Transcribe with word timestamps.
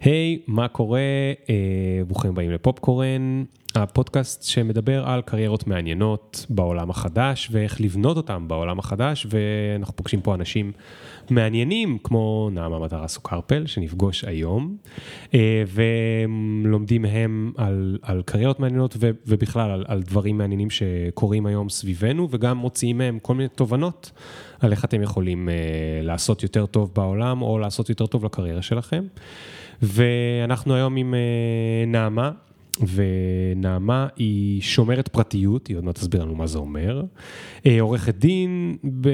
היי, 0.00 0.38
hey, 0.40 0.44
מה 0.46 0.68
קורה? 0.68 1.00
Uh, 1.44 1.48
ברוכים 2.06 2.30
הבאים 2.30 2.50
לפופקורן, 2.50 3.44
הפודקאסט 3.74 4.42
שמדבר 4.42 5.08
על 5.08 5.22
קריירות 5.22 5.66
מעניינות 5.66 6.46
בעולם 6.50 6.90
החדש 6.90 7.48
ואיך 7.52 7.80
לבנות 7.80 8.16
אותם 8.16 8.48
בעולם 8.48 8.78
החדש, 8.78 9.26
ואנחנו 9.30 9.96
פוגשים 9.96 10.20
פה 10.20 10.34
אנשים 10.34 10.72
מעניינים 11.30 11.98
כמו 12.04 12.48
נעמה 12.52 12.78
מטרה 12.78 13.08
סוכרפל, 13.08 13.66
שנפגוש 13.66 14.24
היום, 14.24 14.76
uh, 15.26 15.34
ולומדים 16.64 17.02
מהם 17.02 17.52
על, 17.56 17.98
על 18.02 18.22
קריירות 18.26 18.60
מעניינות 18.60 18.96
ו, 19.00 19.10
ובכלל 19.26 19.70
על, 19.70 19.84
על 19.88 20.02
דברים 20.02 20.38
מעניינים 20.38 20.70
שקורים 20.70 21.46
היום 21.46 21.68
סביבנו, 21.68 22.28
וגם 22.30 22.56
מוציאים 22.56 22.98
מהם 22.98 23.18
כל 23.22 23.34
מיני 23.34 23.48
תובנות 23.48 24.10
על 24.60 24.72
איך 24.72 24.84
אתם 24.84 25.02
יכולים 25.02 25.48
uh, 25.48 25.52
לעשות 26.04 26.42
יותר 26.42 26.66
טוב 26.66 26.90
בעולם 26.94 27.42
או 27.42 27.58
לעשות 27.58 27.88
יותר 27.88 28.06
טוב 28.06 28.24
לקריירה 28.24 28.62
שלכם. 28.62 29.04
ואנחנו 29.82 30.74
היום 30.74 30.96
עם 30.96 31.14
אה, 31.14 31.86
נעמה, 31.86 32.30
ונעמה 32.94 34.06
היא 34.16 34.62
שומרת 34.62 35.08
פרטיות, 35.08 35.66
היא 35.66 35.76
עוד 35.76 35.84
מעט 35.84 35.94
תסביר 35.94 36.24
לנו 36.24 36.34
מה 36.34 36.46
זה 36.46 36.58
אומר. 36.58 37.02
אה, 37.66 37.80
עורכת 37.80 38.14
דין 38.14 38.76
אה, 39.06 39.10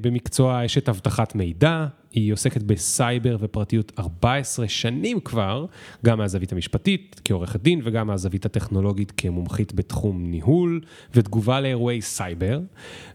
במקצוע 0.00 0.64
אשת 0.64 0.88
אבטחת 0.88 1.34
מידע, 1.34 1.86
היא 2.12 2.32
עוסקת 2.32 2.62
בסייבר 2.62 3.36
ופרטיות 3.40 3.92
14 3.98 4.68
שנים 4.68 5.20
כבר, 5.20 5.66
גם 6.04 6.18
מהזווית 6.18 6.52
המשפטית 6.52 7.20
כעורכת 7.24 7.62
דין 7.62 7.80
וגם 7.84 8.06
מהזווית 8.06 8.46
הטכנולוגית 8.46 9.12
כמומחית 9.16 9.74
בתחום 9.74 10.30
ניהול 10.30 10.80
ותגובה 11.14 11.60
לאירועי 11.60 12.02
סייבר. 12.02 12.60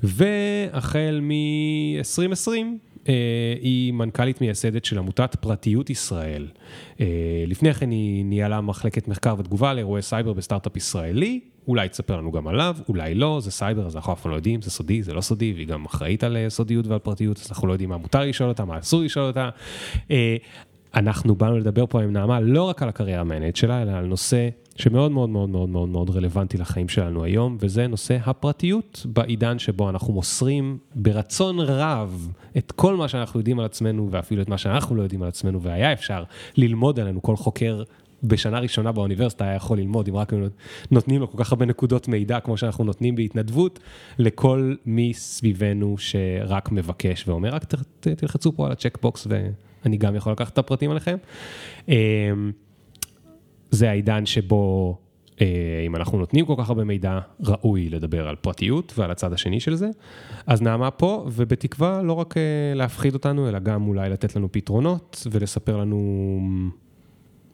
והחל 0.04 1.20
מ-2020, 1.22 2.50
אה, 2.52 2.62
היא 3.62 3.94
מנכ"לית 3.94 4.42
מייסדת 4.42 4.86
של 4.86 4.98
עמותת 4.98 5.36
פרטיות 5.36 5.90
ישראל. 5.90 6.48
אה, 7.00 7.06
לפני 7.48 7.74
כן 7.74 7.92
היא 7.92 8.26
ניהלה 8.26 8.62
מחלקת 8.62 9.08
מחקר 9.08 9.36
ותגובה 9.38 9.74
לאירועי 9.74 10.02
סייבר 10.02 10.34
בסטארט-אפ 10.34 10.78
ישראלי, 10.78 11.40
אולי 11.68 11.90
תספר 11.90 12.18
לנו 12.18 12.32
גם 12.32 12.48
עליו, 12.48 12.76
אולי 12.90 13.16
לא, 13.16 13.40
זה 13.42 13.52
סייבר, 13.52 13.86
אז 13.86 13.96
אנחנו 13.96 14.14
אף 14.14 14.22
פעם 14.22 14.32
לא 14.32 14.36
יודעים, 14.36 14.62
זה 14.62 14.72
סודי, 14.72 15.04
זה 15.04 15.14
לא 15.14 15.22
סודי, 15.22 15.54
והיא 15.54 15.68
גם 15.68 15.86
אחראית 15.86 16.24
על 16.24 16.38
אה, 16.38 16.50
סודיות 16.50 16.88
ועל 16.88 17.00
פרטיות, 17.00 17.38
אז 17.38 17.48
אנחנו 17.50 17.68
לא 17.68 17.74
יודעים 17.74 17.90
מה 17.90 17.98
מותר 17.98 18.22
לשאול 18.22 18.50
אותה, 18.50 18.66
מה 18.66 18.80
אסור 18.80 19.02
לשאול 19.02 19.26
אותה. 19.26 19.50
אנחנו 20.96 21.36
באנו 21.36 21.58
לדבר 21.58 21.86
פה 21.86 22.02
עם 22.02 22.14
נעמה 22.14 22.40
לא 22.40 22.64
רק 22.64 22.84
על 22.84 22.90
הקריירה 22.90 23.22
המעניינת 23.22 23.56
שלה, 23.56 23.82
אלא 23.82 23.92
על 23.92 24.06
נושא 24.06 24.50
שמאוד 24.76 25.12
מאוד 25.12 25.30
מאוד 25.30 25.50
מאוד 25.50 25.70
מאוד 25.70 25.90
מאוד 25.90 26.10
רלוונטי 26.10 26.58
לחיים 26.58 26.90
שלנו 26.90 27.24
היום, 27.24 27.58
וזה 27.60 27.88
נושא 27.88 28.18
הפרטיות 28.26 29.06
בעידן 29.06 29.60
שבו 29.60 29.90
אנחנו 29.90 30.14
מוסרים 30.14 30.78
ברצון 30.96 31.60
רב 31.60 32.30
את 32.58 32.72
כל 32.72 32.96
מה 32.96 33.08
שאנחנו 33.08 33.40
יודעים 33.40 33.60
על 33.60 33.66
עצמנו, 33.66 34.08
ואפילו 34.12 34.42
את 34.42 34.50
מה 34.50 34.58
שאנחנו 34.58 34.96
לא 34.96 35.04
יודעים 35.04 35.22
על 35.22 35.28
עצמנו, 35.28 35.62
והיה 35.62 35.94
אפשר 35.94 36.24
ללמוד 36.58 37.00
עלינו, 37.00 37.22
כל 37.22 37.36
חוקר 37.36 37.84
בשנה 38.24 38.60
ראשונה 38.60 38.92
באוניברסיטה 38.92 39.46
היה 39.46 39.56
יכול 39.56 39.78
ללמוד, 39.78 40.08
אם 40.08 40.16
רק 40.16 40.34
נותנים 40.92 41.22
לו 41.22 41.32
כל 41.32 41.44
כך 41.44 41.52
הרבה 41.52 41.66
נקודות 41.66 42.08
מידע, 42.08 42.40
כמו 42.40 42.58
שאנחנו 42.58 42.84
נותנים 42.84 43.16
בהתנדבות, 43.16 43.80
לכל 44.20 44.76
מי 44.86 45.14
סביבנו 45.14 45.96
שרק 45.98 46.72
מבקש 46.72 47.28
ואומר, 47.28 47.50
רק 47.50 47.66
תלחצו 48.00 48.52
פה 48.52 48.66
על 48.66 48.72
הצ'קבוקס 48.72 49.28
ואני 49.30 49.98
גם 49.98 50.16
יכול 50.16 50.32
לקחת 50.32 50.54
את 50.54 50.58
הפרטים 50.58 50.92
עליכם. 50.92 51.18
זה 53.74 53.90
העידן 53.90 54.26
שבו 54.26 54.98
אה, 55.42 55.48
אם 55.86 55.96
אנחנו 55.96 56.18
נותנים 56.18 56.46
כל 56.46 56.54
כך 56.58 56.70
הרבה 56.70 56.84
מידע, 56.84 57.20
ראוי 57.40 57.90
לדבר 57.90 58.28
על 58.28 58.36
פרטיות 58.36 58.94
ועל 58.98 59.12
הצד 59.12 59.34
השני 59.34 59.60
של 59.60 59.76
זה. 59.76 59.90
אז 60.48 60.62
נעמה 60.62 60.92
פה, 60.92 61.26
ובתקווה 61.32 62.02
לא 62.02 62.14
רק 62.14 62.38
אה, 62.38 62.42
להפחיד 62.76 63.14
אותנו, 63.14 63.50
אלא 63.50 63.60
גם 63.60 63.88
אולי 63.88 64.10
לתת 64.10 64.36
לנו 64.36 64.52
פתרונות 64.52 65.28
ולספר 65.32 65.78
לנו 65.78 66.40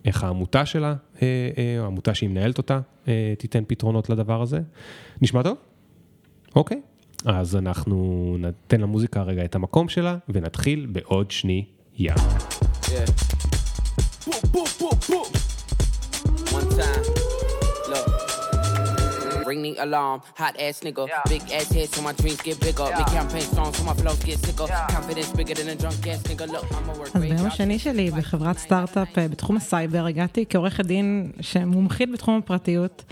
איך 0.06 0.24
העמותה 0.24 0.66
שלה, 0.66 0.96
אה, 1.22 1.28
או 1.80 1.84
העמותה 1.84 2.14
שהיא 2.14 2.30
מנהלת 2.30 2.58
אותה, 2.58 2.80
תיתן 3.38 3.64
פתרונות 3.68 4.10
לדבר 4.10 4.42
הזה. 4.42 4.60
נשמע 5.22 5.44
טוב? 5.44 5.58
אוקיי. 6.56 6.82
אז 7.26 7.56
אנחנו 7.56 8.36
ניתן 8.40 8.82
למוזיקה 8.82 9.22
רגע 9.22 9.46
את 9.46 9.56
המקום 9.56 9.90
שלה, 9.90 10.18
ונתחיל 10.30 10.86
בעוד 10.86 11.32
שנייה. 11.32 11.66
Yeah. 11.98 12.10
Ring 19.50 19.62
the 19.68 19.74
alarm. 19.86 20.18
Hot 20.42 20.56
ass 20.66 20.78
nigga, 20.86 21.04
yeah. 21.08 21.34
big 21.34 21.44
ass 21.58 21.70
head 21.76 21.90
so 21.94 22.00
my 22.08 22.14
dreams 22.20 22.42
get 22.48 22.58
bigger. 22.66 22.88
Yeah. 22.90 23.00
Make 23.00 23.12
campaign 23.20 23.48
songs 23.58 23.74
so 23.78 23.84
my 23.90 23.96
flows 24.02 24.22
get 24.28 24.38
sicker. 24.46 24.68
Yeah. 24.68 24.96
Confidence 24.96 25.32
bigger 25.40 25.56
than 25.60 25.68
a 25.76 25.76
drunk 25.82 26.08
ass 26.12 26.22
nigga. 26.30 26.46
Look, 26.54 26.66
I'm 26.78 26.90
a 26.90 26.94
work 27.00 27.16
אז 27.16 27.22
ביום 27.22 27.46
השני 27.46 27.80
שלי 27.80 28.12
בחברת 28.12 28.58
סטארט-אפ 28.58 29.18
בתחום 29.18 29.58
הסייבר 29.58 30.06
הגעתי 30.06 30.46
כעורכת 30.50 30.86
דין 30.86 31.32
שמומחית 31.42 32.12
בתחום 32.12 32.38
הפרטיות. 32.38 33.04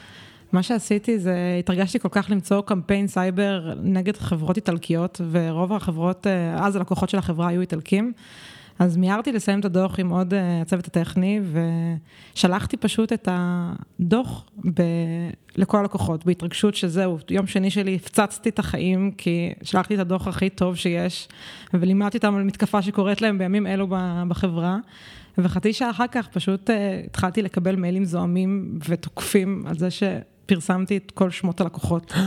מה 0.52 0.64
שעשיתי 0.64 1.20
זה, 1.20 1.56
התרגשתי 1.60 2.00
כל 2.00 2.10
כך 2.12 2.30
למצוא 2.30 2.62
קמפיין 2.62 3.08
סייבר 3.08 3.74
נגד 3.82 4.18
חברות 4.18 4.56
איטלקיות, 4.56 5.22
ורוב 5.32 5.74
החברות, 5.74 6.28
אז 6.58 6.76
הלקוחות 6.76 7.10
של 7.10 7.18
החברה 7.18 7.48
היו 7.48 7.62
איטלקים. 7.62 8.14
אז 8.80 8.98
מיהרתי 8.98 9.32
לסיים 9.32 9.60
את 9.60 9.66
הדוח 9.66 10.00
עם 10.00 10.10
עוד 10.10 10.34
אה, 10.34 10.62
הצוות 10.62 10.88
הטכני, 10.88 11.40
ושלחתי 12.34 12.78
פשוט 12.78 13.14
את 13.14 13.28
הדוח 13.32 14.46
ב... 14.74 14.82
לכל 15.56 15.78
הלקוחות, 15.78 16.26
בהתרגשות 16.26 16.76
שזהו, 16.76 17.18
יום 17.30 17.48
שני 17.48 17.72
שלי 17.72 17.96
הפצצתי 17.96 18.50
את 18.50 18.60
החיים, 18.60 19.12
כי 19.12 19.54
שלחתי 19.62 19.96
את 19.96 20.00
הדוח 20.00 20.28
הכי 20.28 20.50
טוב 20.50 20.76
שיש, 20.76 21.28
ולימדתי 21.74 22.18
אותם 22.18 22.36
על 22.36 22.44
מתקפה 22.44 22.82
שקורית 22.82 23.22
להם 23.22 23.38
בימים 23.38 23.68
אלו 23.68 23.88
בחברה. 24.28 24.78
וחצי 25.38 25.74
שעה 25.74 25.90
אחר 25.90 26.08
כך 26.12 26.28
פשוט 26.28 26.70
uh, 26.70 26.74
התחלתי 27.06 27.42
לקבל 27.42 27.76
מיילים 27.76 28.06
זועמים 28.06 28.80
ותוקפים 28.88 29.64
על 29.68 29.78
זה 29.78 29.88
שפרסמתי 29.92 30.98
את 30.98 31.12
כל 31.12 31.30
שמות 31.30 31.62
הלקוחות. 31.62 32.14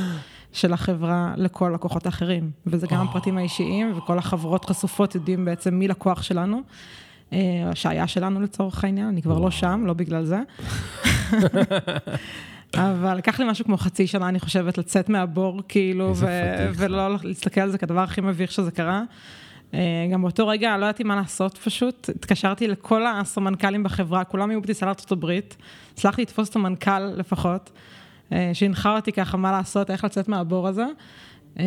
של 0.53 0.72
החברה 0.72 1.34
לכל 1.37 1.71
לקוחות 1.75 2.06
האחרים, 2.06 2.50
וזה 2.66 2.87
גם 2.87 3.00
הפרטים 3.00 3.38
האישיים, 3.38 3.93
וכל 3.99 4.19
החברות 4.19 4.65
חשופות 4.65 5.15
יודעים 5.15 5.44
בעצם 5.44 5.75
מי 5.75 5.88
לקוח 5.88 6.22
שלנו, 6.22 6.61
אה, 7.33 7.38
שהיה 7.75 8.06
שלנו 8.06 8.41
לצורך 8.41 8.84
העניין, 8.84 9.06
אני 9.06 9.22
כבר 9.22 9.38
לא 9.38 9.50
שם, 9.50 9.83
לא 9.87 9.93
בגלל 9.93 10.25
זה. 10.25 10.41
אבל 12.75 13.15
לקח 13.15 13.41
לי 13.41 13.50
משהו 13.50 13.65
כמו 13.65 13.77
חצי 13.77 14.06
שנה, 14.06 14.28
אני 14.28 14.41
חושבת, 14.41 14.78
לצאת 14.78 15.09
מהבור, 15.09 15.62
כאילו, 15.69 16.15
ולא 16.77 17.17
להסתכל 17.22 17.61
על 17.61 17.71
זה 17.71 17.78
כדבר 17.78 18.00
הכי 18.00 18.21
מביך 18.21 18.53
שזה 18.53 18.71
קרה. 18.71 19.03
אה, 19.75 20.09
גם 20.12 20.22
באותו 20.22 20.49
רגע 20.49 20.77
לא 20.77 20.84
ידעתי 20.84 21.05
מה 21.05 21.17
לעשות 21.17 21.59
פשוט, 21.59 22.11
התקשרתי 22.15 22.69
לכל 22.69 23.06
הסמנכ"לים 23.06 23.82
בחברה, 23.82 24.25
כולם 24.25 24.50
היו 24.50 24.61
בטיסה 24.61 24.87
לארצות 24.87 25.12
הברית, 25.12 25.56
הצלחתי 25.93 26.22
לתפוס 26.22 26.49
את 26.49 26.56
המנכ"ל 26.56 27.00
לפחות. 27.00 27.71
אה, 28.32 28.50
שהנחה 28.52 28.96
אותי 28.96 29.12
ככה 29.12 29.36
מה 29.36 29.52
לעשות, 29.52 29.91
איך 29.91 30.04
לצאת 30.04 30.28
מהבור 30.28 30.68
הזה. 30.68 30.86
אה, 31.58 31.64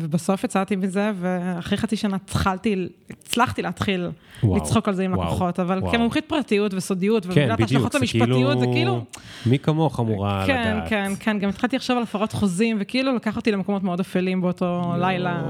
ובסוף 0.00 0.44
יצאתי 0.44 0.76
מזה, 0.76 1.10
ואחרי 1.20 1.78
חצי 1.78 1.96
שנה 1.96 2.16
התחלתי, 2.16 2.88
הצלחתי 3.10 3.62
להתחיל 3.62 4.08
וואו, 4.42 4.56
לצחוק 4.56 4.88
על 4.88 4.94
זה 4.94 5.04
עם 5.04 5.12
וואו, 5.12 5.26
לקוחות, 5.26 5.60
אבל 5.60 5.78
וואו. 5.78 5.92
כמומחית 5.92 6.24
פרטיות 6.24 6.74
וסודיות, 6.74 7.24
כן, 7.24 7.30
ובגלל 7.30 7.56
ההשלכות 7.60 7.94
המשפטיות, 7.94 8.60
זה 8.60 8.66
כאילו... 8.66 9.04
מי 9.46 9.58
כמוך 9.58 10.00
אמורה 10.00 10.44
כן, 10.46 10.72
לדעת. 10.72 10.88
כן, 10.88 11.08
כן, 11.08 11.12
כן, 11.20 11.38
גם 11.38 11.48
התחלתי 11.48 11.76
לחשוב 11.76 11.96
על 11.96 12.02
הפרות 12.02 12.32
חוזים, 12.32 12.76
וכאילו 12.80 13.14
לקח 13.14 13.36
אותי 13.36 13.52
למקומות 13.52 13.82
מאוד 13.82 14.00
אפלים 14.00 14.40
באותו 14.40 14.64
יו. 14.64 15.00
לילה, 15.00 15.42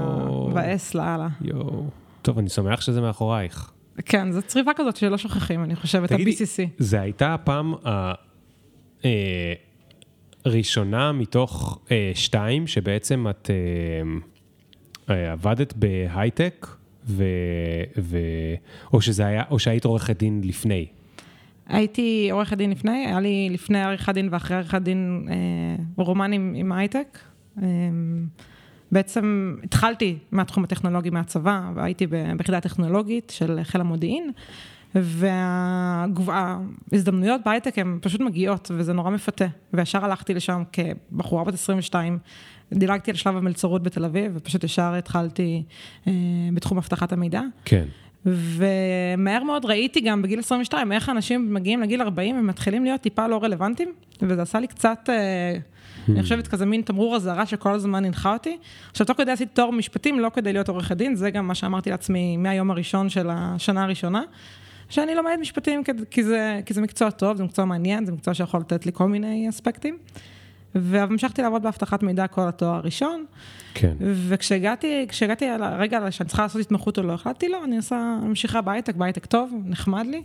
מבאס 0.49 0.95
לאללה. 0.95 1.27
יואו. 1.41 1.85
טוב, 2.21 2.39
אני 2.39 2.49
שמח 2.49 2.81
שזה 2.81 3.01
מאחורייך. 3.01 3.71
כן, 4.05 4.31
זו 4.31 4.41
צריבה 4.41 4.71
כזאת 4.75 4.97
שלא 4.97 5.17
שוכחים, 5.17 5.63
אני 5.63 5.75
חושבת, 5.75 6.11
ה-BCC. 6.11 6.67
זה 6.77 7.01
הייתה 7.01 7.33
הפעם 7.33 7.73
ה... 7.85 8.13
אה, 9.05 9.53
ראשונה 10.45 11.11
מתוך 11.11 11.79
אה, 11.91 12.11
שתיים, 12.15 12.67
שבעצם 12.67 13.25
את 13.29 13.49
אה, 13.49 15.15
אה, 15.15 15.31
עבדת 15.31 15.73
בהייטק, 15.73 16.67
ו, 17.07 17.23
ו, 17.97 18.17
או, 18.93 19.01
שזה 19.01 19.25
היה, 19.25 19.43
או 19.51 19.59
שהיית 19.59 19.85
עורכת 19.85 20.19
דין 20.19 20.41
לפני. 20.43 20.87
הייתי 21.67 22.29
עורכת 22.31 22.57
דין 22.57 22.71
לפני, 22.71 23.05
היה 23.07 23.19
לי 23.19 23.49
לפני 23.51 23.83
עריכת 23.83 24.13
דין 24.13 24.29
ואחרי 24.31 24.57
עריכת 24.57 24.81
דין 24.81 25.27
אה, 25.29 26.03
רומן 26.03 26.33
עם, 26.33 26.53
עם 26.57 26.71
הייטק. 26.71 27.19
אה, 27.61 27.67
בעצם 28.91 29.55
התחלתי 29.63 30.17
מהתחום 30.31 30.63
הטכנולוגי 30.63 31.09
מהצבא, 31.09 31.71
והייתי 31.75 32.07
ביחידה 32.07 32.57
הטכנולוגית 32.57 33.33
של 33.35 33.59
חיל 33.63 33.81
המודיעין. 33.81 34.31
וההזדמנויות 36.91 37.41
בהייטק 37.45 37.79
הן 37.79 37.97
פשוט 38.01 38.21
מגיעות, 38.21 38.71
וזה 38.75 38.93
נורא 38.93 39.09
מפתה. 39.09 39.45
וישר 39.73 40.05
הלכתי 40.05 40.33
לשם 40.33 40.63
כבחורה 40.71 41.43
בת 41.43 41.53
22, 41.53 42.17
דילגתי 42.73 43.11
על 43.11 43.17
שלב 43.17 43.37
המלצרות 43.37 43.83
בתל 43.83 44.05
אביב, 44.05 44.31
ופשוט 44.35 44.63
ישר 44.63 44.93
התחלתי 44.93 45.63
אה, 46.07 46.13
בתחום 46.53 46.77
אבטחת 46.77 47.13
המידע. 47.13 47.41
כן. 47.65 47.85
ומהר 48.25 49.43
מאוד 49.43 49.65
ראיתי 49.65 50.01
גם 50.01 50.21
בגיל 50.21 50.39
22, 50.39 50.91
איך 50.91 51.09
אנשים 51.09 51.53
מגיעים 51.53 51.81
לגיל 51.81 52.01
40 52.01 52.39
ומתחילים 52.39 52.83
להיות 52.83 53.01
טיפה 53.01 53.27
לא 53.27 53.43
רלוונטיים, 53.43 53.93
וזה 54.21 54.41
עשה 54.41 54.59
לי 54.59 54.67
קצת... 54.67 55.09
אה, 55.09 55.57
אני 56.09 56.23
חושבת 56.23 56.47
כזה 56.47 56.65
מין 56.65 56.81
תמרור 56.81 57.15
אזהרה 57.15 57.45
שכל 57.45 57.73
הזמן 57.73 58.05
הנחה 58.05 58.33
אותי. 58.33 58.57
עכשיו, 58.91 59.07
תוך 59.07 59.17
כדי 59.17 59.31
עשיתי 59.31 59.51
תואר 59.53 59.71
משפטים, 59.71 60.19
לא 60.19 60.31
כדי 60.33 60.53
להיות 60.53 60.69
עורכת 60.69 60.97
דין, 60.97 61.15
זה 61.15 61.29
גם 61.29 61.47
מה 61.47 61.55
שאמרתי 61.55 61.89
לעצמי 61.89 62.37
מהיום 62.37 62.71
הראשון 62.71 63.09
של 63.09 63.27
השנה 63.31 63.83
הראשונה. 63.83 64.21
שאני 64.89 65.15
לומדת 65.15 65.39
משפטים 65.39 65.81
כי 66.11 66.23
זה, 66.23 66.61
כי 66.65 66.73
זה 66.73 66.81
מקצוע 66.81 67.09
טוב, 67.09 67.37
זה 67.37 67.43
מקצוע 67.43 67.65
מעניין, 67.65 68.05
זה 68.05 68.11
מקצוע 68.11 68.33
שיכול 68.33 68.59
לתת 68.59 68.85
לי 68.85 68.91
כל 68.93 69.07
מיני 69.07 69.49
אספקטים. 69.49 69.97
והמשכתי 70.75 71.41
לעבוד 71.41 71.63
באבטחת 71.63 72.03
מידע 72.03 72.27
כל 72.27 72.47
התואר 72.47 72.75
הראשון. 72.75 73.25
כן. 73.73 73.93
וכשהגעתי, 73.99 75.05
כשהגעתי 75.09 75.45
לרגע 75.59 76.11
שאני 76.11 76.27
צריכה 76.27 76.43
לעשות 76.43 76.61
התמחות 76.61 76.97
או 76.97 77.03
לא, 77.03 77.13
החלטתי 77.13 77.49
לא, 77.49 77.63
אני 77.63 77.77
עושה, 77.77 78.17
ממשיכה 78.23 78.61
בהייטק, 78.61 78.95
בהייטק 78.95 79.25
טוב, 79.25 79.53
נחמד 79.65 80.05
לי. 80.05 80.23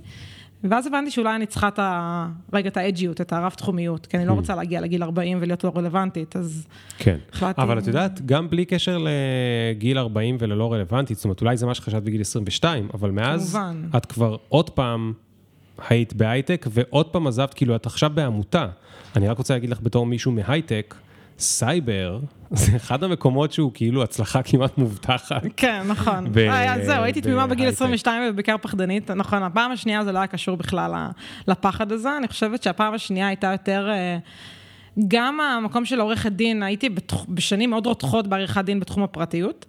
ואז 0.65 0.87
הבנתי 0.87 1.11
שאולי 1.11 1.37
אני 1.37 1.47
צריכה 1.47 1.69
את 1.69 1.79
ה... 1.79 2.29
רגע, 2.53 2.69
את 2.69 2.77
האג'יות, 2.77 3.21
את 3.21 3.33
הרב 3.33 3.53
תחומיות, 3.53 4.07
כי 4.07 4.17
אני 4.17 4.27
לא 4.27 4.33
hmm. 4.33 4.35
רוצה 4.35 4.55
להגיע 4.55 4.81
לגיל 4.81 5.03
40 5.03 5.39
ולהיות 5.41 5.65
לא 5.65 5.73
רלוונטית, 5.77 6.37
אז 6.37 6.67
כן. 6.99 7.17
החלטתי... 7.33 7.63
אבל 7.63 7.79
את 7.79 7.87
יודעת, 7.87 8.27
גם 8.27 8.51
בלי 8.51 8.65
קשר 8.65 8.99
לגיל 8.99 9.99
40 9.99 10.37
וללא 10.41 10.73
רלוונטית, 10.73 11.17
זאת 11.17 11.25
אומרת, 11.25 11.41
אולי 11.41 11.57
זה 11.57 11.67
מה 11.67 11.75
שחשבת 11.75 12.03
בגיל 12.03 12.21
22, 12.21 12.89
אבל 12.95 13.11
מאז 13.11 13.53
כמובן. 13.53 13.89
את 13.97 14.07
כבר 14.07 14.37
עוד 14.49 14.71
פעם 14.71 15.13
היית 15.89 16.15
בהייטק, 16.15 16.67
ועוד 16.71 17.07
פעם 17.07 17.27
עזבת, 17.27 17.55
כאילו, 17.55 17.77
את 17.77 17.87
עכשיו 17.87 18.11
בעמותה. 18.15 18.67
אני 19.17 19.29
רק 19.29 19.39
רוצה 19.39 19.55
להגיד 19.55 19.71
לך 19.71 19.79
בתור 19.83 20.07
מישהו 20.07 20.33
מהייטק, 20.33 20.95
סייבר 21.39 22.19
זה 22.51 22.77
אחד 22.77 23.05
המקומות 23.05 23.53
שהוא 23.53 23.71
כאילו 23.75 24.03
הצלחה 24.03 24.43
כמעט 24.43 24.79
מובטחת. 24.79 25.43
כן, 25.57 25.83
נכון. 25.89 26.27
אה, 26.37 26.85
זהו, 26.85 27.03
הייתי 27.03 27.21
תמימה 27.21 27.47
בגיל 27.47 27.69
22 27.69 28.23
ובעיקר 28.31 28.57
פחדנית. 28.63 29.11
נכון, 29.11 29.43
הפעם 29.43 29.73
השנייה 29.73 30.05
זה 30.05 30.13
לא 30.13 30.19
היה 30.19 30.27
קשור 30.27 30.57
בכלל 30.57 30.95
לפחד 31.49 31.93
הזה. 31.93 32.17
אני 32.17 32.29
חושבת 32.29 32.63
שהפעם 32.63 32.95
השנייה 32.95 33.29
הייתה 33.29 33.47
יותר... 33.47 33.89
אה, 33.91 34.19
גם 35.09 35.41
המקום 35.41 35.85
של 35.85 36.01
עורכת 36.01 36.33
דין, 36.33 36.63
הייתי 36.63 36.89
בשנים 37.29 37.71
מאוד 37.71 37.87
רותחות 37.87 38.27
בעריכת 38.27 38.65
דין 38.65 38.81
בתחום 38.81 39.03
הפרטיות. 39.03 39.67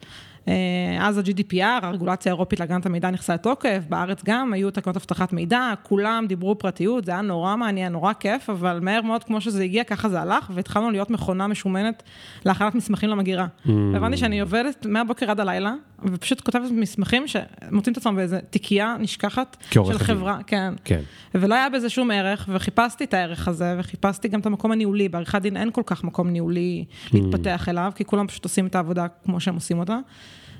אה, 0.49 1.07
אז 1.07 1.17
ה-GDPR, 1.17 1.85
הרגולציה 1.85 2.31
האירופית 2.31 2.59
להגנת 2.59 2.85
המידע 2.85 3.11
נכנסה 3.11 3.33
לתוקף, 3.33 3.83
בארץ 3.89 4.21
גם 4.25 4.53
היו 4.53 4.71
תקנות 4.71 4.95
אבטחת 4.95 5.33
מידע, 5.33 5.73
כולם 5.83 6.25
דיברו 6.27 6.59
פרטיות, 6.59 7.05
זה 7.05 7.11
היה 7.11 7.21
נורא 7.21 7.55
מעניין, 7.55 7.91
נורא 7.91 8.13
כיף, 8.13 8.49
אבל 8.49 8.79
מהר 8.81 9.01
מאוד 9.01 9.23
כמו 9.23 9.41
שזה 9.41 9.63
הגיע, 9.63 9.83
ככה 9.83 10.09
זה 10.09 10.21
הלך, 10.21 10.51
והתחלנו 10.53 10.91
להיות 10.91 11.09
מכונה 11.09 11.47
משומנת 11.47 12.03
להכנת 12.45 12.75
מסמכים 12.75 13.09
למגירה. 13.09 13.47
Mm. 13.65 13.69
הבנתי 13.95 14.17
שאני 14.17 14.39
עובדת 14.39 14.85
מהבוקר 14.85 15.31
עד 15.31 15.39
הלילה, 15.39 15.73
ופשוט 16.03 16.41
כותבת 16.41 16.71
מסמכים 16.71 17.27
שמוצאים 17.27 17.91
את 17.91 17.97
עצמם 17.97 18.15
באיזה 18.15 18.39
תיקייה 18.49 18.95
נשכחת 18.99 19.57
של 19.71 19.97
חברה, 19.97 20.37
כן. 20.47 20.73
כן. 20.83 21.01
ולא 21.35 21.55
היה 21.55 21.69
בזה 21.69 21.89
שום 21.89 22.11
ערך, 22.11 22.49
וחיפשתי 22.53 23.03
את 23.03 23.13
הערך 23.13 23.47
הזה, 23.47 23.75
וחיפשתי 23.79 24.27
גם 24.27 24.39
את 24.39 24.45
המקום 24.45 24.71
הניהולי, 24.71 25.09
בעריכת 25.09 25.41
דין 25.41 25.57
אין 25.57 25.71
כל 25.71 25.83
כך 25.85 26.03
מקום 26.03 26.29
ניהולי 26.29 26.85
mm. 26.89 27.09
להתפתח 27.13 27.69
אליו, 27.69 27.91
כי 27.95 28.05
כולם 28.05 28.27
פשוט 28.27 28.43
עושים 28.43 28.67
את 28.67 28.75
העבודה 28.75 29.07
כמו 29.25 29.39
שהם 29.39 29.55
עושים 29.55 29.79
אותה. 29.79 29.97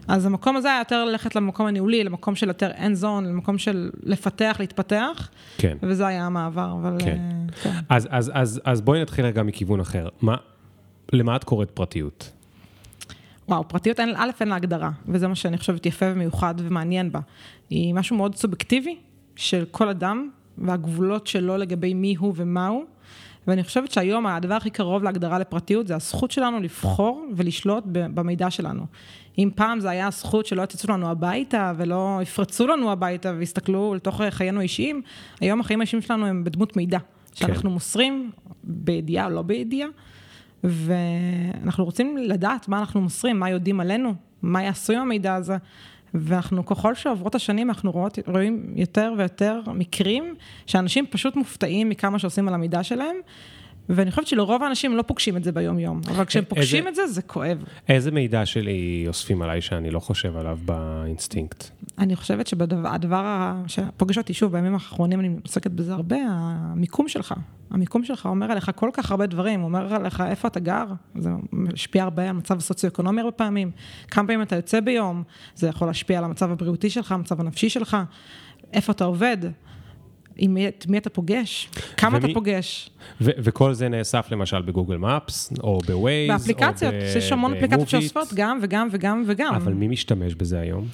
אז 0.07 0.25
המקום 0.25 0.56
הזה 0.56 0.68
היה 0.68 0.80
יותר 0.80 1.06
ללכת 1.06 1.36
למקום 1.36 1.66
הניהולי, 1.66 2.04
למקום 2.04 2.36
של 2.36 2.48
יותר 2.48 2.72
end 2.72 3.01
zone, 3.01 3.25
למקום 3.25 3.57
של 3.57 3.90
לפתח, 4.04 4.57
להתפתח. 4.60 5.30
כן. 5.57 5.78
וזה 5.84 6.07
היה 6.07 6.25
המעבר, 6.25 6.75
אבל... 6.81 6.98
כן. 7.00 7.18
Uh, 7.50 7.51
כן. 7.63 7.72
אז, 7.90 8.07
אז, 8.12 8.31
אז, 8.34 8.62
אז 8.66 8.81
בואי 8.81 9.01
נתחיל 9.01 9.25
רגע 9.25 9.44
מכיוון 9.44 9.80
אחר. 9.80 10.07
מה, 10.22 10.36
למה 11.13 11.36
את 11.36 11.44
קוראת 11.44 11.72
פרטיות? 11.72 12.31
וואו, 13.50 13.68
פרטיות, 13.68 14.00
אין, 14.00 14.13
א', 14.18 14.30
אין 14.40 14.48
לה 14.48 14.56
הגדרה, 14.56 14.92
וזה 15.07 15.28
מה 15.28 15.36
שאני 15.36 15.57
חושבת 15.57 15.86
יפה 15.86 16.06
ומיוחד 16.13 16.56
ומעניין 16.57 17.12
בה. 17.12 17.19
היא 17.69 17.94
משהו 17.94 18.16
מאוד 18.16 18.36
סובייקטיבי 18.36 18.98
של 19.36 19.66
כל 19.72 19.90
אדם, 19.90 20.30
והגבולות 20.57 21.28
שלו 21.28 21.57
לגבי 21.57 21.94
מי 21.94 22.16
הוא 22.19 22.34
ומה 22.36 22.68
הוא. 22.68 22.86
ואני 23.50 23.63
חושבת 23.63 23.92
שהיום 23.92 24.28
הדבר 24.28 24.54
הכי 24.54 24.69
קרוב 24.69 25.04
להגדרה 25.04 25.40
לפרטיות 25.40 25.88
זה 25.88 25.96
הזכות 25.96 26.31
שלנו 26.31 26.60
לבחור 26.60 27.25
ולשלוט 27.36 27.84
במידע 27.92 28.50
שלנו. 28.50 28.86
אם 29.38 29.50
פעם 29.56 29.80
זה 29.80 29.90
היה 29.90 30.07
הזכות 30.07 30.46
שלא 30.46 30.62
יצאו 30.62 30.94
לנו 30.94 31.10
הביתה 31.10 31.74
ולא 31.78 32.19
יפרצו 32.22 32.68
לנו 32.68 32.92
הביתה 32.92 33.34
ויסתכלו 33.38 33.94
לתוך 33.96 34.22
חיינו 34.30 34.60
האישיים, 34.60 35.01
היום 35.40 35.60
החיים 35.60 35.80
האישיים 35.80 36.01
שלנו 36.01 36.25
הם 36.25 36.44
בדמות 36.44 36.78
מידע, 36.78 37.00
שאנחנו 37.34 37.62
כן. 37.62 37.68
מוסרים 37.68 38.31
בידיעה 38.63 39.25
או 39.25 39.30
לא 39.30 39.42
בידיעה, 39.42 39.90
ואנחנו 40.63 41.86
רוצים 41.86 42.18
לדעת 42.18 42.68
מה 42.68 42.80
אנחנו 42.80 43.02
מוסרים, 43.02 43.40
מה 43.40 43.50
יודעים 43.50 43.80
עלינו, 43.80 44.13
מה 44.42 44.63
יעשו 44.63 44.94
עם 44.94 45.00
המידע 45.00 45.36
הזה. 45.36 45.57
ואנחנו, 46.13 46.65
ככל 46.65 46.95
שעוברות 46.95 47.35
השנים, 47.35 47.69
אנחנו 47.69 47.91
רואות, 47.91 48.19
רואים 48.27 48.73
יותר 48.75 49.13
ויותר 49.17 49.61
מקרים 49.73 50.35
שאנשים 50.67 51.06
פשוט 51.09 51.35
מופתעים 51.35 51.89
מכמה 51.89 52.19
שעושים 52.19 52.47
על 52.47 52.53
המידע 52.53 52.83
שלהם, 52.83 53.15
ואני 53.89 54.12
חושבת 54.12 54.27
שלרוב 54.27 54.63
האנשים 54.63 54.97
לא 54.97 55.01
פוגשים 55.01 55.38
את 55.38 55.44
זה 55.44 55.51
ביום-יום, 55.51 56.01
אבל 56.07 56.25
כשהם 56.25 56.44
פוגשים 56.47 56.88
איזה, 56.88 57.03
את 57.03 57.07
זה, 57.07 57.13
זה 57.13 57.21
כואב. 57.21 57.63
איזה 57.89 58.12
מידע 58.12 58.45
שלי 58.45 59.06
אוספים 59.07 59.41
עליי 59.41 59.62
שאני 59.62 59.91
לא 59.91 60.00
חושב 60.00 60.38
עליו 60.38 60.59
באינסטינקט? 60.65 61.63
אני 61.97 62.15
חושבת 62.15 62.47
שהדבר 62.47 63.53
שפוגש 63.68 64.18
אותי, 64.18 64.33
שוב, 64.33 64.51
בימים 64.51 64.74
האחרונים 64.74 65.19
אני 65.19 65.30
עוסקת 65.44 65.71
בזה 65.71 65.94
הרבה, 65.94 66.18
המיקום 66.30 67.07
שלך. 67.07 67.33
המיקום 67.71 68.03
שלך 68.03 68.25
אומר 68.25 68.51
עליך 68.51 68.71
כל 68.75 68.89
כך 68.94 69.12
הרבה 69.12 69.25
דברים, 69.25 69.59
הוא 69.59 69.68
אומר 69.68 69.94
עליך 69.94 70.24
איפה 70.27 70.47
אתה 70.47 70.59
גר, 70.59 70.85
זה 71.15 71.30
משפיע 71.51 72.03
הרבה 72.03 72.24
על 72.24 72.30
המצב 72.30 72.57
הסוציו-אקונומי 72.57 73.21
הרבה 73.21 73.31
פעמים, 73.31 73.71
כמה 74.07 74.27
פעמים 74.27 74.42
אתה 74.42 74.56
יוצא 74.56 74.80
ביום, 74.80 75.24
זה 75.56 75.68
יכול 75.68 75.88
להשפיע 75.88 76.18
על 76.18 76.24
המצב 76.24 76.51
הבריאותי 76.51 76.89
שלך, 76.89 77.12
המצב 77.12 77.39
הנפשי 77.39 77.69
שלך, 77.69 77.97
איפה 78.74 78.92
אתה 78.92 79.03
עובד. 79.03 79.38
עם 80.39 80.53
מי, 80.53 80.68
מי 80.88 80.97
אתה 80.97 81.09
פוגש, 81.09 81.69
כמה 81.97 82.18
ומי, 82.18 82.25
אתה 82.25 82.33
פוגש. 82.33 82.89
ו- 83.21 83.31
וכל 83.38 83.74
זה 83.74 83.89
נאסף 83.89 84.27
למשל 84.31 84.62
בגוגל 84.62 84.97
מפס, 84.97 85.53
או 85.63 85.80
בווייז, 85.88 86.30
באפליקציות, 86.31 86.94
יש 87.18 87.31
המון 87.31 87.53
אפליקציות 87.53 87.89
שאוספות 87.89 88.27
גם 88.36 88.59
וגם 88.62 88.88
וגם 88.91 89.24
וגם. 89.25 89.56
אבל 89.56 89.74
מי 89.74 89.88
משתמש 89.88 90.36
בזה 90.36 90.59
היום? 90.59 90.88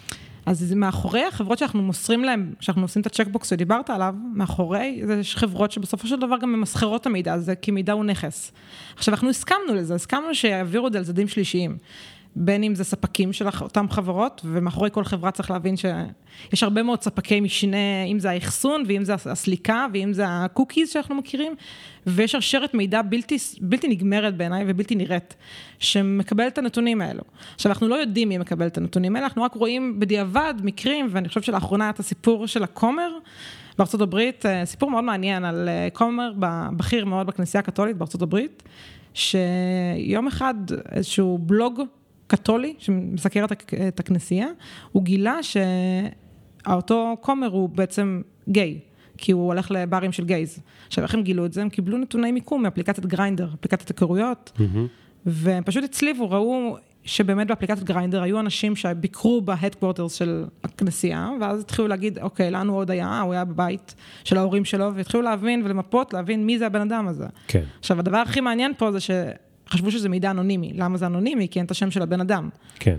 אז 0.45 0.59
זה 0.59 0.75
מאחורי 0.75 1.23
החברות 1.23 1.57
שאנחנו 1.57 1.81
מוסרים 1.81 2.23
להן, 2.23 2.53
שאנחנו 2.59 2.81
עושים 2.81 3.01
את 3.01 3.05
ה 3.05 3.10
checkbox 3.10 3.49
שדיברת 3.49 3.89
עליו, 3.89 4.15
מאחורי, 4.33 5.01
יש 5.19 5.35
חברות 5.35 5.71
שבסופו 5.71 6.07
של 6.07 6.19
דבר 6.19 6.37
גם 6.41 6.53
ממסחרות 6.53 7.01
את 7.01 7.05
המידע 7.05 7.33
הזה, 7.33 7.55
כי 7.55 7.71
מידע 7.71 7.93
הוא 7.93 8.05
נכס. 8.05 8.51
עכשיו, 8.95 9.13
אנחנו 9.13 9.29
הסכמנו 9.29 9.75
לזה, 9.75 9.95
הסכמנו 9.95 10.35
שיעבירו 10.35 10.87
את 10.87 10.93
זה 10.93 10.99
לצדדים 10.99 11.27
שלישיים. 11.27 11.77
בין 12.35 12.63
אם 12.63 12.75
זה 12.75 12.83
ספקים 12.83 13.33
של 13.33 13.47
אותן 13.61 13.85
חברות, 13.89 14.41
ומאחורי 14.45 14.89
כל 14.91 15.03
חברה 15.03 15.31
צריך 15.31 15.51
להבין 15.51 15.77
שיש 15.77 16.63
הרבה 16.63 16.83
מאוד 16.83 17.01
ספקי 17.01 17.41
משנה, 17.41 18.03
אם 18.07 18.19
זה 18.19 18.31
האחסון, 18.31 18.83
ואם 18.87 19.03
זה 19.03 19.13
הסליקה, 19.13 19.87
ואם 19.93 20.13
זה 20.13 20.23
הקוקיז 20.27 20.89
שאנחנו 20.89 21.15
מכירים, 21.15 21.55
ויש 22.07 22.31
שרשרת 22.31 22.73
מידע 22.73 23.01
בלתי, 23.01 23.37
בלתי 23.61 23.87
נגמרת 23.87 24.37
בעיניי 24.37 24.63
ובלתי 24.67 24.95
נראית, 24.95 25.35
שמקבל 25.79 26.47
את 26.47 26.57
הנתונים 26.57 27.01
האלו. 27.01 27.21
עכשיו, 27.55 27.71
אנחנו 27.71 27.87
לא 27.87 27.95
יודעים 27.95 28.29
מי 28.29 28.37
מקבל 28.37 28.67
את 28.67 28.77
הנתונים 28.77 29.15
האלה, 29.15 29.27
אנחנו 29.27 29.43
רק 29.43 29.55
רואים 29.55 29.99
בדיעבד 29.99 30.53
מקרים, 30.63 31.07
ואני 31.11 31.27
חושבת 31.27 31.43
שלאחרונה 31.43 31.83
היה 31.83 31.91
את 31.91 31.99
הסיפור 31.99 32.47
של 32.47 32.63
הכומר. 32.63 33.11
בארצות 33.77 34.01
הברית, 34.01 34.45
אה, 34.45 34.65
סיפור 34.65 34.91
מאוד 34.91 35.03
מעניין 35.03 35.45
על 35.45 35.69
אה, 35.69 35.87
כומר 35.93 36.31
בכיר 36.77 37.05
מאוד 37.05 37.27
בכנסייה 37.27 37.59
הקתולית 37.59 37.97
בארצות 37.97 38.21
הברית, 38.21 38.63
שיום 39.13 40.27
אחד 40.27 40.53
איזשהו 40.91 41.37
בלוג 41.37 41.81
קתולי 42.27 42.73
שמסקר 42.77 43.45
את 43.87 43.99
הכנסייה, 43.99 44.47
הוא 44.91 45.03
גילה 45.03 45.37
שאותו 45.43 47.17
כומר 47.21 47.47
הוא 47.47 47.69
בעצם 47.69 48.21
גיי. 48.49 48.79
כי 49.17 49.31
הוא 49.31 49.47
הולך 49.47 49.71
לברים 49.71 50.11
של 50.11 50.25
גייז. 50.25 50.59
עכשיו, 50.87 51.03
איך 51.03 51.13
הם 51.13 51.23
גילו 51.23 51.45
את 51.45 51.53
זה? 51.53 51.61
הם 51.61 51.69
קיבלו 51.69 51.97
נתוני 51.97 52.31
מיקום 52.31 52.63
מאפליקציית 52.63 53.05
גריינדר, 53.05 53.49
אפליקציית 53.59 53.89
היכרויות, 53.89 54.51
mm-hmm. 54.57 54.61
והם 55.25 55.63
פשוט 55.63 55.83
הצליבו, 55.83 56.31
ראו 56.31 56.77
שבאמת 57.03 57.47
באפליקציית 57.47 57.83
גריינדר 57.83 58.21
היו 58.21 58.39
אנשים 58.39 58.75
שביקרו 58.75 59.41
ב 59.41 59.47
headquarters 59.47 60.13
של 60.13 60.45
הכנסייה, 60.63 61.29
ואז 61.41 61.59
התחילו 61.61 61.87
להגיד, 61.87 62.19
אוקיי, 62.19 62.51
לנו 62.51 62.75
עוד 62.75 62.91
היה, 62.91 63.21
הוא 63.21 63.33
היה 63.33 63.45
בבית 63.45 63.95
של 64.23 64.37
ההורים 64.37 64.65
שלו, 64.65 64.95
והתחילו 64.95 65.23
להבין 65.23 65.61
ולמפות, 65.65 66.13
להבין 66.13 66.45
מי 66.45 66.59
זה 66.59 66.65
הבן 66.65 66.81
אדם 66.81 67.07
הזה. 67.07 67.25
כן. 67.47 67.63
עכשיו, 67.79 67.99
הדבר 67.99 68.17
הכי 68.17 68.41
מעניין 68.41 68.73
פה 68.77 68.91
זה 68.91 68.99
ש... 68.99 69.11
חשבו 69.69 69.91
שזה 69.91 70.09
מידע 70.09 70.31
אנונימי. 70.31 70.73
למה 70.75 70.97
זה 70.97 71.05
אנונימי? 71.05 71.47
כי 71.47 71.59
אין 71.59 71.65
את 71.65 71.71
השם 71.71 71.91
של 71.91 72.01
הבן 72.01 72.21
אדם. 72.21 72.49
כן. 72.79 72.97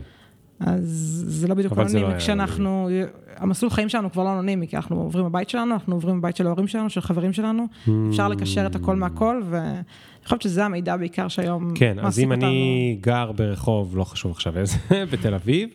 אז 0.61 1.25
זה 1.27 1.49
לא 1.49 1.55
בדיוק 1.55 1.73
אנונימי, 1.73 2.13
לא 2.13 2.19
כשאנחנו, 2.19 2.89
המסלול 3.37 3.71
חיים 3.71 3.89
שלנו 3.89 4.13
כבר 4.13 4.25
לא 4.25 4.33
אנונימי, 4.33 4.69
כי 4.69 4.77
אנחנו 4.77 4.97
עוברים 4.97 5.25
בבית 5.25 5.49
שלנו, 5.49 5.75
אנחנו 5.75 5.95
עוברים 5.95 6.21
בבית 6.21 6.37
של 6.37 6.47
ההורים 6.47 6.69
שלנו, 6.69 6.91
של 6.91 7.01
חברים 7.01 7.33
שלנו, 7.33 7.65
mm. 7.65 7.91
אפשר 8.11 8.29
לקשר 8.29 8.67
את 8.67 8.75
הכל 8.75 8.97
מהכל, 8.97 9.43
ואני 9.51 9.83
חושבת 10.25 10.43
שזה 10.43 10.65
המידע 10.65 10.97
בעיקר 10.97 11.29
שהיום 11.29 11.63
אותנו. 11.63 11.77
כן, 11.79 11.97
אז 11.99 12.19
אם 12.19 12.33
אני 12.33 12.99
גר 13.01 13.33
ברחוב, 13.33 13.97
לא 13.97 14.05
חשוב 14.05 14.33
עכשיו 14.33 14.59
איזה, 14.59 14.77
בתל 15.13 15.35
אביב, 15.35 15.69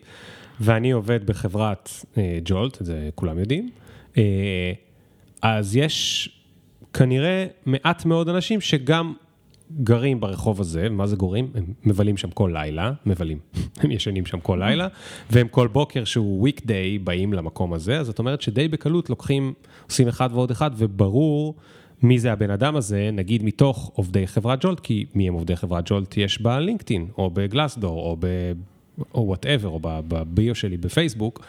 ואני 0.60 0.90
עובד 0.90 1.26
בחברת 1.26 1.90
אה, 2.18 2.38
ג'ולט, 2.44 2.80
את 2.80 2.86
זה 2.86 3.08
כולם 3.14 3.38
יודעים, 3.38 3.70
אה, 4.16 4.72
אז 5.42 5.76
יש 5.76 6.28
כנראה 6.92 7.46
מעט 7.66 8.04
מאוד 8.04 8.28
אנשים 8.28 8.60
שגם 8.60 9.12
גרים 9.80 10.20
ברחוב 10.20 10.60
הזה, 10.60 10.88
מה 10.88 11.06
זה 11.06 11.16
גורים? 11.16 11.50
הם 11.54 11.64
מבלים 11.84 12.16
שם 12.16 12.30
כל 12.30 12.50
לילה, 12.52 12.92
מבלים, 13.06 13.38
הם 13.82 13.90
ישנים 13.90 14.26
שם 14.26 14.40
כל 14.40 14.58
לילה, 14.60 14.88
והם 15.30 15.48
כל 15.48 15.68
בוקר 15.68 16.04
שהוא 16.04 16.48
weekday 16.48 17.04
באים 17.04 17.32
למקום 17.32 17.72
הזה, 17.72 18.00
אז 18.00 18.06
זאת 18.06 18.18
אומרת 18.18 18.42
שדי 18.42 18.68
בקלות 18.68 19.10
לוקחים, 19.10 19.52
עושים 19.86 20.08
אחד 20.08 20.28
ועוד 20.32 20.50
אחד, 20.50 20.70
וברור 20.76 21.54
מי 22.02 22.18
זה 22.18 22.32
הבן 22.32 22.50
אדם 22.50 22.76
הזה, 22.76 23.10
נגיד 23.12 23.42
מתוך 23.42 23.92
עובדי 23.94 24.26
חברת 24.26 24.64
ג'ולט, 24.64 24.80
כי 24.80 25.06
מי 25.14 25.28
הם 25.28 25.34
עובדי 25.34 25.56
חברת 25.56 25.84
ג'ולט 25.86 26.16
יש 26.16 26.40
בלינקדאין, 26.40 27.06
או 27.18 27.30
בגלאסדור, 27.30 27.98
או 27.98 28.16
או 29.14 29.26
whatever, 29.26 29.68
או 29.68 29.78
בביו 29.82 30.54
שלי 30.54 30.76
בפייסבוק, 30.76 31.44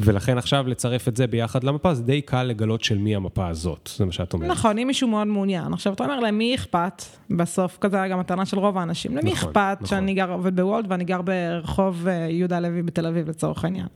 ולכן 0.00 0.38
עכשיו 0.38 0.68
לצרף 0.68 1.08
את 1.08 1.16
זה 1.16 1.26
ביחד 1.26 1.64
למפה, 1.64 1.94
זה 1.94 2.02
די 2.02 2.20
קל 2.20 2.42
לגלות 2.42 2.84
של 2.84 2.98
מי 2.98 3.16
המפה 3.16 3.48
הזאת, 3.48 3.90
זה 3.96 4.04
מה 4.04 4.12
שאת 4.12 4.32
אומרת. 4.32 4.50
נכון, 4.50 4.78
אם 4.78 4.86
מישהו 4.86 5.08
מאוד 5.08 5.26
מעוניין. 5.26 5.72
עכשיו, 5.72 5.92
אתה 5.92 6.04
אומר, 6.04 6.20
למי 6.20 6.54
אכפת, 6.54 7.02
בסוף, 7.30 7.78
כזה 7.80 7.96
היה 7.96 8.08
גם 8.08 8.20
הטענה 8.20 8.46
של 8.46 8.58
רוב 8.58 8.78
האנשים, 8.78 9.16
למי 9.16 9.32
נכון, 9.32 9.48
אכפת 9.48 9.76
נכון. 9.80 9.86
שאני 9.86 10.14
גר, 10.14 10.32
עובד 10.32 10.56
בוולד 10.56 10.86
ואני 10.88 11.04
גר 11.04 11.22
ברחוב 11.22 12.08
אה, 12.08 12.12
יהודה 12.12 12.56
הלוי 12.56 12.82
בתל 12.82 13.06
אביב, 13.06 13.28
לצורך 13.28 13.64
העניין. 13.64 13.86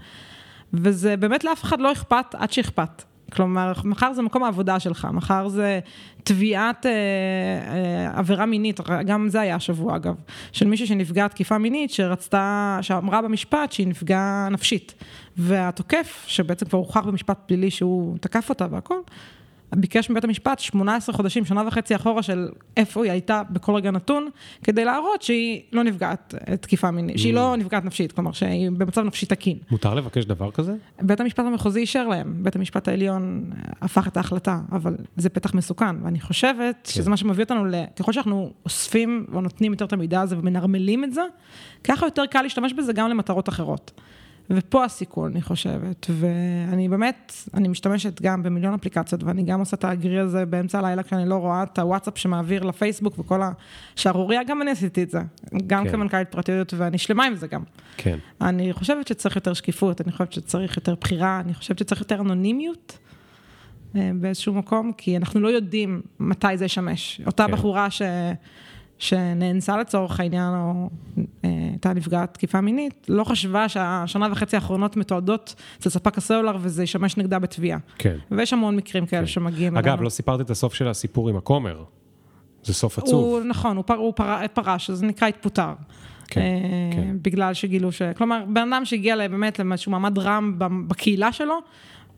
וזה 0.72 1.16
באמת 1.16 1.44
לאף 1.44 1.64
אחד 1.64 1.80
לא 1.80 1.92
אכפת 1.92 2.34
עד 2.34 2.52
שאכפת. 2.52 3.02
כלומר, 3.33 3.73
מחר 3.85 4.12
זה 4.12 4.23
מקום 4.23 4.45
העבודה 4.45 4.80
שלך, 4.80 5.09
מחר 5.12 5.49
זה 5.49 5.80
תביעת 6.25 6.87
אה, 6.87 6.90
אה, 6.92 8.18
עבירה 8.18 8.47
מינית, 8.47 8.80
גם 9.06 9.28
זה 9.28 9.40
היה 9.40 9.54
השבוע 9.54 9.97
אגב, 9.97 10.14
של 10.52 10.66
מישהי 10.66 10.87
שנפגעה 10.87 11.28
תקיפה 11.28 11.59
מינית, 11.59 11.90
שרצתה, 11.90 12.78
שאמרה 12.83 13.23
במשפט 13.23 13.73
שהיא 13.73 13.88
נפגעה 13.88 14.49
נפשית. 14.50 14.95
והתוקף, 15.37 16.25
שבעצם 16.26 16.66
כבר 16.66 16.78
הוכח 16.78 17.06
במשפט 17.06 17.38
פלילי 17.47 17.71
שהוא 17.71 18.18
תקף 18.21 18.49
אותה 18.49 18.66
והכל, 18.71 18.99
ביקש 19.75 20.11
מבית 20.11 20.25
המשפט 20.25 20.58
18 20.58 21.14
חודשים, 21.14 21.44
שנה 21.44 21.62
וחצי 21.68 21.96
אחורה 21.96 22.23
של 22.23 22.49
איפה 22.76 23.04
היא 23.04 23.12
הייתה 23.12 23.42
בכל 23.50 23.75
רגע 23.75 23.90
נתון, 23.90 24.28
כדי 24.64 24.85
להראות 24.85 25.23
שהיא 25.23 25.62
לא 25.73 25.85
נפגעת 25.85 26.35
תקיפה 26.61 26.90
מינית, 26.90 27.18
שהיא 27.18 27.35
לא 27.35 27.56
נפגעת 27.56 27.85
נפשית, 27.85 28.12
כלומר 28.12 28.32
שהיא 28.32 28.70
במצב 28.70 29.00
נפשי 29.00 29.26
תקין. 29.26 29.58
מותר 29.70 29.94
לבקש 29.94 30.25
דבר 30.25 30.50
כזה? 30.50 30.75
בית 31.02 31.20
המשפט 31.20 31.44
המחוזי 31.44 31.80
אישר 31.80 32.08
להם, 32.08 32.35
בית 32.42 32.56
המשפט 32.56 32.88
העליון 32.88 33.50
הפך 33.80 34.08
את 34.08 34.16
ההחלטה, 34.16 34.61
אבל 34.73 34.96
זה 35.16 35.28
פתח 35.28 35.54
מסוכן, 35.54 36.04
ואני 36.04 36.20
חושבת 36.20 36.76
כן. 36.85 36.90
שזה 36.90 37.11
מה 37.11 37.16
שמביא 37.16 37.44
אותנו 37.44 37.64
ל... 37.64 37.75
ככל 37.99 38.12
שאנחנו 38.12 38.52
אוספים 38.64 39.26
או 39.32 39.40
נותנים 39.40 39.73
יותר 39.73 39.85
את 39.85 39.92
המידע 39.92 40.20
הזה 40.20 40.38
ומנרמלים 40.38 41.04
את 41.04 41.14
זה, 41.14 41.23
ככה 41.85 42.06
יותר 42.06 42.26
קל 42.26 42.42
להשתמש 42.42 42.73
בזה 42.73 42.92
גם 42.92 43.08
למטרות 43.08 43.49
אחרות. 43.49 44.00
ופה 44.50 44.84
הסיכון, 44.84 45.32
אני 45.32 45.42
חושבת, 45.42 46.06
ואני 46.10 46.88
באמת, 46.88 47.32
אני 47.54 47.68
משתמשת 47.68 48.22
גם 48.22 48.42
במיליון 48.42 48.74
אפליקציות, 48.74 49.22
ואני 49.22 49.42
גם 49.42 49.60
עושה 49.60 49.76
את 49.76 49.84
האגרי 49.84 50.18
הזה 50.18 50.46
באמצע 50.46 50.78
הלילה, 50.78 51.02
כשאני 51.02 51.28
לא 51.28 51.34
רואה 51.34 51.62
את 51.62 51.78
הוואטסאפ 51.78 52.18
שמעביר 52.18 52.62
לפייסבוק 52.62 53.18
וכל 53.18 53.40
השערורייה, 53.96 54.44
גם 54.44 54.62
אני 54.62 54.70
עשיתי 54.70 55.02
את 55.02 55.10
זה, 55.10 55.20
גם 55.66 55.84
כן. 55.84 55.90
כמנכ"לית 55.92 56.28
פרטיות, 56.28 56.74
ואני 56.76 56.98
שלמה 56.98 57.24
עם 57.24 57.34
זה 57.34 57.46
גם. 57.46 57.62
כן. 57.96 58.18
אני 58.40 58.72
חושבת 58.72 59.08
שצריך 59.08 59.36
יותר 59.36 59.52
שקיפות, 59.52 60.00
אני 60.00 60.12
חושבת 60.12 60.32
שצריך 60.32 60.76
יותר 60.76 60.94
בחירה, 61.00 61.40
אני 61.40 61.54
חושבת 61.54 61.78
שצריך 61.78 62.00
יותר 62.00 62.20
אנונימיות 62.20 62.98
אה, 63.96 64.10
באיזשהו 64.14 64.54
מקום, 64.54 64.92
כי 64.96 65.16
אנחנו 65.16 65.40
לא 65.40 65.48
יודעים 65.48 66.02
מתי 66.20 66.56
זה 66.56 66.64
ישמש. 66.64 67.20
אותה 67.26 67.46
כן. 67.46 67.52
בחורה 67.52 67.90
ש... 67.90 68.02
שנאנסה 68.98 69.76
לצורך 69.76 70.20
העניין, 70.20 70.54
או 70.54 70.90
אה, 71.18 71.50
הייתה 71.70 71.92
נפגעת 71.92 72.34
תקיפה 72.34 72.60
מינית, 72.60 73.06
לא 73.08 73.24
חשבה 73.24 73.68
שהשנה 73.68 74.28
וחצי 74.32 74.56
האחרונות 74.56 74.96
מתועדות 74.96 75.54
אצל 75.78 75.90
ספק 75.90 76.18
הסלולר 76.18 76.56
וזה 76.60 76.82
ישמש 76.82 77.16
נגדה 77.16 77.38
בתביעה. 77.38 77.78
כן. 77.98 78.16
ויש 78.30 78.52
המון 78.52 78.76
מקרים 78.76 79.06
כאלה 79.06 79.26
שמגיעים 79.26 79.76
אגב, 79.76 80.02
לא 80.02 80.08
סיפרת 80.08 80.40
את 80.40 80.50
הסוף 80.50 80.74
של 80.74 80.88
הסיפור 80.88 81.28
עם 81.28 81.36
הכומר. 81.36 81.84
זה 82.64 82.74
סוף 82.74 82.98
עצוב. 82.98 83.24
הוא, 83.24 83.40
נכון, 83.40 83.76
הוא, 83.76 83.84
פר, 83.84 83.94
הוא 83.94 84.12
פר, 84.16 84.46
פרש, 84.54 84.90
זה 84.90 85.06
נקרא 85.06 85.28
התפוטר. 85.28 85.72
כן, 86.28 86.40
אה, 86.40 86.46
כן. 86.92 87.16
בגלל 87.22 87.54
שגילו 87.54 87.92
ש... 87.92 88.02
כלומר, 88.02 88.44
בן 88.48 88.72
אדם 88.72 88.84
שהגיע 88.84 89.16
באמת 89.28 89.58
לאיזשהו 89.58 89.92
מעמד 89.92 90.18
רם 90.18 90.54
בקהילה 90.88 91.32
שלו, 91.32 91.58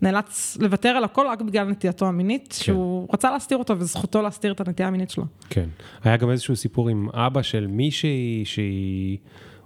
נאלץ 0.03 0.57
לוותר 0.61 0.89
על 0.89 1.05
הכל 1.05 1.27
רק 1.31 1.43
בגלל 1.43 1.71
נטייתו 1.71 2.07
המינית, 2.07 2.49
כן. 2.59 2.65
שהוא 2.65 3.09
רצה 3.13 3.31
להסתיר 3.31 3.59
אותו 3.59 3.79
וזכותו 3.79 4.23
להסתיר 4.23 4.53
את 4.53 4.61
הנטייה 4.61 4.89
המינית 4.89 5.11
שלו. 5.11 5.25
כן. 5.51 5.69
היה 6.05 6.17
גם 6.17 6.31
איזשהו 6.31 6.57
סיפור 6.57 6.89
עם 6.89 7.09
אבא 7.15 7.43
של 7.43 7.67
מישהי 7.67 8.43
שהיא... 8.45 9.19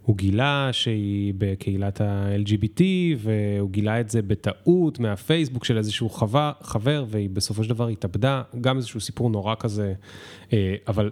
הוא 0.03 0.17
גילה 0.17 0.69
שהיא 0.73 1.35
בקהילת 1.39 2.01
ה-LGBT, 2.01 2.83
והוא 3.19 3.71
גילה 3.71 4.01
את 4.01 4.11
זה 4.11 4.23
בטעות 4.23 4.99
מהפייסבוק 4.99 5.65
של 5.65 5.79
איזשהו 5.79 6.11
חבר, 6.11 6.53
חבר, 6.61 7.05
והיא 7.09 7.31
בסופו 7.31 7.65
של 7.65 7.71
דבר 7.71 7.89
התאבדה, 7.89 8.43
גם 8.61 8.77
איזשהו 8.77 9.01
סיפור 9.01 9.31
נורא 9.31 9.55
כזה, 9.59 9.95
אה, 10.53 10.75
אבל 10.89 11.11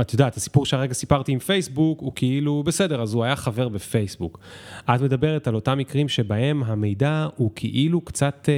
את 0.00 0.12
יודעת, 0.12 0.36
הסיפור 0.36 0.66
שהרגע 0.66 0.94
סיפרתי 0.94 1.32
עם 1.32 1.38
פייסבוק, 1.38 2.00
הוא 2.00 2.12
כאילו, 2.14 2.62
בסדר, 2.62 3.02
אז 3.02 3.14
הוא 3.14 3.24
היה 3.24 3.36
חבר 3.36 3.68
בפייסבוק. 3.68 4.38
את 4.86 5.00
מדברת 5.00 5.48
על 5.48 5.54
אותם 5.54 5.78
מקרים 5.78 6.08
שבהם 6.08 6.62
המידע 6.62 7.26
הוא 7.36 7.50
כאילו 7.54 8.00
קצת 8.00 8.48
אה, 8.48 8.54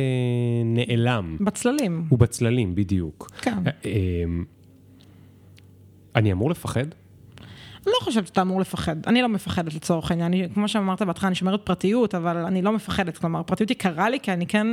נעלם. 0.65 1.37
בצללים, 1.41 2.05
הוא 2.09 2.19
בצללים, 2.19 2.75
בדיוק. 2.75 3.31
כן. 3.41 3.59
אה, 3.67 3.71
אה, 3.85 4.25
אני 6.17 6.33
אמור 6.33 6.51
לפחד? 6.51 6.87
לא 7.87 7.93
חושבת 8.03 8.27
שאתה 8.27 8.43
אמור 8.43 8.61
לפחד, 8.61 8.97
אני 9.07 9.23
לא 9.23 9.29
מפחדת 9.29 9.75
לצורך 9.75 10.11
העניין, 10.11 10.27
אני, 10.35 10.49
כמו 10.55 10.69
שאמרת 10.69 11.03
בהתחלה, 11.03 11.29
אני 11.29 11.35
שומרת 11.35 11.61
פרטיות, 11.65 12.15
אבל 12.15 12.37
אני 12.37 12.62
לא 12.62 12.73
מפחדת, 12.73 13.19
כלומר, 13.19 13.43
פרטיות 13.43 13.71
יקרה 13.71 14.11
לי, 14.11 14.21
כי 14.21 14.33
אני 14.33 14.47
כן 14.47 14.67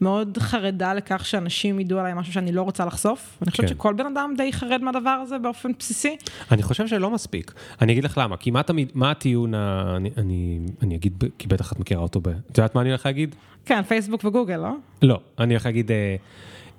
מאוד 0.00 0.38
חרדה 0.40 0.94
לכך 0.94 1.26
שאנשים 1.26 1.80
ידעו 1.80 1.98
עליי 1.98 2.14
משהו 2.14 2.32
שאני 2.32 2.52
לא 2.52 2.62
רוצה 2.62 2.84
לחשוף. 2.84 3.38
אני 3.42 3.50
חושבת 3.50 3.66
כן. 3.66 3.74
שכל 3.74 3.94
בן 3.94 4.06
אדם 4.06 4.34
די 4.36 4.52
חרד 4.52 4.82
מהדבר 4.82 5.10
הזה 5.10 5.38
באופן 5.38 5.70
בסיסי. 5.78 6.16
אני 6.50 6.62
חושב 6.62 6.86
שלא 6.86 7.10
מספיק. 7.10 7.52
אני 7.82 7.92
אגיד 7.92 8.04
לך 8.04 8.18
למה, 8.18 8.36
כי 8.36 8.50
מה, 8.50 8.62
תמיד, 8.62 8.92
מה 8.94 9.10
הטיעון, 9.10 9.54
ה... 9.54 9.92
אני, 9.96 10.10
אני, 10.16 10.58
אני 10.82 10.96
אגיד, 10.96 11.24
כי 11.38 11.48
בטח 11.48 11.72
את 11.72 11.78
מכירה 11.78 12.02
אותו 12.02 12.20
ב... 12.20 12.28
את 12.28 12.58
יודעת 12.58 12.74
מה 12.74 12.80
אני 12.80 12.90
הולך 12.90 13.06
להגיד? 13.06 13.34
כן, 13.64 13.82
פייסבוק 13.82 14.24
וגוגל, 14.24 14.56
לא? 14.56 14.70
לא, 15.02 15.20
אני 15.38 15.54
הולך 15.54 15.66
להגיד, 15.66 15.90
אה, 15.90 16.16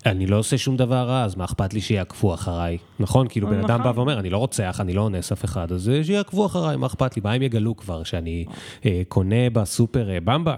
אני 0.05 0.27
לא 0.27 0.37
עושה 0.37 0.57
שום 0.57 0.77
דבר 0.77 0.95
רע, 0.95 1.23
אז 1.23 1.35
מה 1.35 1.45
אכפת 1.45 1.73
לי 1.73 1.81
שיעקבו 1.81 2.33
אחריי? 2.33 2.77
נכון? 2.99 3.27
כאילו 3.27 3.47
בן 3.47 3.59
אדם 3.59 3.79
נכון. 3.79 3.83
בא 3.83 3.99
ואומר, 3.99 4.19
אני 4.19 4.29
לא 4.29 4.37
רוצח, 4.37 4.77
אני 4.81 4.93
לא 4.93 5.01
אונס 5.01 5.31
אף 5.31 5.45
אחד, 5.45 5.71
אז 5.71 5.89
אה, 5.89 6.03
שיעקבו 6.03 6.45
אחריי, 6.45 6.77
מה 6.77 6.87
אכפת 6.87 7.15
לי? 7.15 7.21
מה 7.25 7.31
הם 7.31 7.41
יגלו 7.41 7.77
כבר, 7.77 8.03
שאני 8.03 8.45
אה, 8.85 9.01
קונה 9.07 9.49
בסופר 9.53 10.09
אה, 10.09 10.19
במבה? 10.23 10.55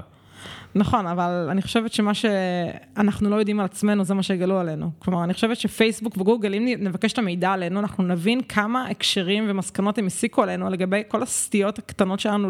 נכון, 0.76 1.08
אבל 1.08 1.48
אני 1.52 1.62
חושבת 1.62 1.94
שמה 1.94 2.12
שאנחנו 2.14 3.30
לא 3.30 3.36
יודעים 3.36 3.60
על 3.60 3.66
עצמנו, 3.66 4.04
זה 4.04 4.14
מה 4.14 4.24
שיגלו 4.24 4.60
עלינו. 4.60 4.92
כלומר, 5.00 5.24
אני 5.24 5.34
חושבת 5.34 5.58
שפייסבוק 5.58 6.18
וגוגל, 6.18 6.54
אם 6.54 6.66
נבקש 6.80 7.14
את 7.14 7.18
המידע 7.18 7.52
עלינו, 7.52 7.80
אנחנו 7.80 8.04
נבין 8.04 8.42
כמה 8.42 8.88
הקשרים 8.88 9.46
ומסקנות 9.48 9.98
הם 9.98 10.06
הסיקו 10.06 10.44
עלינו 10.44 10.70
לגבי 10.70 11.02
כל 11.08 11.24
הסטיות 11.24 11.80
הקטנות 11.80 12.20
שלנו 12.20 12.50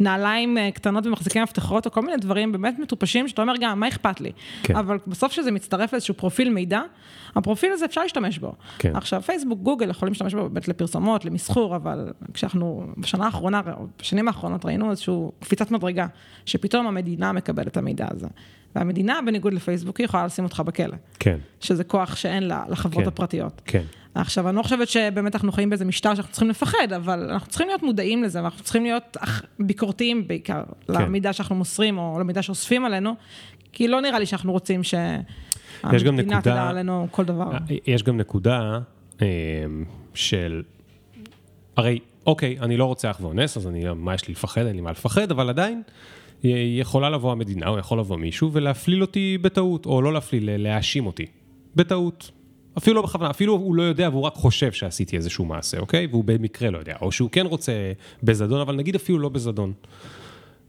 לנעליים 0.00 0.58
אה, 0.58 0.70
קטנות 0.70 1.06
ומחזיקי 1.06 1.42
מפתחות, 1.42 1.86
או 1.86 1.90
כל 1.90 2.02
מיני 2.02 2.16
דברים 2.16 2.52
באמת 2.52 2.78
מטופשים, 2.78 3.28
שאתה 3.28 3.42
אומר 3.42 3.54
גם, 3.60 3.80
מה 3.80 3.88
אכפת 3.88 4.20
לי? 4.20 4.32
כן. 4.62 4.76
אבל 4.76 4.98
בסוף 5.06 5.32
שזה 5.32 5.50
מצטרף 5.50 5.92
לאיזשהו 5.92 6.14
פרופיל 6.14 6.50
מידע, 6.50 6.80
הפרופיל 7.36 7.72
הזה 7.72 7.84
אפשר 7.84 8.02
להשתמש 8.02 8.38
בו. 8.38 8.52
כן. 8.78 8.96
עכשיו, 8.96 9.22
פייסבוק, 9.22 9.60
גוגל 9.60 9.90
יכולים 9.90 10.12
להשתמש 10.12 10.34
בו 10.34 10.48
באמת 10.48 10.68
לפרסומות, 10.68 11.24
למסחור, 11.24 11.76
אבל 11.76 12.12
כשאנחנו, 12.34 12.86
בשנה 12.96 13.26
האחרונה, 13.26 13.60
בשנים 13.98 14.28
האחרונות 14.28 14.64
ראינו 14.64 14.90
איזושהי 14.90 15.14
קפיצת 15.40 15.70
מדרגה, 15.70 16.06
שפתאום 16.46 16.86
המדינה 16.86 17.32
מקבלת 17.48 17.66
את 17.66 17.76
המידע 17.76 18.06
הזה. 18.10 18.26
והמדינה, 18.76 19.20
בניגוד 19.26 19.54
לפייסבוק, 19.54 19.96
היא 19.96 20.04
יכולה 20.04 20.26
לשים 20.26 20.44
אותך 20.44 20.62
בכלא, 20.66 20.96
כן, 21.18 21.38
שזה 21.60 21.84
כוח 21.84 22.16
שאין 22.16 22.42
לה, 22.42 22.64
לחברות 22.68 23.04
כן. 23.04 23.08
הפרטיות. 23.08 23.62
כן. 23.64 23.82
עכשיו, 24.14 24.48
אני 24.48 24.56
לא 24.56 24.62
חושבת 24.62 24.88
שבאמת 24.88 25.34
אנחנו 25.34 25.52
חיים 25.52 25.70
באיזה 25.70 25.84
משטר 25.84 26.14
שאנחנו 26.14 26.32
צריכים 26.32 26.50
לפחד, 26.50 26.92
אבל 26.96 27.30
אנחנו 27.30 27.48
צריכים 27.48 27.68
להיות 27.68 27.82
מודעים 27.82 28.22
לזה, 28.22 28.42
ואנחנו 28.42 28.64
צריכים 28.64 28.82
להיות 28.82 29.16
ביקורתיים 29.60 30.28
בעיקר, 30.28 30.62
כן. 30.86 30.92
למידע 30.92 31.32
שאנחנו 31.32 31.54
מוסרים, 31.54 31.98
או 31.98 32.16
למידע 32.20 32.42
שאוספים 32.42 32.84
עלינו, 32.84 33.14
כי 33.72 33.88
לא 33.88 34.00
נראה 34.00 34.18
לי 34.18 34.26
שאנחנו 34.26 34.52
רוצים 34.52 34.82
שהמדינה 34.82 36.40
תדע 36.40 36.68
עלינו 36.68 37.06
כל 37.10 37.24
דבר. 37.24 37.50
יש 37.86 38.02
גם 38.02 38.16
נקודה 38.16 38.78
אה, 39.22 39.26
של, 40.14 40.62
הרי, 41.76 41.98
אוקיי, 42.26 42.56
אני 42.60 42.76
לא 42.76 42.84
רוצח 42.84 43.18
ואונס, 43.20 43.56
אז 43.56 43.66
אני, 43.66 43.84
מה 43.96 44.14
יש 44.14 44.28
לי 44.28 44.32
לפחד? 44.34 44.66
אין 44.66 44.76
לי 44.76 44.82
מה 44.82 44.90
לפחד, 44.90 45.30
אבל 45.30 45.48
עדיין 45.48 45.82
אה, 45.86 46.17
יכולה 46.44 47.10
לבוא 47.10 47.32
המדינה, 47.32 47.68
או 47.68 47.78
יכול 47.78 47.98
לבוא 47.98 48.16
מישהו 48.16 48.52
ולהפליל 48.52 49.02
אותי 49.02 49.38
בטעות, 49.40 49.86
או 49.86 50.02
לא 50.02 50.12
להפליל, 50.12 50.50
להאשים 50.56 51.06
אותי. 51.06 51.26
בטעות. 51.76 52.30
אפילו 52.78 52.96
לא 52.96 53.02
בכוונה, 53.02 53.30
אפילו 53.30 53.52
הוא 53.52 53.74
לא 53.74 53.82
יודע 53.82 54.08
והוא 54.12 54.22
רק 54.22 54.34
חושב 54.34 54.72
שעשיתי 54.72 55.16
איזשהו 55.16 55.44
מעשה, 55.44 55.78
אוקיי? 55.78 56.06
והוא 56.06 56.24
במקרה 56.24 56.70
לא 56.70 56.78
יודע. 56.78 56.96
או 57.00 57.12
שהוא 57.12 57.30
כן 57.30 57.46
רוצה 57.46 57.72
בזדון, 58.22 58.60
אבל 58.60 58.76
נגיד 58.76 58.94
אפילו 58.94 59.18
לא 59.18 59.28
בזדון. 59.28 59.72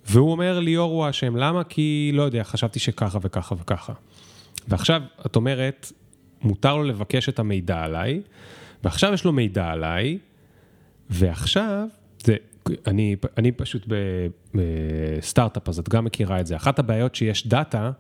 והוא 0.05 0.31
אומר, 0.31 0.59
ליאור 0.59 0.91
הוא 0.91 1.05
האשם, 1.05 1.35
למה? 1.35 1.63
כי 1.63 2.11
לא 2.13 2.23
יודע, 2.23 2.43
חשבתי 2.43 2.79
שככה 2.79 3.19
וככה 3.21 3.55
וככה. 3.59 3.93
ועכשיו, 4.67 5.01
את 5.25 5.35
אומרת, 5.35 5.91
מותר 6.41 6.77
לו 6.77 6.83
לבקש 6.83 7.29
את 7.29 7.39
המידע 7.39 7.83
עליי, 7.83 8.21
ועכשיו 8.83 9.13
יש 9.13 9.25
לו 9.25 9.31
מידע 9.31 9.67
עליי, 9.67 10.17
ועכשיו, 11.09 11.88
זה, 12.23 12.35
אני, 12.88 13.15
אני 13.38 13.51
פשוט 13.51 13.88
בסטארט-אפ, 14.53 15.69
אז 15.69 15.79
את 15.79 15.89
גם 15.89 16.05
מכירה 16.05 16.39
את 16.39 16.47
זה. 16.47 16.55
אחת 16.55 16.79
הבעיות 16.79 17.15
שיש 17.15 17.47
דאטה, 17.47 17.91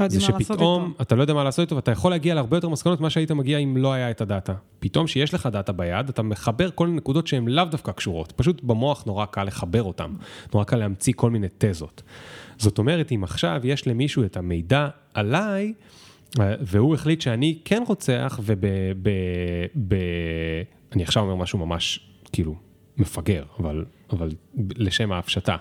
לא 0.00 0.08
זה 0.08 0.20
שפתאום. 0.20 0.92
אתה 1.00 1.14
לא 1.14 1.22
יודע 1.22 1.34
מה 1.34 1.44
לעשות 1.44 1.62
איתו, 1.62 1.76
ואתה 1.76 1.90
יכול 1.90 2.10
להגיע 2.10 2.34
להרבה 2.34 2.56
יותר 2.56 2.68
מסקנות 2.68 3.00
ממה 3.00 3.10
שהיית 3.10 3.30
מגיע 3.30 3.58
אם 3.58 3.76
לא 3.76 3.92
היה 3.92 4.10
את 4.10 4.20
הדאטה. 4.20 4.54
פתאום 4.78 5.06
שיש 5.06 5.34
לך 5.34 5.46
דאטה 5.46 5.72
ביד, 5.72 6.08
אתה 6.08 6.22
מחבר 6.22 6.70
כל 6.74 6.86
מיני 6.86 6.96
נקודות 6.96 7.26
שהן 7.26 7.48
לאו 7.48 7.64
דווקא 7.64 7.92
קשורות. 7.92 8.32
פשוט 8.36 8.62
במוח 8.62 9.04
נורא 9.06 9.26
קל 9.26 9.44
לחבר 9.44 9.82
אותן, 9.82 10.10
נורא 10.54 10.64
קל 10.64 10.76
להמציא 10.76 11.12
כל 11.16 11.30
מיני 11.30 11.46
תזות. 11.58 12.02
זאת 12.58 12.78
אומרת, 12.78 13.12
אם 13.12 13.24
עכשיו 13.24 13.60
יש 13.64 13.86
למישהו 13.88 14.24
את 14.24 14.36
המידע 14.36 14.88
עליי, 15.14 15.72
והוא 16.60 16.94
החליט 16.94 17.20
שאני 17.20 17.58
כן 17.64 17.82
רוצח, 17.86 18.40
וב... 18.42 18.66
ב, 19.02 19.10
ב, 19.88 19.94
אני 20.92 21.02
עכשיו 21.02 21.22
אומר 21.22 21.34
משהו 21.34 21.58
ממש, 21.58 22.00
כאילו, 22.32 22.54
מפגר, 22.96 23.44
אבל 23.58 23.84
אבל 24.14 24.30
לשם 24.76 25.12
ההפשטה. 25.12 25.56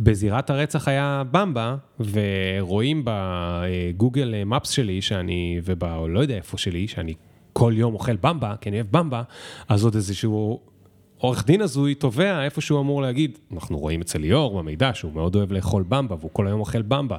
בזירת 0.00 0.50
הרצח 0.50 0.88
היה 0.88 1.22
במבה, 1.30 1.76
ורואים 2.00 3.04
בגוגל 3.04 4.44
מפס 4.46 4.70
שלי, 4.70 5.02
שאני, 5.02 5.60
וב... 5.64 5.84
לא 5.84 6.20
יודע 6.20 6.34
איפה 6.34 6.58
שלי, 6.58 6.88
שאני 6.88 7.14
כל 7.52 7.72
יום 7.76 7.94
אוכל 7.94 8.16
במבה, 8.16 8.54
כי 8.60 8.68
אני 8.68 8.76
אוהב 8.76 8.96
במבה, 8.96 9.22
אז 9.68 9.84
עוד 9.84 9.94
איזשהו 9.94 10.60
עורך 11.18 11.46
דין 11.46 11.60
הזוי 11.60 11.94
תובע 11.94 12.44
איפה 12.44 12.60
שהוא 12.60 12.80
אמור 12.80 13.02
להגיד, 13.02 13.38
אנחנו 13.52 13.78
רואים 13.78 14.00
אצל 14.00 14.18
ליאור 14.18 14.58
במידע 14.58 14.90
שהוא 14.94 15.12
מאוד 15.12 15.36
אוהב 15.36 15.52
לאכול 15.52 15.84
במבה, 15.88 16.16
והוא 16.20 16.30
כל 16.32 16.46
היום 16.46 16.60
אוכל 16.60 16.82
במבה. 16.82 17.16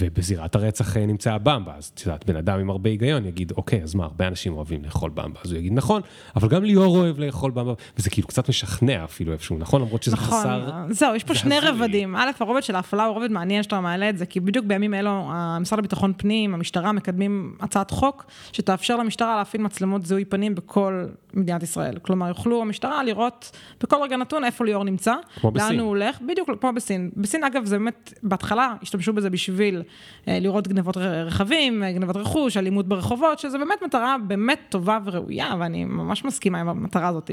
ובזירת 0.00 0.54
הרצח 0.54 0.96
אה, 0.96 1.06
נמצא 1.06 1.32
הבמבה, 1.32 1.72
אז 1.76 1.90
את 1.94 2.00
יודעת, 2.06 2.26
בן 2.26 2.36
אדם 2.36 2.60
עם 2.60 2.70
הרבה 2.70 2.90
היגיון 2.90 3.26
יגיד, 3.26 3.52
אוקיי, 3.56 3.82
אז 3.82 3.94
מה, 3.94 4.04
הרבה 4.04 4.28
אנשים 4.28 4.52
אוהבים 4.52 4.84
לאכול 4.84 5.10
במבה, 5.10 5.40
אז 5.44 5.52
הוא 5.52 5.58
יגיד, 5.58 5.72
נכון, 5.72 6.02
אבל 6.36 6.48
גם 6.48 6.64
ליאור 6.64 6.96
אוהב 6.96 7.18
לאכול 7.18 7.50
במבה, 7.50 7.72
וזה 7.98 8.10
כאילו 8.10 8.28
קצת 8.28 8.48
משכנע 8.48 9.04
אפילו 9.04 9.32
איפשהו, 9.32 9.58
נכון? 9.58 9.82
למרות 9.82 10.02
שזה 10.02 10.16
נכון, 10.16 10.40
חסר... 10.40 10.70
זהו, 10.90 11.14
יש 11.14 11.24
פה 11.24 11.34
שני 11.34 11.56
הזוי. 11.56 11.70
רבדים. 11.70 12.16
א', 12.16 12.30
הרובד 12.40 12.62
של 12.62 12.76
ההפעלה 12.76 13.04
הוא 13.04 13.14
רובד 13.14 13.30
מעניין 13.30 13.62
שאתה 13.62 13.80
מעלה 13.80 14.10
את 14.10 14.18
זה, 14.18 14.26
כי 14.26 14.40
בדיוק 14.40 14.66
בימים 14.66 14.94
אלו, 14.94 15.10
המשרד 15.28 15.78
לביטחון 15.78 16.12
פנים, 16.16 16.54
המשטרה, 16.54 16.92
מקדמים 16.92 17.56
הצעת 17.60 17.90
חוק 17.90 18.24
שתאפשר 18.52 18.96
למשטרה 18.96 19.36
להפעיל 19.36 19.62
מצלמות 19.62 20.06
זיהוי 20.06 20.24
פנים 20.24 20.54
בכל 20.54 21.06
מדינת 21.36 21.62
ישראל. 21.62 21.98
כלומר, 22.02 22.28
יוכלו 22.28 22.62
המשטרה 22.62 23.04
לראות 23.04 23.56
בכל 23.82 23.96
רגע 24.02 24.16
נתון 24.16 24.44
איפה 24.44 24.64
ליאור 24.64 24.84
נמצא, 24.84 25.14
כמו 25.40 25.50
בסין. 25.50 25.68
לאן 25.68 25.80
הוא 25.80 25.88
הולך, 25.88 26.20
בדיוק 26.20 26.50
כמו 26.60 26.72
בסין. 26.72 27.10
בסין, 27.16 27.44
אגב, 27.44 27.64
זה 27.64 27.78
באמת, 27.78 28.12
בהתחלה 28.22 28.74
השתמשו 28.82 29.12
בזה 29.12 29.30
בשביל 29.30 29.82
אה, 30.28 30.38
לראות 30.40 30.68
גנבות 30.68 30.96
רכבים, 30.96 31.82
אה, 31.82 31.92
גנבות 31.92 32.16
רכוש, 32.16 32.56
אלימות 32.56 32.88
ברחובות, 32.88 33.38
שזה 33.38 33.58
באמת 33.58 33.82
מטרה 33.84 34.16
באמת 34.26 34.60
טובה 34.68 34.98
וראויה, 35.04 35.54
ואני 35.58 35.84
ממש 35.84 36.24
מסכימה 36.24 36.60
עם 36.60 36.68
המטרה 36.68 37.08
הזאת. 37.08 37.30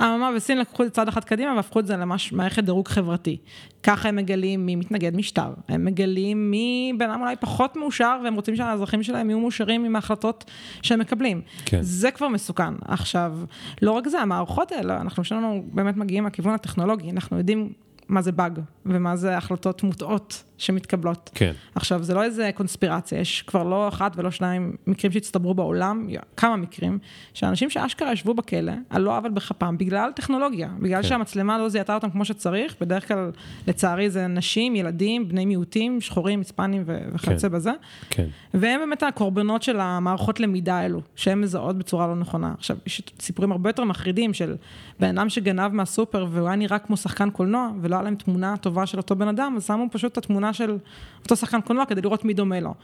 אממה, 0.00 0.30
בסין 0.36 0.58
לקחו 0.58 0.82
את 0.82 0.88
זה 0.88 0.94
צעד 0.94 1.08
אחד 1.08 1.24
קדימה 1.24 1.54
והפכו 1.56 1.80
את 1.80 1.86
זה 1.86 1.96
למש 1.96 2.32
מערכת 2.32 2.64
דירוג 2.64 2.88
חברתי. 2.88 3.36
ככה 3.82 4.08
הם 4.08 4.16
מגלים 4.16 4.66
מי 4.66 4.76
מתנגד 4.76 5.16
משטר, 5.16 5.52
הם 5.68 5.84
מגלים 5.84 6.50
מי 6.50 6.92
בן 6.98 7.10
אדם 7.10 7.20
אולי 7.20 7.36
פחות 7.36 7.76
מאושר, 7.76 8.20
והם 8.24 8.34
רוצים 8.34 8.56
שהאזרחים 8.56 9.02
שלהם 9.02 9.30
יהיו 9.30 9.40
מאושרים 9.40 9.84
עם 9.84 9.96
ההחלטות 9.96 10.44
שהם 10.82 10.98
מקבלים. 10.98 11.40
כן. 11.64 11.78
זה 11.82 12.10
כבר 12.10 12.28
מסוכן. 12.28 12.74
עכשיו, 12.84 13.37
לא 13.82 13.92
רק 13.92 14.08
זה, 14.08 14.20
המערכות 14.20 14.72
האלה, 14.72 15.00
אנחנו 15.00 15.24
שלנו 15.24 15.64
באמת 15.72 15.96
מגיעים 15.96 16.24
מהכיוון 16.24 16.54
הטכנולוגי, 16.54 17.10
אנחנו 17.10 17.38
יודעים 17.38 17.72
מה 18.08 18.22
זה 18.22 18.32
באג 18.32 18.60
ומה 18.86 19.16
זה 19.16 19.36
החלטות 19.36 19.82
מוטעות 19.82 20.44
שמתקבלות. 20.58 21.30
כן. 21.34 21.52
עכשיו, 21.74 22.02
זה 22.02 22.14
לא 22.14 22.22
איזה 22.22 22.50
קונספירציה, 22.54 23.20
יש 23.20 23.42
כבר 23.42 23.62
לא 23.62 23.88
אחת 23.88 24.12
ולא 24.16 24.30
שניים 24.30 24.76
מקרים 24.86 25.12
שהצטברו 25.12 25.54
בעולם, 25.54 26.08
כמה 26.36 26.56
מקרים, 26.56 26.98
שאנשים 27.34 27.70
שאשכרה 27.70 28.12
ישבו 28.12 28.34
בכלא, 28.34 28.72
על 28.90 29.02
לא 29.02 29.16
עוול 29.16 29.30
בכפם, 29.30 29.78
בגלל 29.78 30.10
טכנולוגיה, 30.14 30.68
בגלל 30.78 31.02
כן. 31.02 31.08
שהמצלמה 31.08 31.58
לא 31.58 31.68
זיהתה 31.68 31.94
אותם 31.94 32.10
כמו 32.10 32.24
שצריך, 32.24 32.74
בדרך 32.80 33.08
כלל, 33.08 33.30
לצערי, 33.66 34.10
זה 34.10 34.26
נשים, 34.26 34.76
ילדים, 34.76 35.28
בני 35.28 35.44
מיעוטים, 35.44 36.00
שחורים, 36.00 36.38
היספנים 36.38 36.84
וכיוצא 36.86 37.48
כן. 37.48 37.54
בזה. 37.54 37.72
כן. 38.10 38.26
והם 38.54 38.80
באמת 38.80 39.02
הקורבנות 39.02 39.62
של 39.62 39.80
המערכות 39.80 40.40
למידה 40.40 40.74
האלו, 40.74 41.00
שהן 41.16 41.40
מזהות 41.40 41.78
בצורה 41.78 42.06
לא 42.06 42.16
נכונה. 42.16 42.54
עכשיו, 42.58 42.76
יש 42.86 43.02
סיפורים 43.20 43.52
הרבה 43.52 43.70
יותר 43.70 43.84
מחרידים 43.84 44.34
של 44.34 44.56
בן 45.00 45.18
אדם 45.18 45.28
שגנב 45.28 45.72
מהסופר 45.72 46.26
והוא 46.30 46.48
היה 46.48 46.56
נראה 46.56 46.78
כמו 46.78 46.96
שחקן 46.96 47.30
קולנוע, 47.30 47.70
ולא 47.80 47.94
היה 47.94 48.02
להם 48.02 48.14
תמונה 48.14 48.56
טובה 48.56 48.86
של 48.86 48.98
אותו 48.98 49.16
בן 49.16 49.28
אדם, 49.28 49.54
אז 49.56 49.66
שמו 49.66 49.86
פשוט 49.90 50.12
את 50.12 50.18
התמונה 50.18 50.47
של 50.52 50.76
אותו 51.22 51.36
שחקן 51.36 51.60
קולנוע 51.60 51.84
כדי 51.84 52.00
לראות 52.02 52.24
מי 52.24 52.34
דומה 52.34 52.60
לו. 52.60 52.74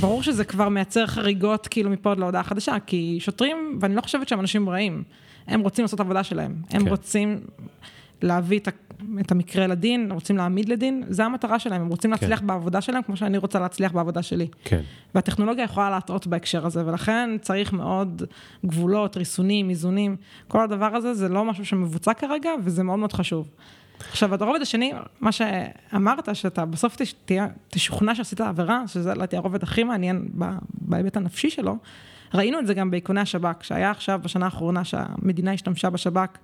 ברור 0.00 0.22
שזה 0.22 0.44
כבר 0.44 0.68
מייצר 0.68 1.06
חריגות 1.06 1.68
כאילו 1.68 1.90
מפה 1.90 2.12
עד 2.12 2.18
להודעה 2.18 2.42
חדשה, 2.42 2.76
כי 2.86 3.18
שוטרים, 3.20 3.78
ואני 3.80 3.94
לא 3.94 4.00
חושבת 4.00 4.28
שהם 4.28 4.40
אנשים 4.40 4.68
רעים, 4.68 5.02
הם 5.46 5.60
רוצים 5.60 5.84
לעשות 5.84 6.00
עבודה 6.00 6.24
שלהם. 6.24 6.54
הם 6.70 6.84
כן. 6.84 6.88
רוצים 6.88 7.40
להביא 8.22 8.58
את, 8.58 8.68
את 9.20 9.32
המקרה 9.32 9.66
לדין, 9.66 10.12
רוצים 10.12 10.36
להעמיד 10.36 10.68
לדין, 10.68 11.04
זה 11.08 11.24
המטרה 11.24 11.58
שלהם, 11.58 11.80
הם 11.80 11.88
רוצים 11.88 12.10
כן. 12.10 12.16
להצליח 12.20 12.40
בעבודה 12.40 12.80
שלהם 12.80 13.02
כמו 13.02 13.16
שאני 13.16 13.38
רוצה 13.38 13.58
להצליח 13.58 13.92
בעבודה 13.92 14.22
שלי. 14.22 14.48
כן. 14.64 14.80
והטכנולוגיה 15.14 15.64
יכולה 15.64 15.90
להטעות 15.90 16.26
בהקשר 16.26 16.66
הזה, 16.66 16.86
ולכן 16.86 17.30
צריך 17.40 17.72
מאוד 17.72 18.22
גבולות, 18.66 19.16
ריסונים, 19.16 19.70
איזונים. 19.70 20.16
כל 20.48 20.62
הדבר 20.62 20.96
הזה 20.96 21.14
זה 21.14 21.28
לא 21.28 21.44
משהו 21.44 21.64
שמבוצע 21.64 22.14
כרגע, 22.14 22.50
וזה 22.64 22.82
מאוד 22.82 22.98
מאוד 22.98 23.12
חשוב. 23.12 23.48
עכשיו, 24.08 24.42
הרובד 24.44 24.60
השני, 24.62 24.92
מה 25.20 25.32
שאמרת, 25.32 26.34
שאתה 26.36 26.64
בסוף 26.64 26.96
תש- 26.96 27.14
תהיה, 27.24 27.46
תשוכנע 27.68 28.14
שעשית 28.14 28.40
עבירה, 28.40 28.82
שזה 28.86 29.14
לדעתי 29.14 29.36
הרובד 29.36 29.62
הכי 29.62 29.84
מעניין 29.84 30.28
בהיבט 30.72 31.16
הנפשי 31.16 31.50
שלו. 31.50 31.76
ראינו 32.34 32.58
את 32.58 32.66
זה 32.66 32.74
גם 32.74 32.90
באיכוני 32.90 33.20
השב"כ, 33.20 33.64
שהיה 33.64 33.90
עכשיו 33.90 34.20
בשנה 34.22 34.44
האחרונה 34.44 34.84
שהמדינה 34.84 35.52
השתמשה 35.52 35.90
בשב"כ 35.90 36.38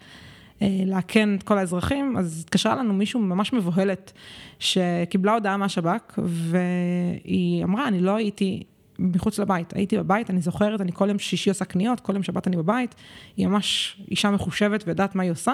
אה, 0.63 0.69
לאכן 0.87 1.35
את 1.35 1.43
כל 1.43 1.59
האזרחים, 1.59 2.17
אז 2.17 2.41
התקשרה 2.45 2.77
לנו 2.77 2.95
מישהו 2.95 3.21
ממש 3.21 3.53
מבוהלת, 3.53 4.13
שקיבלה 4.59 5.35
הודעה 5.35 5.57
מהשב"כ, 5.57 6.19
והיא 6.19 7.65
אמרה, 7.65 7.89
אני 7.89 8.01
לא 8.01 8.17
הייתי 8.17 8.63
מחוץ 8.99 9.39
לבית, 9.39 9.73
הייתי 9.77 9.99
בבית, 9.99 10.31
אני 10.31 10.41
זוכרת, 10.41 10.81
אני 10.81 10.93
כל 10.93 11.09
יום 11.09 11.19
שישי 11.19 11.51
עושה 11.51 11.65
קניות, 11.65 12.01
כל 12.01 12.13
יום 12.15 12.23
שבת 12.23 12.47
אני 12.47 12.57
בבית, 12.57 12.95
היא 13.37 13.47
ממש 13.47 14.01
אישה 14.11 14.31
מחושבת 14.31 14.85
ויודעת 14.87 15.15
מה 15.15 15.23
היא 15.23 15.31
עושה, 15.31 15.53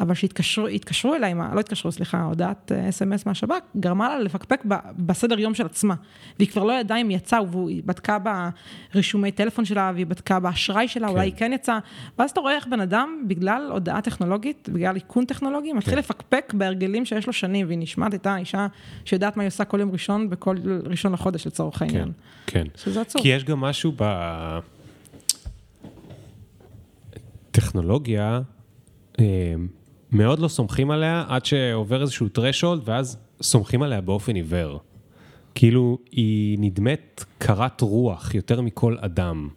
אבל 0.00 0.14
כשהתקשרו 0.14 0.66
התקשרו 0.66 1.14
אליי, 1.14 1.34
לא 1.54 1.60
התקשרו, 1.60 1.92
סליחה, 1.92 2.22
הודעת 2.22 2.72
אס.אם.אס 2.72 3.26
מהשב"כ, 3.26 3.62
גרמה 3.76 4.08
לה 4.08 4.18
לפקפק 4.18 4.60
ב- 4.68 4.74
בסדר 4.98 5.40
יום 5.40 5.54
של 5.54 5.66
עצמה, 5.66 5.94
והיא 6.38 6.48
כבר 6.48 6.64
לא 6.64 6.72
ידעה 6.72 7.00
אם 7.00 7.10
יצאה, 7.10 7.42
והיא 7.42 7.82
בדקה 7.86 8.18
ברישומי 8.94 9.32
טלפון 9.32 9.64
שלה, 9.64 9.90
והיא 9.94 10.06
בדקה 10.06 10.40
באשראי 10.40 10.88
שלה, 10.88 11.08
אולי 11.08 11.26
היא 11.26 11.32
כן 11.36 11.52
יצאה, 11.52 11.78
ואז 12.18 12.30
אתה 12.30 12.40
רואה 12.40 12.54
איך 12.54 12.66
בן 12.66 12.80
אדם, 12.80 13.24
בגלל 13.28 13.68
הודעה 13.72 14.00
טכנולוגית, 14.00 14.68
בגלל 14.72 14.96
איכון 14.96 15.24
טכנולוגי, 15.24 15.72
מתחיל 15.72 15.98
לפקפק 15.98 16.52
בהרגלים 16.56 17.04
שיש 17.04 17.26
לו 17.26 17.32
שנים, 17.32 17.66
והיא 17.66 17.78
נשמעת 17.78 18.12
הייתה 18.12 18.36
אישה 18.36 18.66
שיודעת 19.04 19.36
מה 19.36 19.42
היא 19.42 19.48
עושה 19.48 19.64
כל 19.64 19.80
יום 19.80 19.92
ראשון, 19.92 20.30
בכל 20.30 20.56
ראשון 20.84 21.12
לחודש 21.12 21.46
לצורך 21.46 21.78
כן. 21.78 21.84
העניין. 21.84 22.12
כן. 22.46 22.64
שזה 22.76 23.00
עצוב. 23.00 23.22
כי 23.22 23.28
יש 23.28 23.44
גם 23.44 23.60
משהו 23.60 23.92
בטכנולוגיה, 27.50 28.40
אה, 29.20 29.54
מאוד 30.12 30.38
לא 30.38 30.48
סומכים 30.48 30.90
עליה 30.90 31.24
עד 31.28 31.44
שעובר 31.44 32.02
איזשהו 32.02 32.26
threshold, 32.38 32.80
ואז 32.84 33.18
סומכים 33.42 33.82
עליה 33.82 34.00
באופן 34.00 34.34
עיוור. 34.34 34.80
כאילו, 35.54 35.98
היא 36.10 36.58
נדמת 36.60 37.24
קרת 37.38 37.80
רוח 37.80 38.34
יותר 38.34 38.60
מכל 38.60 38.96
אדם. 39.00 39.48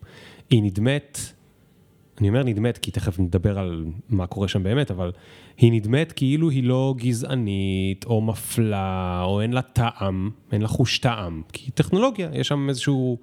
היא 0.50 0.64
נדמת, 0.64 1.20
אני 2.20 2.30
אומר 2.30 2.44
נדמת 2.44 2.78
כי 2.78 2.92
תכף 2.92 3.20
נדבר 3.20 3.60
על 3.60 3.86
מה 4.10 4.28
קורה 4.28 4.48
שם 4.48 4.64
באמת, 4.64 4.92
אבל 4.92 5.12
היא 5.58 5.72
נדמת 5.72 6.12
כאילו 6.12 6.50
היא 6.50 6.64
לא 6.64 6.96
גזענית, 6.98 8.06
או 8.06 8.22
מפלה, 8.22 9.22
או 9.26 9.42
אין 9.42 9.54
לה 9.54 9.62
טעם, 9.62 10.30
אין 10.52 10.62
לה 10.62 10.68
חוש 10.68 11.00
טעם. 11.00 11.42
כי 11.54 11.72
טכנולוגיה, 11.72 12.30
יש 12.34 12.48
שם 12.48 12.70
איזשהו 12.70 13.18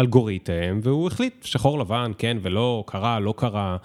אלגוריתם, 0.00 0.80
והוא 0.82 1.06
החליט 1.06 1.44
שחור 1.44 1.78
לבן, 1.78 2.12
כן 2.18 2.36
ולא, 2.42 2.84
קרה, 2.86 3.20
לא 3.20 3.34
קרה. 3.36 3.76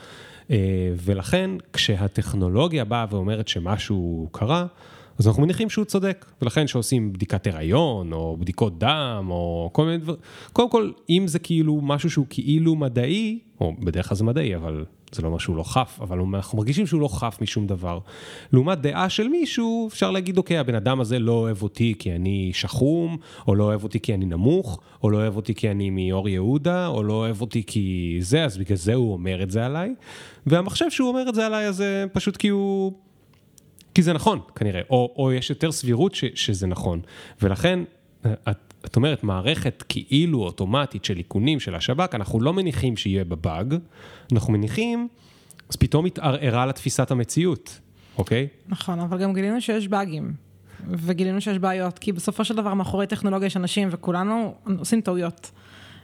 אה, 0.51 0.57
ולכן, 0.95 1.51
כשהטכנולוגיה 1.73 2.85
באה 2.85 3.05
ואומרת 3.09 3.47
שמשהו 3.47 4.29
קרה, 4.31 4.65
אז 5.19 5.27
אנחנו 5.27 5.41
מניחים 5.43 5.69
שהוא 5.69 5.85
צודק, 5.85 6.25
ולכן 6.41 6.67
שעושים 6.67 7.13
בדיקת 7.13 7.47
הריון, 7.47 8.13
או 8.13 8.37
בדיקות 8.39 8.79
דם, 8.79 9.27
או 9.29 9.69
כל 9.73 9.85
מיני 9.85 9.97
דברים, 9.97 10.19
קודם 10.53 10.69
כל, 10.69 10.91
אם 11.09 11.23
זה 11.27 11.39
כאילו 11.39 11.79
משהו 11.83 12.09
שהוא 12.09 12.25
כאילו 12.29 12.75
מדעי, 12.75 13.39
או 13.61 13.73
בדרך 13.79 14.09
כלל 14.09 14.17
זה 14.17 14.23
מדעי, 14.23 14.55
אבל 14.55 14.85
זה 15.11 15.21
לא 15.21 15.27
אומר 15.27 15.37
שהוא 15.37 15.55
לא 15.55 15.63
חף, 15.63 15.99
אבל 16.01 16.19
אנחנו 16.19 16.57
מרגישים 16.57 16.87
שהוא 16.87 17.01
לא 17.01 17.07
חף 17.07 17.37
משום 17.41 17.67
דבר. 17.67 17.99
לעומת 18.53 18.81
דעה 18.81 19.09
של 19.09 19.27
מישהו, 19.27 19.87
אפשר 19.87 20.11
להגיד, 20.11 20.37
אוקיי, 20.37 20.57
הבן 20.57 20.75
אדם 20.75 20.99
הזה 21.01 21.19
לא 21.19 21.31
אוהב 21.31 21.61
אותי 21.61 21.93
כי 21.99 22.15
אני 22.15 22.51
שחום, 22.53 23.17
או 23.47 23.55
לא 23.55 23.63
אוהב 23.63 23.83
אותי 23.83 23.99
כי 23.99 24.13
אני 24.13 24.25
נמוך, 24.25 24.79
או 25.03 25.09
לא 25.09 25.17
אוהב 25.17 25.35
אותי 25.35 25.55
כי 25.55 25.71
אני 25.71 25.89
מאור 25.89 26.29
יהודה, 26.29 26.87
או 26.87 27.03
לא 27.03 27.13
אוהב 27.13 27.41
אותי 27.41 27.63
כי 27.67 28.17
זה, 28.21 28.45
אז 28.45 28.57
בגלל 28.57 28.77
זה 28.77 28.93
הוא 28.93 29.13
אומר 29.13 29.43
את 29.43 29.51
זה 29.51 29.65
עליי. 29.65 29.93
והמחשב 30.47 30.89
שהוא 30.89 31.09
אומר 31.09 31.29
את 31.29 31.35
זה 31.35 31.45
עליי, 31.45 31.67
אז 31.67 31.83
פשוט 32.13 32.37
כי 32.37 32.47
הוא... 32.47 32.93
כי 33.93 34.01
זה 34.03 34.13
נכון, 34.13 34.39
כנראה, 34.55 34.81
או, 34.89 35.13
או 35.17 35.31
יש 35.31 35.49
יותר 35.49 35.71
סבירות 35.71 36.15
ש, 36.15 36.25
שזה 36.35 36.67
נכון. 36.67 37.01
ולכן, 37.41 37.79
את, 38.21 38.73
את 38.85 38.95
אומרת, 38.95 39.23
מערכת 39.23 39.83
כאילו 39.89 40.43
אוטומטית 40.43 41.05
של 41.05 41.17
איכונים 41.17 41.59
של 41.59 41.75
השב"כ, 41.75 42.15
אנחנו 42.15 42.41
לא 42.41 42.53
מניחים 42.53 42.97
שיהיה 42.97 43.23
בה 43.23 43.35
באג, 43.35 43.75
אנחנו 44.33 44.53
מניחים, 44.53 45.07
אז 45.69 45.75
פתאום 45.75 46.05
התערערה 46.05 46.65
לה 46.65 46.73
תפיסת 46.73 47.11
המציאות, 47.11 47.79
אוקיי? 48.17 48.47
נכון, 48.67 48.99
אבל 48.99 49.17
גם 49.17 49.33
גילינו 49.33 49.61
שיש 49.61 49.87
באגים. 49.87 50.33
וגילינו 50.87 51.41
שיש 51.41 51.57
בעיות, 51.57 51.99
כי 51.99 52.11
בסופו 52.11 52.45
של 52.45 52.55
דבר 52.55 52.73
מאחורי 52.73 53.07
טכנולוגיה 53.07 53.45
יש 53.45 53.57
אנשים, 53.57 53.87
וכולנו 53.91 54.55
עושים 54.79 55.01
טעויות. 55.01 55.51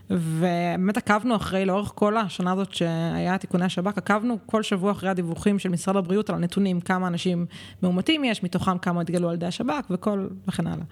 ובאמת 0.09 0.97
עקבנו 0.97 1.35
אחרי, 1.35 1.65
לאורך 1.65 1.91
כל 1.95 2.17
השנה 2.17 2.51
הזאת 2.51 2.73
שהיה 2.73 3.37
תיקוני 3.37 3.65
השב"כ, 3.65 3.97
עקבנו 3.97 4.37
כל 4.45 4.63
שבוע 4.63 4.91
אחרי 4.91 5.09
הדיווחים 5.09 5.59
של 5.59 5.69
משרד 5.69 5.95
הבריאות 5.95 6.29
על 6.29 6.35
הנתונים, 6.35 6.81
כמה 6.81 7.07
אנשים 7.07 7.45
מאומתים 7.83 8.23
יש, 8.23 8.43
מתוכם 8.43 8.77
כמה 8.77 9.01
התגלו 9.01 9.29
על 9.29 9.35
ידי 9.35 9.45
השב"כ 9.45 9.85
וכל, 9.89 10.27
וכן 10.47 10.67
הלאה. 10.67 10.85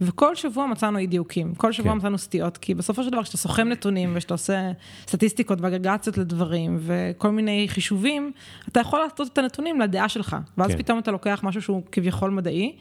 וכל 0.00 0.34
שבוע 0.34 0.66
מצאנו 0.66 0.98
אי 0.98 1.06
דיוקים, 1.06 1.54
כל 1.54 1.72
שבוע 1.72 1.92
כן. 1.92 1.98
מצאנו 1.98 2.18
סטיות, 2.18 2.56
כי 2.56 2.74
בסופו 2.74 3.02
של 3.04 3.10
דבר 3.10 3.22
כשאתה 3.22 3.36
סוכם 3.36 3.68
נתונים 3.68 4.12
ושאתה 4.14 4.34
עושה 4.34 4.72
סטטיסטיקות 5.08 5.60
ואגרגציות 5.60 6.18
לדברים 6.18 6.78
וכל 6.80 7.30
מיני 7.30 7.66
חישובים, 7.68 8.32
אתה 8.68 8.80
יכול 8.80 9.00
לעשות 9.00 9.32
את 9.32 9.38
הנתונים 9.38 9.80
לדעה 9.80 10.08
שלך, 10.08 10.36
ואז 10.58 10.70
כן. 10.70 10.78
פתאום 10.78 10.98
אתה 10.98 11.10
לוקח 11.10 11.40
משהו 11.42 11.62
שהוא 11.62 11.82
כביכול 11.92 12.30
מדעי, 12.30 12.76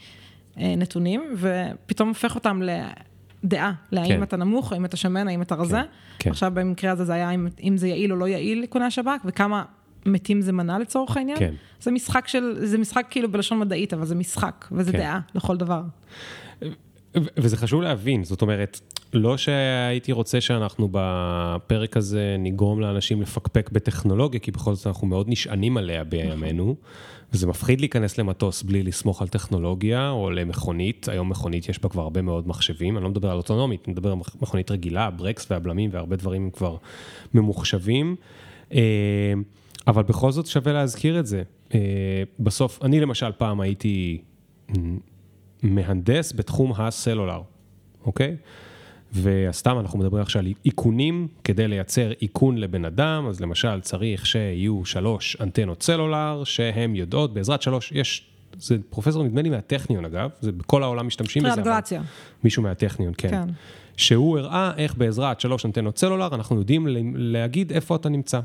אה, 0.59 0.73
נתונים, 0.77 1.23
ופתאום 1.35 2.09
הופך 2.09 2.35
אותם 2.35 2.61
לדעה, 3.43 3.71
להאם 3.91 4.07
כן. 4.07 4.23
אתה 4.23 4.37
נמוך, 4.37 4.73
האם 4.73 4.85
אתה 4.85 4.97
שמן, 4.97 5.27
האם 5.27 5.41
אתה 5.41 5.55
רזה. 5.55 5.81
כן. 6.19 6.29
עכשיו 6.29 6.51
במקרה 6.55 6.91
הזה 6.91 7.05
זה 7.05 7.13
היה 7.13 7.31
אם, 7.31 7.47
אם 7.63 7.77
זה 7.77 7.87
יעיל 7.87 8.11
או 8.11 8.17
לא 8.17 8.27
יעיל 8.27 8.61
איכוני 8.63 8.85
השב"כ, 8.85 9.21
וכמה 9.25 9.63
מתים 10.05 10.41
זה 10.41 10.51
מנה 10.51 10.79
לצורך 10.79 11.17
העניין. 11.17 11.39
כן. 11.39 11.53
זה 11.79 11.91
משחק 11.91 12.27
של, 12.27 12.55
זה 12.65 12.77
משחק 12.77 13.05
כאילו 13.09 13.31
בלשון 13.31 13.59
מדעית, 13.59 13.93
אבל 13.93 14.05
זה 14.05 14.15
משחק, 14.15 14.65
וזה 14.71 14.91
כן. 14.91 14.97
דעה 14.97 15.19
לכל 15.35 15.57
דבר. 15.57 15.81
וזה 17.15 17.57
חשוב 17.57 17.81
להבין, 17.81 18.23
זאת 18.23 18.41
אומרת, 18.41 18.79
לא 19.13 19.37
שהייתי 19.37 20.11
רוצה 20.11 20.41
שאנחנו 20.41 20.89
בפרק 20.91 21.97
הזה 21.97 22.35
נגרום 22.39 22.79
לאנשים 22.79 23.21
לפקפק 23.21 23.69
בטכנולוגיה, 23.71 24.39
כי 24.39 24.51
בכל 24.51 24.73
זאת 24.73 24.87
אנחנו 24.87 25.07
מאוד 25.07 25.29
נשענים 25.29 25.77
עליה 25.77 26.03
בימינו, 26.03 26.75
וזה 27.33 27.47
מפחיד 27.47 27.79
להיכנס 27.79 28.17
למטוס 28.17 28.63
בלי 28.63 28.83
לסמוך 28.83 29.21
על 29.21 29.27
טכנולוגיה 29.27 30.09
או 30.09 30.31
למכונית, 30.31 31.09
היום 31.09 31.29
מכונית 31.29 31.69
יש 31.69 31.81
בה 31.81 31.89
כבר 31.89 32.01
הרבה 32.01 32.21
מאוד 32.21 32.47
מחשבים, 32.47 32.97
אני 32.97 33.03
לא 33.03 33.09
מדבר 33.09 33.31
על 33.31 33.37
אוטונומית, 33.37 33.83
אני 33.87 33.93
מדבר 33.93 34.09
על 34.11 34.15
מכ- 34.15 34.41
מכונית 34.41 34.71
רגילה, 34.71 35.05
הברקס 35.05 35.51
והבלמים 35.51 35.89
והרבה 35.93 36.15
דברים 36.15 36.43
הם 36.43 36.49
כבר 36.49 36.77
ממוחשבים. 37.33 38.15
אה, 38.73 38.79
אבל 39.87 40.03
בכל 40.03 40.31
זאת 40.31 40.45
שווה 40.45 40.73
להזכיר 40.73 41.19
את 41.19 41.25
זה. 41.25 41.43
אה, 41.73 41.79
בסוף, 42.39 42.79
אני 42.83 42.99
למשל 42.99 43.31
פעם 43.37 43.61
הייתי 43.61 44.21
מהנדס 45.63 46.33
בתחום 46.33 46.73
הסלולר, 46.77 47.41
אוקיי? 48.05 48.35
וסתם 49.13 49.79
אנחנו 49.79 49.99
מדברים 49.99 50.21
עכשיו 50.21 50.41
על 50.41 50.47
איכונים, 50.65 51.27
כדי 51.43 51.67
לייצר 51.67 52.11
איכון 52.21 52.57
לבן 52.57 52.85
אדם, 52.85 53.25
אז 53.29 53.41
למשל 53.41 53.81
צריך 53.81 54.25
שיהיו 54.25 54.85
שלוש 54.85 55.37
אנטנות 55.41 55.83
סלולר, 55.83 56.43
שהן 56.43 56.95
יודעות 56.95 57.33
בעזרת 57.33 57.61
שלוש, 57.61 57.91
יש, 57.91 58.25
זה 58.59 58.77
פרופסור 58.89 59.23
נדמה 59.23 59.41
לי 59.41 59.49
מהטכניון 59.49 60.05
אגב, 60.05 60.29
זה 60.41 60.51
בכל 60.51 60.83
העולם 60.83 61.07
משתמשים 61.07 61.43
בזה, 61.43 61.61
אבל. 61.61 61.79
מישהו 62.43 62.63
מהטכניון, 62.63 63.13
כן. 63.17 63.29
כן. 63.29 63.47
שהוא 63.97 64.37
הראה 64.37 64.71
איך 64.77 64.95
בעזרת 64.95 65.39
שלוש 65.39 65.65
אנטנות 65.65 65.97
סלולר 65.97 66.35
אנחנו 66.35 66.59
יודעים 66.59 66.87
להגיד 67.15 67.71
איפה 67.71 67.95
אתה 67.95 68.09
נמצא. 68.09 68.39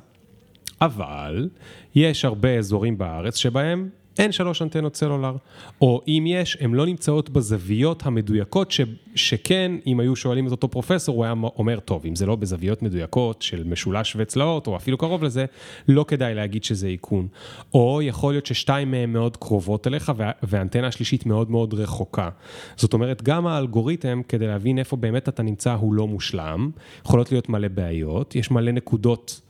אבל 0.81 1.48
יש 1.94 2.25
הרבה 2.25 2.59
אזורים 2.59 2.98
בארץ 2.98 3.37
שבהם 3.37 3.88
אין 4.18 4.33
שלוש 4.33 4.62
אנטנות 4.62 4.96
סלולר, 4.96 5.37
או 5.81 6.01
אם 6.09 6.25
יש, 6.27 6.57
הן 6.61 6.75
לא 6.75 6.87
נמצאות 6.87 7.31
בזוויות 7.31 8.07
המדויקות, 8.07 8.70
ש, 8.70 8.81
שכן, 9.14 9.72
אם 9.87 10.01
היו 10.01 10.16
שואלים 10.16 10.46
את 10.46 10.51
אותו 10.51 10.68
פרופסור, 10.68 11.16
הוא 11.16 11.25
היה 11.25 11.35
אומר, 11.57 11.81
טוב, 11.81 12.07
אם 12.07 12.16
זה 12.16 12.27
לא 12.27 12.37
בזוויות 12.37 12.83
מדויקות 12.83 13.42
של 13.42 13.64
משולש 13.64 14.16
וצלעות, 14.18 14.66
או 14.66 14.77
אפילו 14.77 14.98
קרוב 14.98 15.25
לזה, 15.25 15.44
לא 15.88 16.05
כדאי 16.09 16.35
להגיד 16.35 16.64
שזה 16.64 16.87
איכון. 16.87 17.29
או 17.75 18.03
יכול 18.03 18.33
להיות 18.33 18.46
ששתיים 18.46 18.90
מהן 18.90 19.12
מאוד 19.12 19.37
קרובות 19.37 19.87
אליך, 19.87 20.12
וה, 20.16 20.31
והאנטנה 20.42 20.87
השלישית 20.87 21.27
מאוד 21.27 21.51
מאוד 21.51 21.75
רחוקה. 21.75 22.29
זאת 22.77 22.92
אומרת, 22.92 23.22
גם 23.22 23.46
האלגוריתם, 23.46 24.20
כדי 24.29 24.46
להבין 24.46 24.79
איפה 24.79 24.96
באמת 24.96 25.29
אתה 25.29 25.42
נמצא, 25.42 25.72
הוא 25.72 25.94
לא 25.94 26.07
מושלם. 26.07 26.70
יכולות 27.05 27.33
להיות 27.33 27.48
מלא 27.48 27.68
בעיות, 27.68 28.37
יש 28.37 28.51
מלא 28.51 28.72
נקודות. 28.72 29.40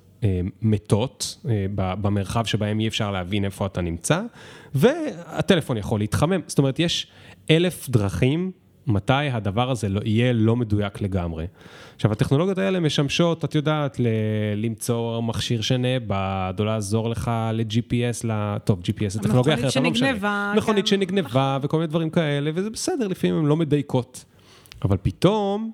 מתות 0.63 1.39
אה, 1.49 1.67
במרחב 1.75 2.45
שבהם 2.45 2.81
אי 2.81 2.89
אפשר 2.89 3.11
להבין 3.11 3.45
איפה 3.45 3.67
אתה 3.67 3.81
נמצא, 3.81 4.23
והטלפון 4.75 5.77
יכול 5.77 6.01
להתחמם. 6.01 6.41
זאת 6.47 6.59
אומרת, 6.59 6.79
יש 6.79 7.07
אלף 7.51 7.89
דרכים 7.89 8.51
מתי 8.87 9.13
הדבר 9.13 9.71
הזה 9.71 9.89
לא, 9.89 10.01
יהיה 10.05 10.33
לא 10.33 10.57
מדויק 10.57 11.01
לגמרי. 11.01 11.47
עכשיו, 11.95 12.13
הטכנולוגיות 12.13 12.59
האלה 12.59 12.81
משמשות, 12.81 13.45
את 13.45 13.55
יודעת, 13.55 14.01
ל- 14.01 14.07
למצוא 14.57 15.21
מכשיר 15.21 15.61
שנאבד, 15.61 16.55
או 16.59 16.65
לעזור 16.65 17.11
לך 17.11 17.31
ל-GPS, 17.53 18.27
ל... 18.27 18.59
טוב, 18.65 18.81
GPS 18.81 19.09
זה 19.09 19.21
טכנולוגיה 19.21 19.53
מכונית 19.53 19.71
אחרת, 19.71 19.77
אבל 19.77 19.85
לא 19.85 19.91
משנה. 19.91 20.07
שנגנבה, 20.09 20.53
מכונית 20.57 20.85
כן. 20.85 20.91
שנגנבה 20.91 21.59
וכל 21.63 21.77
מיני 21.77 21.87
דברים 21.87 22.11
כאלה, 22.11 22.51
וזה 22.55 22.71
בסדר, 22.71 23.09
לפעמים 23.09 23.37
הן 23.37 23.45
לא 23.45 23.57
מדייקות. 23.57 24.25
אבל 24.85 24.97
פתאום 25.03 25.73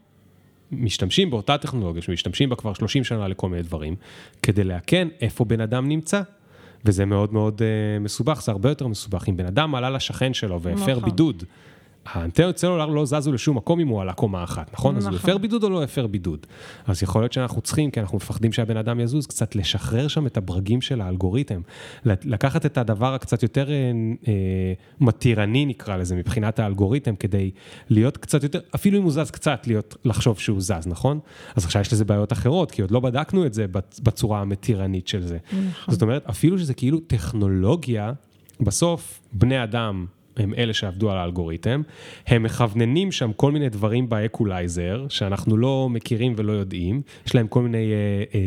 משתמשים 0.72 1.30
באותה 1.30 1.58
טכנולוגיה 1.58 2.02
שמשתמשים 2.02 2.48
בה 2.48 2.56
כבר 2.56 2.74
30 2.74 3.04
שנה 3.04 3.28
לכל 3.28 3.48
מיני 3.48 3.62
דברים, 3.62 3.96
כדי 4.42 4.64
לאכן 4.64 5.08
איפה 5.20 5.44
בן 5.44 5.60
אדם 5.60 5.88
נמצא. 5.88 6.22
וזה 6.84 7.04
מאוד 7.04 7.32
מאוד 7.32 7.58
uh, 7.58 8.02
מסובך, 8.02 8.42
זה 8.42 8.52
הרבה 8.52 8.68
יותר 8.68 8.86
מסובך. 8.86 9.28
אם 9.28 9.36
בן 9.36 9.46
אדם 9.46 9.74
עלה 9.74 9.90
לשכן 9.90 10.34
שלו 10.34 10.62
והפר 10.62 10.92
נכון. 10.92 11.04
בידוד, 11.04 11.44
האנטנות 12.12 12.58
סלולר 12.58 12.86
לא 12.86 13.04
זזו 13.04 13.32
לשום 13.32 13.56
מקום 13.56 13.80
אם 13.80 13.88
הוא 13.88 14.02
עלה 14.02 14.12
קומה 14.12 14.44
אחת, 14.44 14.70
נכון? 14.72 14.96
אז 14.96 15.06
הוא 15.06 15.14
נכון. 15.14 15.30
הפר 15.30 15.38
בידוד 15.38 15.64
או 15.64 15.70
לא 15.70 15.82
הפר 15.82 16.06
בידוד? 16.06 16.46
אז 16.86 17.02
יכול 17.02 17.22
להיות 17.22 17.32
שאנחנו 17.32 17.60
צריכים, 17.60 17.90
כי 17.90 18.00
אנחנו 18.00 18.16
מפחדים 18.16 18.52
שהבן 18.52 18.76
אדם 18.76 19.00
יזוז, 19.00 19.26
קצת 19.26 19.56
לשחרר 19.56 20.08
שם 20.08 20.26
את 20.26 20.36
הברגים 20.36 20.80
של 20.80 21.00
האלגוריתם. 21.00 21.60
לקחת 22.04 22.66
את 22.66 22.78
הדבר 22.78 23.14
הקצת 23.14 23.42
יותר 23.42 23.70
אה, 23.70 23.74
אה, 24.28 24.32
מתירני, 25.00 25.66
נקרא 25.66 25.96
לזה, 25.96 26.16
מבחינת 26.16 26.58
האלגוריתם, 26.58 27.16
כדי 27.16 27.50
להיות 27.88 28.16
קצת 28.16 28.42
יותר, 28.42 28.60
אפילו 28.74 28.98
אם 28.98 29.02
הוא 29.02 29.12
זז 29.12 29.30
קצת, 29.30 29.66
להיות, 29.66 29.96
לחשוב 30.04 30.38
שהוא 30.38 30.60
זז, 30.60 30.86
נכון? 30.86 31.18
אז 31.56 31.64
עכשיו 31.64 31.82
יש 31.82 31.92
לזה 31.92 32.04
בעיות 32.04 32.32
אחרות, 32.32 32.70
כי 32.70 32.82
עוד 32.82 32.90
לא 32.90 33.00
בדקנו 33.00 33.46
את 33.46 33.54
זה 33.54 33.66
בצ- 33.72 34.00
בצורה 34.02 34.40
המתירנית 34.40 35.08
של 35.08 35.22
זה. 35.26 35.38
זאת 35.88 36.02
אומרת, 36.02 36.26
אפילו 36.30 36.58
שזה 36.58 36.74
כאילו 36.74 37.00
טכנולוגיה, 37.00 38.12
בסוף 38.60 39.20
בני 39.32 39.62
אדם 39.64 40.06
הם 40.38 40.54
אלה 40.54 40.74
שעבדו 40.74 41.10
על 41.10 41.18
האלגוריתם, 41.18 41.82
הם 42.26 42.42
מכווננים 42.42 43.12
שם 43.12 43.30
כל 43.36 43.52
מיני 43.52 43.68
דברים 43.68 44.08
באקולייזר, 44.08 45.06
שאנחנו 45.08 45.56
לא 45.56 45.88
מכירים 45.90 46.34
ולא 46.36 46.52
יודעים, 46.52 47.02
יש 47.26 47.34
להם 47.34 47.46
כל 47.46 47.62
מיני 47.62 47.92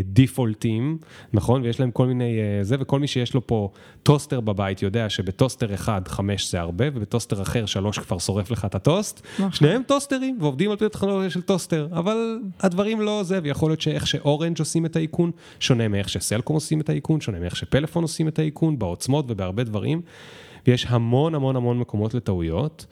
דיפולטים, 0.03 0.97
נכון? 1.33 1.61
ויש 1.61 1.79
להם 1.79 1.91
כל 1.91 2.07
מיני 2.07 2.37
uh, 2.39 2.63
זה, 2.63 2.75
וכל 2.79 2.99
מי 2.99 3.07
שיש 3.07 3.33
לו 3.33 3.47
פה 3.47 3.69
טוסטר 4.03 4.39
בבית 4.39 4.81
יודע 4.81 5.09
שבטוסטר 5.09 5.73
אחד 5.73 6.01
חמש 6.07 6.51
זה 6.51 6.59
הרבה, 6.59 6.85
ובטוסטר 6.93 7.41
אחר 7.41 7.65
שלוש 7.65 7.99
כבר 7.99 8.17
שורף 8.17 8.51
לך 8.51 8.65
את 8.65 8.75
הטוסט. 8.75 9.27
נכון. 9.39 9.51
שניהם 9.51 9.81
טוסטרים 9.87 10.37
ועובדים 10.41 10.71
על 10.71 10.77
פי 10.77 10.85
הטכנולוגיה 10.85 11.29
של 11.29 11.41
טוסטר, 11.41 11.87
אבל 11.91 12.39
הדברים 12.59 13.01
לא 13.01 13.23
זה, 13.23 13.39
ויכול 13.43 13.69
להיות 13.69 13.81
שאיך 13.81 14.07
שאורנג' 14.07 14.59
עושים 14.59 14.85
את 14.85 14.95
האיכון, 14.95 15.31
שונה 15.59 15.87
מאיך 15.87 16.09
שסלקום 16.09 16.53
עושים 16.55 16.81
את 16.81 16.89
האיכון, 16.89 17.21
שונה 17.21 17.39
מאיך 17.39 17.55
שפלאפון 17.55 18.03
עושים 18.03 18.27
את 18.27 18.39
האיכון, 18.39 18.79
בעוצמות 18.79 19.25
ובהרבה 19.27 19.63
דברים. 19.63 20.01
ויש 20.67 20.85
המון 20.89 21.35
המון 21.35 21.55
המון 21.55 21.79
מקומות 21.79 22.13
לטעויות, 22.13 22.85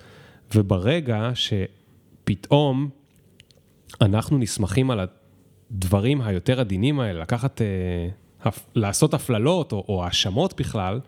וברגע 0.55 1.31
שפתאום 1.33 2.89
אנחנו 4.01 4.37
נסמכים 4.37 4.91
על 4.91 4.99
הדברים 5.71 6.21
היותר 6.21 6.59
עדינים 6.59 6.99
האלה, 6.99 7.21
לקחת, 7.21 7.61
אה, 7.61 8.49
לעשות 8.75 9.13
הפללות 9.13 9.71
או, 9.71 10.03
האשמות 10.05 10.59
בכלל, 10.59 10.99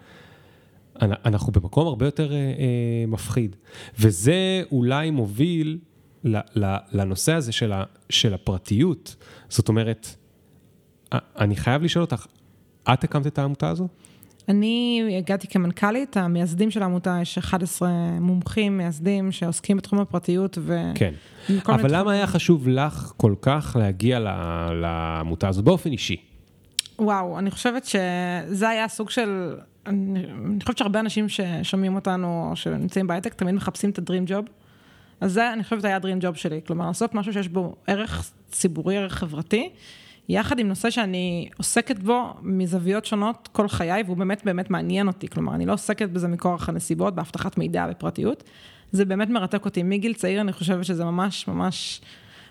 אנ- 1.01 1.13
אנחנו 1.25 1.51
במקום 1.51 1.87
הרבה 1.87 2.05
יותר 2.05 2.33
אה, 2.33 2.37
אה, 2.37 3.05
מפחיד. 3.07 3.55
וזה 3.99 4.63
אולי 4.71 5.11
מוביל 5.11 5.77
לנושא 6.91 7.33
הזה 7.33 7.51
של, 7.51 7.71
ה, 7.71 7.83
של 8.09 8.33
הפרטיות. 8.33 9.15
זאת 9.49 9.69
אומרת, 9.69 10.07
אני 11.11 11.55
חייב 11.55 11.83
לשאול 11.83 12.03
אותך, 12.03 12.25
את 12.93 13.03
הקמת 13.03 13.27
את 13.27 13.39
העמותה 13.39 13.69
הזו? 13.69 13.87
אני 14.49 15.03
הגעתי 15.17 15.47
כמנכ"לית, 15.47 16.17
המייסדים 16.17 16.71
של 16.71 16.81
העמותה, 16.81 17.17
יש 17.21 17.37
11 17.37 17.89
מומחים 18.19 18.77
מייסדים 18.77 19.31
שעוסקים 19.31 19.77
בתחום 19.77 19.99
הפרטיות 19.99 20.57
ו... 20.61 20.79
כן. 20.95 21.13
אבל. 21.65 21.95
למה 21.95 22.11
היה 22.11 22.27
חשוב 22.27 22.67
לך 22.67 23.11
כל 23.17 23.35
כך 23.41 23.75
להגיע 23.79 24.19
לעמותה 24.73 25.47
הזו 25.47 25.63
באופן 25.63 25.91
אישי? 25.91 26.15
וואו, 26.99 27.39
אני 27.39 27.51
חושבת 27.51 27.85
שזה 27.85 28.69
היה 28.69 28.87
סוג 28.87 29.09
של... 29.09 29.55
אני, 29.85 30.19
אני 30.19 30.59
חושבת 30.61 30.77
שהרבה 30.77 30.99
אנשים 30.99 31.29
ששומעים 31.29 31.95
אותנו 31.95 32.47
או 32.49 32.55
שנמצאים 32.55 33.07
בהייטק 33.07 33.33
תמיד 33.33 33.55
מחפשים 33.55 33.89
את 33.89 33.97
הדרים 33.97 34.23
ג'וב. 34.27 34.45
אז 35.21 35.33
זה, 35.33 35.53
אני 35.53 35.63
חושבת, 35.63 35.85
היה 35.85 35.95
הדרים 35.95 36.17
ג'וב 36.21 36.35
שלי. 36.35 36.61
כלומר, 36.67 36.87
לעשות 36.87 37.15
משהו 37.15 37.33
שיש 37.33 37.47
בו 37.47 37.75
ערך 37.87 38.31
ציבורי, 38.51 38.97
ערך 38.97 39.13
חברתי, 39.13 39.69
יחד 40.29 40.59
עם 40.59 40.67
נושא 40.67 40.89
שאני 40.89 41.49
עוסקת 41.57 41.99
בו 41.99 42.33
מזוויות 42.41 43.05
שונות 43.05 43.49
כל 43.51 43.67
חיי, 43.67 44.03
והוא 44.05 44.17
באמת 44.17 44.45
באמת 44.45 44.69
מעניין 44.69 45.07
אותי. 45.07 45.27
כלומר, 45.27 45.55
אני 45.55 45.65
לא 45.65 45.73
עוסקת 45.73 46.09
בזה 46.09 46.27
מכורח 46.27 46.69
הנסיבות, 46.69 47.15
באבטחת 47.15 47.57
מידע, 47.57 47.87
בפרטיות. 47.87 48.43
זה 48.91 49.05
באמת 49.05 49.29
מרתק 49.29 49.65
אותי. 49.65 49.83
מגיל 49.83 50.13
צעיר 50.13 50.41
אני 50.41 50.53
חושבת 50.53 50.85
שזה 50.85 51.05
ממש 51.05 51.47
ממש 51.47 52.01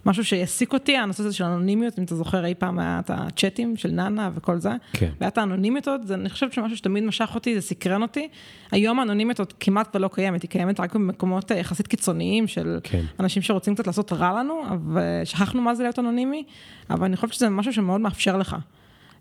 משהו 0.06 0.24
שהעסיק 0.24 0.72
אותי, 0.72 0.96
הנושא 0.96 1.22
הזה 1.22 1.32
של 1.32 1.44
אנונימיות, 1.44 1.98
אם 1.98 2.04
אתה 2.04 2.14
זוכר 2.14 2.44
אי 2.44 2.54
פעם 2.54 2.78
היה 2.78 3.00
את 3.04 3.10
הצ'אטים 3.14 3.76
של 3.76 3.90
נאנה 3.90 4.30
וכל 4.34 4.58
זה. 4.58 4.70
כן. 4.92 5.10
והיה 5.20 5.28
את 5.28 5.38
האנונימיות 5.38 5.88
הזאת, 5.88 6.06
זה, 6.06 6.14
אני 6.14 6.30
חושבת 6.30 6.52
שמשהו 6.52 6.76
שתמיד 6.76 7.04
משך 7.04 7.30
אותי, 7.34 7.54
זה 7.54 7.60
סקרן 7.60 8.02
אותי. 8.02 8.28
היום 8.70 8.98
האנונימיות 8.98 9.38
עוד 9.38 9.52
כמעט 9.60 9.96
ולא 9.96 10.10
קיימת, 10.12 10.42
היא 10.42 10.50
קיימת 10.50 10.80
רק 10.80 10.94
במקומות 10.94 11.52
אה, 11.52 11.56
יחסית 11.56 11.86
קיצוניים 11.86 12.46
של 12.46 12.78
כן. 12.82 13.02
אנשים 13.20 13.42
שרוצים 13.42 13.74
קצת 13.74 13.86
לעשות 13.86 14.12
רע 14.12 14.32
לנו, 14.38 14.62
ושכחנו 14.94 15.62
מה 15.62 15.74
זה 15.74 15.82
להיות 15.82 15.98
אנונימי, 15.98 16.44
אבל 16.90 17.04
אני 17.04 17.16
חושבת 17.16 17.32
שזה 17.32 17.48
משהו 17.48 17.72
שמאוד 17.72 18.00
מאפשר 18.00 18.36
לך. 18.36 18.56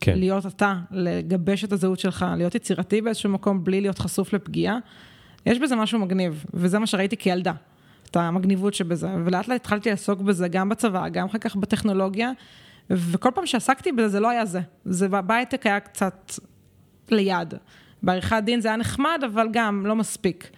כן. 0.02 0.20
להיות 0.20 0.46
אתה, 0.46 0.76
לגבש 0.92 1.64
את 1.64 1.72
הזהות 1.72 2.00
שלך, 2.00 2.26
להיות 2.38 2.56
יצירתי 2.56 3.02
באיזשהו 3.02 3.30
מקום 3.30 3.64
בלי 3.64 3.82
להיות 3.82 4.00
חשוף 4.00 4.34
לפגיעה. 4.34 4.78
יש 5.46 5.60
בזה 5.60 5.76
משהו 5.76 6.00
מגניב, 6.00 6.46
וזה 6.54 6.80
מה 6.80 6.88
שראיתי 6.88 7.18
כילדה. 7.18 7.54
את 8.12 8.16
המגניבות 8.16 8.74
שבזה, 8.74 9.08
ולאט 9.26 9.48
לאט 9.48 9.62
התחלתי 9.62 9.90
לעסוק 9.90 10.22
בזה 10.22 10.48
גם 10.48 10.70
בצבא, 10.70 11.10
גם 11.10 11.26
אחר 11.26 11.38
כך 11.38 11.56
בטכנולוגיה, 11.56 12.32
וכל 12.90 13.30
פעם 13.36 13.46
שעסקתי 13.46 13.92
בזה 13.92 14.08
זה 14.08 14.20
לא 14.20 14.30
היה 14.30 14.46
זה. 14.46 14.62
זה 14.86 15.08
בהייטק 15.08 15.66
היה 15.66 15.80
קצת 15.80 16.34
ליד. 17.12 17.54
בעריכת 18.04 18.42
דין 18.46 18.62
זה 18.62 18.68
היה 18.68 18.78
נחמד, 18.78 19.22
אבל 19.26 19.48
גם 19.52 19.86
לא 19.86 19.96
מספיק. 19.96 20.50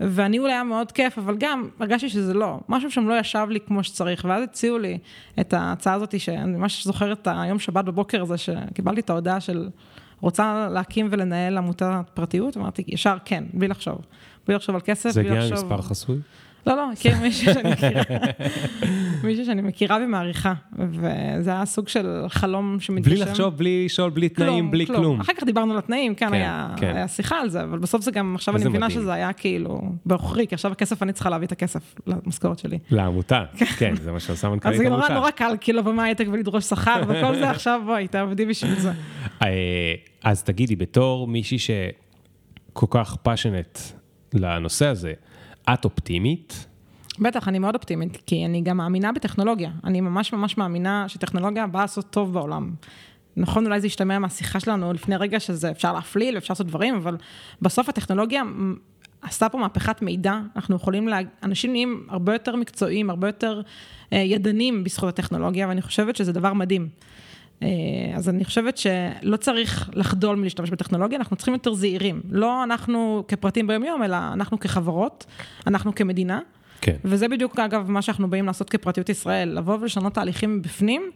והניהול 0.00 0.50
היה 0.50 0.64
מאוד 0.64 0.92
כיף, 0.92 1.18
אבל 1.18 1.36
גם 1.38 1.68
הרגשתי 1.80 2.08
שזה 2.08 2.34
לא, 2.34 2.60
משהו 2.68 2.90
שם 2.90 3.08
לא 3.08 3.18
ישב 3.20 3.46
לי 3.50 3.60
כמו 3.60 3.84
שצריך, 3.84 4.24
ואז 4.28 4.42
הציעו 4.42 4.78
לי 4.78 4.98
את 5.40 5.52
ההצעה 5.52 5.94
הזאת, 5.94 6.20
שאני 6.20 6.56
ממש 6.56 6.84
זוכרת 6.84 7.18
את 7.22 7.28
היום 7.30 7.58
שבת 7.58 7.84
בבוקר 7.84 8.22
הזה, 8.22 8.38
שקיבלתי 8.38 9.00
את 9.00 9.10
ההודעה 9.10 9.40
של 9.40 9.68
רוצה 10.20 10.68
להקים 10.72 11.08
ולנהל 11.10 11.58
עמותת 11.58 11.86
פרטיות, 12.14 12.56
אמרתי 12.56 12.84
ישר 12.86 13.16
כן, 13.24 13.44
בלי 13.54 13.68
לחשוב, 13.68 13.98
בלי 14.46 14.54
לחשוב 14.54 14.74
על 14.74 14.80
כסף, 14.80 15.10
זה 15.10 15.22
בלי 15.22 15.30
הגיע 15.30 15.42
לחשוב... 15.42 15.72
למספר 15.72 15.82
חסוי? 15.82 16.18
לא, 16.66 16.76
לא, 16.76 16.90
מכיר 16.92 17.16
מישהו 17.22 17.54
שאני 17.54 17.70
מכירה, 17.72 18.02
מישהו 19.24 19.44
שאני 19.44 19.62
מכירה 19.62 19.98
ומעריכה, 20.04 20.52
וזה 20.78 21.50
היה 21.50 21.66
סוג 21.66 21.88
של 21.88 22.24
חלום 22.28 22.80
שמתגשם. 22.80 23.10
בלי 23.10 23.20
לחשוב, 23.20 23.56
בלי 23.56 23.84
לשאול, 23.84 24.10
בלי 24.10 24.28
תנאים, 24.28 24.70
בלי 24.70 24.86
כלום. 24.86 25.20
אחר 25.20 25.32
כך 25.32 25.44
דיברנו 25.44 25.72
על 25.72 25.78
התנאים, 25.78 26.14
כאן 26.14 26.28
כן, 26.28 26.34
היה, 26.34 26.74
כן. 26.76 26.96
היה 26.96 27.08
שיחה 27.08 27.40
על 27.40 27.48
זה, 27.48 27.62
אבל 27.62 27.78
בסוף 27.78 28.02
זה 28.02 28.10
גם, 28.10 28.34
עכשיו 28.34 28.56
אני 28.56 28.64
מבינה 28.64 28.86
מדהים. 28.86 29.00
שזה 29.00 29.12
היה 29.12 29.32
כאילו 29.32 29.80
בעוכרי, 30.06 30.46
כי 30.46 30.54
עכשיו 30.54 30.72
הכסף, 30.72 31.02
אני 31.02 31.12
צריכה 31.12 31.30
להביא 31.30 31.46
את 31.46 31.52
הכסף 31.52 31.94
למשכורת 32.06 32.58
שלי. 32.58 32.78
לעמותה, 32.90 33.44
כן, 33.78 33.94
זה 33.96 34.12
מה 34.12 34.20
שעושה 34.20 34.46
אז 34.46 34.52
מנכ"לית 34.52 34.78
זה 34.78 34.84
נורא 34.84 34.96
עמותה. 34.96 35.14
נורא 35.14 35.30
קל 35.30 35.56
כאילו 35.60 35.78
לבוא 35.78 35.92
מהייטק 35.92 36.26
ולדרוש 36.32 36.64
שכר 36.64 37.00
וכל 37.08 37.34
זה 37.34 37.50
עכשיו 37.50 37.80
בואי 37.86 38.08
תעבדי 38.08 38.46
בשביל 38.46 38.74
זה. 38.74 38.92
אה, 39.42 39.94
אז 40.24 40.42
תגידי, 40.42 40.76
בתור 40.76 41.26
מישהי 41.26 41.58
שכל 41.58 42.86
כך 42.90 43.16
פאשונט 43.16 43.78
לנושא 44.34 44.86
הזה, 44.86 45.12
את 45.72 45.84
אופטימית? 45.84 46.66
בטח, 47.18 47.48
אני 47.48 47.58
מאוד 47.58 47.74
אופטימית, 47.74 48.22
כי 48.26 48.44
אני 48.44 48.60
גם 48.60 48.76
מאמינה 48.76 49.12
בטכנולוגיה. 49.12 49.70
אני 49.84 50.00
ממש 50.00 50.32
ממש 50.32 50.58
מאמינה 50.58 51.08
שטכנולוגיה 51.08 51.66
באה 51.66 51.82
לעשות 51.82 52.10
טוב 52.10 52.32
בעולם. 52.32 52.74
נכון, 53.36 53.66
אולי 53.66 53.80
זה 53.80 53.86
ישתמע 53.86 54.18
מהשיחה 54.18 54.60
שלנו 54.60 54.92
לפני 54.92 55.16
רגע 55.16 55.40
שזה 55.40 55.70
אפשר 55.70 55.92
להפליל, 55.92 56.38
אפשר 56.38 56.52
לעשות 56.52 56.66
דברים, 56.66 56.94
אבל 56.94 57.16
בסוף 57.62 57.88
הטכנולוגיה 57.88 58.42
עשתה 59.22 59.48
פה 59.48 59.58
מהפכת 59.58 60.02
מידע. 60.02 60.40
אנחנו 60.56 60.76
יכולים, 60.76 61.08
לה... 61.08 61.18
אנשים 61.42 61.70
נהיים 61.70 62.06
הרבה 62.08 62.32
יותר 62.32 62.56
מקצועיים, 62.56 63.10
הרבה 63.10 63.28
יותר 63.28 63.62
אה, 64.12 64.18
ידנים 64.18 64.84
בזכות 64.84 65.08
הטכנולוגיה, 65.08 65.68
ואני 65.68 65.82
חושבת 65.82 66.16
שזה 66.16 66.32
דבר 66.32 66.52
מדהים. 66.52 66.88
אה, 67.62 67.68
אז 68.14 68.28
אני 68.28 68.44
חושבת 68.44 68.76
שלא 68.76 69.36
צריך 69.36 69.90
לחדול 69.92 70.36
מלהשתמש 70.36 70.70
בטכנולוגיה, 70.70 71.18
אנחנו 71.18 71.36
צריכים 71.36 71.54
יותר 71.54 71.74
זהירים. 71.74 72.20
לא 72.30 72.64
אנחנו 72.64 73.24
כפרטים 73.28 73.66
ביום-יום, 73.66 74.02
אלא 74.02 74.16
אנחנו 74.32 74.60
כחברות, 74.60 75.26
אנחנו 75.66 75.94
כמדינה. 75.94 76.40
כן. 76.80 76.96
וזה 77.04 77.28
בדיוק, 77.28 77.58
אגב, 77.58 77.90
מה 77.90 78.02
שאנחנו 78.02 78.30
באים 78.30 78.46
לעשות 78.46 78.70
כפרטיות 78.70 79.08
ישראל, 79.08 79.48
לבוא 79.48 79.78
ולשנות 79.80 80.14
תהליכים 80.14 80.56
מבפנים, 80.56 81.10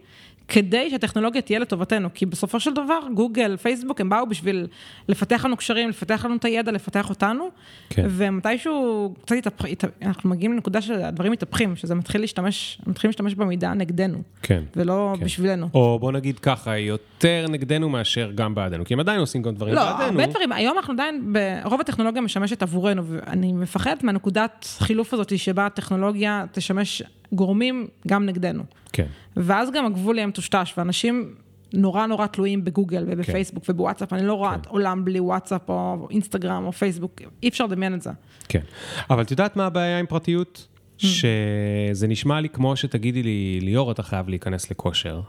כדי 0.48 0.90
שהטכנולוגיה 0.90 1.42
תהיה 1.42 1.58
לטובתנו, 1.58 2.08
כי 2.14 2.26
בסופו 2.26 2.60
של 2.60 2.72
דבר, 2.72 2.98
גוגל, 3.14 3.56
פייסבוק, 3.56 4.00
הם 4.00 4.08
באו 4.08 4.26
בשביל 4.26 4.66
לפתח 5.08 5.44
לנו 5.44 5.56
קשרים, 5.56 5.88
לפתח 5.88 6.24
לנו 6.24 6.36
את 6.36 6.44
הידע, 6.44 6.72
לפתח 6.72 7.10
אותנו, 7.10 7.48
כן. 7.90 8.06
ומתישהו 8.10 9.14
קצת 9.22 9.36
התהפך, 9.38 9.64
הת- 9.64 9.84
אנחנו 10.02 10.30
מגיעים 10.30 10.52
לנקודה 10.52 10.80
שהדברים 10.82 11.32
מתהפכים, 11.32 11.76
שזה 11.76 11.94
מתחיל 11.94 12.20
להשתמש, 12.20 12.78
מתחילים 12.86 13.08
להשתמש 13.10 13.34
במידע 13.34 13.74
נגדנו, 13.74 14.18
כן. 14.42 14.62
ולא 14.76 15.14
כן. 15.18 15.24
בשבילנו. 15.24 15.68
או 15.74 15.98
בוא 15.98 16.12
נגיד 16.12 16.38
ככה, 16.38 16.78
יותר 16.78 17.46
נגדנו 17.48 17.88
מאשר 17.88 18.30
גם 18.34 18.54
בעדנו, 18.54 18.84
כי 18.84 18.94
הם 18.94 19.00
עדיין 19.00 19.20
עושים 19.20 19.42
גם 19.42 19.54
דברים 19.54 19.74
לא, 19.74 19.84
בעדנו. 19.84 20.04
הרבה 20.20 20.26
דברים, 20.26 20.52
היום 20.52 20.76
אנחנו 20.76 20.94
עדיין, 20.94 21.32
ב- 21.32 21.60
רוב 21.64 21.80
הטכנולוגיה 21.80 22.22
משמשת 22.22 22.62
עבורנו, 22.62 23.02
ואני 23.06 23.52
מפחדת 23.52 24.04
מהנקודת 24.04 24.76
חילוף 24.78 25.14
הזאת, 25.14 25.38
שבה 25.38 25.66
הטכנולוגיה 25.66 26.44
תשמש 26.52 27.02
גורמים 27.32 27.86
גם 28.06 28.26
נגדנו. 28.26 28.62
כן, 28.92 29.06
ואז 29.36 29.70
גם 29.70 29.86
הגבול 29.86 30.16
יהיה 30.16 30.26
מטושטש, 30.26 30.74
ואנשים 30.76 31.34
נורא 31.72 32.06
נורא 32.06 32.26
תלויים 32.26 32.64
בגוגל 32.64 33.04
ובפייסבוק 33.06 33.64
ובוואטסאפ, 33.68 34.12
אני 34.12 34.26
לא 34.26 34.34
רואה 34.34 34.58
כן. 34.58 34.70
עולם 34.70 35.04
בלי 35.04 35.20
וואטסאפ 35.20 35.68
או 35.68 36.08
אינסטגרם 36.10 36.64
או 36.64 36.72
פייסבוק, 36.72 37.22
אי 37.42 37.48
אפשר 37.48 37.66
לדמיין 37.66 37.94
את 37.94 38.02
זה. 38.02 38.10
כן. 38.48 38.62
אבל 39.10 39.22
את 39.22 39.30
יודעת 39.30 39.56
מה 39.56 39.66
הבעיה 39.66 39.98
עם 39.98 40.06
פרטיות? 40.06 40.68
שזה 40.98 42.06
נשמע 42.08 42.40
לי 42.40 42.48
כמו 42.48 42.76
שתגידי 42.76 43.22
לי, 43.22 43.58
ליאור, 43.62 43.92
אתה 43.92 44.02
חייב 44.02 44.28
להיכנס 44.28 44.70
לכושר. 44.70 45.20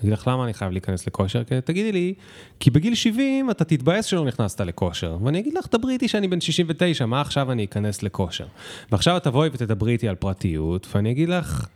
אני 0.00 0.08
אגיד 0.08 0.18
לך 0.18 0.28
למה 0.28 0.44
אני 0.44 0.54
חייב 0.54 0.72
להיכנס 0.72 1.06
לכושר, 1.06 1.44
כי 1.44 1.60
תגידי 1.60 1.92
לי, 1.92 2.14
כי 2.60 2.70
בגיל 2.70 2.94
70 2.94 3.50
אתה 3.50 3.64
תתבאס 3.64 4.04
שלא 4.04 4.24
נכנסת 4.24 4.60
לכושר. 4.60 5.18
ואני 5.24 5.38
אגיד 5.38 5.54
לך, 5.54 5.66
דברי 5.72 5.92
איתי 5.92 6.08
שאני 6.08 6.28
בן 6.28 6.40
69, 6.40 7.06
מה 7.06 7.20
עכשיו 7.20 7.52
אני 7.52 7.64
אכנס 7.64 8.02
לכושר? 8.02 8.46
ועכשיו 8.92 9.16
את 9.16 9.24
תבואי 9.24 9.48
ותדברי 9.52 9.92
איתי 9.92 10.08
על 10.08 10.14
פרטיות, 10.14 10.86
ואני 10.94 11.10
אגיד 11.10 11.28
לך, 11.28 11.66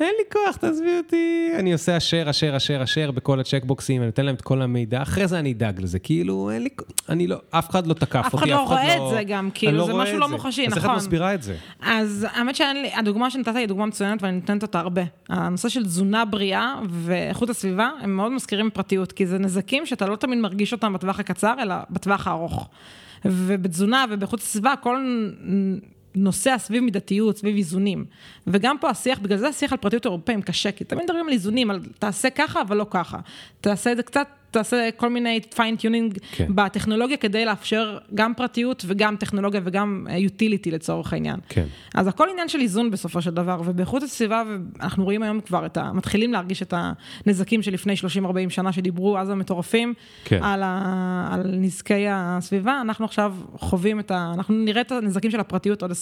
אין 0.00 0.12
לי 0.18 0.24
כוח, 0.32 0.56
תעזבי 0.56 0.96
אותי. 0.96 1.52
אני 1.58 1.72
עושה 1.72 1.96
אשר, 1.96 2.30
אשר, 2.30 2.56
אשר, 2.56 2.82
אשר 2.82 3.10
בכל 3.10 3.40
הצ'קבוקסים, 3.40 4.02
אני 4.02 4.06
נותן 4.06 4.24
להם 4.26 4.34
את 4.34 4.42
כל 4.42 4.62
המידע, 4.62 5.02
אחרי 5.02 5.28
זה 5.28 5.38
אני 5.38 5.52
אדאג 5.52 5.80
לזה. 5.80 5.98
כאילו, 5.98 6.50
אין 6.50 6.62
לי, 6.62 6.68
אני 7.08 7.26
לא, 7.26 7.36
אף 7.50 7.70
אחד 7.70 7.86
לא 7.86 7.94
תקף 7.94 8.22
אף 8.26 8.34
אותי, 8.34 8.44
אחד 8.44 8.52
לא 8.52 8.60
רואה 8.60 8.96
את 8.96 9.16
זה 9.16 9.22
גם, 9.24 9.50
כאילו, 9.54 9.86
זה 9.86 9.92
רואה 9.92 10.04
משהו 10.04 10.18
לא 10.18 10.26
זה. 10.26 10.32
מוחשי, 10.32 10.66
אז 10.66 10.72
איך 10.72 10.78
את 10.78 10.84
נכון. 10.84 10.96
מסבירה 10.96 11.34
את 11.34 11.42
זה? 11.42 11.56
אז 11.80 12.26
האמת 12.30 12.56
שאין 12.56 12.82
לי, 12.82 12.90
הדוגמה 12.94 13.30
שנתת 13.30 13.56
היא 13.56 13.66
דוגמה 13.66 13.86
מצוינת 13.86 14.22
ואני 14.22 14.36
נותנת 14.36 14.62
אותה 14.62 14.80
הרבה. 14.80 15.02
הנושא 15.28 15.68
של 15.68 15.84
תזונה 15.84 16.24
בריאה 16.24 16.74
ואיכות 16.90 17.50
הסביבה, 17.50 17.90
הם 18.00 18.16
מאוד 18.16 18.32
מזכירים 18.32 18.70
פרטיות, 18.70 19.12
כי 19.12 19.26
זה 19.26 19.38
נזקים 19.38 19.86
שאתה 19.86 20.06
לא 20.06 20.16
תמיד 20.16 20.38
מרגיש 20.38 20.72
אותם 20.72 20.92
בטווח 20.92 21.20
הקצר, 21.20 21.54
אלא 21.62 21.74
בטווח 21.90 22.26
הארוך. 22.26 22.68
ובתזונה 23.24 24.04
ובאיכות 24.10 24.40
הסביבה, 24.40 24.74
כל 24.80 24.96
נוסע 26.16 26.58
סביב 26.58 26.82
מידתיות, 26.82 27.38
סביב 27.38 27.56
איזונים. 27.56 28.04
וגם 28.46 28.78
פה 28.78 28.90
השיח, 28.90 29.18
בגלל 29.18 29.38
זה 29.38 29.48
השיח 29.48 29.72
על 29.72 29.78
פרטיות 29.78 30.04
אירופאים 30.04 30.42
קשה, 30.42 30.72
כי 30.72 30.84
תמיד 30.84 31.04
מדברים 31.04 31.26
על 31.26 31.32
איזונים, 31.32 31.70
על 31.70 31.80
תעשה 31.98 32.30
ככה, 32.30 32.62
אבל 32.62 32.76
לא 32.76 32.86
ככה. 32.90 33.18
תעשה 33.60 33.92
את 33.92 33.96
זה 33.96 34.02
קצת, 34.02 34.28
תעשה 34.56 34.88
כל 34.96 35.08
מיני 35.08 35.40
fine 35.56 35.81
tuning 35.81 36.18
כן. 36.32 36.46
בטכנולוגיה 36.48 37.16
כדי 37.16 37.44
לאפשר 37.44 37.98
גם 38.14 38.34
פרטיות 38.34 38.84
וגם 38.86 39.16
טכנולוגיה 39.16 39.60
וגם 39.64 40.06
utility 40.10 40.70
לצורך 40.70 41.12
העניין. 41.12 41.40
כן. 41.48 41.64
אז 41.94 42.06
הכל 42.06 42.28
עניין 42.32 42.48
של 42.48 42.60
איזון 42.60 42.90
בסופו 42.90 43.22
של 43.22 43.30
דבר, 43.30 43.62
ובאיכות 43.64 44.02
הסביבה, 44.02 44.42
אנחנו 44.80 45.04
רואים 45.04 45.22
היום 45.22 45.40
כבר 45.40 45.66
את 45.66 45.76
ה... 45.76 45.92
מתחילים 45.92 46.32
להרגיש 46.32 46.62
את 46.62 46.74
הנזקים 47.26 47.62
שלפני 47.62 47.94
30-40 48.24 48.28
שנה 48.48 48.72
שדיברו 48.72 49.18
אז 49.18 49.30
המטורפים, 49.30 49.94
כן. 50.24 50.42
על, 50.42 50.62
ה, 50.62 51.28
על 51.32 51.54
נזקי 51.56 52.06
הסביבה, 52.10 52.80
אנחנו 52.80 53.04
עכשיו 53.04 53.34
חווים 53.56 54.00
את 54.00 54.10
ה... 54.10 54.30
אנחנו 54.34 54.54
נראה 54.54 54.80
את 54.80 54.92
הנזקים 54.92 55.30
של 55.30 55.40
הפרטיות 55.40 55.82
עוד 55.82 55.90
20-30 55.90 55.94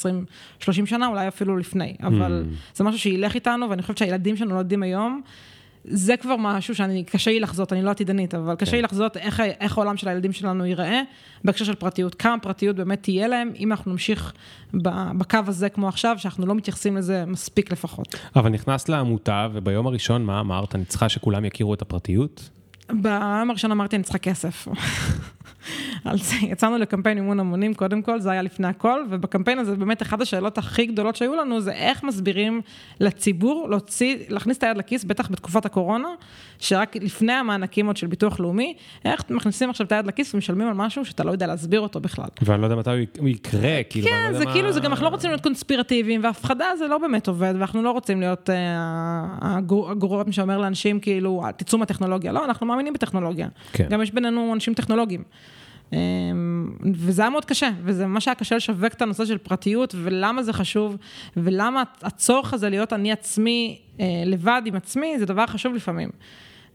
שנה, 0.86 1.06
אולי 1.06 1.28
אפילו 1.28 1.56
לפני, 1.56 1.96
אבל 2.02 2.44
Mm. 2.44 2.76
זה 2.76 2.84
משהו 2.84 3.00
שילך 3.00 3.34
איתנו, 3.34 3.70
ואני 3.70 3.82
חושבת 3.82 3.98
שהילדים 3.98 4.36
שנולדים 4.36 4.82
היום, 4.82 5.22
זה 5.84 6.16
כבר 6.16 6.36
משהו 6.36 6.74
שאני, 6.74 7.04
קשה 7.04 7.30
לי 7.30 7.40
לחזות, 7.40 7.72
אני 7.72 7.82
לא 7.82 7.90
עתידנית, 7.90 8.34
אבל 8.34 8.54
קשה 8.54 8.70
כן. 8.70 8.76
לי 8.76 8.82
לחזות 8.82 9.16
איך, 9.16 9.42
איך 9.60 9.78
העולם 9.78 9.96
של 9.96 10.08
הילדים 10.08 10.32
שלנו 10.32 10.66
ייראה 10.66 11.00
בהקשר 11.44 11.64
של 11.64 11.74
פרטיות, 11.74 12.14
כמה 12.14 12.38
פרטיות 12.38 12.76
באמת 12.76 13.02
תהיה 13.02 13.28
להם, 13.28 13.52
אם 13.58 13.72
אנחנו 13.72 13.92
נמשיך 13.92 14.32
בקו 15.18 15.38
הזה 15.46 15.68
כמו 15.68 15.88
עכשיו, 15.88 16.16
שאנחנו 16.18 16.46
לא 16.46 16.54
מתייחסים 16.54 16.96
לזה 16.96 17.24
מספיק 17.26 17.72
לפחות. 17.72 18.14
אבל 18.36 18.50
נכנסת 18.50 18.88
לעמותה, 18.88 19.48
וביום 19.52 19.86
הראשון, 19.86 20.24
מה 20.24 20.40
אמרת? 20.40 20.74
אני 20.74 20.84
צריכה 20.84 21.08
שכולם 21.08 21.44
יכירו 21.44 21.74
את 21.74 21.82
הפרטיות? 21.82 22.50
ביום 22.92 23.50
הראשון 23.50 23.70
אמרתי, 23.70 23.96
אני 23.96 24.02
צריכה 24.02 24.18
כסף. 24.18 24.68
על 26.04 26.18
זה, 26.18 26.34
יצאנו 26.42 26.78
לקמפיין 26.78 27.18
מימון 27.18 27.40
המונים, 27.40 27.74
קודם 27.74 28.02
כל, 28.02 28.20
זה 28.20 28.30
היה 28.30 28.42
לפני 28.42 28.66
הכל, 28.66 29.00
ובקמפיין 29.10 29.58
הזה 29.58 29.76
באמת 29.76 30.02
אחת 30.02 30.20
השאלות 30.20 30.58
הכי 30.58 30.86
גדולות 30.86 31.16
שהיו 31.16 31.34
לנו, 31.36 31.60
זה 31.60 31.72
איך 31.72 32.02
מסבירים 32.04 32.60
לציבור 33.00 33.66
להוציא, 33.70 34.16
להכניס 34.28 34.58
את 34.58 34.62
היד 34.62 34.76
לכיס, 34.76 35.04
בטח 35.04 35.30
בתקופת 35.30 35.66
הקורונה, 35.66 36.08
שרק 36.58 36.96
לפני 36.96 37.32
המענקים 37.32 37.86
עוד 37.86 37.96
של 37.96 38.06
ביטוח 38.06 38.40
לאומי, 38.40 38.74
איך 39.04 39.22
מכניסים 39.30 39.70
עכשיו 39.70 39.86
את 39.86 39.92
היד 39.92 40.06
לכיס 40.06 40.34
ומשלמים 40.34 40.68
על 40.68 40.74
משהו 40.74 41.04
שאתה 41.04 41.24
לא 41.24 41.30
יודע 41.30 41.46
להסביר 41.46 41.80
אותו 41.80 42.00
בכלל. 42.00 42.28
ואני 42.42 42.60
לא 42.60 42.66
יודע 42.66 42.76
מתי 42.76 42.90
הוא 42.90 42.98
יק- 42.98 43.18
הוא 43.18 43.28
יקרה, 43.28 43.82
כאילו, 43.90 44.06
כן, 44.08 44.12
לא 44.22 44.26
יודע 44.26 44.38
זה 44.38 44.44
מה- 44.44 44.52
כאילו, 44.52 44.72
זה 44.72 44.80
גם, 44.80 44.90
אנחנו 44.90 45.04
לא 45.04 45.10
רוצים 45.10 45.30
להיות 45.30 45.42
קונספירטיביים, 45.42 46.24
והפחדה 46.24 46.64
זה 46.78 46.88
לא 46.88 46.98
באמת 46.98 47.28
עובד, 47.28 47.54
ואנחנו 47.58 47.82
לא 47.82 47.90
רוצים 47.90 48.20
להיות 48.20 48.50
אה, 48.50 48.56
הגור- 49.40 49.90
הגורם 49.90 50.32
שאומר 50.32 50.58
לאנשים, 50.58 51.00
כאילו, 51.00 51.42
"אל 51.46 51.50
תצאו 51.52 51.78
מהטכנולוגיה. 51.78 52.32
לא, 52.32 52.44
אנחנו 52.44 52.66
מאמינים 52.66 52.92
בטכנולוגיה. 52.92 53.48
כן. 53.72 53.86
גם 53.90 54.02
יש 54.02 54.10
בינינו 54.10 54.54
אנשים 54.54 54.74
טכנולוגיים. 54.74 55.22
אה, 55.92 55.98
וזה 56.94 57.22
היה 57.22 57.30
מאוד 57.30 57.44
קשה, 57.44 57.70
וזה 57.82 58.06
ממש 58.06 58.28
היה 58.28 58.34
קשה 58.34 58.56
לשווק 58.56 58.92
את 58.92 59.02
הנושא 59.02 59.24
של 59.24 59.38
פרטיות, 59.38 59.94
ולמה 60.02 60.42
זה 60.42 60.52
חשוב, 60.52 60.96
ולמה 61.36 61.82
הצורך 62.02 62.54
הזה 62.54 62.70
להיות 62.70 62.92
אני 62.92 63.12
עצמי, 63.12 63.80
אה, 64.00 64.22
לבד 64.26 64.62
עם 64.66 64.74
עצמי, 64.74 65.18
זה 65.18 65.26
דבר 65.26 65.46
חשוב 65.46 65.74
לפעמים. 65.74 66.10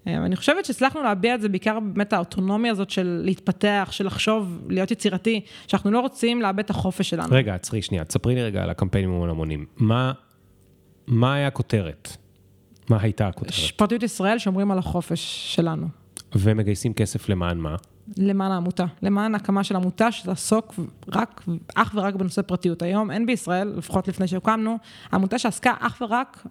אה, 0.08 0.26
אני 0.26 0.36
חושבת 0.36 0.66
שהצלחנו 0.66 1.04
להביע 1.04 1.36
את 1.36 1.42
זה 1.42 1.50
בעיקר 1.50 1.80
באמת 1.80 2.14
האוטונומיה 2.14 2.72
הזאת 2.72 2.90
של 2.90 3.22
להתפתח, 3.26 3.90
של 3.92 4.06
לחשוב, 4.06 4.62
להיות 4.70 4.92
יצירתי, 4.92 5.42
שאנחנו 5.68 5.92
לא 5.92 6.00
רוצים 6.00 6.42
לאבד 6.42 6.60
את 6.60 6.70
החופש 6.70 7.10
שלנו. 7.10 7.28
רגע, 7.32 7.56
עצרי 7.56 7.82
שנייה, 7.82 8.04
תספרי 8.04 8.36
לי 8.36 8.44
רגע 8.44 8.64
על 8.64 8.70
הקמפיין 8.70 9.10
מימון 9.10 9.30
המונים. 9.30 9.66
מה, 9.78 10.12
מה 11.08 11.34
היה 11.34 11.48
הכותרת? 11.48 12.18
מה 12.90 12.98
הייתה 13.02 13.28
הכותרת? 13.28 13.54
פרטיות 13.76 14.04
ישראל 14.04 14.40
שומרים 14.40 14.72
על 14.72 14.78
החופש 14.78 15.56
שלנו. 15.56 15.88
ומגייסים 16.36 16.94
כסף 16.94 17.30
למען 17.30 17.58
מה? 17.58 17.76
למען 18.18 18.52
העמותה, 18.52 18.86
למען 19.02 19.36
הקמה 19.36 19.64
של 19.64 19.76
עמותה 19.76 20.12
שתעסוק 20.12 20.76
רק, 21.16 21.46
אך 21.76 21.92
ורק 21.96 22.16
בנושא 22.16 22.42
פרטיות. 22.42 22.82
היום 22.82 23.12
אין 23.12 23.26
בישראל, 23.26 23.74
לפחות 23.78 24.08
לפני 24.08 24.28
שהוקמנו, 24.28 24.78
עמותה 25.14 25.40
שעסקה 25.40 25.74
אך 25.80 26.02
ורק 26.02 26.48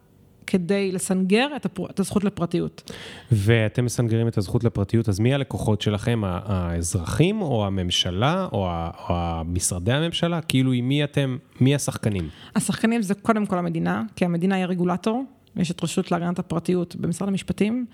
כדי 0.47 0.92
לסנגר 0.92 1.49
את, 1.57 1.66
הפר... 1.66 1.87
את 1.90 2.01
הזכות 2.01 2.25
לפרטיות. 2.25 2.90
ואתם 3.33 3.85
מסנגרים 3.85 4.29
את 4.29 4.38
הזכות 4.38 4.64
לפרטיות, 4.64 5.09
אז 5.09 5.21
מי 5.21 5.35
הלקוחות 5.35 5.81
שלכם, 5.81 6.23
האזרחים 6.25 7.42
או 7.42 7.66
הממשלה 7.66 8.49
או, 8.53 8.68
או 9.09 9.44
משרדי 9.44 9.92
הממשלה? 9.92 10.40
כאילו, 10.40 10.73
עם 10.73 10.88
מי 10.88 11.05
אתם, 11.05 11.37
מי 11.61 11.75
השחקנים? 11.75 12.29
השחקנים 12.57 13.03
זה 13.03 13.14
קודם 13.14 13.47
כל 13.47 13.59
המדינה, 13.59 14.03
כי 14.16 14.25
המדינה 14.25 14.55
היא 14.55 14.64
הרגולטור, 14.64 15.25
יש 15.57 15.71
את 15.71 15.85
רשות 15.85 16.12
להגנת 16.12 16.38
הפרטיות 16.38 16.97
במשרד 16.97 17.29
המשפטים, 17.29 17.87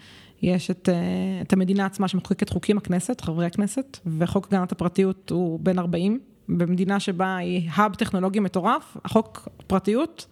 יש 0.44 0.70
את, 0.70 0.88
אה, 0.88 0.94
את 1.42 1.52
המדינה 1.52 1.86
עצמה 1.86 2.08
שמחוקקת 2.08 2.48
חוקים, 2.48 2.78
הכנסת, 2.78 3.20
חברי 3.20 3.46
הכנסת, 3.46 3.98
וחוק 4.18 4.46
הגנת 4.46 4.72
הפרטיות 4.72 5.30
הוא 5.30 5.60
בין 5.62 5.78
40, 5.78 6.20
במדינה 6.48 7.00
שבה 7.00 7.36
היא 7.36 7.68
האב 7.74 7.94
טכנולוגי 7.94 8.40
מטורף, 8.40 8.96
החוק 9.04 9.48
פרטיות 9.66 10.26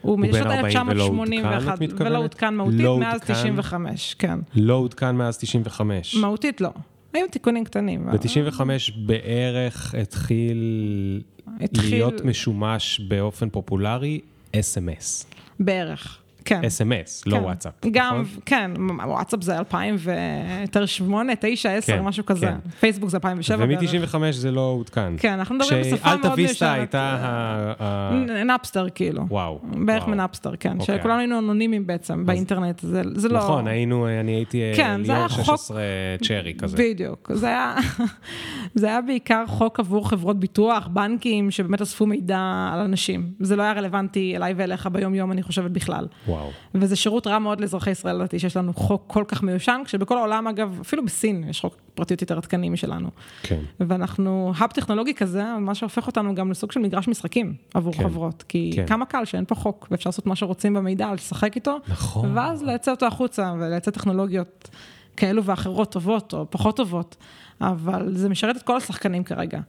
הוא 0.00 0.18
משנות 0.18 0.46
1981, 0.46 1.78
ולא 1.98 2.18
עודכן 2.18 2.54
מהותית 2.54 2.80
לא 2.80 2.98
מאז 2.98 3.20
95, 3.20 4.14
כן. 4.18 4.38
לא 4.54 4.74
עודכן 4.74 5.16
מאז 5.16 5.38
95. 5.38 6.14
מהותית 6.14 6.60
לא. 6.60 6.70
היו 7.12 7.26
תיקונים 7.30 7.64
קטנים. 7.64 8.06
ב-95 8.06 8.60
בערך 9.06 9.94
התחיל, 9.94 11.22
התחיל 11.60 11.90
להיות 11.90 12.24
משומש 12.24 13.00
באופן 13.00 13.50
פופולרי 13.50 14.20
אס.אם.אס. 14.56 15.26
בערך. 15.60 16.19
כן. 16.44 16.64
אס.אם.אס, 16.64 17.22
לא 17.26 17.36
כן. 17.36 17.42
וואטסאפ. 17.42 17.72
גם, 17.90 18.20
נכון? 18.20 18.40
כן, 18.46 18.70
וואטסאפ 19.06 19.42
זה 19.42 19.58
2008, 19.58 21.32
9, 21.40 21.70
10, 21.70 21.92
כן, 21.92 22.02
משהו 22.02 22.26
כזה. 22.26 22.46
כן. 22.46 22.70
פייסבוק 22.80 23.10
זה 23.10 23.16
2007 23.16 23.66
בערך. 23.66 23.80
ומ-95 23.94 24.32
זה 24.32 24.50
לא 24.50 24.60
עודכן. 24.60 25.12
כן, 25.18 25.32
אנחנו 25.32 25.54
מדברים 25.54 25.80
בשפה 25.80 26.16
מאוד 26.16 26.38
ישנה. 26.38 26.54
כשאלטה 26.54 26.74
הייתה... 26.74 28.44
נאפסטר 28.44 28.86
כאילו. 28.94 29.22
וואו. 29.28 29.60
בערך 29.62 30.08
מנאפסטר, 30.08 30.56
כן. 30.56 30.80
אוקיי. 30.80 30.98
שכולנו 30.98 31.18
היינו 31.18 31.38
אנונימיים 31.38 31.86
בעצם 31.86 32.26
באינטרנט, 32.26 32.80
זה 33.14 33.28
לא... 33.28 33.38
נכון, 33.38 33.66
היינו, 33.66 34.08
אני 34.20 34.32
הייתי 34.32 34.62
אה, 34.62 34.72
כן, 34.76 35.00
ליאור 35.04 35.28
16 35.28 35.80
צ'רי 36.22 36.54
כזה. 36.58 36.76
בדיוק. 36.76 37.30
זה 38.74 38.86
היה 38.86 39.00
בעיקר 39.00 39.44
חוק 39.46 39.80
עבור 39.80 40.08
חברות 40.08 40.40
ביטוח, 40.40 40.86
בנקים, 40.86 41.50
שבאמת 41.50 41.82
אספו 41.82 42.06
מידע 42.06 42.70
על 42.72 42.80
אנשים. 42.80 43.32
זה 43.40 43.56
לא 43.56 43.62
היה 43.62 43.72
רלוונטי 43.72 44.36
אליי 44.36 44.54
ואליך 44.56 44.86
ביום-יום, 44.86 45.32
אני 45.32 45.42
חושבת 45.42 45.70
בכלל. 45.70 46.06
וואו. 46.30 46.50
וזה 46.74 46.96
שירות 46.96 47.26
רע 47.26 47.38
מאוד 47.38 47.60
לאזרחי 47.60 47.90
ישראל, 47.90 48.16
לדעתי, 48.16 48.38
שיש 48.38 48.56
לנו 48.56 48.74
חוק 48.74 49.04
כל 49.06 49.24
כך 49.28 49.42
מיושן, 49.42 49.80
כשבכל 49.84 50.18
העולם, 50.18 50.46
אגב, 50.46 50.78
אפילו 50.80 51.04
בסין 51.04 51.44
יש 51.48 51.60
חוק 51.60 51.76
פרטיות 51.94 52.20
יותר 52.20 52.36
עדכני 52.36 52.68
משלנו. 52.68 53.08
כן. 53.42 53.60
ואנחנו, 53.80 54.52
האב 54.56 54.70
טכנולוגי 54.70 55.14
כזה, 55.14 55.44
מה 55.58 55.74
שהופך 55.74 56.06
אותנו 56.06 56.34
גם 56.34 56.50
לסוג 56.50 56.72
של 56.72 56.80
מגרש 56.80 57.08
משחקים 57.08 57.54
עבור 57.74 57.92
כן. 57.92 58.04
חברות. 58.04 58.44
כי 58.48 58.70
כן. 58.74 58.86
כמה 58.86 59.06
קל 59.06 59.24
שאין 59.24 59.44
פה 59.44 59.54
חוק, 59.54 59.88
ואפשר 59.90 60.10
לעשות 60.10 60.26
מה 60.26 60.36
שרוצים 60.36 60.74
במידע, 60.74 61.14
לשחק 61.14 61.56
איתו, 61.56 61.76
נכון. 61.88 62.36
ואז 62.36 62.62
לייצא 62.62 62.90
אותו 62.90 63.06
החוצה, 63.06 63.52
ולייצא 63.58 63.90
טכנולוגיות 63.90 64.68
כאלו 65.16 65.44
ואחרות 65.44 65.92
טובות 65.92 66.34
או 66.34 66.46
פחות 66.50 66.76
טובות, 66.76 67.16
אבל 67.60 68.16
זה 68.16 68.28
משרת 68.28 68.56
את 68.56 68.62
כל 68.62 68.76
השחקנים 68.76 69.24
כרגע. 69.24 69.60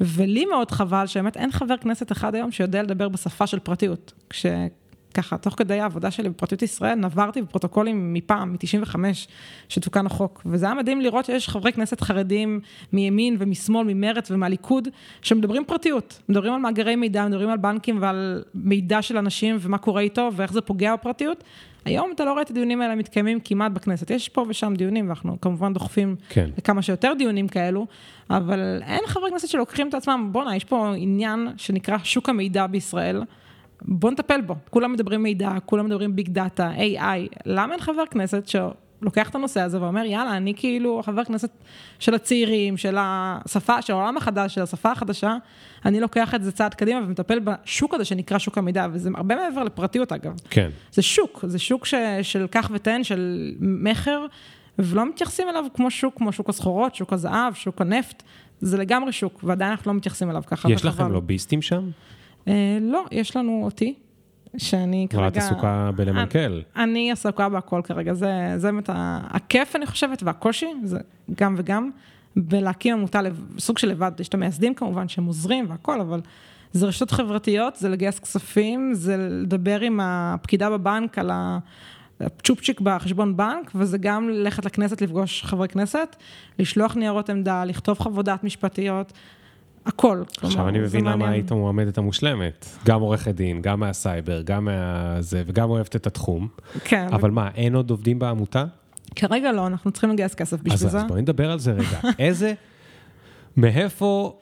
ולי 0.00 0.44
מאוד 0.44 0.70
חבל 0.70 1.06
שבאמת 1.06 1.36
אין 1.36 1.52
חבר 1.52 1.76
כנסת 1.76 2.12
אחד 2.12 2.34
היום 2.34 2.50
שיודע 2.52 2.82
לדבר 2.82 3.08
בשפה 3.08 3.46
של 3.46 3.58
פרטיות. 3.58 4.12
כש... 4.30 4.46
ככה, 5.14 5.38
תוך 5.38 5.54
כדי 5.56 5.80
העבודה 5.80 6.10
שלי 6.10 6.28
בפרטיות 6.28 6.62
ישראל, 6.62 6.94
נברתי 6.94 7.42
בפרוטוקולים 7.42 8.14
מפעם, 8.14 8.52
מ-95, 8.52 8.96
שתוקן 9.68 10.06
החוק. 10.06 10.42
וזה 10.46 10.66
היה 10.66 10.74
מדהים 10.74 11.00
לראות 11.00 11.24
שיש 11.24 11.48
חברי 11.48 11.72
כנסת 11.72 12.00
חרדים 12.00 12.60
מימין 12.92 13.36
ומשמאל, 13.38 13.86
ממרץ 13.86 14.30
ומהליכוד, 14.30 14.88
שמדברים 15.22 15.64
פרטיות. 15.66 16.20
מדברים 16.28 16.52
על 16.52 16.60
מאגרי 16.60 16.96
מידע, 16.96 17.26
מדברים 17.26 17.50
על 17.50 17.58
בנקים 17.58 17.98
ועל 18.02 18.42
מידע 18.54 19.02
של 19.02 19.18
אנשים 19.18 19.56
ומה 19.60 19.78
קורה 19.78 20.00
איתו 20.00 20.30
ואיך 20.36 20.52
זה 20.52 20.60
פוגע 20.60 20.94
בפרטיות. 20.96 21.44
היום 21.84 22.12
אתה 22.14 22.24
לא 22.24 22.32
רואה 22.32 22.42
את 22.42 22.50
הדיונים 22.50 22.80
האלה 22.80 22.94
מתקיימים 22.94 23.40
כמעט 23.44 23.72
בכנסת. 23.72 24.10
יש 24.10 24.28
פה 24.28 24.44
ושם 24.48 24.74
דיונים, 24.76 25.06
ואנחנו 25.06 25.40
כמובן 25.40 25.72
דוחפים 25.72 26.16
כן. 26.28 26.50
לכמה 26.58 26.82
שיותר 26.82 27.12
דיונים 27.18 27.48
כאלו, 27.48 27.86
אבל 28.30 28.82
אין 28.82 29.00
חברי 29.06 29.30
כנסת 29.30 29.48
שלוקחים 29.48 29.88
את 29.88 29.94
עצמם, 29.94 30.28
בואנה, 30.32 30.56
יש 30.56 30.64
פה 30.64 30.94
עניין 30.96 31.48
שנקרא 31.56 31.98
שוק 32.04 32.28
המידע 32.28 32.66
בישראל. 32.66 33.22
בוא 33.82 34.10
נטפל 34.10 34.40
בו. 34.40 34.54
כולם 34.70 34.92
מדברים 34.92 35.22
מידע, 35.22 35.50
כולם 35.66 35.86
מדברים 35.86 36.16
ביג 36.16 36.28
דאטה, 36.28 36.72
AI, 36.76 37.38
למה 37.46 37.72
אין 37.72 37.80
חבר 37.80 38.06
כנסת 38.10 38.48
שלוקח 38.48 39.28
את 39.28 39.34
הנושא 39.34 39.60
הזה 39.60 39.82
ואומר, 39.82 40.04
יאללה, 40.04 40.36
אני 40.36 40.54
כאילו 40.56 41.02
חבר 41.04 41.24
כנסת 41.24 41.50
של 41.98 42.14
הצעירים, 42.14 42.76
של 42.76 42.96
השפה, 42.98 43.82
של 43.82 43.92
העולם 43.92 44.16
החדש, 44.16 44.54
של 44.54 44.62
השפה 44.62 44.92
החדשה, 44.92 45.36
אני 45.84 46.00
לוקח 46.00 46.34
את 46.34 46.44
זה 46.44 46.52
צעד 46.52 46.74
קדימה 46.74 47.00
ומטפל 47.00 47.38
בשוק 47.38 47.94
הזה 47.94 48.04
שנקרא 48.04 48.38
שוק 48.38 48.58
המידע, 48.58 48.86
וזה 48.92 49.10
הרבה 49.14 49.36
מעבר 49.36 49.64
לפרטיות 49.64 50.12
אגב. 50.12 50.32
כן. 50.50 50.70
זה 50.92 51.02
שוק, 51.02 51.44
זה 51.48 51.58
שוק 51.58 51.86
ש, 51.86 51.94
של 52.22 52.46
קח 52.46 52.70
ותן, 52.72 53.04
של 53.04 53.52
מכר, 53.60 54.26
ולא 54.78 55.06
מתייחסים 55.06 55.48
אליו 55.48 55.64
כמו 55.74 55.90
שוק, 55.90 56.14
כמו 56.16 56.32
שוק 56.32 56.48
הסחורות, 56.48 56.94
שוק 56.94 57.12
הזהב, 57.12 57.54
שוק 57.54 57.80
הנפט, 57.80 58.22
זה 58.60 58.78
לגמרי 58.78 59.12
שוק, 59.12 59.40
ועדיין 59.44 59.70
אנחנו 59.70 59.92
לא 59.92 59.96
מתייחסים 59.96 60.30
אליו 60.30 60.42
ככה. 60.46 60.72
יש 60.72 60.84
לכם 60.84 61.12
לוביסטים 61.12 61.62
שם? 61.62 61.90
אה, 62.48 62.78
לא, 62.80 63.04
יש 63.12 63.36
לנו 63.36 63.64
אותי, 63.64 63.94
שאני 64.56 65.06
כרגע... 65.10 65.24
ואת 65.24 65.36
עסוקה 65.36 65.90
בלמנכ"ל. 65.96 66.38
אני, 66.38 66.84
אני 66.84 67.12
עסוקה 67.12 67.48
בהכל 67.48 67.80
כרגע, 67.84 68.14
זה, 68.14 68.54
זה 68.56 68.72
באמת 68.72 68.90
הכיף, 69.28 69.76
אני 69.76 69.86
חושבת, 69.86 70.22
והקושי, 70.22 70.66
זה 70.84 70.98
גם 71.36 71.54
וגם, 71.58 71.90
בלהקים 72.36 72.94
עמותה, 72.94 73.20
סוג 73.58 73.78
של 73.78 73.88
לבד, 73.88 74.12
יש 74.18 74.28
את 74.28 74.34
המייסדים 74.34 74.74
כמובן, 74.74 75.08
שהם 75.08 75.24
עוזרים 75.24 75.70
והכל, 75.70 76.00
אבל 76.00 76.20
זה 76.72 76.86
רשתות 76.86 77.10
חברתיות, 77.10 77.76
זה 77.76 77.88
לגייס 77.88 78.18
כספים, 78.18 78.94
זה 78.94 79.16
לדבר 79.30 79.80
עם 79.80 80.00
הפקידה 80.02 80.70
בבנק 80.70 81.18
על 81.18 81.30
הצ'ופצ'יק 82.20 82.80
בחשבון 82.80 83.36
בנק, 83.36 83.70
וזה 83.74 83.98
גם 83.98 84.28
ללכת 84.28 84.64
לכנסת 84.64 85.02
לפגוש 85.02 85.44
חברי 85.44 85.68
כנסת, 85.68 86.16
לשלוח 86.58 86.96
ניירות 86.96 87.30
עמדה, 87.30 87.64
לכתוב 87.64 87.98
חוות 87.98 88.24
דעת 88.24 88.44
משפטיות. 88.44 89.12
הכל. 89.86 90.22
עכשיו 90.42 90.68
אני 90.68 90.78
מבין 90.78 91.04
למה 91.04 91.30
היית 91.30 91.52
מועמדת 91.52 91.98
המושלמת. 91.98 92.66
גם 92.86 93.00
עורכת 93.00 93.34
דין, 93.34 93.62
גם 93.62 93.80
מהסייבר, 93.80 94.42
גם 94.42 94.64
מהזה, 94.64 95.42
וגם 95.46 95.70
אוהבת 95.70 95.96
את 95.96 96.06
התחום. 96.06 96.48
כן. 96.84 97.08
אבל 97.12 97.30
מה, 97.30 97.48
אין 97.54 97.74
עוד 97.74 97.90
עובדים 97.90 98.18
בעמותה? 98.18 98.64
כרגע 99.16 99.52
לא, 99.52 99.66
אנחנו 99.66 99.90
צריכים 99.90 100.10
לגייס 100.10 100.34
כסף 100.34 100.62
בשביל 100.62 100.90
זה. 100.90 100.98
אז 100.98 101.04
בואי 101.08 101.22
נדבר 101.22 101.50
על 101.50 101.58
זה 101.58 101.72
רגע. 101.72 102.00
איזה, 102.18 102.54
מאיפה 103.56 104.36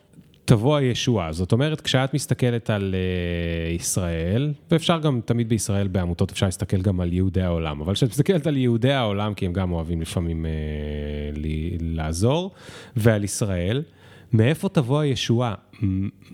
תבוא 0.44 0.76
הישועה? 0.76 1.32
זאת 1.32 1.52
אומרת, 1.52 1.80
כשאת 1.80 2.14
מסתכלת 2.14 2.70
על 2.70 2.94
uh, 2.94 3.80
ישראל, 3.80 4.52
ואפשר 4.70 4.98
גם 4.98 5.20
תמיד 5.24 5.48
בישראל 5.48 5.88
בעמותות, 5.88 6.30
אפשר 6.30 6.46
להסתכל 6.46 6.82
גם 6.82 7.00
על 7.00 7.12
יהודי 7.12 7.42
העולם, 7.42 7.80
אבל 7.80 7.94
כשאת 7.94 8.08
מסתכלת 8.08 8.46
על 8.46 8.56
יהודי 8.56 8.92
העולם, 8.92 9.34
כי 9.34 9.46
הם 9.46 9.52
גם 9.52 9.72
אוהבים 9.72 10.00
לפעמים 10.00 10.44
uh, 10.44 11.38
לי, 11.38 11.76
לעזור, 11.80 12.50
ועל 12.96 13.24
ישראל, 13.24 13.82
מאיפה 14.32 14.68
תבוא 14.68 15.00
הישועה? 15.00 15.54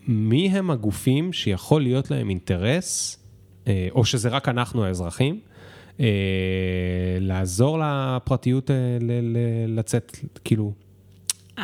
מי 0.08 0.48
הם 0.48 0.70
הגופים 0.70 1.32
שיכול 1.32 1.82
להיות 1.82 2.10
להם 2.10 2.28
אינטרס, 2.28 3.18
אה, 3.66 3.88
או 3.94 4.04
שזה 4.04 4.28
רק 4.28 4.48
אנחנו 4.48 4.84
האזרחים, 4.84 5.40
אה, 6.00 6.06
לעזור 7.20 7.78
לפרטיות 7.82 8.70
אה, 8.70 8.76
לצאת, 9.68 10.16
כאילו... 10.44 10.72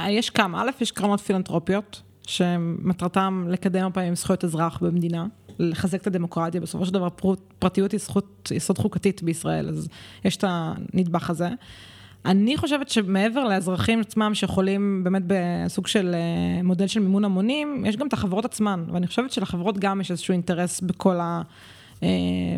יש 0.09 0.31
כמה, 0.31 0.63
א', 0.63 0.71
יש 0.81 0.93
קרנות 0.93 1.21
פילנטרופיות, 1.21 2.03
שמטרתם 2.27 3.47
לקדם 3.49 3.87
הפעמים 3.87 4.15
זכויות 4.15 4.45
אזרח 4.45 4.79
במדינה, 4.83 5.27
לחזק 5.59 6.03
את 6.03 6.07
הדמוקרטיה, 6.07 6.61
בסופו 6.61 6.87
של 6.87 6.93
דבר 6.93 7.09
פרטיות 7.59 7.93
היא 7.93 8.01
זכות 8.01 8.53
יסוד 8.55 8.79
חוקתית 8.79 9.23
בישראל, 9.23 9.69
אז 9.69 9.89
יש 10.25 10.37
את 10.37 10.45
הנדבך 10.49 11.31
הזה. 11.31 11.49
אני 12.27 12.57
חושבת 12.57 12.89
שמעבר 12.89 13.45
לאזרחים 13.45 14.01
עצמם 14.01 14.35
שיכולים 14.35 15.05
באמת 15.05 15.23
בסוג 15.27 15.87
של 15.87 16.15
אה, 16.15 16.63
מודל 16.63 16.87
של 16.87 17.01
מימון 17.01 17.25
המונים, 17.25 17.87
יש 17.87 17.97
גם 17.97 18.07
את 18.07 18.13
החברות 18.13 18.45
עצמן, 18.45 18.85
ואני 18.93 19.07
חושבת 19.07 19.33
שלחברות 19.33 19.79
גם 19.79 20.01
יש 20.01 20.11
איזשהו 20.11 20.33
אינטרס 20.33 20.81
בכל 20.81 21.21
ה... 21.21 21.43
אה, 22.03 22.09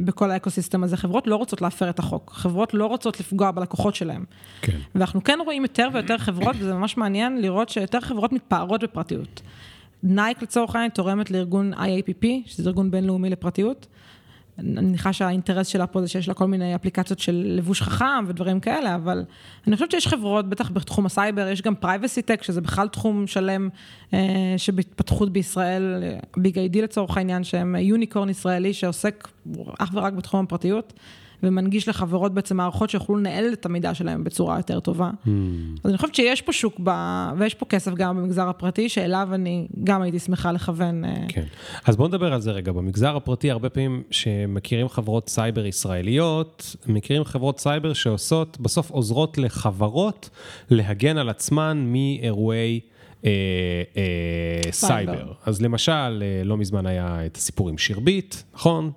בכל 0.04 0.30
ה 0.30 0.36
ecosystem 0.36 0.84
הזה. 0.84 0.96
חברות 0.96 1.26
לא 1.26 1.36
רוצות 1.36 1.62
להפר 1.62 1.90
את 1.90 1.98
החוק, 1.98 2.32
חברות 2.34 2.74
לא 2.74 2.86
רוצות 2.86 3.20
לפגוע 3.20 3.50
בלקוחות 3.50 3.94
שלהם. 3.94 4.24
כן. 4.62 4.78
ואנחנו 4.94 5.24
כן 5.24 5.38
רואים 5.44 5.62
יותר 5.62 5.88
ויותר 5.92 6.18
חברות, 6.18 6.56
וזה 6.58 6.74
ממש 6.74 6.96
מעניין 6.96 7.40
לראות 7.40 7.68
שיותר 7.68 8.00
חברות 8.00 8.32
מתפארות 8.32 8.82
בפרטיות. 8.82 9.42
נייק 10.02 10.42
לצורך 10.42 10.74
העניין 10.74 10.90
תורמת 10.90 11.30
לארגון 11.30 11.74
IAPP, 11.74 12.26
שזה 12.46 12.70
ארגון 12.70 12.90
בינלאומי 12.90 13.30
לפרטיות. 13.30 13.86
אני 14.58 14.70
מניחה 14.70 15.12
שהאינטרס 15.12 15.66
שלה 15.66 15.86
פה 15.86 16.00
זה 16.00 16.08
שיש 16.08 16.28
לה 16.28 16.34
כל 16.34 16.46
מיני 16.46 16.74
אפליקציות 16.74 17.18
של 17.18 17.44
לבוש 17.46 17.82
חכם 17.82 18.24
ודברים 18.26 18.60
כאלה, 18.60 18.94
אבל 18.94 19.24
אני 19.66 19.76
חושבת 19.76 19.90
שיש 19.90 20.06
חברות, 20.06 20.48
בטח 20.48 20.70
בתחום 20.70 21.06
הסייבר, 21.06 21.48
יש 21.48 21.62
גם 21.62 21.74
privacy 21.82 22.22
tech, 22.30 22.44
שזה 22.44 22.60
בכלל 22.60 22.88
תחום 22.88 23.26
שלם 23.26 23.68
אה, 24.14 24.54
שבהתפתחות 24.56 25.32
בישראל, 25.32 26.02
BigID 26.36 26.82
לצורך 26.82 27.16
העניין, 27.16 27.44
שהם 27.44 27.76
unicorn 27.76 28.28
ישראלי 28.28 28.72
שעוסק 28.72 29.28
אך 29.78 29.90
ורק 29.92 30.12
בתחום 30.12 30.44
הפרטיות. 30.44 30.92
ומנגיש 31.42 31.88
לחברות 31.88 32.34
בעצם 32.34 32.56
מערכות 32.56 32.90
שיוכלו 32.90 33.16
לנהל 33.16 33.52
את 33.52 33.66
המידע 33.66 33.94
שלהם 33.94 34.24
בצורה 34.24 34.56
יותר 34.56 34.80
טובה. 34.80 35.10
Hmm. 35.24 35.28
אז 35.84 35.90
אני 35.90 35.96
חושבת 35.96 36.14
שיש 36.14 36.42
פה 36.42 36.52
שוק, 36.52 36.80
ב... 36.84 36.90
ויש 37.38 37.54
פה 37.54 37.66
כסף 37.66 37.94
גם 37.94 38.16
במגזר 38.16 38.48
הפרטי, 38.48 38.88
שאליו 38.88 39.28
אני 39.32 39.68
גם 39.84 40.02
הייתי 40.02 40.18
שמחה 40.18 40.52
לכוון. 40.52 41.04
אה, 41.04 41.14
כן. 41.28 41.44
אז 41.84 41.96
בואו 41.96 42.08
נדבר 42.08 42.32
על 42.32 42.40
זה 42.40 42.50
רגע. 42.50 42.72
במגזר 42.72 43.16
הפרטי, 43.16 43.50
הרבה 43.50 43.68
פעמים 43.68 44.02
שמכירים 44.10 44.88
חברות 44.88 45.28
סייבר 45.28 45.66
ישראליות, 45.66 46.76
מכירים 46.86 47.24
חברות 47.24 47.60
סייבר 47.60 47.92
שעושות, 47.92 48.60
בסוף 48.60 48.90
עוזרות 48.90 49.38
לחברות 49.38 50.30
להגן 50.70 51.18
על 51.18 51.28
עצמן 51.28 51.84
מאירועי... 51.86 52.80
אה, 53.24 53.30
אה, 53.96 54.72
סייבר. 54.72 55.32
אז 55.46 55.62
למשל, 55.62 56.22
אה, 56.22 56.44
לא 56.44 56.56
מזמן 56.56 56.86
היה 56.86 57.26
את 57.26 57.36
הסיפור 57.36 57.68
עם 57.68 57.78
שירביט, 57.78 58.34
נכון? 58.54 58.90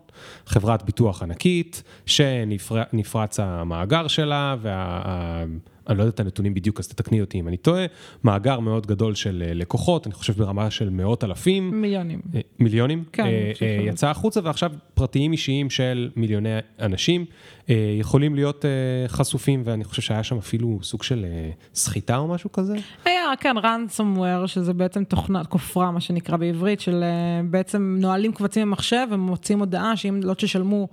חברת 0.46 0.84
ביטוח 0.84 1.24
ענקית, 1.24 1.84
שנפרץ 2.06 3.40
המאגר 3.40 4.08
שלה, 4.08 4.56
וה... 4.62 5.46
אני 5.90 5.98
לא 5.98 6.04
יודע 6.04 6.14
את 6.14 6.20
הנתונים 6.20 6.54
בדיוק, 6.54 6.80
אז 6.80 6.88
תתקני 6.88 7.22
אותי 7.22 7.40
אם 7.40 7.48
אני 7.48 7.58
טועה, 7.58 7.86
מאגר 8.24 8.60
מאוד 8.60 8.88
גדול 8.88 9.16
של 9.16 9.44
אה, 9.48 9.54
לקוחות, 9.54 10.08
אני 10.08 10.14
חושב 10.14 10.34
ברמה 10.34 10.72
של 10.72 10.90
מאות 10.90 11.24
אלפים. 11.24 11.82
מיליונים. 11.82 12.22
אה, 12.36 12.42
מיליונים, 12.60 13.04
כן, 13.12 13.24
אה, 13.24 13.52
אה, 13.62 13.84
יצא 13.88 14.10
החוצה 14.10 14.40
ועכשיו 14.44 14.72
פרטיים 14.94 15.32
אישיים 15.32 15.70
של 15.70 16.10
מיליוני 16.16 16.50
אנשים 16.80 17.26
אה, 17.70 17.96
יכולים 18.00 18.36
להיות 18.36 18.66
אה, 18.66 19.08
חשופים 19.08 19.62
ואני 19.66 19.84
חושב 19.84 20.02
שהיה 20.02 20.24
שם 20.24 20.38
אפילו 20.38 20.80
סוג 20.84 21.04
של 21.04 21.26
אה, 21.26 21.50
סחיטה 21.74 22.18
או 22.18 22.28
משהו 22.28 22.52
כזה. 22.52 22.76
היה, 23.06 23.24
כן, 23.40 23.56
ransomware, 23.58 24.48
שזה 24.48 24.74
בעצם 24.74 25.04
תוכנת 25.04 25.48
כופרה, 25.48 25.92
מה 25.92 26.02
שנקרא 26.02 26.38
בעברית, 26.38 26.80
של 26.80 27.04
אה, 27.04 27.42
בעצם 27.50 27.98
נועלים 28.00 28.34
קבצים 28.34 28.68
במחשב 28.68 29.08
ומוציאים 29.12 29.60
הודעה 29.60 29.98
שאם 29.98 30.20
לא 30.24 30.34
תשלמו 30.34 30.88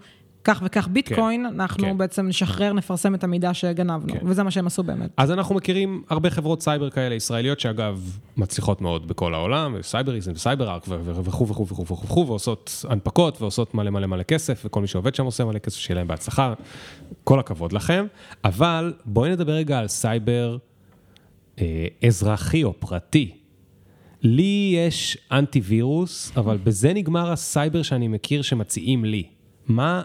כך 0.45 0.62
וכך 0.64 0.89
ביטקוין, 0.89 1.47
אנחנו 1.47 1.84
כן. 1.84 1.99
בעצם 1.99 2.28
נשחרר, 2.28 2.72
נפרסם 2.72 3.14
את 3.14 3.24
המידע 3.24 3.55
שגנבנו, 3.55 4.12
כן. 4.12 4.18
וזה 4.22 4.43
מה 4.43 4.51
שהם 4.51 4.66
עשו 4.66 4.82
באמת. 4.82 5.11
אז 5.16 5.30
אנחנו 5.30 5.55
מכירים 5.55 6.03
הרבה 6.09 6.30
חברות 6.30 6.62
סייבר 6.62 6.91
כאלה 6.91 7.14
ישראליות 7.14 7.61
שאגב 7.61 8.18
מצליחות 8.36 8.80
מאוד 8.80 9.09
בכל 9.09 9.34
העולם, 9.34 9.74
וסייבריזן 9.78 10.32
וסייבר 10.34 10.70
ארק 10.70 10.84
וכו' 10.89 11.49
וכו' 11.49 11.66
וכו' 11.66 11.84
וכו' 11.84 12.05
וכו', 12.05 12.26
ועושות 12.26 12.84
הנפקות 12.89 13.43
ועושות 13.43 13.74
מלא 13.74 13.91
מלא 13.91 14.07
מלא 14.07 14.22
כסף, 14.22 14.62
וכל 14.64 14.80
מי 14.80 14.86
שעובד 14.86 15.14
שם 15.14 15.24
עושה 15.24 15.45
מלא 15.45 15.59
כסף, 15.59 15.78
שיהיה 15.78 15.97
להם 15.97 16.09
בהצלחה, 16.09 16.55
כל 17.24 17.41
הכבוד 17.41 17.72
לכם. 17.72 18.07
אבל 18.45 18.93
בואי 19.05 19.30
נדבר 19.30 19.53
רגע 19.53 19.78
על 19.78 19.89
סייבר 19.89 20.57
אה, 21.61 21.86
אזרחי 22.07 22.64
או 22.64 22.72
פרטי. 22.80 23.34
לי 24.22 24.74
יש 24.76 25.18
אנטיווירוס, 25.32 26.32
אבל 26.36 26.57
בזה 26.57 26.93
נגמר 26.93 27.32
הסייבר 27.32 27.82
שאני 27.82 28.09
מכיר 28.09 28.43
שמציעים 28.43 29.05
לי. 29.05 29.22
מה, 29.68 30.03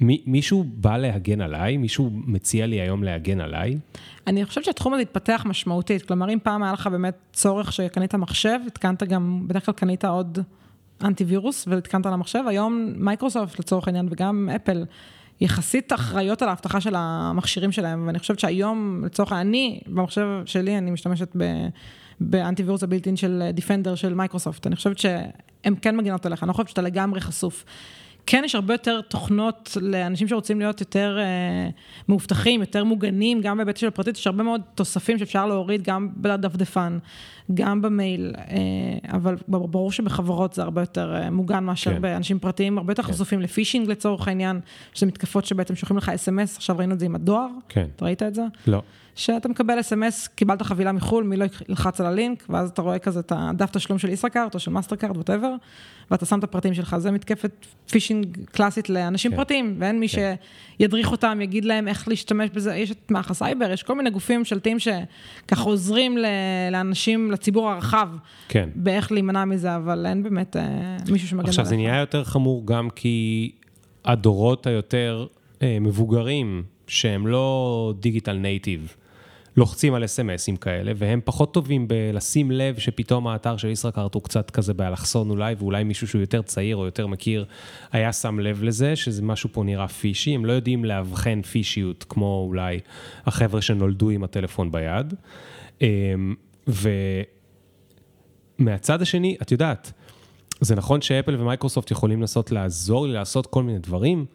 מישהו 0.00 0.64
בא 0.74 0.96
להגן 0.96 1.40
עליי? 1.40 1.76
מישהו 1.76 2.10
מציע 2.12 2.66
לי 2.66 2.80
היום 2.80 3.04
להגן 3.04 3.40
עליי? 3.40 3.78
אני 4.26 4.44
חושבת 4.44 4.64
שהתחום 4.64 4.94
הזה 4.94 5.02
התפתח 5.02 5.42
משמעותית, 5.46 6.02
כלומר 6.02 6.30
אם 6.30 6.38
פעם 6.42 6.62
היה 6.62 6.72
לך 6.72 6.86
באמת 6.86 7.14
צורך 7.32 7.72
שקנית 7.72 8.14
מחשב, 8.14 8.58
התקנת 8.66 9.02
גם, 9.02 9.44
בדרך 9.48 9.66
כלל 9.66 9.74
קנית 9.74 10.04
עוד 10.04 10.38
אנטיווירוס 11.04 11.68
והתקנת 11.68 12.06
על 12.06 12.12
המחשב, 12.12 12.44
היום 12.46 12.92
מייקרוסופט 12.96 13.58
לצורך 13.58 13.86
העניין 13.88 14.08
וגם 14.10 14.48
אפל 14.56 14.84
יחסית 15.40 15.92
אחראיות 15.92 16.42
על 16.42 16.48
האבטחה 16.48 16.80
של 16.80 16.94
המכשירים 16.96 17.72
שלהם, 17.72 18.06
ואני 18.06 18.18
חושבת 18.18 18.38
שהיום 18.38 19.02
לצורך 19.04 19.32
אני 19.32 19.80
במחשב 19.86 20.26
שלי 20.44 20.78
אני 20.78 20.90
משתמשת. 20.90 21.36
באנטיווירוס 22.20 22.82
ה 22.82 22.86
built 22.86 23.07
in 23.07 23.16
של 23.16 23.50
Defender 23.52 23.94
של 23.94 24.14
מייקרוסופט, 24.14 24.66
אני 24.66 24.76
חושבת 24.76 24.98
שהן 24.98 25.74
כן 25.82 25.96
מגינות 25.96 26.26
עליך, 26.26 26.42
אני 26.42 26.48
לא 26.48 26.52
חושבת 26.52 26.68
שאתה 26.68 26.82
לגמרי 26.82 27.20
חשוף. 27.20 27.64
כן 28.30 28.42
יש 28.44 28.54
הרבה 28.54 28.74
יותר 28.74 29.00
תוכנות 29.00 29.76
לאנשים 29.80 30.28
שרוצים 30.28 30.58
להיות 30.58 30.80
יותר 30.80 31.18
אה, 31.20 31.70
מאובטחים, 32.08 32.60
יותר 32.60 32.84
מוגנים, 32.84 33.40
גם 33.40 33.56
בהיבט 33.56 33.76
של 33.76 33.86
הפרטית, 33.86 34.16
יש 34.16 34.26
הרבה 34.26 34.42
מאוד 34.42 34.60
תוספים 34.74 35.18
שאפשר 35.18 35.46
להוריד 35.46 35.82
גם 35.82 36.08
בדפדפן, 36.16 36.98
גם 37.54 37.82
במייל, 37.82 38.34
אה, 38.38 39.16
אבל 39.16 39.36
ברור 39.48 39.92
שבחברות 39.92 40.54
זה 40.54 40.62
הרבה 40.62 40.82
יותר 40.82 41.14
אה, 41.14 41.30
מוגן 41.30 41.64
מאשר 41.64 41.94
כן. 41.94 42.02
באנשים 42.02 42.38
פרטיים, 42.38 42.78
הרבה 42.78 42.92
יותר 42.92 43.02
כן. 43.02 43.12
חשופים 43.12 43.40
לפישינג 43.40 43.88
לצורך 43.88 44.28
העניין, 44.28 44.60
שזה 44.94 45.06
מתקפות 45.06 45.44
שבעצם 45.44 45.74
שולחים 45.74 45.96
לך 45.96 46.08
אס.אם.אס, 46.08 46.56
עכשיו 46.56 46.78
ראינו 46.78 46.94
את 46.94 47.00
זה 47.00 47.06
עם 47.06 47.14
הדואר, 47.14 47.48
כן. 47.68 47.86
אתה 47.96 48.04
ראית 48.04 48.22
את 48.22 48.34
זה? 48.34 48.42
לא. 48.66 48.82
שאתה 49.20 49.48
מקבל 49.48 49.80
אס.אם.אס, 49.80 50.28
קיבלת 50.28 50.62
חבילה 50.62 50.92
מחו"ל, 50.92 51.24
מי 51.24 51.36
לא 51.36 51.44
ילחץ 51.68 52.00
על 52.00 52.06
הלינק, 52.06 52.44
ואז 52.48 52.70
אתה 52.70 52.82
רואה 52.82 52.98
כזה 52.98 53.20
את 53.20 53.32
הדף 53.36 53.70
תשלום 53.70 53.98
של 53.98 54.08
ישראכרט 54.08 54.54
או 54.54 54.60
של 54.60 54.70
מאסטרקארט, 54.70 55.16
whatever, 55.16 55.54
ואתה 56.10 56.26
שם 56.26 56.38
את 56.38 56.44
הפרטים 56.44 56.74
שלך. 56.74 56.96
זה 56.98 57.10
מתקפת 57.10 57.66
פישינג 57.90 58.44
קלאסית 58.44 58.90
לאנשים 58.90 59.30
כן. 59.30 59.36
פרטיים, 59.36 59.76
ואין 59.78 60.00
מי 60.00 60.08
כן. 60.08 60.34
שידריך 60.78 61.12
אותם, 61.12 61.38
יגיד 61.42 61.64
להם 61.64 61.88
איך 61.88 62.08
להשתמש 62.08 62.50
בזה. 62.54 62.76
יש 62.76 62.90
את 62.90 63.10
מערך 63.10 63.30
הסייבר, 63.30 63.70
יש 63.70 63.82
כל 63.82 63.94
מיני 63.94 64.10
גופים 64.10 64.38
ממשלתיים 64.38 64.76
שככה 64.78 65.62
עוזרים 65.62 66.18
לאנשים, 66.72 67.30
לציבור 67.30 67.70
הרחב, 67.70 68.08
כן. 68.48 68.68
באיך 68.74 69.12
להימנע 69.12 69.44
מזה, 69.44 69.76
אבל 69.76 70.06
אין 70.06 70.22
באמת 70.22 70.56
אה, 70.56 70.96
מישהו 71.10 71.28
שמגן 71.28 71.48
עכשיו 71.48 71.64
זה 71.64 71.74
עליך. 71.74 71.88
נהיה 71.88 72.00
יותר 72.00 72.24
חמור 72.24 72.66
גם 72.66 72.90
כי 72.90 73.50
הדורות 74.04 74.66
היותר 74.66 75.26
אה, 75.62 75.78
מבוגרים, 75.80 76.62
שהם 76.86 77.26
לא 77.26 77.94
digital 78.00 78.32
native, 78.32 78.96
לוחצים 79.60 79.94
על 79.94 80.04
אס.אם.אסים 80.04 80.56
כאלה, 80.56 80.92
והם 80.96 81.20
פחות 81.24 81.54
טובים 81.54 81.88
בלשים 81.88 82.50
לב 82.50 82.78
שפתאום 82.78 83.26
האתר 83.26 83.56
של 83.56 83.68
ישראכרט 83.68 84.14
הוא 84.14 84.22
קצת 84.22 84.50
כזה 84.50 84.74
באלכסון 84.74 85.30
אולי, 85.30 85.54
ואולי 85.58 85.84
מישהו 85.84 86.08
שהוא 86.08 86.20
יותר 86.20 86.42
צעיר 86.42 86.76
או 86.76 86.84
יותר 86.84 87.06
מכיר 87.06 87.44
היה 87.92 88.12
שם 88.12 88.38
לב 88.38 88.62
לזה, 88.62 88.96
שזה 88.96 89.22
משהו 89.22 89.50
פה 89.52 89.64
נראה 89.64 89.88
fishy, 89.88 90.34
הם 90.34 90.44
לא 90.44 90.52
יודעים 90.52 90.84
לאבחן 90.84 91.42
פישיות 91.42 92.04
כמו 92.08 92.44
אולי 92.48 92.80
החבר'ה 93.26 93.62
שנולדו 93.62 94.10
עם 94.10 94.24
הטלפון 94.24 94.72
ביד. 94.72 95.14
אה, 95.82 96.14
ומהצד 98.58 99.02
השני, 99.02 99.36
את 99.42 99.52
יודעת, 99.52 99.92
זה 100.60 100.74
נכון 100.74 101.00
שאפל 101.00 101.36
ומייקרוסופט 101.40 101.90
יכולים 101.90 102.20
לנסות 102.20 102.52
לעזור 102.52 103.06
לי 103.06 103.12
לעשות 103.12 103.46
כל 103.46 103.62
מיני 103.62 103.78
דברים, 103.78 104.26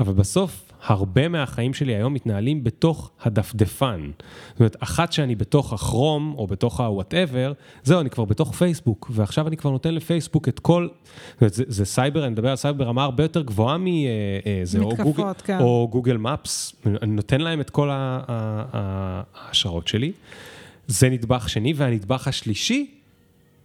אבל 0.00 0.12
בסוף 0.12 0.69
הרבה 0.84 1.28
מהחיים 1.28 1.74
שלי 1.74 1.94
היום 1.94 2.14
מתנהלים 2.14 2.64
בתוך 2.64 3.10
הדפדפן. 3.22 4.10
זאת 4.50 4.60
אומרת, 4.60 4.76
אחת 4.80 5.12
שאני 5.12 5.34
בתוך 5.34 5.72
הכרום 5.72 6.34
או 6.38 6.46
בתוך 6.46 6.80
ה-whatever, 6.80 7.54
זהו, 7.82 8.00
אני 8.00 8.10
כבר 8.10 8.24
בתוך 8.24 8.54
פייסבוק, 8.54 9.10
ועכשיו 9.14 9.48
אני 9.48 9.56
כבר 9.56 9.70
נותן 9.70 9.94
לפייסבוק 9.94 10.48
את 10.48 10.58
כל, 10.58 10.88
זאת 11.32 11.40
אומרת, 11.40 11.54
זה, 11.54 11.64
זה 11.68 11.84
סייבר, 11.84 12.24
אני 12.24 12.32
מדבר 12.32 12.50
על 12.50 12.56
סייבר 12.56 12.84
ברמה 12.84 13.04
הרבה 13.04 13.24
יותר 13.24 13.42
גבוהה 13.42 13.76
מזה, 13.78 14.78
או 14.78 14.88
מתקפות, 14.88 15.16
גוגל, 15.16 15.32
כן. 15.44 15.58
או 15.60 15.88
Google 15.90 16.16
Maps, 16.16 16.74
אני 16.86 17.10
נותן 17.10 17.40
להם 17.40 17.60
את 17.60 17.70
כל 17.70 17.88
השיערות 18.72 19.88
שלי. 19.88 20.12
זה 20.86 21.08
נדבך 21.08 21.48
שני, 21.48 21.72
והנדבך 21.76 22.28
השלישי, 22.28 22.99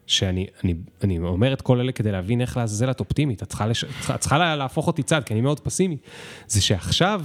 שאני 0.08 0.46
אני, 0.64 0.74
אני 1.04 1.18
אומר 1.20 1.54
את 1.54 1.62
כל 1.62 1.80
אלה 1.80 1.92
כדי 1.92 2.12
להבין 2.12 2.42
איך 2.42 2.58
לעזאזל 2.58 2.92
את 2.92 3.00
אופטימית, 3.00 3.44
את 3.44 3.48
צריכה, 3.48 3.68
לש... 3.68 3.84
את 3.84 3.90
צריכה- 4.00 4.16
את 4.16 4.20
צריכה 4.20 4.38
לה- 4.38 4.56
להפוך 4.56 4.88
אותי 4.88 5.04
צד, 5.04 5.22
כי 5.26 5.34
אני 5.34 5.42
מאוד 5.42 5.60
פסימי, 5.60 5.98
זה 6.48 6.62
שעכשיו 6.62 7.22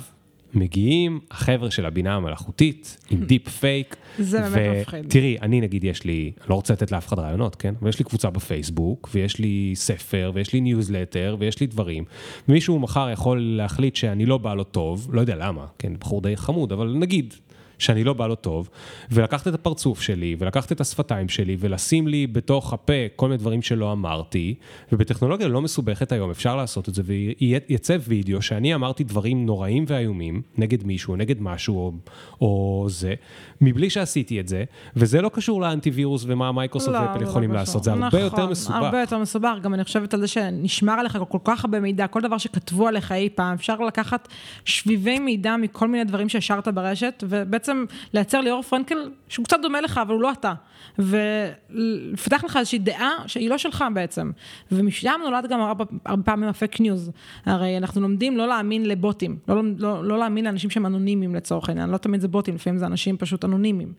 מגיעים 0.54 1.20
החבר'ה 1.30 1.70
של 1.70 1.86
הבינה 1.86 2.14
המלאכותית 2.16 2.96
עם 3.10 3.24
deep 3.24 3.48
fake. 3.48 3.96
זה 4.18 4.40
באמת 4.40 4.80
מפחיד. 4.80 5.06
תראי, 5.08 5.36
אני 5.42 5.60
נגיד 5.60 5.84
יש 5.84 6.04
לי, 6.04 6.32
אני 6.40 6.50
לא 6.50 6.54
רוצה 6.54 6.72
לתת 6.72 6.92
לאף 6.92 7.08
אחד 7.08 7.18
רעיונות, 7.18 7.56
כן? 7.56 7.74
אבל 7.80 7.88
יש 7.88 7.98
לי 7.98 8.04
קבוצה 8.04 8.30
בפייסבוק, 8.30 9.08
ויש 9.14 9.38
לי 9.38 9.72
ספר, 9.74 10.30
ויש 10.34 10.52
לי 10.52 10.60
ניוזלטר, 10.60 11.36
ויש 11.38 11.60
לי 11.60 11.66
דברים. 11.66 12.04
ומישהו 12.48 12.78
מחר 12.78 13.10
יכול 13.10 13.40
להחליט 13.40 13.96
שאני 13.96 14.26
לא 14.26 14.38
בא 14.38 14.54
לו 14.54 14.64
טוב, 14.64 15.08
לא 15.12 15.20
יודע 15.20 15.36
למה, 15.36 15.66
כן, 15.78 15.92
בחור 16.00 16.20
די 16.22 16.36
חמוד, 16.36 16.72
אבל 16.72 16.94
נגיד. 16.98 17.34
שאני 17.80 18.04
לא 18.04 18.12
בא 18.12 18.26
לו 18.26 18.34
טוב, 18.34 18.68
ולקחת 19.10 19.48
את 19.48 19.54
הפרצוף 19.54 20.00
שלי, 20.00 20.36
ולקחת 20.38 20.72
את 20.72 20.80
השפתיים 20.80 21.28
שלי, 21.28 21.56
ולשים 21.58 22.08
לי 22.08 22.26
בתוך 22.26 22.72
הפה 22.72 22.92
כל 23.16 23.28
מיני 23.28 23.38
דברים 23.38 23.62
שלא 23.62 23.92
אמרתי, 23.92 24.54
ובטכנולוגיה 24.92 25.48
לא 25.48 25.60
מסובכת 25.60 26.12
היום, 26.12 26.30
אפשר 26.30 26.56
לעשות 26.56 26.88
את 26.88 26.94
זה, 26.94 27.02
ויצא 27.06 27.96
וידאו 28.08 28.42
שאני 28.42 28.74
אמרתי 28.74 29.04
דברים 29.04 29.46
נוראים 29.46 29.84
ואיומים, 29.88 30.42
נגד 30.58 30.84
מישהו, 30.84 31.16
נגד 31.16 31.42
משהו, 31.42 31.76
או, 31.76 31.92
או 32.40 32.86
זה, 32.88 33.14
מבלי 33.60 33.90
שעשיתי 33.90 34.40
את 34.40 34.48
זה, 34.48 34.64
וזה 34.96 35.20
לא 35.20 35.28
קשור 35.28 35.60
לאנטיווירוס 35.60 36.24
ומה 36.26 36.52
מייקרוסופט 36.52 36.94
לא, 36.94 37.00
ואפל 37.00 37.20
לא 37.20 37.28
יכולים 37.28 37.50
קשור. 37.50 37.60
לעשות, 37.60 37.84
זה 37.84 37.90
הרבה 37.92 38.06
נכון, 38.06 38.20
יותר 38.20 38.46
מסובך. 38.46 38.76
הרבה 38.76 39.00
יותר 39.00 39.18
מסובך, 39.18 39.54
גם 39.62 39.74
אני 39.74 39.84
חושבת 39.84 40.14
על 40.14 40.20
זה 40.20 40.26
שנשמר 40.26 40.92
עליך 40.92 41.18
כל 41.28 41.38
כך 41.44 41.64
הרבה 41.64 41.80
מידע, 41.80 42.06
כל 42.06 42.20
דבר 42.20 42.38
שכתבו 42.38 42.88
עליך 42.88 43.12
אי 43.12 43.28
פעם, 43.34 43.54
אפשר 43.54 43.80
לקחת 43.80 44.28
שביבי 44.64 45.18
מידע 45.18 45.56
מכל 45.56 45.88
מיני 45.88 46.04
דברים 46.04 46.28
שהשארת 46.28 46.68
ברשת, 46.68 47.24
ובעצם 47.28 47.69
לייצר 48.12 48.40
ליאור 48.40 48.62
פרנקל 48.62 49.10
שהוא 49.28 49.44
קצת 49.44 49.58
דומה 49.62 49.80
לך, 49.80 49.98
אבל 49.98 50.14
הוא 50.14 50.22
לא 50.22 50.32
אתה. 50.32 50.52
ולפתח 50.98 52.44
לך 52.44 52.56
איזושהי 52.56 52.78
דעה 52.78 53.10
שהיא 53.26 53.50
לא 53.50 53.58
שלך 53.58 53.84
בעצם. 53.94 54.30
ומשם 54.72 55.20
נולד 55.24 55.46
גם 55.50 55.60
הרבה, 55.60 55.84
הרבה 56.04 56.22
פעמים 56.22 56.48
הפייק 56.48 56.80
ניוז. 56.80 57.10
הרי 57.46 57.76
אנחנו 57.76 58.00
לומדים 58.00 58.36
לא 58.36 58.48
להאמין 58.48 58.88
לבוטים, 58.88 59.38
לא, 59.48 59.62
לא, 59.78 60.04
לא 60.04 60.18
להאמין 60.18 60.44
לאנשים 60.44 60.70
שהם 60.70 60.86
אנונימיים 60.86 61.34
לצורך 61.34 61.68
העניין, 61.68 61.90
לא 61.90 61.96
תמיד 61.96 62.20
זה 62.20 62.28
בוטים, 62.28 62.54
לפעמים 62.54 62.78
זה 62.78 62.86
אנשים 62.86 63.16
פשוט 63.16 63.44
אנונימיים. 63.44 63.92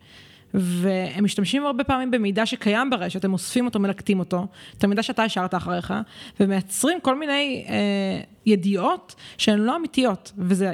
והם 0.54 1.24
משתמשים 1.24 1.66
הרבה 1.66 1.84
פעמים 1.84 2.10
במידע 2.10 2.46
שקיים 2.46 2.90
ברשת, 2.90 3.24
הם 3.24 3.32
אוספים 3.32 3.64
אותו, 3.64 3.80
מלקטים 3.80 4.18
אותו, 4.18 4.46
את 4.78 4.84
המידע 4.84 5.02
שאתה 5.02 5.22
השארת 5.22 5.54
אחריך, 5.54 5.94
ומייצרים 6.40 7.00
כל 7.00 7.18
מיני 7.18 7.64
אה, 7.68 8.20
ידיעות 8.46 9.14
שהן 9.38 9.58
לא 9.58 9.76
אמיתיות, 9.76 10.32
וזה 10.38 10.72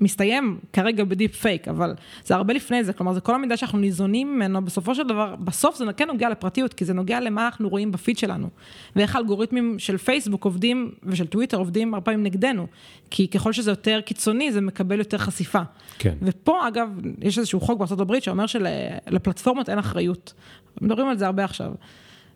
מסתיים 0.00 0.58
כרגע 0.72 1.04
בדיפ 1.04 1.34
פייק, 1.36 1.68
אבל 1.68 1.94
זה 2.24 2.34
הרבה 2.34 2.54
לפני 2.54 2.84
זה, 2.84 2.92
כלומר 2.92 3.12
זה 3.12 3.20
כל 3.20 3.34
המידע 3.34 3.56
שאנחנו 3.56 3.78
ניזונים 3.78 4.34
ממנו, 4.34 4.64
בסופו 4.64 4.94
של 4.94 5.02
דבר, 5.08 5.36
בסוף 5.36 5.76
זה 5.76 5.84
כן 5.96 6.06
נוגע 6.06 6.28
לפרטיות, 6.28 6.74
כי 6.74 6.84
זה 6.84 6.94
נוגע 6.94 7.20
למה 7.20 7.46
אנחנו 7.46 7.68
רואים 7.68 7.92
בפיד 7.92 8.18
שלנו, 8.18 8.48
ואיך 8.96 9.16
האלגוריתמים 9.16 9.78
של 9.78 9.96
פייסבוק 9.96 10.44
עובדים, 10.44 10.90
ושל 11.04 11.26
טוויטר 11.26 11.56
עובדים 11.56 11.94
הרבה 11.94 12.04
פעמים 12.04 12.22
נגדנו, 12.22 12.66
כי 13.10 13.28
ככל 13.28 13.52
שזה 13.52 13.70
יותר 13.70 14.00
קיצוני, 14.00 14.52
זה 14.52 14.60
מקבל 14.60 14.98
יותר 14.98 15.18
חשיפה. 15.18 15.62
כן. 15.98 16.14
ופה 16.22 16.68
אגב, 16.68 16.88
יש 17.22 17.38
איזשהו 17.38 17.60
חוק 17.60 17.78
בארצות 17.78 18.00
הברית 18.00 18.22
שאומר 18.22 18.46
שלפלטפורמות 18.46 19.68
אין 19.68 19.78
אחריות. 19.78 20.32
מדברים 20.80 21.08
על 21.08 21.18
זה 21.18 21.26
הרבה 21.26 21.44
עכשיו. 21.44 21.72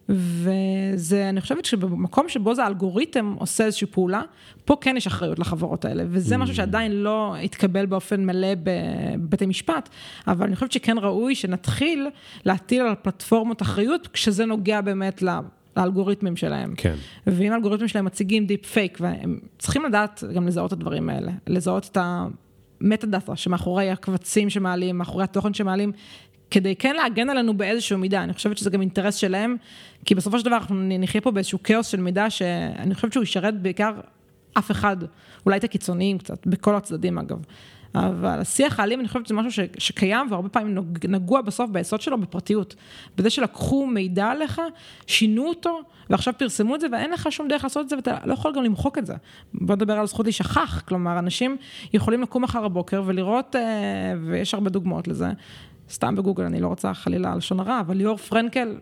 וזה, 0.08 1.28
אני 1.28 1.40
חושבת 1.40 1.64
שבמקום 1.64 2.28
שבו 2.28 2.54
זה 2.54 2.64
האלגוריתם 2.64 3.34
עושה 3.38 3.64
איזושהי 3.64 3.86
פעולה, 3.86 4.22
פה 4.64 4.76
כן 4.80 4.96
יש 4.96 5.06
אחריות 5.06 5.38
לחברות 5.38 5.84
האלה, 5.84 6.04
וזה 6.08 6.36
משהו 6.36 6.54
שעדיין 6.54 6.92
לא 6.92 7.36
התקבל 7.36 7.86
באופן 7.86 8.24
מלא 8.24 8.48
בבתי 8.62 9.46
משפט, 9.46 9.88
אבל 10.26 10.46
אני 10.46 10.54
חושבת 10.54 10.72
שכן 10.72 10.98
ראוי 10.98 11.34
שנתחיל 11.34 12.08
להטיל 12.44 12.80
על 12.80 12.92
הפלטפורמות 12.92 13.62
אחריות, 13.62 14.06
כשזה 14.06 14.46
נוגע 14.46 14.80
באמת 14.80 15.22
ל... 15.22 15.28
לאלגוריתמים 15.76 16.36
שלהם. 16.36 16.74
כן. 16.76 16.94
ואם 17.26 17.52
האלגוריתמים 17.52 17.88
שלהם 17.88 18.04
מציגים 18.04 18.46
דיפ 18.46 18.66
פייק, 18.66 18.98
והם 19.00 19.38
צריכים 19.58 19.84
לדעת 19.84 20.24
גם 20.34 20.46
לזהות 20.46 20.68
את 20.68 20.72
הדברים 20.72 21.08
האלה, 21.08 21.32
לזהות 21.46 21.88
את 21.92 21.98
המטה 22.00 23.06
דאטה 23.06 23.36
שמאחורי 23.36 23.90
הקבצים 23.90 24.50
שמעלים, 24.50 24.98
מאחורי 24.98 25.24
התוכן 25.24 25.54
שמעלים, 25.54 25.92
כדי 26.50 26.76
כן 26.76 26.96
להגן 26.96 27.30
עלינו 27.30 27.56
באיזשהו 27.56 27.98
מידה, 27.98 28.22
אני 28.22 28.32
חושבת 28.32 28.58
שזה 28.58 28.70
גם 28.70 28.80
אינטרס 28.80 29.14
שלהם, 29.14 29.56
כי 30.04 30.14
בסופו 30.14 30.38
של 30.38 30.44
דבר 30.44 30.56
אנחנו 30.56 30.76
נחיה 30.98 31.20
פה 31.20 31.30
באיזשהו 31.30 31.62
כאוס 31.62 31.86
של 31.86 32.00
מידע 32.00 32.30
שאני 32.30 32.94
חושבת 32.94 33.12
שהוא 33.12 33.22
ישרת 33.22 33.62
בעיקר 33.62 33.92
אף 34.58 34.70
אחד, 34.70 34.96
אולי 35.46 35.56
את 35.56 35.64
הקיצוניים 35.64 36.18
קצת, 36.18 36.46
בכל 36.46 36.74
הצדדים 36.74 37.18
אגב. 37.18 37.38
אבל 37.94 38.40
השיח 38.40 38.80
האלים, 38.80 39.00
אני 39.00 39.08
חושבת 39.08 39.26
שזה 39.26 39.34
משהו 39.34 39.52
ש, 39.52 39.60
שקיים 39.78 40.26
והרבה 40.30 40.48
פעמים 40.48 40.84
נגוע 41.08 41.40
בסוף 41.40 41.70
ביסוד 41.70 42.00
שלו 42.00 42.18
בפרטיות. 42.18 42.74
בזה 43.16 43.30
שלקחו 43.30 43.86
מידע 43.86 44.26
עליך, 44.26 44.62
שינו 45.06 45.48
אותו, 45.48 45.80
ועכשיו 46.10 46.34
פרסמו 46.38 46.74
את 46.74 46.80
זה, 46.80 46.86
ואין 46.92 47.10
לך 47.10 47.32
שום 47.32 47.48
דרך 47.48 47.64
לעשות 47.64 47.84
את 47.84 47.88
זה, 47.88 47.96
ואתה 47.96 48.16
לא 48.24 48.32
יכול 48.32 48.52
גם 48.56 48.62
למחוק 48.62 48.98
את 48.98 49.06
זה. 49.06 49.14
בוא 49.54 49.74
נדבר 49.74 49.92
על 49.92 50.06
זכות 50.06 50.26
להישכח, 50.26 50.82
כלומר, 50.88 51.18
אנשים 51.18 51.56
יכולים 51.92 52.22
לקום 52.22 52.44
מחר 52.44 52.64
הבוקר 52.64 53.02
ולראות, 53.06 53.56
אה, 53.56 53.62
ויש 54.26 54.54
הרבה 54.54 54.70
דוגמאות 54.70 55.08
לזה, 55.08 55.28
סתם 55.90 56.16
בגוגל, 56.16 56.44
אני 56.44 56.60
לא 56.60 56.68
רוצה 56.68 56.94
חלילה 56.94 57.36
לשון 57.36 57.60
הרע, 57.60 57.80
אבל 57.80 57.96
ליאור 57.96 58.16
פרנקל, 58.16 58.78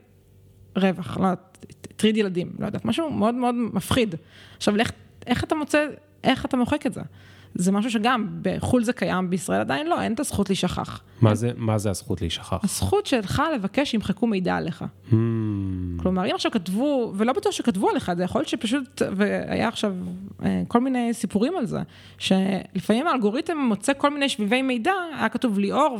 רווח, 0.76 1.16
לא 1.16 1.22
יודעת, 1.22 1.66
הטריד 1.90 2.16
ילדים, 2.16 2.52
לא 2.58 2.66
יודעת, 2.66 2.84
משהו 2.84 3.10
מאוד 3.10 3.34
מאוד 3.34 3.54
מפחיד. 3.54 4.14
עכשיו, 4.56 4.76
לך, 4.76 4.90
איך 5.26 5.44
אתה 5.44 5.54
מוצא, 5.54 5.86
איך 6.24 6.44
אתה 6.44 6.56
מוחק 6.56 6.86
את 6.86 6.94
זה? 6.94 7.00
זה 7.54 7.72
משהו 7.72 7.90
שגם 7.90 8.28
בחו"ל 8.42 8.84
זה 8.84 8.92
קיים, 8.92 9.30
בישראל 9.30 9.60
עדיין 9.60 9.86
לא, 9.86 10.02
אין 10.02 10.14
את 10.14 10.20
הזכות 10.20 10.48
להישכח. 10.48 11.00
מה 11.20 11.34
זה, 11.34 11.50
מה 11.56 11.78
זה 11.78 11.90
הזכות 11.90 12.20
להישכח? 12.20 12.64
הזכות 12.64 13.06
שלך 13.06 13.42
לבקש 13.54 13.90
שימחקו 13.90 14.26
מידע 14.26 14.56
עליך. 14.56 14.84
Hmm. 15.10 15.14
כלומר, 15.96 16.26
אם 16.26 16.34
עכשיו 16.34 16.52
כתבו, 16.52 17.12
ולא 17.16 17.32
בטוח 17.32 17.52
שכתבו 17.52 17.90
עליך, 17.90 18.12
זה 18.16 18.24
יכול 18.24 18.38
להיות 18.38 18.48
שפשוט, 18.48 19.02
והיה 19.16 19.68
עכשיו 19.68 19.94
אה, 20.44 20.62
כל 20.68 20.80
מיני 20.80 21.14
סיפורים 21.14 21.56
על 21.56 21.66
זה, 21.66 21.80
שלפעמים 22.18 23.06
האלגוריתם 23.06 23.58
מוצא 23.58 23.92
כל 23.98 24.10
מיני 24.10 24.28
שביבי 24.28 24.62
מידע, 24.62 24.92
היה 25.18 25.28
כתוב 25.28 25.58
ליאור 25.58 25.98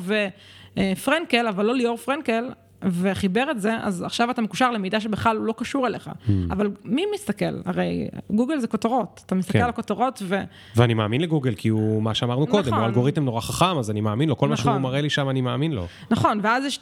ופרנקל, 0.76 1.46
אבל 1.48 1.66
לא 1.66 1.74
ליאור 1.74 1.96
פרנקל, 1.96 2.44
וחיבר 2.90 3.50
את 3.50 3.60
זה, 3.60 3.76
אז 3.82 4.02
עכשיו 4.02 4.30
אתה 4.30 4.42
מקושר 4.42 4.70
למידע 4.70 5.00
שבכלל 5.00 5.36
לא 5.36 5.54
קשור 5.56 5.86
אליך. 5.86 6.06
Mm. 6.06 6.30
אבל 6.50 6.70
מי 6.84 7.04
מסתכל? 7.14 7.60
הרי 7.64 8.08
גוגל 8.30 8.58
זה 8.58 8.66
כותרות, 8.66 9.22
אתה 9.26 9.34
מסתכל 9.34 9.58
כן. 9.58 9.64
על 9.64 9.70
הכותרות 9.70 10.22
ו... 10.22 10.40
ואני 10.76 10.94
מאמין 10.94 11.20
לגוגל, 11.20 11.54
כי 11.54 11.68
הוא, 11.68 12.02
מה 12.02 12.14
שאמרנו 12.14 12.46
נכון. 12.46 12.62
קודם, 12.62 12.74
הוא 12.74 12.84
אלגוריתם 12.84 13.24
נורא 13.24 13.40
חכם, 13.40 13.78
אז 13.78 13.90
אני 13.90 14.00
מאמין 14.00 14.28
לו, 14.28 14.36
כל 14.36 14.46
נכון. 14.46 14.50
מה 14.50 14.56
שהוא 14.56 14.70
נכון. 14.70 14.82
מראה 14.82 15.00
לי 15.00 15.10
שם 15.10 15.28
אני 15.28 15.40
מאמין 15.40 15.72
לו. 15.72 15.86
נכון, 16.10 16.40
ואז, 16.42 16.64
יש, 16.64 16.80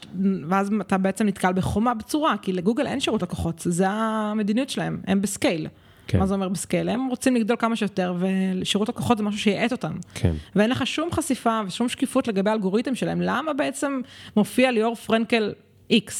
ואז 0.48 0.70
אתה 0.80 0.98
בעצם 0.98 1.26
נתקל 1.26 1.52
בחומה 1.52 1.94
בצורה, 1.94 2.34
כי 2.42 2.52
לגוגל 2.52 2.86
אין 2.86 3.00
שירות 3.00 3.22
לקוחות, 3.22 3.62
זה 3.64 3.88
המדיניות 3.88 4.70
שלהם, 4.70 5.00
הם 5.06 5.22
בסקייל. 5.22 5.66
כן. 6.10 6.18
מה 6.18 6.26
זה 6.26 6.34
אומר 6.34 6.48
בסקייל? 6.48 6.88
הם 6.88 7.06
רוצים 7.06 7.36
לגדול 7.36 7.56
כמה 7.56 7.76
שיותר, 7.76 8.14
ושירות 8.18 8.88
לקוחות 8.88 9.18
זה 9.18 9.24
משהו 9.24 9.40
שיעט 9.40 9.72
אותם. 9.72 9.92
כן. 10.14 10.32
ואין 10.56 10.70
לך 10.70 10.86
שום 10.86 11.08
חשיפה 11.12 11.60
ושום 11.66 11.88
שקיפות 11.88 12.28
לגבי 12.28 12.50
האלגוריתם 12.50 12.94
שלהם. 12.94 13.20
למה 13.20 13.52
בעצם 13.52 14.00
מופיע 14.36 14.70
ליאור 14.70 14.94
פרנקל 14.94 15.52
X. 15.90 16.12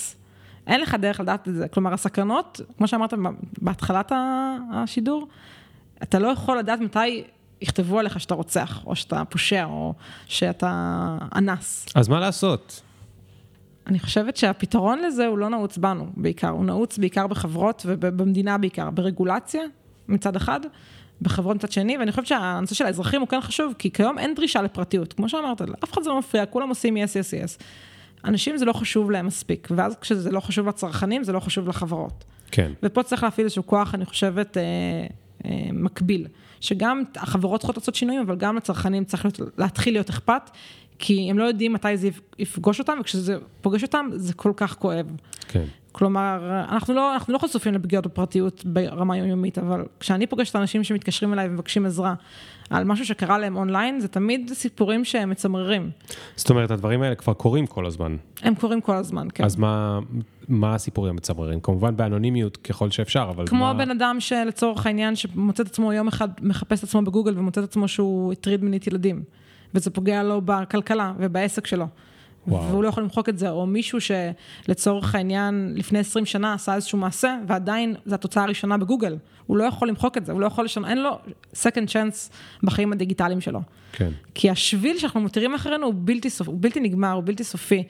אין 0.66 0.80
לך 0.80 0.94
דרך 0.94 1.20
לדעת 1.20 1.48
את 1.48 1.54
זה. 1.54 1.68
כלומר, 1.68 1.92
הסכנות, 1.92 2.60
כמו 2.76 2.88
שאמרת 2.88 3.14
בהתחלת 3.62 4.12
השידור, 4.72 5.28
אתה 6.02 6.18
לא 6.18 6.28
יכול 6.28 6.58
לדעת 6.58 6.80
מתי 6.80 7.24
יכתבו 7.60 7.98
עליך 7.98 8.20
שאתה 8.20 8.34
רוצח, 8.34 8.86
או 8.86 8.96
שאתה 8.96 9.22
פושע, 9.24 9.64
או 9.64 9.94
שאתה 10.26 11.18
אנס. 11.36 11.86
אז 11.94 12.08
מה 12.08 12.20
לעשות? 12.20 12.82
אני 13.86 13.98
חושבת 13.98 14.36
שהפתרון 14.36 14.98
לזה 14.98 15.26
הוא 15.26 15.38
לא 15.38 15.48
נעוץ 15.48 15.78
בנו 15.78 16.06
בעיקר, 16.16 16.48
הוא 16.48 16.64
נעוץ 16.64 16.98
בעיקר 16.98 17.26
בחברות 17.26 17.82
ובמדינה 17.86 18.58
בעיקר, 18.58 18.90
ברגולציה 18.90 19.62
מצד 20.08 20.36
אחד, 20.36 20.60
בחברות 21.22 21.56
מצד 21.56 21.72
שני, 21.72 21.98
ואני 21.98 22.10
חושבת 22.10 22.26
שהנושא 22.26 22.74
של 22.74 22.86
האזרחים 22.86 23.20
הוא 23.20 23.28
כן 23.28 23.40
חשוב, 23.40 23.74
כי 23.78 23.90
כיום 23.90 24.18
אין 24.18 24.34
דרישה 24.34 24.62
לפרטיות, 24.62 25.12
כמו 25.12 25.28
שאמרת, 25.28 25.62
אף 25.84 25.92
אחד 25.92 26.02
זה 26.02 26.10
לא 26.10 26.18
מפריע, 26.18 26.46
כולם 26.46 26.68
עושים 26.68 26.96
yes, 26.96 27.00
yes, 27.00 27.58
yes. 27.58 27.62
אנשים 28.24 28.56
זה 28.56 28.64
לא 28.64 28.72
חשוב 28.72 29.10
להם 29.10 29.26
מספיק, 29.26 29.68
ואז 29.76 29.96
כשזה 30.00 30.30
לא 30.30 30.40
חשוב 30.40 30.68
לצרכנים, 30.68 31.24
זה 31.24 31.32
לא 31.32 31.40
חשוב 31.40 31.68
לחברות. 31.68 32.24
כן. 32.50 32.72
ופה 32.82 33.02
צריך 33.02 33.22
להפעיל 33.22 33.44
איזשהו 33.44 33.66
כוח, 33.66 33.94
אני 33.94 34.04
חושבת, 34.04 34.56
אה, 34.56 34.62
אה, 35.44 35.68
מקביל, 35.72 36.26
שגם 36.60 37.02
החברות 37.16 37.60
צריכות 37.60 37.76
לעשות 37.76 37.94
שינויים, 37.94 38.22
אבל 38.22 38.36
גם 38.36 38.56
לצרכנים 38.56 39.04
צריך 39.04 39.24
להיות, 39.24 39.40
להתחיל 39.58 39.94
להיות 39.94 40.10
אכפת, 40.10 40.50
כי 40.98 41.30
הם 41.30 41.38
לא 41.38 41.44
יודעים 41.44 41.72
מתי 41.72 41.96
זה 41.96 42.08
יפגוש 42.38 42.78
אותם, 42.78 42.98
וכשזה 43.00 43.36
פוגש 43.60 43.82
אותם, 43.82 44.08
זה 44.14 44.34
כל 44.34 44.52
כך 44.56 44.76
כואב. 44.76 45.06
כן. 45.48 45.64
כלומר, 45.92 46.64
אנחנו 46.68 46.94
לא, 46.94 47.12
אנחנו 47.12 47.32
לא 47.32 47.38
חשופים 47.38 47.74
לפגיעות 47.74 48.06
בפרטיות 48.06 48.64
ברמה 48.64 49.16
יומיומית, 49.16 49.58
אבל 49.58 49.84
כשאני 50.00 50.26
פוגשת 50.26 50.56
אנשים 50.56 50.84
שמתקשרים 50.84 51.32
אליי 51.32 51.48
ומבקשים 51.48 51.86
עזרה 51.86 52.14
על 52.70 52.84
משהו 52.84 53.06
שקרה 53.06 53.38
להם 53.38 53.56
אונליין, 53.56 54.00
זה 54.00 54.08
תמיד 54.08 54.50
סיפורים 54.54 55.04
שהם 55.04 55.30
מצמררים. 55.30 55.90
זאת 56.36 56.50
אומרת, 56.50 56.70
הדברים 56.70 57.02
האלה 57.02 57.14
כבר 57.14 57.32
קורים 57.32 57.66
כל 57.66 57.86
הזמן. 57.86 58.16
הם 58.42 58.54
קורים 58.54 58.80
כל 58.80 58.96
הזמן, 58.96 59.28
כן. 59.34 59.44
אז 59.44 59.56
מה, 59.56 59.98
מה 60.48 60.74
הסיפורים 60.74 61.10
המצמררים? 61.10 61.60
כמובן 61.60 61.96
באנונימיות 61.96 62.56
ככל 62.56 62.90
שאפשר, 62.90 63.26
אבל 63.30 63.46
כמו 63.46 63.58
מה... 63.58 63.70
כמו 63.70 63.78
בן 63.78 63.90
אדם 63.90 64.16
שלצורך 64.20 64.86
העניין, 64.86 65.16
שמוצא 65.16 65.62
את 65.62 65.68
עצמו 65.68 65.92
יום 65.92 66.08
אחד, 66.08 66.28
מחפש 66.42 66.78
את 66.78 66.84
עצמו 66.84 67.02
בגוגל 67.02 67.38
ומוצא 67.38 67.60
את 67.60 67.68
עצמו 67.68 67.88
שהוא 67.88 68.32
הטריד 68.32 68.64
מינית 68.64 68.86
ילדים, 68.86 69.22
וזה 69.74 69.90
פוגע 69.90 70.22
לו 70.22 70.40
בכלכלה 70.44 71.12
ובעסק 71.18 71.66
שלו. 71.66 71.86
וואו. 72.50 72.70
והוא 72.70 72.82
לא 72.82 72.88
יכול 72.88 73.02
למחוק 73.02 73.28
את 73.28 73.38
זה, 73.38 73.50
או 73.50 73.66
מישהו 73.66 73.98
שלצורך 74.00 75.14
העניין 75.14 75.72
לפני 75.76 75.98
20 75.98 76.26
שנה 76.26 76.54
עשה 76.54 76.74
איזשהו 76.74 76.98
מעשה, 76.98 77.38
ועדיין 77.46 77.94
זו 78.06 78.14
התוצאה 78.14 78.42
הראשונה 78.42 78.78
בגוגל. 78.78 79.16
הוא 79.46 79.56
לא 79.56 79.64
יכול 79.64 79.88
למחוק 79.88 80.16
את 80.16 80.26
זה, 80.26 80.32
הוא 80.32 80.40
לא 80.40 80.46
יכול 80.46 80.64
לשנות, 80.64 80.88
אין 80.88 81.02
לו 81.02 81.18
second 81.54 81.88
chance 81.88 82.32
בחיים 82.62 82.92
הדיגיטליים 82.92 83.40
שלו. 83.40 83.60
כן. 83.92 84.10
כי 84.34 84.50
השביל 84.50 84.98
שאנחנו 84.98 85.20
מותירים 85.20 85.54
אחרינו 85.54 85.86
הוא 85.86 85.94
בלתי, 85.96 86.30
סופ, 86.30 86.48
הוא 86.48 86.56
בלתי 86.60 86.80
נגמר, 86.80 87.12
הוא 87.12 87.22
בלתי 87.26 87.44
סופי. 87.44 87.82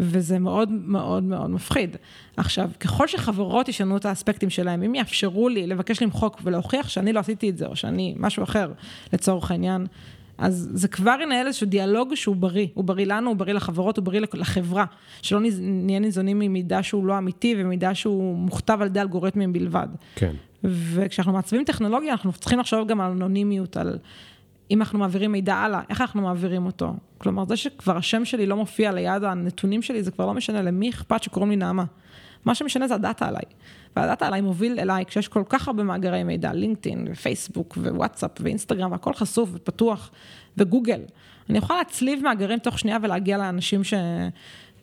וזה 0.00 0.38
מאוד 0.38 0.70
מאוד 0.70 1.22
מאוד 1.22 1.50
מפחיד. 1.50 1.96
עכשיו, 2.36 2.70
ככל 2.80 3.08
שחברות 3.08 3.68
ישנו 3.68 3.96
את 3.96 4.04
האספקטים 4.04 4.50
שלהם, 4.50 4.82
אם 4.82 4.94
יאפשרו 4.94 5.48
לי 5.48 5.66
לבקש 5.66 6.02
למחוק 6.02 6.40
ולהוכיח 6.42 6.88
שאני 6.88 7.12
לא 7.12 7.20
עשיתי 7.20 7.50
את 7.50 7.56
זה, 7.56 7.66
או 7.66 7.76
שאני 7.76 8.14
משהו 8.16 8.42
אחר, 8.42 8.72
לצורך 9.12 9.50
העניין, 9.50 9.86
אז 10.42 10.68
זה 10.72 10.88
כבר 10.88 11.16
ינהל 11.22 11.46
איזשהו 11.46 11.66
דיאלוג 11.66 12.14
שהוא 12.14 12.36
בריא, 12.36 12.66
הוא 12.74 12.84
בריא 12.84 13.06
לנו, 13.06 13.28
הוא 13.30 13.36
בריא 13.36 13.54
לחברות, 13.54 13.96
הוא 13.96 14.04
בריא 14.04 14.20
לחברה, 14.34 14.84
שלא 15.22 15.40
נהיה 15.60 15.98
ניזונים 15.98 16.38
ממידע 16.38 16.82
שהוא 16.82 17.06
לא 17.06 17.18
אמיתי 17.18 17.54
ומידע 17.58 17.94
שהוא 17.94 18.36
מוכתב 18.36 18.78
על 18.80 18.86
ידי 18.86 19.00
אלגוריתמים 19.00 19.52
בלבד. 19.52 19.88
כן. 20.14 20.32
וכשאנחנו 20.64 21.32
מעצבים 21.32 21.64
טכנולוגיה, 21.64 22.12
אנחנו 22.12 22.32
צריכים 22.32 22.58
לחשוב 22.58 22.88
גם 22.88 23.00
על 23.00 23.10
אנונימיות, 23.10 23.76
על 23.76 23.98
אם 24.70 24.80
אנחנו 24.80 24.98
מעבירים 24.98 25.32
מידע 25.32 25.54
הלאה, 25.54 25.80
איך 25.90 26.00
אנחנו 26.00 26.22
מעבירים 26.22 26.66
אותו. 26.66 26.94
כלומר, 27.18 27.44
זה 27.48 27.56
שכבר 27.56 27.96
השם 27.96 28.24
שלי 28.24 28.46
לא 28.46 28.56
מופיע 28.56 28.92
ליד 28.92 29.24
הנתונים 29.24 29.82
שלי, 29.82 30.02
זה 30.02 30.10
כבר 30.10 30.26
לא 30.26 30.34
משנה 30.34 30.62
למי 30.62 30.90
אכפת 30.90 31.22
שקוראים 31.22 31.50
לי 31.50 31.56
נעמה. 31.56 31.84
מה 32.44 32.54
שמשנה 32.54 32.88
זה 32.88 32.94
הדאטה 32.94 33.28
עליי. 33.28 33.42
והדאטה 33.96 34.26
עליי 34.26 34.40
מוביל 34.40 34.80
אליי 34.80 35.04
כשיש 35.04 35.28
כל 35.28 35.42
כך 35.48 35.68
הרבה 35.68 35.82
מאגרי 35.82 36.24
מידע, 36.24 36.52
לינקדאין 36.52 37.08
ופייסבוק 37.10 37.78
ווואטסאפ 37.80 38.30
ואינסטגרם 38.40 38.92
והכל 38.92 39.12
חשוף 39.12 39.50
ופתוח 39.52 40.10
וגוגל. 40.56 41.00
אני 41.50 41.58
יכולה 41.58 41.78
להצליב 41.78 42.22
מאגרים 42.22 42.58
תוך 42.58 42.78
שנייה 42.78 42.98
ולהגיע 43.02 43.38
לאנשים 43.38 43.84
ש... 43.84 43.94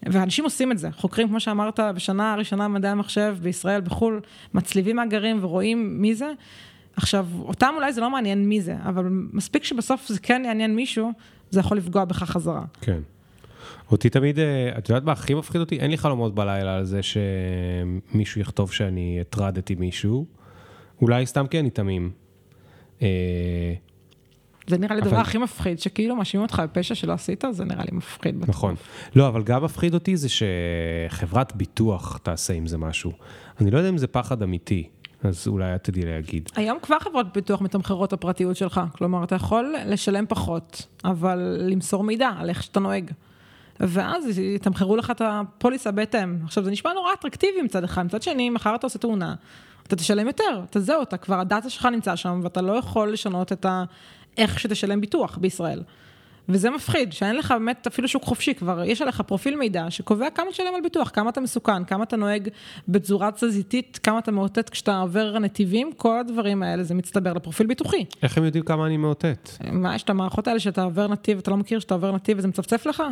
ואנשים 0.04 0.44
עושים 0.44 0.72
את 0.72 0.78
זה, 0.78 0.92
חוקרים, 0.92 1.28
כמו 1.28 1.40
שאמרת, 1.40 1.80
בשנה 1.80 2.34
הראשונה 2.34 2.64
במדעי 2.64 2.92
המחשב 2.92 3.38
בישראל, 3.42 3.82
בחו"ל, 3.82 4.22
מצליבים 4.54 4.96
מאגרים 4.96 5.38
ורואים 5.42 6.02
מי 6.02 6.16
זה. 6.16 6.32
עכשיו, 6.96 7.28
אותם 7.42 7.74
אולי 7.76 7.94
זה 7.94 8.02
לא 8.02 8.10
מעניין 8.10 8.50
מי 8.50 8.62
זה, 8.62 8.76
אבל 8.86 9.06
מספיק 9.10 9.64
שבסוף 9.64 10.08
זה 10.08 10.20
כן 10.20 10.42
יעניין 10.46 10.76
מישהו, 10.76 11.12
זה 11.50 11.60
יכול 11.60 11.78
לפגוע 11.78 12.06
בך 12.06 12.24
חזרה. 12.24 12.64
כן. 12.82 13.00
אותי 13.92 14.10
תמיד, 14.10 14.40
אה, 14.40 14.72
את 14.78 14.90
יודעת 14.90 15.04
מה 15.04 15.12
הכי 15.12 15.34
מפחיד 15.34 15.62
אותי? 15.62 15.80
אין 15.80 15.92
לי 15.92 15.98
חלומות 15.98 16.36
בלילה 16.36 16.76
על 16.76 16.86
זה 16.86 17.00
שמישהו 17.04 18.42
יכתוב 18.42 18.72
שאני 18.72 19.18
הטרדתי 19.22 19.76
מישהו. 19.76 20.26
אולי 21.02 21.26
סתם 21.26 21.48
כי 21.48 21.60
אני 21.60 21.70
תמים. 21.70 22.12
אה, 23.02 23.08
זה 24.68 24.78
נראה 24.78 24.96
לי 24.96 25.02
אבל- 25.02 25.08
הדבר 25.10 25.22
הכי 25.22 25.38
מפחיד, 25.38 25.80
שכאילו 25.80 26.16
מאשימים 26.16 26.42
אותך 26.44 26.62
בפשע 26.66 26.96
שלא 26.96 27.14
עשית, 27.14 27.44
זה 27.52 27.66
נראה 27.66 27.84
לי 27.84 27.98
מפחיד. 27.98 28.36
נכון. 28.48 28.76
לא, 29.16 29.28
אבל 29.28 29.44
גם 29.44 29.64
מפחיד 29.64 29.94
אותי 29.94 30.18
זה 30.18 30.28
שחברת 30.30 31.56
ביטוח 31.56 32.18
תעשה 32.24 32.54
עם 32.54 32.68
זה 32.68 32.78
משהו. 32.78 33.12
אני 33.62 33.72
לא 33.72 33.78
יודע 33.78 33.90
אם 33.90 33.98
זה 33.98 34.08
פחד 34.08 34.44
אמיתי, 34.44 34.90
אז 35.24 35.48
אולי 35.48 35.76
את 35.76 35.84
תדעי 35.84 36.04
להגיד. 36.06 36.50
היום 36.56 36.78
כבר 36.82 37.00
חברות 37.00 37.34
ביטוח 37.34 37.62
מתמחרות 37.62 38.14
הפרטיות 38.14 38.56
שלך, 38.56 38.82
כלומר, 38.92 39.24
אתה 39.24 39.36
יכול 39.36 39.76
לשלם 39.86 40.26
פחות, 40.28 40.86
אבל 41.06 41.58
למסור 41.60 42.04
מידע 42.04 42.30
על 42.38 42.50
איך 42.50 42.64
שאתה 42.64 42.80
נוהג. 42.80 43.12
ואז 43.80 44.40
יתמחרו 44.40 44.96
לך 44.96 45.12
את 45.12 45.22
הפוליסה 45.26 45.92
בהתאם. 45.92 46.38
עכשיו, 46.44 46.64
זה 46.64 46.72
נשמע 46.72 46.94
נורא 46.94 47.14
אטרקטיבי 47.14 47.62
מצד 47.62 47.84
אחד, 47.84 48.06
מצד 48.06 48.22
שני, 48.22 48.50
מחר 48.50 48.76
אתה 48.76 48.86
עושה 48.88 49.00
תאונה, 49.00 49.36
אתה 49.88 49.96
תשלם 49.96 50.28
יותר, 50.28 50.62
אתה 50.70 50.80
זהו, 50.80 51.02
אתה 51.02 51.18
כבר, 51.18 51.40
הדאטה 51.40 51.70
שלך 51.70 51.86
נמצא 51.86 52.16
שם, 52.16 52.40
ואתה 52.44 52.62
לא 52.62 52.74
יכול 52.74 53.14
לשנות 53.14 53.52
את 53.52 53.66
ה... 53.66 53.84
איך 54.38 54.60
שתשלם 54.60 55.02
ביטוח 55.02 55.38
בישראל. 55.38 55.84
וזה 56.50 56.70
מפחיד, 56.70 57.14
שאין 57.14 57.36
לך 57.36 57.52
באמת 57.52 57.88
אפילו 57.88 58.08
שוק 58.08 58.24
חופשי, 58.24 58.54
כבר 58.54 58.84
יש 58.84 59.02
עליך 59.02 59.22
פרופיל 59.22 59.56
מידע 59.56 59.86
שקובע 59.90 60.30
כמה 60.30 60.52
תשלם 60.52 60.76
על 60.76 60.82
ביטוח, 60.82 61.10
כמה 61.14 61.30
אתה 61.30 61.42
מסוכן, 61.42 61.84
כמה 61.84 62.04
אתה 62.04 62.18
נוהג 62.18 62.50
בצורה 62.88 63.32
תזזיתית, 63.32 64.00
כמה 64.04 64.20
אתה 64.20 64.32
מאותת 64.32 64.70
כשאתה 64.70 65.00
עובר 65.00 65.40
נתיבים, 65.40 65.92
כל 65.98 66.20
הדברים 66.20 66.64
האלה, 66.64 66.84
זה 66.84 66.96
מצטבר 66.96 67.34
לפרופיל 67.34 67.68
ביטוחי. 67.68 68.06
איך 68.24 68.38
הם 68.38 68.44
יודעים 68.44 68.64
כמה 68.64 68.86
אני 68.86 68.98
מאותת? 68.98 69.50
מה, 69.72 69.96
יש 69.96 70.04
את 70.04 70.10
המערכות 70.10 70.48
האלה 70.48 70.60
שאתה 70.60 70.84
עובר 70.84 71.08
נתיב, 71.08 71.38
אתה 71.38 71.52
לא 71.52 71.58
מכיר 71.58 71.80
שאתה 71.80 71.94
עובר 71.94 72.12
נתיב 72.12 72.38
וזה 72.38 72.48
מצפצף 72.48 72.86
לך? 72.86 73.04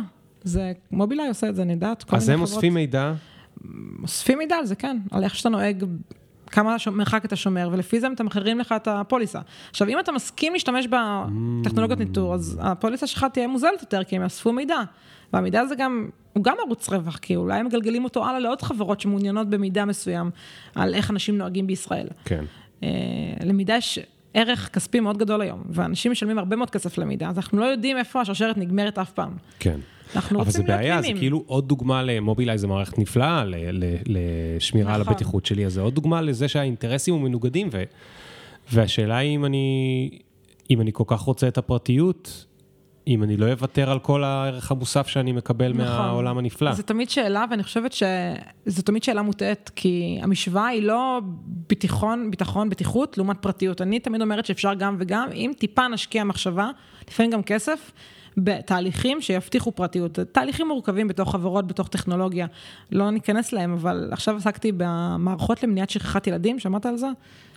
זה, 0.48 0.72
מובילאיי 0.90 1.28
עושה 1.28 1.48
את 1.48 1.56
זה, 1.56 1.62
אני 1.62 1.72
יודעת, 1.72 2.04
כל 2.04 2.16
אז 2.16 2.28
מיני 2.28 2.34
הם 2.34 2.46
חברות. 2.46 2.56
אוספים 2.56 2.74
מידע, 2.74 3.12
אוספים 4.02 4.38
מידע 4.38 4.56
על 4.56 4.66
זה, 4.66 4.74
כן, 4.74 4.98
על 5.10 5.24
איך 5.24 5.34
שאתה 5.34 5.48
נוהג, 5.48 5.84
כמה 6.46 6.76
מרחק 6.92 7.24
אתה 7.24 7.36
שומר, 7.36 7.68
ולפי 7.72 8.00
זה 8.00 8.08
מתמחרים 8.08 8.58
לך 8.58 8.74
את 8.76 8.88
הפוליסה. 8.88 9.40
עכשיו, 9.70 9.88
אם 9.88 9.98
אתה 10.00 10.12
מסכים 10.12 10.52
להשתמש 10.52 10.86
בטכנולוגיות 10.86 11.98
ניטור, 11.98 12.34
אז 12.34 12.58
הפוליסה 12.62 13.06
שלך 13.06 13.26
תהיה 13.32 13.46
מוזלת 13.46 13.80
יותר, 13.80 14.04
כי 14.04 14.16
הם 14.16 14.22
יאספו 14.22 14.52
מידע. 14.52 14.78
והמידע 15.32 15.60
הזה 15.60 15.74
גם, 15.74 16.08
הוא 16.32 16.44
גם 16.44 16.56
ערוץ 16.64 16.88
רווח, 16.88 17.16
כי 17.16 17.36
אולי 17.36 17.58
הם 17.58 17.66
מגלגלים 17.66 18.04
אותו 18.04 18.26
הלאה 18.26 18.38
לעוד 18.38 18.62
חברות 18.62 19.00
שמעוניינות 19.00 19.50
במידע 19.50 19.84
מסוים, 19.84 20.30
על 20.74 20.94
איך 20.94 21.10
אנשים 21.10 21.38
נוהגים 21.38 21.66
בישראל. 21.66 22.06
כן. 22.24 22.44
אה, 22.82 22.88
למידע 23.44 23.76
יש 23.76 23.98
ערך 24.38 24.68
כספי 24.72 25.00
מאוד 25.00 25.18
גדול 25.18 25.40
היום, 25.40 25.62
ואנשים 25.70 26.12
משלמים 26.12 26.38
הרבה 26.38 26.56
מאוד 26.56 26.70
כסף 26.70 26.98
למידע, 26.98 27.28
אז 27.28 27.36
אנחנו 27.36 27.58
לא 27.58 27.64
יודעים 27.64 27.96
איפה 27.96 28.20
השרשרת 28.20 28.58
נגמרת 28.58 28.98
אף 28.98 29.10
פעם. 29.10 29.32
כן. 29.58 29.80
אנחנו 30.16 30.40
אבל 30.40 30.50
זה 30.50 30.58
רוצים 30.58 30.66
להיות 30.66 30.80
בעיה, 30.80 30.96
זה 30.96 31.02
תמימים. 31.02 31.20
כאילו 31.20 31.44
עוד 31.46 31.68
דוגמה 31.68 32.02
למובילאיי, 32.02 32.58
זו 32.58 32.68
מערכת 32.68 32.98
נפלאה 32.98 33.44
לשמירה 34.06 34.94
על 34.94 35.00
נכון. 35.00 35.12
הבטיחות 35.12 35.46
שלי, 35.46 35.66
אז 35.66 35.72
זה 35.72 35.80
עוד 35.80 35.94
דוגמה 35.94 36.20
לזה 36.20 36.48
שהאינטרסים 36.48 37.14
הם 37.14 37.22
מנוגדים, 37.22 37.68
ו- 37.72 37.82
והשאלה 38.72 39.16
היא 39.16 39.34
אם 39.36 39.44
אני, 39.44 40.10
אם 40.70 40.80
אני 40.80 40.90
כל 40.92 41.04
כך 41.06 41.20
רוצה 41.20 41.48
את 41.48 41.58
הפרטיות, 41.58 42.46
אם 43.08 43.22
אני 43.22 43.36
לא 43.36 43.50
אוותר 43.52 43.90
על 43.90 43.98
כל 43.98 44.24
הערך 44.24 44.70
המוסף 44.70 45.06
שאני 45.06 45.32
מקבל 45.32 45.72
נכון. 45.72 45.84
מהעולם 45.84 46.38
הנפלא. 46.38 46.72
זו 46.72 46.82
תמיד 46.82 47.10
שאלה, 47.10 47.44
ואני 47.50 47.62
חושבת 47.62 47.92
שזו 47.92 48.82
תמיד 48.82 49.02
שאלה 49.02 49.22
מוטעית, 49.22 49.70
כי 49.76 50.18
המשוואה 50.22 50.66
היא 50.66 50.82
לא 50.82 51.20
ביטחון, 51.68 52.30
ביטחון, 52.30 52.70
בטיחות, 52.70 53.18
לעומת 53.18 53.36
פרטיות. 53.40 53.82
אני 53.82 54.00
תמיד 54.00 54.22
אומרת 54.22 54.46
שאפשר 54.46 54.74
גם 54.74 54.96
וגם, 54.98 55.28
אם 55.34 55.52
טיפה 55.58 55.88
נשקיע 55.88 56.24
מחשבה, 56.24 56.70
לפעמים 57.08 57.30
גם 57.30 57.42
כסף, 57.42 57.92
בתהליכים 58.36 59.20
שיבטיחו 59.20 59.72
פרטיות. 59.72 60.18
תהליכים 60.32 60.68
מורכבים 60.68 61.08
בתוך 61.08 61.32
חברות, 61.32 61.66
בתוך 61.66 61.88
טכנולוגיה, 61.88 62.46
לא 62.92 63.10
ניכנס 63.10 63.52
להם, 63.52 63.72
אבל 63.72 64.08
עכשיו 64.12 64.36
עסקתי 64.36 64.72
במערכות 64.76 65.62
למניעת 65.62 65.90
שכחת 65.90 66.26
ילדים, 66.26 66.58
שמעת 66.58 66.86
על 66.86 66.96
זה? 66.96 67.08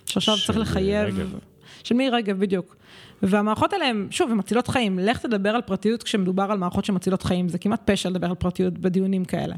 שעכשיו 0.06 0.36
של 0.36 0.46
צריך 0.46 0.58
לחייב... 0.58 1.14
רגב. 1.14 1.38
של 1.84 1.94
מירי 1.94 2.16
רגב, 2.16 2.38
בדיוק. 2.38 2.76
והמערכות 3.22 3.72
האלה 3.72 3.88
הן, 3.88 4.06
שוב, 4.10 4.30
הן 4.30 4.38
מצילות 4.38 4.68
חיים. 4.68 4.98
לך 4.98 5.18
תדבר 5.18 5.50
על 5.50 5.60
פרטיות 5.60 6.02
כשמדובר 6.02 6.42
על 6.42 6.58
מערכות 6.58 6.84
שמצילות 6.84 7.22
חיים. 7.22 7.48
זה 7.48 7.58
כמעט 7.58 7.90
פשע 7.90 8.10
לדבר 8.10 8.26
על 8.26 8.34
פרטיות 8.34 8.78
בדיונים 8.78 9.24
כאלה. 9.24 9.54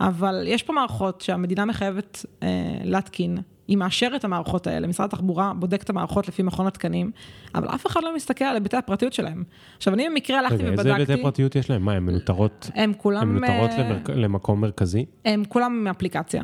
אבל 0.00 0.44
יש 0.46 0.62
פה 0.62 0.72
מערכות 0.72 1.20
שהמדינה 1.20 1.64
מחייבת 1.64 2.26
אה, 2.42 2.48
להתקין. 2.84 3.38
היא 3.68 3.76
מאשרת 3.76 4.20
את 4.20 4.24
המערכות 4.24 4.66
האלה, 4.66 4.86
משרד 4.86 5.06
התחבורה 5.06 5.52
בודק 5.58 5.82
את 5.82 5.90
המערכות 5.90 6.28
לפי 6.28 6.42
מכון 6.42 6.66
התקנים, 6.66 7.10
אבל 7.54 7.68
אף 7.68 7.86
אחד 7.86 8.00
לא 8.02 8.14
מסתכל 8.16 8.44
על 8.44 8.54
היבטי 8.54 8.76
הפרטיות 8.76 9.12
שלהם. 9.12 9.44
עכשיו, 9.76 9.94
אני 9.94 10.08
במקרה 10.08 10.38
הלכתי 10.38 10.56
רגע, 10.56 10.70
איזה 10.70 10.82
ובדקתי, 10.82 11.12
היבטי 11.12 11.22
פרטיות 11.22 11.56
יש 11.56 11.70
להם? 11.70 11.82
מה, 11.82 11.92
הן 11.92 12.02
מנוטרות, 12.02 12.70
הם 12.74 12.92
כולם... 12.96 13.22
הן 13.22 13.28
מנוטרות 13.28 13.70
אה, 13.70 14.14
למקום 14.14 14.60
מרכזי? 14.60 15.04
הם 15.24 15.44
כולם 15.48 15.84
מאפליקציה. 15.84 16.42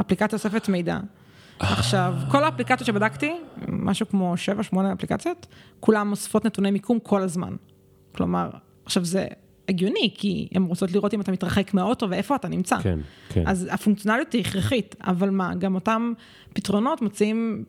אפליקציה 0.00 0.36
אוספת 0.36 0.68
מידע. 0.68 0.98
עכשיו, 1.58 2.14
כל 2.30 2.44
האפליקציות 2.44 2.86
שבדקתי, 2.86 3.32
משהו 3.68 4.08
כמו 4.08 4.34
7-8 4.74 4.76
אפליקציות, 4.92 5.46
כולם 5.80 6.10
אוספות 6.10 6.44
נתוני 6.44 6.70
מיקום 6.70 6.98
כל 6.98 7.22
הזמן. 7.22 7.56
כלומר, 8.14 8.50
עכשיו 8.84 9.04
זה 9.04 9.26
הגיוני, 9.68 10.14
כי 10.14 10.48
הן 10.54 10.62
רוצות 10.62 10.92
לראות 10.92 11.14
אם 11.14 11.20
אתה 11.20 11.32
מתרחק 11.32 11.74
מהאוטו 11.74 12.10
ואיפה 12.10 12.36
אתה 12.36 12.48
נמצא. 12.48 12.76
כן, 12.82 12.98
כן. 13.28 13.42
אז 13.46 13.68
הפונקציונליות 13.70 14.32
היא 14.32 14.40
הכרחית, 14.40 14.96
אבל 15.00 15.30
מה, 15.30 15.54
גם 15.54 15.74
אותם 15.74 16.12
פתרונות 16.52 17.02
מציעים 17.02 17.64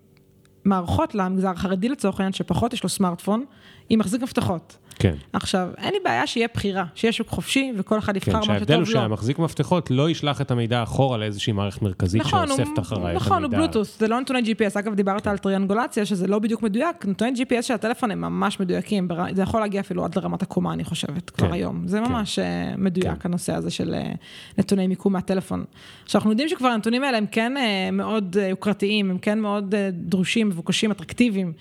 מערכות 0.65 1.15
למגזר 1.15 1.49
החרדי 1.49 1.89
לצורך 1.89 2.19
העניין, 2.19 2.33
שפחות 2.33 2.73
יש 2.73 2.83
לו 2.83 2.89
סמארטפון, 2.89 3.45
עם 3.89 3.99
מחזיק 3.99 4.21
מפתחות. 4.21 4.77
כן. 4.99 5.13
עכשיו, 5.33 5.69
אין 5.77 5.93
לי 5.93 5.99
בעיה 6.03 6.27
שיהיה 6.27 6.47
בחירה, 6.53 6.85
שיהיה 6.95 7.11
שוק 7.11 7.27
חופשי 7.29 7.71
וכל 7.77 7.99
אחד 7.99 8.15
יבחר 8.17 8.31
כן, 8.31 8.37
מה 8.37 8.43
שההבדל 8.43 8.75
הוא 8.75 8.85
שטוב 8.85 8.95
לו. 8.95 9.01
שהמחזיק 9.01 9.39
מפתחות 9.39 9.91
לא 9.91 10.09
ישלח 10.09 10.41
את 10.41 10.51
המידע 10.51 10.83
אחורה 10.83 11.17
לאיזושהי 11.17 11.53
מערכת 11.53 11.81
מרכזית 11.81 12.21
נכון, 12.21 12.39
הוא- 12.49 12.57
שאוספת 12.57 12.79
אחריי 12.79 13.01
את 13.01 13.05
המידע. 13.05 13.19
נכון, 13.19 13.43
הוא 13.43 13.51
בלוטוס, 13.51 13.99
זה 13.99 14.07
לא 14.07 14.19
נתוני 14.19 14.39
GPS. 14.39 14.79
אגב, 14.79 14.93
דיברת 14.95 15.27
על 15.27 15.37
טריאנגולציה, 15.37 16.05
שזה 16.05 16.27
לא 16.27 16.39
בדיוק 16.39 16.63
מדויק. 16.63 17.05
נתוני 17.05 17.31
GPS 17.31 17.61
של 17.61 17.73
הטלפון 17.73 18.11
הם 18.11 18.21
ממש 18.21 18.59
מדויקים, 18.59 19.07
זה 19.33 19.41
יכול 19.41 19.59
להגיע 19.59 19.81
אפילו 19.81 20.05
עד 20.05 20.15
לרמת 20.17 20.41
הקומה, 20.41 20.73
אני 20.73 20.83
חושבת, 20.83 21.29
כבר 21.29 21.47
כן, 21.47 21.53
היום. 21.53 21.87
זה 21.87 21.99
כן. 22.05 22.11
ממש 22.11 22.39
אה, 22.39 22.45
מדויק, 22.77 23.25
הנושא 23.25 23.53
הזה 23.53 23.69
של 23.71 23.93
אה, 23.93 24.11
נתוני 24.57 24.87
מיקום 24.87 25.13
מהטלפון. 25.13 25.63
עכשיו, 26.03 26.19
אנחנו 26.19 26.31
יודעים 26.31 26.49
שכבר 26.49 26.67
הנתונים 26.67 27.03
האלה 27.03 27.17
הם 27.17 27.25
כן 27.31 27.57
אה, 27.57 27.89
מאוד 27.91 28.35
יוקרתיים, 28.49 29.11
הם 29.11 29.17
כן 29.17 29.39
מאוד 29.39 29.75
דרושים, 29.91 30.49
מבוקשים, 30.49 30.91
אטרקטיביים. 30.91 31.53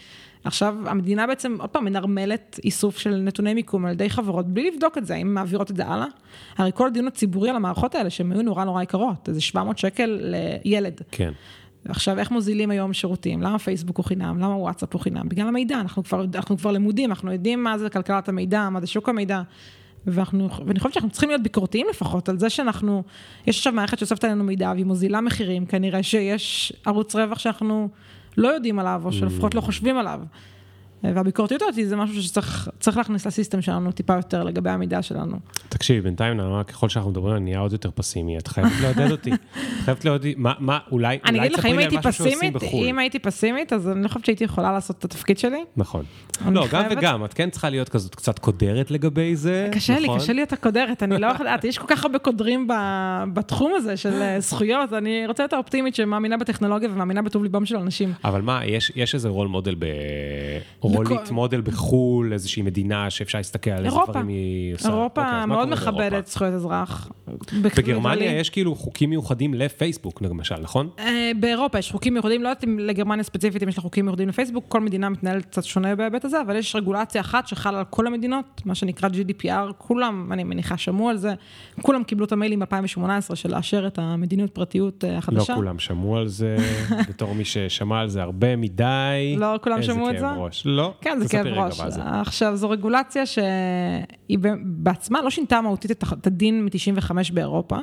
עכשיו, 0.47 0.77
המדינה 0.87 1.27
בעצם, 1.27 1.57
עוד 1.61 1.71
פעם, 1.71 1.85
מנרמלת 1.85 2.61
איסוף 2.65 2.99
של 2.99 3.17
נתוני 3.17 3.55
מיקום 3.55 3.87
על 3.87 3.93
ידי 3.93 4.11
חברות, 4.11 4.47
בלי 4.47 4.71
לבדוק 4.71 4.99
את 4.99 5.07
זה, 5.07 5.15
האם 5.15 5.35
מעבירות 5.35 5.71
את 5.71 5.77
זה 5.77 5.87
הלאה. 5.87 6.07
הרי 6.59 6.71
כל 6.75 6.87
הדיון 6.87 7.07
הציבורי 7.07 7.51
על 7.51 7.57
המערכות 7.57 7.95
האלה, 7.95 8.11
שהן 8.11 8.33
היו 8.33 8.43
נורא 8.43 8.65
נורא 8.65 8.83
יקרות, 8.83 9.29
איזה 9.29 9.41
700 9.41 9.79
שקל 9.79 10.21
לילד. 10.65 11.01
כן. 11.11 11.33
עכשיו, 11.89 12.19
איך 12.19 12.31
מוזילים 12.31 12.71
היום 12.71 12.93
שירותים? 12.93 13.43
למה 13.43 13.59
פייסבוק 13.59 13.97
הוא 13.97 14.05
חינם? 14.05 14.39
למה 14.39 14.57
וואטסאפ 14.57 14.93
הוא 14.93 15.01
חינם? 15.01 15.29
בגלל 15.29 15.49
המידע, 15.49 15.81
אנחנו 15.81 16.05
כבר, 16.05 16.25
אנחנו 16.35 16.59
כבר 16.59 16.73
למודים, 16.73 17.11
אנחנו 17.11 17.33
יודעים 17.33 17.63
מה 17.63 17.79
זה 17.79 17.91
כלכלת 17.91 18.29
המידע, 18.29 18.69
מה 18.69 18.81
זה 18.81 18.87
שוק 18.87 19.09
המידע. 19.09 19.43
ואנחנו, 20.07 20.49
ואני 20.67 20.79
חושבת 20.79 20.93
שאנחנו 20.93 21.11
צריכים 21.11 21.29
להיות 21.29 21.43
ביקורתיים 21.43 21.87
לפחות 21.91 22.29
על 22.29 22.39
זה 22.39 22.51
שאנחנו, 22.51 23.03
יש 23.47 23.57
עכשיו 23.57 23.73
מערכת 23.73 23.99
שאוספת 23.99 24.25
עלינו 24.25 24.45
מידע 24.45 24.73
והיא 24.75 24.87
מוזילה 24.87 25.21
מחירים, 25.21 25.67
כנראה 25.67 26.03
שיש 26.03 26.73
ערוץ 26.87 27.17
רווח 27.17 27.39
שאנחנו 27.39 27.89
לא 28.37 28.49
יודעים 28.49 28.79
עליו, 28.79 29.03
או 29.05 29.13
שלפחות 29.13 29.55
לא 29.55 29.61
חושבים 29.61 29.97
עליו. 29.97 30.21
והביקורתיות 31.03 31.63
הזאת 31.63 31.89
זה 31.89 31.97
משהו 31.97 32.23
שצריך 32.23 32.69
צריך 32.81 32.97
להכניס 32.97 33.27
לסיסטם 33.27 33.63
שלנו 33.63 33.93
טיפה 33.93 34.17
יותר 34.17 34.45
לגבי 34.45 34.71
המידע 34.71 35.03
שלנו. 35.03 35.37
תקשיבי, 35.69 36.01
בינתיים 36.01 36.37
נעמה, 36.37 36.65
ככל 36.65 36.89
שאנחנו 36.89 37.11
מדברים, 37.11 37.37
אני 37.37 37.45
נהיה 37.45 37.59
עוד 37.59 37.73
יותר 37.73 37.91
פסימי. 37.95 38.39
את 38.39 38.49
חייבת 38.49 38.73
לעודד 38.83 39.11
אותי. 39.11 39.33
את 39.33 39.39
חייבת 39.85 40.05
לעודד 40.05 40.27
אותי. 40.27 40.35
מה, 40.39 40.53
מה, 40.59 40.79
אולי, 40.93 41.19
אני 41.25 41.39
אולי 41.39 41.49
אגיד 41.49 41.59
לך, 41.59 41.67
תספרי 41.67 41.73
אם 41.73 41.79
לי 41.79 41.85
על 41.85 41.91
הייתי 41.91 42.09
משהו 42.09 42.13
שעושים 42.13 42.39
פסימית, 42.39 42.55
בחו"ל. 42.55 42.87
אם 42.87 42.99
הייתי 42.99 43.19
פסימית, 43.19 43.73
אז 43.73 43.89
אני 43.89 44.03
לא 44.03 44.09
חושבת 44.09 44.25
שהייתי 44.25 44.45
יכולה 44.45 44.73
לעשות 44.73 44.99
את 44.99 45.05
התפקיד 45.05 45.39
שלי. 45.39 45.65
נכון. 45.77 46.05
לא, 46.51 46.67
גם 46.71 46.85
וגם, 46.91 47.25
את 47.25 47.35
כן 47.35 47.51
צריכה 47.51 47.71
להיות 47.71 47.89
כזאת 47.89 48.15
קצת 48.15 48.39
קודרת 48.39 48.91
לגבי 48.91 49.37
זה, 49.37 49.69
קשה 49.73 49.99
לי, 49.99 50.07
נכון? 50.07 50.19
קשה 50.19 50.33
לי 50.33 50.43
את 50.43 50.53
הקודרת, 50.53 51.03
אני 51.03 51.21
לא 51.21 51.27
יודעת, 51.27 51.65
יש 51.65 51.79
כל 51.79 51.87
כך 51.89 52.05
הרבה 52.05 52.19
קודרים 52.19 52.69
בתחום 53.35 53.73
הזה 53.77 53.97
של 53.97 54.23
אה, 54.23 54.41
זכויות, 54.41 54.93
אני 54.93 55.27
רוצה 55.27 55.43
להיות 55.43 55.53
האופטימית 55.53 55.95
שמאמינה 55.95 56.37
בטכנולוגיה 56.37 56.89
ומאמינה 56.89 57.23
בטוב 57.23 57.43
ליבם 57.43 57.67
של 57.67 57.77
אנשים. 57.77 58.13
אבל 58.25 58.43
מה, 58.43 58.65
יש, 58.65 58.93
יש 58.97 59.15
איזה 59.15 59.29
רול 59.29 59.49
מודל 59.49 59.75
ב... 59.79 59.87
רולית 60.89 61.31
מודל 61.31 61.61
בחו"ל, 61.61 62.33
איזושהי 62.33 62.63
מדינה 62.63 63.11
שאפשר 63.11 63.39
להסתכל 63.39 63.71
על 63.71 63.87
איזה. 63.87 63.97
דברים 64.09 64.29
היא 64.29 64.75
עושה. 64.75 64.89
אירופה 64.89 65.25
אוקיי, 65.25 65.47
מאוד? 65.47 65.69
מכבדת 65.69 66.27
זכויות 66.27 66.55
אזרח. 66.55 67.11
בגרמניה. 67.63 68.39
יש 68.39 68.51
כאילו 68.51 68.75
חוקים 68.75 69.11
מיוחדים 69.11 69.55
לפייסבוק, 69.55 70.23
למשל, 70.23 70.57
נכון? 70.61 70.89
אה, 70.99 71.31
באירופה 71.41 71.79
יש 71.79 71.93
חוקים 71.93 72.15
מיוחדים, 72.15 72.43
לא 72.43 72.49
יודעת 72.49 72.65
אם 72.65 72.79
לגרמניה 72.79 73.25
ספציפית 73.25 73.63
אם 73.63 73.69
יש 73.69 73.77
לה 73.77 73.83
חוקים 73.83 74.05
מיוחדים 74.05 74.29
לפייסבוק, 74.29 74.65
כל 74.69 74.81
מדינה 74.81 75.09
מתנהלת 75.09 75.45
קצת 75.45 75.65
שונה 75.65 75.95
בהיבט 75.95 76.25
הזה, 76.25 76.41
אבל 76.41 76.57
יש 76.57 76.77
רגולציה 76.77 77.21
אחת 77.21 77.47
שחלה 77.47 77.79
על 77.79 77.85
כל 77.91 78.07
המדינות, 78.07 78.63
מה 78.65 78.75
שנקרא 78.75 79.09
GDPR, 79.09 79.73
כולם, 79.79 80.33
אני 80.33 80.45
מניחה, 80.45 80.77
שמעו 80.77 81.09
על 81.09 81.17
זה, 81.17 81.35
כולם 81.83 82.05
קיבלו 82.05 82.25
את 82.25 82.33
המיילים 82.33 82.59
ב-2018 82.59 83.35
של 83.35 83.51
לאשר 83.51 83.87
את 83.87 83.99
המדיניות 83.99 84.51
פרטיות 84.51 85.05
אה, 85.05 85.13
לא 85.13 85.17
החדשה. 85.19 85.55
כולם 85.55 85.79
שמעו 85.79 86.17
על 86.17 86.29
זה, 86.29 86.57
בתור 87.09 87.35
מי 87.35 87.45
ששמע 87.45 88.01
על 88.01 88.09
זה 88.09 88.23
הרבה 88.23 88.57
מדי. 88.57 89.37
לא 89.39 89.59
כולם 89.63 89.83
שמעו 89.83 90.11
את 90.11 90.15
כאב 90.15 90.21
זה? 90.21 90.41
ראש. 90.41 90.67
לא, 90.77 90.95
כן, 91.01 91.19
זה 91.21 91.29
כאב 91.29 91.47
ראש. 91.47 91.81
זה. 91.89 92.01
עכשיו, 92.05 92.57
זו 92.57 92.71
רגולציה 92.71 93.27
שהיא 93.27 94.39
בעצמה 94.63 95.23
לא 95.23 95.31
שינתה 95.31 95.61
מהותית 95.61 95.91
את 95.91 96.27
הדין 96.27 96.65
מ-95 96.65 97.11
באירופה. 97.33 97.77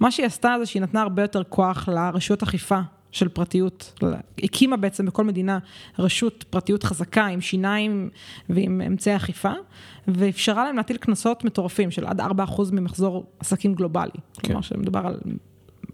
מה 0.00 0.10
שהיא 0.10 0.26
עשתה 0.26 0.54
זה 0.58 0.66
שהיא 0.66 0.82
נתנה 0.82 1.02
הרבה 1.02 1.22
יותר 1.22 1.42
כוח 1.42 1.88
לרשויות 1.88 2.42
אכיפה 2.42 2.80
של 3.10 3.28
פרטיות. 3.28 4.00
הקימה 4.42 4.76
בעצם 4.76 5.06
בכל 5.06 5.24
מדינה 5.24 5.58
רשות 5.98 6.44
פרטיות 6.50 6.82
חזקה 6.84 7.26
עם 7.26 7.40
שיניים 7.40 8.10
ועם 8.48 8.80
אמצעי 8.80 9.16
אכיפה, 9.16 9.52
ואפשרה 10.08 10.64
להם 10.64 10.76
להטיל 10.76 10.96
קנסות 10.96 11.44
מטורפים 11.44 11.90
של 11.90 12.06
עד 12.06 12.20
4% 12.20 12.24
ממחזור 12.72 13.26
עסקים 13.38 13.74
גלובלי. 13.74 14.10
כן. 14.10 14.48
כלומר, 14.48 14.60
שמדובר 14.60 15.06
על 15.06 15.16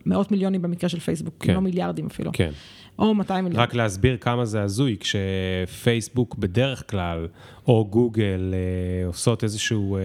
מאות 0.08 0.30
מיליונים 0.30 0.62
במקרה 0.62 0.88
של 0.88 1.00
פייסבוק, 1.00 1.34
כן. 1.40 1.54
לא 1.54 1.60
מיליארדים 1.60 2.06
אפילו. 2.06 2.30
כן. 2.34 2.50
או 2.98 3.14
200 3.14 3.44
מיליון. 3.44 3.62
רק 3.62 3.74
להסביר 3.74 4.16
כמה 4.16 4.44
זה 4.44 4.62
הזוי, 4.62 4.96
כשפייסבוק 5.00 6.34
בדרך 6.38 6.90
כלל, 6.90 7.28
או 7.68 7.86
גוגל, 7.90 8.54
אה, 8.54 9.06
עושות 9.06 9.44
איזושהי 9.44 9.76
אה, 9.94 9.98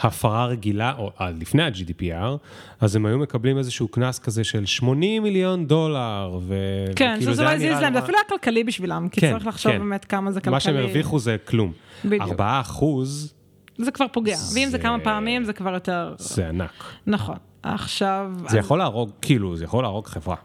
הפרה 0.00 0.46
רגילה, 0.46 0.92
או 0.98 1.10
עד 1.16 1.38
לפני 1.38 1.62
ה-GDPR, 1.62 2.36
אז 2.80 2.96
הם 2.96 3.06
היו 3.06 3.18
מקבלים 3.18 3.58
איזשהו 3.58 3.88
קנס 3.88 4.18
כזה 4.18 4.44
של 4.44 4.66
80 4.66 5.22
מיליון 5.22 5.66
דולר, 5.66 6.38
ו... 6.42 6.54
כן, 6.96 7.12
וכאילו 7.16 7.32
שזה 7.32 7.42
היה 7.42 7.50
לא 7.50 7.56
הזיז 7.56 7.80
להם, 7.82 7.92
זה 7.92 7.98
אפילו 7.98 8.18
היה 8.18 8.24
כלכלי 8.28 8.64
בשבילם, 8.64 9.08
כי 9.12 9.20
כן, 9.20 9.32
צריך 9.32 9.46
לחשוב 9.46 9.72
כן. 9.72 9.78
באמת 9.78 10.04
כמה 10.04 10.32
זה 10.32 10.40
כלכלי. 10.40 10.52
מה 10.52 10.60
שהם 10.60 10.76
הרוויחו 10.76 11.18
זה 11.18 11.36
כלום. 11.44 11.72
בדיוק. 12.04 12.22
4 12.22 12.60
אחוז 12.60 13.34
זה 13.78 13.90
כבר 13.90 14.06
פוגע, 14.12 14.36
ואם 14.54 14.64
זה 14.64 14.70
זה- 14.70 14.78
כמה 14.78 14.98
פעמים 15.00 15.44
זה 15.44 15.52
כבר 15.52 15.74
יותר... 15.74 16.14
זה 16.18 16.48
ענק. 16.48 16.84
נכון. 17.06 17.36
עכשיו... 17.62 18.32
זה 18.38 18.46
אז- 18.46 18.54
יכול 18.54 18.78
להרוג, 18.78 19.10
כאילו, 19.22 19.56
זה 19.56 19.64
יכול 19.64 19.84
להרוג 19.84 20.06
חברה. 20.06 20.36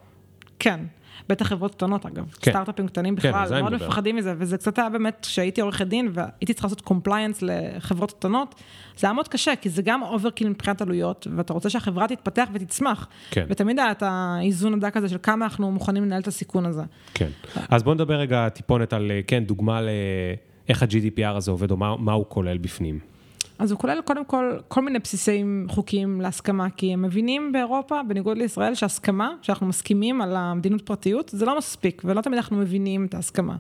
כן. 0.60 0.80
בטח 1.30 1.48
חברות 1.48 1.76
קטנות 1.76 2.06
אגב, 2.06 2.32
כן. 2.42 2.52
סטארט-אפים 2.52 2.88
קטנים 2.88 3.16
כן, 3.16 3.30
בכלל, 3.30 3.54
אני 3.54 3.62
מאוד 3.62 3.74
מדבר. 3.74 3.88
מפחדים 3.88 4.16
מזה, 4.16 4.34
וזה 4.38 4.58
קצת 4.58 4.80
היה 4.80 4.90
באמת, 4.90 5.18
כשהייתי 5.22 5.62
עורכת 5.62 5.88
דין 5.88 6.10
והייתי 6.14 6.54
צריכה 6.54 6.68
לעשות 6.68 6.82
compliance 6.82 7.42
לחברות 7.42 8.12
קטנות, 8.12 8.56
זה 8.98 9.08
היה 9.08 9.14
מאוד 9.14 9.28
קשה, 9.28 9.56
כי 9.62 9.70
זה 9.70 9.82
גם 9.82 10.04
overkill 10.04 10.50
מבחינת 10.50 10.82
עלויות, 10.82 11.28
ואתה 11.36 11.54
רוצה 11.54 11.70
שהחברה 11.70 12.08
תתפתח 12.08 12.48
ותצמח. 12.54 13.08
כן. 13.30 13.46
ותמיד 13.50 13.80
היה 13.80 13.92
את 13.92 14.04
האיזון 14.06 14.74
הדק 14.74 14.98
הזה 14.98 15.10
של 15.10 15.18
כמה 15.24 15.46
אנחנו 15.46 15.72
מוכנים 15.72 16.04
לנהל 16.04 16.22
את 16.22 16.28
הסיכון 16.28 16.66
הזה. 16.66 16.84
כן. 17.14 17.30
אז 17.70 17.84
בואו 17.84 17.94
נדבר 17.96 18.16
רגע 18.16 18.50
טיפונת 18.50 18.94
על, 18.94 19.12
כן, 19.28 19.44
דוגמה 19.46 19.80
לאיך 19.82 20.84
ה-GDPR 20.84 21.36
הזה 21.38 21.52
עובד, 21.52 21.72
או 21.72 21.78
מה, 21.78 21.98
מה 21.98 22.12
הוא 22.14 22.26
כולל 22.30 22.58
בפנים. 22.58 23.00
אז 23.60 23.72
הוא 23.72 23.80
כולל 23.80 24.02
קודם 24.02 24.26
כל 24.26 24.58
כל 24.68 24.82
מיני 24.82 25.00
בסיסים 25.00 25.68
חוקיים 25.70 26.22
להסכמה, 26.22 26.70
כי 26.70 26.94
הם 26.94 27.02
מבינים 27.02 27.52
באירופה, 27.52 28.04
בניגוד 28.04 28.38
לישראל, 28.38 28.76
שהסכמה, 28.76 29.36
שאנחנו 29.42 29.68
מסכימים 29.68 30.22
על 30.22 30.36
המדיניות 30.36 30.82
פרטיות, 30.82 31.30
זה 31.34 31.46
לא 31.46 31.58
מספיק, 31.58 32.02
ולא 32.06 32.22
תמיד 32.22 32.38
אנחנו 32.38 32.58
מבינים 32.58 33.06
את 33.06 33.14
ההסכמה. 33.14 33.56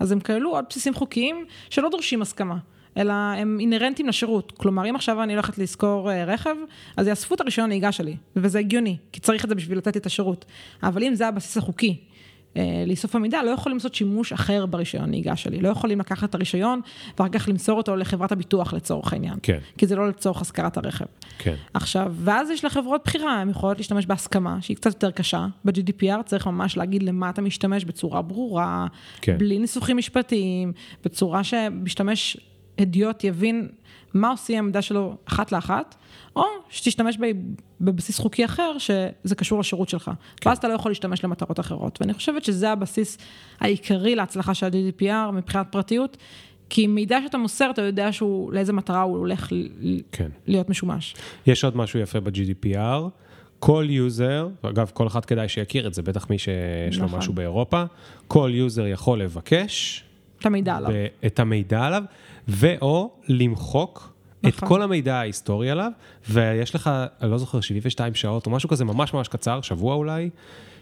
אז 0.00 0.12
הם 0.12 0.20
כללו 0.20 0.50
עוד 0.50 0.64
בסיסים 0.70 0.94
חוקיים 0.94 1.44
שלא 1.70 1.88
דורשים 1.88 2.22
הסכמה. 2.22 2.56
אלא 2.96 3.12
הם 3.12 3.60
אינהרנטיים 3.60 4.08
לשירות. 4.08 4.52
כלומר, 4.52 4.90
אם 4.90 4.96
עכשיו 4.96 5.22
אני 5.22 5.32
הולכת 5.32 5.58
לשכור 5.58 6.10
אה, 6.10 6.24
רכב, 6.24 6.56
אז 6.96 7.06
יאספו 7.06 7.34
את 7.34 7.40
הרישיון 7.40 7.68
נהיגה 7.68 7.92
שלי, 7.92 8.16
וזה 8.36 8.58
הגיוני, 8.58 8.96
כי 9.12 9.20
צריך 9.20 9.44
את 9.44 9.48
זה 9.48 9.54
בשביל 9.54 9.78
לתת 9.78 9.94
לי 9.94 10.00
את 10.00 10.06
השירות. 10.06 10.44
אבל 10.82 11.04
אם 11.04 11.14
זה 11.14 11.28
הבסיס 11.28 11.56
החוקי, 11.56 12.00
אה, 12.56 12.84
לאסוף 12.86 13.16
המידע, 13.16 13.42
לא 13.42 13.50
יכולים 13.50 13.78
לעשות 13.78 13.94
שימוש 13.94 14.32
אחר 14.32 14.66
ברישיון 14.66 15.10
נהיגה 15.10 15.36
שלי. 15.36 15.60
לא 15.60 15.68
יכולים 15.68 16.00
לקחת 16.00 16.30
את 16.30 16.34
הרישיון 16.34 16.80
ואחר 17.18 17.28
כך 17.32 17.48
למסור 17.48 17.78
אותו 17.78 17.96
לחברת 17.96 18.32
הביטוח 18.32 18.72
לצורך 18.72 19.12
העניין. 19.12 19.34
כן. 19.42 19.58
כי 19.78 19.86
זה 19.86 19.96
לא 19.96 20.08
לצורך 20.08 20.40
השכרת 20.40 20.76
הרכב. 20.76 21.04
כן. 21.38 21.54
עכשיו, 21.74 22.14
ואז 22.16 22.50
יש 22.50 22.64
לחברות 22.64 23.00
בחירה, 23.04 23.40
הן 23.40 23.50
יכולות 23.50 23.78
להשתמש 23.78 24.06
בהסכמה, 24.06 24.58
שהיא 24.60 24.76
קצת 24.76 24.90
יותר 24.90 25.10
קשה. 25.10 25.46
ב-GDPR 25.64 26.22
צריך 26.26 26.46
ממש 26.46 26.76
להגיד 26.76 27.02
למה 27.02 27.30
אתה 27.30 27.42
משתמש 27.42 27.84
בצורה 27.84 28.22
ברורה, 28.22 28.86
כן. 29.20 29.38
בלי 29.38 29.58
ניסוחים 29.58 29.96
משפטיים, 29.96 30.72
בצורה 31.04 31.44
שמשתמש 31.44 32.36
הדיוט 32.78 33.24
יבין 33.24 33.68
מה 34.14 34.30
עושים 34.30 34.58
במידע 34.58 34.82
שלו 34.82 35.16
אחת 35.24 35.52
לאחת, 35.52 35.94
או 36.36 36.42
שתשתמש 36.70 37.18
ב- 37.20 37.32
בבסיס 37.80 38.18
חוקי 38.18 38.44
אחר, 38.44 38.78
שזה 38.78 39.34
קשור 39.36 39.60
לשירות 39.60 39.88
שלך. 39.88 40.10
כן. 40.36 40.48
ואז 40.48 40.58
אתה 40.58 40.68
לא 40.68 40.72
יכול 40.72 40.90
להשתמש 40.90 41.24
למטרות 41.24 41.60
אחרות. 41.60 41.98
ואני 42.00 42.14
חושבת 42.14 42.44
שזה 42.44 42.70
הבסיס 42.72 43.18
העיקרי 43.60 44.14
להצלחה 44.14 44.54
של 44.54 44.66
ה-GDPR 44.66 45.30
מבחינת 45.32 45.66
פרטיות, 45.70 46.16
כי 46.70 46.86
מידע 46.86 47.18
שאתה 47.26 47.38
מוסר, 47.38 47.70
אתה 47.70 47.82
יודע 47.82 48.12
שהוא, 48.12 48.52
לאיזה 48.52 48.72
מטרה 48.72 49.02
הוא 49.02 49.18
הולך 49.18 49.52
כן. 50.12 50.28
להיות 50.46 50.68
משומש. 50.68 51.14
יש 51.46 51.64
עוד 51.64 51.76
משהו 51.76 52.00
יפה 52.00 52.20
ב-GDPR. 52.20 53.08
כל 53.58 53.86
user, 53.88 54.48
אגב, 54.62 54.90
כל 54.94 55.06
אחד 55.06 55.24
כדאי 55.24 55.48
שיכיר 55.48 55.86
את 55.86 55.94
זה, 55.94 56.02
בטח 56.02 56.30
מי 56.30 56.38
שיש 56.38 56.98
לו 56.98 57.04
נכון. 57.04 57.18
משהו 57.18 57.32
באירופה, 57.32 57.84
כל 58.28 58.50
user 58.54 58.86
יכול 58.86 59.22
לבקש 59.22 60.04
את 60.40 60.46
המידע 60.46 60.76
עליו. 60.76 60.90
את 61.26 61.40
המידע 61.40 61.82
עליו, 61.82 62.02
ואו 62.48 63.10
למחוק 63.28 64.12
את 64.48 64.54
נכון. 64.56 64.68
כל 64.68 64.82
המידע 64.82 65.16
ההיסטורי 65.16 65.70
עליו, 65.70 65.90
ויש 66.30 66.74
לך, 66.74 66.90
אני 67.22 67.30
לא 67.30 67.38
זוכר, 67.38 67.60
72 67.60 68.14
שעות 68.14 68.46
או 68.46 68.50
משהו 68.50 68.68
כזה 68.68 68.84
ממש 68.84 69.14
ממש 69.14 69.28
קצר, 69.28 69.60
שבוע 69.60 69.94
אולי, 69.94 70.30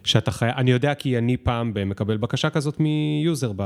שאתה 0.05 0.31
חייב, 0.31 0.53
אני 0.57 0.71
יודע 0.71 0.95
כי 0.95 1.19
אני 1.19 1.37
פעם 1.37 1.73
מקבל 1.87 2.17
בקשה 2.17 2.51
כזאת 2.51 2.81
מ 2.81 2.95
user 2.95 3.53
ב... 3.57 3.63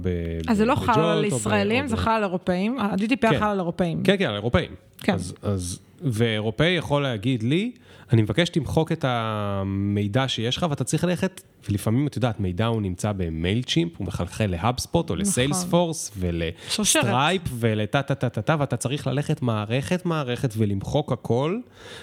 ב 0.00 0.08
אז 0.48 0.56
זה 0.56 0.64
לא 0.64 0.74
ב- 0.74 0.78
חל 0.78 1.00
על 1.00 1.22
ב- 1.22 1.24
ישראלים, 1.24 1.84
או 1.84 1.88
זה 1.88 1.96
ב- 1.96 1.98
חל 1.98 2.10
על 2.10 2.22
אירופאים. 2.22 2.78
ה-GDPR 2.78 3.30
כן. 3.30 3.38
חל 3.38 3.46
על 3.46 3.58
אירופאים. 3.58 4.02
כן, 4.02 4.16
כן, 4.18 4.24
על 4.24 4.34
אירופאים. 4.34 4.70
כן. 4.98 5.14
אז, 5.14 5.34
אז, 5.42 5.80
ואירופאי 6.02 6.66
יכול 6.68 7.02
להגיד 7.02 7.42
לי, 7.42 7.72
אני 8.12 8.22
מבקש 8.22 8.48
שתמחוק 8.48 8.92
את 8.92 9.04
המידע 9.08 10.28
שיש 10.28 10.56
לך, 10.56 10.66
ואתה 10.70 10.84
צריך 10.84 11.04
ללכת, 11.04 11.42
ולפעמים, 11.70 12.06
את 12.06 12.16
יודעת, 12.16 12.40
מידע 12.40 12.66
הוא 12.66 12.82
נמצא 12.82 13.12
ב 13.12 13.62
Mailchimp, 13.62 13.92
הוא 13.98 14.06
מחלחל 14.06 14.46
ל 14.46 14.53
HubSpot, 14.53 15.10
או 15.10 15.16
ל 15.16 15.24
Salesforce, 15.24 16.12
ול 16.18 16.46
Stripe, 16.46 17.42
ולטה 17.52 18.02
טה 18.02 18.14
טה 18.14 18.28
טה 18.28 18.42
טה, 18.42 18.56
ואתה 18.58 18.76
צריך 18.76 19.06
ללכת 19.06 19.42
מערכת 19.42 20.06
מערכת 20.06 20.54
ולמחוק 20.56 21.12
הכל, 21.12 21.58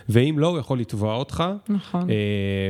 ואם 0.10 0.36
לא, 0.40 0.48
הוא 0.48 0.60
יכול 0.60 0.80
לתבוע 0.80 1.16
אותך. 1.16 1.44
נכון. 1.70 2.10
אה, 2.10 2.16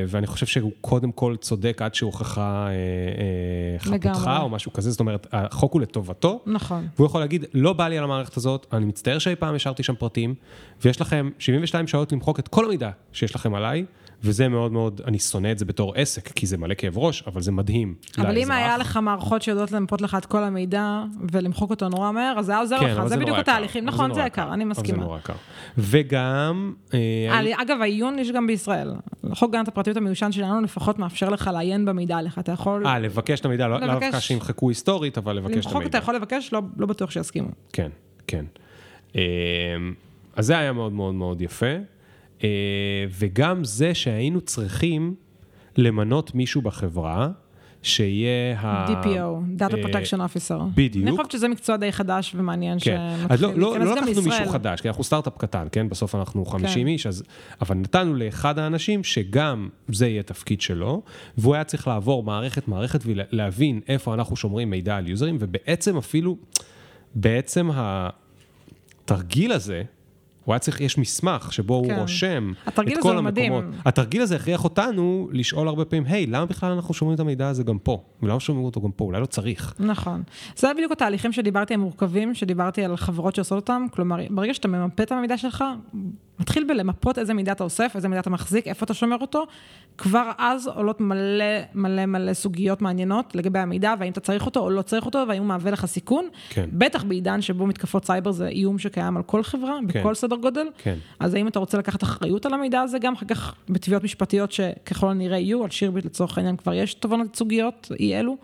ואני 0.08 0.28
חושב 0.28 0.46
שהוא 0.46 0.72
קודם 0.82 1.12
כל 1.12 1.36
צודק 1.42 1.82
עד 1.82 1.96
שהוכחה 1.96 2.68
אה, 2.68 2.72
אה, 2.72 3.80
חפותך. 3.80 4.30
או 4.42 4.50
משהו 4.50 4.74
כזה, 4.74 4.92
זאת 4.92 5.00
אומרת, 5.00 5.28
החוק 5.32 5.74
הוא 5.74 5.82
לטובתו. 5.82 6.42
נכון. 6.46 6.88
והוא 6.96 7.06
יכול 7.06 7.22
להגיד, 7.22 7.46
לא 7.54 7.74
בא 7.74 7.88
לי 7.88 7.98
על 7.98 8.04
המערכת 8.04 8.38
הזאת, 8.38 8.68
אני 8.74 8.86
מצטער 8.86 9.20
שאי 9.20 9.36
פעם 9.36 9.56
השארתי 9.56 9.84
שם 9.84 9.96
פרטים, 9.96 10.36
ויש 10.82 11.02
לכם 11.02 11.30
72 11.40 11.88
שעות 11.88 12.12
למחוק 12.12 12.40
את 12.40 12.48
כל 12.48 12.66
המידע 12.66 12.90
שיש 13.14 13.36
לכם 13.36 13.56
עליי, 13.56 13.86
וזה 14.24 14.50
מאוד 14.50 14.72
מאוד, 14.72 15.02
אני 15.08 15.20
שונא 15.20 15.52
את 15.52 15.60
זה 15.60 15.66
בתור 15.66 15.94
עסק, 15.96 16.28
כי 16.28 16.46
זה 16.46 16.58
מלא 16.58 16.74
כאב 16.74 16.98
ראש, 16.98 17.24
אבל 17.28 17.42
זה 17.42 17.52
מדהים 17.52 17.96
אבל 18.18 18.38
אם. 18.38 18.52
היה 18.52 18.78
לך 18.78 18.98
מערכות 18.98 19.42
שיודעות 19.42 19.72
למפות 19.72 20.02
לך 20.02 20.18
את 20.20 20.26
כל 20.26 20.44
המידע 20.44 21.04
ולמחוק 21.32 21.70
אותו 21.70 21.90
נורא 21.90 22.12
מהר, 22.12 22.40
אז 22.40 22.46
זה 22.46 22.52
היה 22.52 22.62
עוזר 22.62 22.80
כן, 22.80 22.86
לך, 22.86 22.98
אבל 22.98 23.10
זה 23.10 23.18
בדיוק. 23.18 23.38
התהליכים. 23.38 23.86
נכון, 23.86 24.14
זה 24.14 24.22
יקר, 24.22 24.54
אני 24.54 24.64
אבל 24.64 24.74
זה 24.74 24.82
מסכימה. 24.82 25.04
נורא 25.04 25.18
יקר. 25.18 25.34
וגם, 25.78 26.74
אה, 26.94 27.00
אה, 27.30 27.62
אגב, 27.62 27.82
העיון 27.82 28.20
יש 28.20 28.32
גם 28.32 28.48
בישראל. 28.48 28.92
חוק 29.34 29.54
הגנת 29.54 29.68
הפרטיות 29.68 29.98
המיושן 29.98 30.32
שלנו 30.32 30.62
לפחות 30.62 31.00
מאפשר 31.00 31.30
לך 31.30 31.50
לעיין 31.54 31.86
במידע 31.86 32.18
עליך. 32.18 32.40
אתה 32.40 32.52
יכול 32.52 32.88
אה, 32.88 33.00
לבקש 33.00 33.40
את 33.40 33.46
המידע, 33.46 33.68
לא. 33.68 33.80
דווקא 33.80 34.20
שימחקו 34.20 34.70
היסטורית, 34.70 35.18
אבל 35.18 35.36
לבקש 35.36 35.52
את 35.52 35.56
למחוק, 35.56 35.76
המידע. 35.76 35.90
אתה 35.90 35.98
יכול 35.98 36.16
לבקש, 36.16 36.54
לא 36.54 36.62
לא 36.78 36.86
בטוח 36.86 37.12
שיסכימו. 37.12 37.50
כן, 37.74 37.90
כן. 38.28 38.46
אה, 39.16 39.22
אז 40.36 40.46
זה 40.46 40.58
היה 40.58 40.74
מאוד 40.74 40.94
מאוד 40.94 41.14
מאוד 41.14 41.42
יפה. 41.42 41.76
אה, 42.44 42.50
וגם 43.10 43.64
זה 43.64 43.94
שהיינו 43.94 44.42
צריכים 44.42 45.16
למנות 45.78 46.36
מישהו 46.36 46.62
בחברה, 46.62 47.30
שיהיה 47.84 48.60
ה... 48.60 48.88
DPO, 48.88 49.60
Data 49.60 49.78
אה, 49.78 49.84
Protection 49.84 50.18
Officer. 50.18 50.64
בדיוק. 50.76 51.08
אני 51.08 51.12
חושבת 51.12 51.32
שזה 51.32 51.48
מקצוע 51.48 51.78
די 51.78 51.92
חדש 51.92 52.36
ומעניין 52.36 52.78
כן, 52.82 53.00
אז 53.30 53.42
לא, 53.42 53.48
שמתחיל 53.48 53.62
לא, 53.64 53.78
להיכנס 53.78 53.88
לא 53.88 53.96
גם 53.96 54.08
לקחנו 54.08 54.22
מישהו. 54.22 54.50
חדש, 54.50 54.82
כי 54.82 54.88
אנחנו 54.88 55.04
סטארט-אפ 55.04 55.38
קטן, 55.38 55.68
כן? 55.72 55.90
בסוף 55.90 56.16
אנחנו 56.16 56.46
50 56.46 56.74
כן. 56.74 56.88
איש, 56.88 57.08
אז... 57.08 57.24
אבל 57.62 57.76
נתנו 57.76 58.14
לאחד 58.14 58.60
האנשים 58.60 59.04
שגם 59.04 59.70
זה 59.88 60.08
יהיה 60.08 60.24
תפקיד 60.24 60.62
שלו, 60.62 61.02
והוא 61.38 61.56
היה 61.56 61.64
צריך 61.64 61.88
לעבור 61.88 62.24
מערכת-מערכת 62.24 63.00
ולהבין 63.06 63.82
איפה 63.88 64.14
אנחנו 64.14 64.36
שומרים 64.36 64.70
מידע 64.70 64.96
על 64.96 65.10
יוזרים, 65.10 65.38
ובעצם 65.40 65.98
אפילו, 65.98 66.38
בעצם 67.16 67.70
התרגיל 69.06 69.52
הזה, 69.52 69.84
הוא 70.44 70.54
היה 70.54 70.60
צריך, 70.60 70.82
יש 70.82 70.98
מסמך 70.98 71.54
שבו 71.54 71.76
הוא 71.76 71.88
כן. 71.88 72.00
רושם 72.00 72.52
התרגיל 72.66 72.94
את 72.94 72.98
הזה 72.98 73.10
כל 73.10 73.16
הוא 73.16 73.24
מדהים. 73.24 73.54
המקומות. 73.54 73.76
התרגיל 73.86 74.22
הזה 74.22 74.36
הכריח 74.36 74.64
אותנו 74.64 75.30
לשאול 75.32 75.68
הרבה 75.68 75.86
פעמים, 75.86 76.06
היי, 76.08 76.26
למה 76.26 76.46
בכלל 76.46 76.72
אנחנו 76.72 76.94
שומרים 76.94 77.16
את 77.16 77.20
המידע 77.20 77.48
הזה 77.48 77.64
גם 77.64 77.80
פה? 77.80 78.04
ולמה 78.24 78.40
שומרים 78.40 78.66
אותו 78.66 78.82
גם 78.82 78.92
פה? 78.92 79.06
אולי 79.06 79.22
לא 79.22 79.26
צריך. 79.26 79.74
נכון. 79.80 80.24
זה 80.56 80.74
בדיוק 80.74 80.92
התהליכים 80.92 81.32
שדיברתי, 81.32 81.74
המורכבים, 81.74 82.34
שדיברתי 82.34 82.84
על 82.84 82.98
חברות 82.98 83.36
שעושות 83.36 83.56
אותם. 83.56 83.86
כלומר, 83.92 84.18
ברגע 84.30 84.54
שאתה 84.54 84.68
ממפה 84.68 85.04
את 85.04 85.12
המידע 85.12 85.38
שלך, 85.38 85.64
מתחיל 86.40 86.64
בלמפות 86.68 87.20
איזה 87.20 87.34
מידע 87.34 87.52
אתה 87.52 87.64
אוסף, 87.64 87.92
איזה 87.96 88.08
מידע 88.08 88.20
אתה 88.20 88.30
מחזיק, 88.30 88.68
איפה 88.68 88.86
אתה 88.86 88.94
שומר 88.94 89.18
אותו. 89.22 89.46
כבר 89.98 90.32
אז 90.38 90.68
עולות 90.68 91.02
מלא 91.02 91.46
מלא 91.74 92.06
מלא 92.06 92.34
סוגיות 92.34 92.82
מעניינות 92.82 93.36
לגבי 93.36 93.60
המידע, 93.60 93.94
והאם 94.00 94.12
אתה 94.12 94.20
צריך 94.20 94.46
אותו 94.46 94.60
או 94.60 94.70
לא 94.70 94.82
צריך 94.82 95.06
אותו, 95.06 95.24
והאם 95.28 95.40
הוא 95.40 95.48
מהווה 95.48 95.72
לך 95.72 95.86
סיכון. 95.86 96.28
כן. 96.50 96.70
בטח 96.74 97.04
בעידן 97.04 97.42
שבו 97.42 97.68
מתקפות 97.68 98.06
סייבר 98.06 98.32
זה 98.32 98.48
איום 98.48 98.80
שקיים 98.80 99.18
על 99.18 99.24
כל 99.24 99.44
חברה, 99.44 99.78
כן. 99.90 100.00
בכל 100.00 100.16
סדר 100.16 100.36
גודל. 100.36 100.68
כן. 100.78 100.96
אז 101.20 101.34
האם 101.34 101.48
אתה 101.48 101.60
רוצה 101.60 101.78
לקחת 101.78 102.04
אחריות 102.04 102.46
על 102.46 102.54
המידע 102.54 102.82
הזה, 102.82 103.00
גם 103.00 103.14
אחר 103.14 103.26
כך 103.26 103.56
בתביעות 103.70 104.04
משפטיות 104.04 104.52
שככל 104.52 105.10
הנראה 105.10 105.38
יהיו, 105.38 105.64
על 105.64 105.70
שירביט 105.70 106.06
לצורך 106.06 106.38
העניין 106.38 106.58
כבר 106.58 106.74
יש 106.74 106.94
תובנות 106.94 107.28
ייצוגיות, 107.28 107.92
אי 108.00 108.20
אלו. 108.20 108.38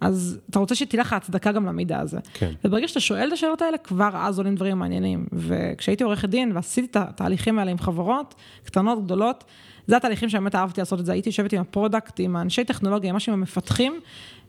אז 0.00 0.38
אתה 0.50 0.58
רוצה 0.58 0.74
שתהיה 0.74 1.00
לך 1.00 1.12
הצדקה 1.12 1.52
גם 1.52 1.66
למידע 1.66 1.98
הזה. 1.98 2.18
כן. 2.34 2.52
וברגע 2.64 2.88
שאתה 2.88 3.00
שואל 3.00 3.28
את 3.28 3.32
השאלות 3.32 3.62
האלה, 3.62 3.78
כבר 3.78 4.10
אז 4.14 4.38
עולים 4.38 4.54
דברים 4.54 4.78
מעניינים. 4.78 5.26
וכשהייתי 5.32 6.04
עורכת 6.04 6.28
דין 6.28 6.52
ועשיתי 6.54 6.86
את 6.90 6.96
התהליכים 6.96 7.58
האלה 7.58 7.70
עם 7.70 7.78
חברות, 7.78 8.34
קטנות, 8.64 9.04
גדולות, 9.04 9.44
זה 9.86 9.96
התהליכים 9.96 10.28
שבאמת 10.28 10.54
אהבתי 10.54 10.80
לעשות 10.80 11.00
את 11.00 11.06
זה. 11.06 11.12
הייתי 11.12 11.28
יושבת 11.28 11.52
עם 11.52 11.60
ה 11.60 11.67
product, 11.67 12.20
עם 12.20 12.36
האנשי 12.36 12.64
טכנולוגיה, 12.64 13.12
ממש 13.12 13.28
עם 13.28 13.34
המפתחים, 13.34 14.00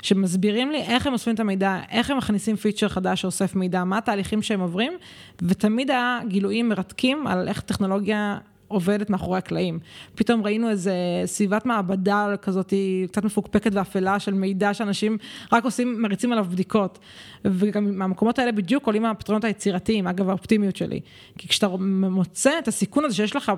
שמסבירים 0.01 0.71
לי 0.71 0.81
איך 0.81 1.07
הם 1.07 1.13
אוספים 1.13 1.35
את 1.35 1.39
המידע, 1.39 1.79
איך 1.91 2.11
הם 2.11 2.17
מכניסים 2.17 2.55
feature 2.55 2.89
חדש 2.89 3.21
שאוסף 3.21 3.55
מידע, 3.55 3.83
מה 3.83 3.97
התהליכים 3.97 4.41
שהם 4.41 4.59
עוברים, 4.59 4.93
ותמיד 5.41 5.91
היה 5.91 6.19
גילויים 6.27 6.69
מרתקים 6.69 7.27
על 7.27 7.47
איך 7.47 7.61
טכנולוגיה 7.61 8.37
עובדת 8.67 9.09
מאחורי 9.09 9.37
הקלעים. 9.37 9.79
פתאום 10.15 10.43
ראינו 10.43 10.69
איזה 10.69 10.93
סביבת 11.25 11.65
מעבדה 11.65 12.27
כזאת, 12.41 12.73
קצת 13.07 13.23
מפוקפקת 13.23 13.71
ואפלה 13.73 14.19
של 14.19 14.33
מידע 14.33 14.73
שאנשים 14.73 15.17
רק 15.51 15.63
עושים, 15.63 16.01
מריצים 16.01 16.31
עליו 16.31 16.45
בדיקות. 16.49 16.99
וגם 17.45 17.97
מהמקומות 17.97 18.39
האלה 18.39 18.51
בדיוק 18.51 18.85
עולים 18.85 19.05
הפתרונות 19.05 19.43
היצירתיים, 19.43 20.07
אגב 20.07 20.29
האופטימיות 20.29 20.75
שלי. 20.75 20.99
כי 21.37 21.47
כשאתה 21.47 21.67
מוצא 22.09 22.51
את 22.59 22.67
הסיכון 22.67 23.05
הזה 23.05 23.15
שיש 23.15 23.35
לך 23.35 23.51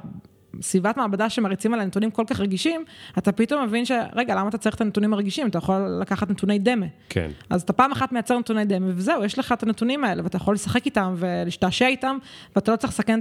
סביבת 0.62 0.98
מעבדה 0.98 1.30
שמריצים 1.30 1.74
עליה 1.74 1.86
נתונים 1.86 2.12
כל 2.12 2.24
כך 2.28 2.40
רגישים, 2.40 2.84
אתה 3.18 3.32
פתאום 3.32 3.64
מבין 3.64 3.86
שרגע, 3.86 4.36
למה 4.36 4.50
אתה 4.50 4.58
צריך 4.58 4.76
את 4.76 4.82
הנתונים 4.82 5.14
הרגישים? 5.14 5.48
אתה 5.48 5.58
יכול 5.58 5.98
לקחת 6.02 6.30
נתוני 6.30 6.60
דמה. 6.60 6.86
כן. 7.10 7.30
אז 7.50 7.62
אתה 7.62 7.74
פעם 7.74 7.92
אחת 7.92 8.12
מייצר 8.12 8.40
נתוני 8.40 8.66
דמה, 8.66 8.86
וזהו, 8.90 9.24
יש 9.24 9.40
לך 9.40 9.52
את 9.52 9.64
הנתונים 9.64 10.04
האלה, 10.04 10.24
ואתה 10.24 10.38
יכול 10.38 10.54
לשחק 10.54 10.86
איתם 10.86 11.14
ולהשתעשע 11.18 11.88
איתם, 11.88 12.18
ואתה 12.56 12.72
לא 12.72 12.78
צריך 12.78 12.94
לסכן 12.94 13.20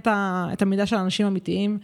את 0.53 0.63
המידע 0.63 0.87
של 0.87 0.97
אנשים 0.97 1.27
אמיתיים. 1.27 1.79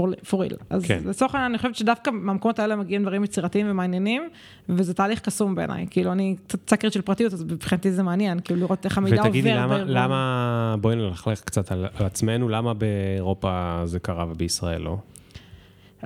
אה, 0.00 0.04
for, 0.30 0.34
real. 0.34 0.56
אז 0.70 0.84
כן. 0.84 1.02
לצורך 1.06 1.34
העניין, 1.34 1.50
אני 1.52 1.58
חושבת 1.58 1.74
שדווקא 1.74 2.10
מהמקומות 2.10 2.58
האלה 2.58 2.76
מגיעים 2.76 3.02
דברים 3.02 3.24
יצירתיים 3.24 3.70
ומעניינים, 3.70 4.28
וזה 4.68 4.94
תהליך 4.94 5.20
קסום 5.20 5.54
בעיניי. 5.54 5.86
כאילו, 5.90 6.12
אני 6.12 6.36
קצת 6.46 6.58
צקרית 6.66 6.92
של 6.92 7.02
פרטיות, 7.02 7.32
אז 7.32 7.42
מבחינתי 7.44 7.92
זה 7.92 8.02
מעניין, 8.02 8.40
כאילו 8.40 8.60
לראות 8.60 8.84
איך 8.84 8.98
המידע 8.98 9.16
עובר. 9.16 9.28
ותגידי, 9.28 9.54
למה, 9.54 9.78
למה, 9.84 10.76
בואי 10.80 10.96
נלכלך 10.96 11.40
קצת 11.40 11.72
על, 11.72 11.86
על 11.94 12.06
עצמנו, 12.06 12.48
למה 12.48 12.74
באירופה 12.74 13.82
זה 13.84 14.00
קרה 14.00 14.26
ובישראל 14.30 14.82
לא? 14.82 14.96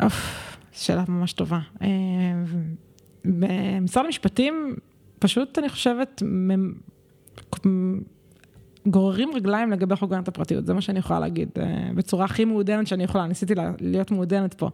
אוף, 0.02 0.56
שאלה 0.72 1.04
ממש 1.08 1.32
טובה. 1.32 1.58
אה, 1.82 1.88
במשרד 3.24 4.04
המשפטים, 4.04 4.76
פשוט 5.18 5.58
אני 5.58 5.68
חושבת, 5.68 6.22
גוררים 8.86 9.30
רגליים 9.34 9.70
לגבי 9.70 9.96
חוק 9.96 10.12
הגנת 10.12 10.28
הפרטיות, 10.28 10.66
זה 10.66 10.74
מה 10.74 10.80
שאני 10.80 10.98
יכולה 10.98 11.20
להגיד, 11.20 11.48
אה, 11.58 11.88
בצורה 11.94 12.24
הכי 12.24 12.44
מעודנת 12.44 12.86
שאני 12.86 13.04
יכולה, 13.04 13.26
ניסיתי 13.26 13.54
להיות 13.80 14.10
מעודנת 14.10 14.54
פה. 14.54 14.70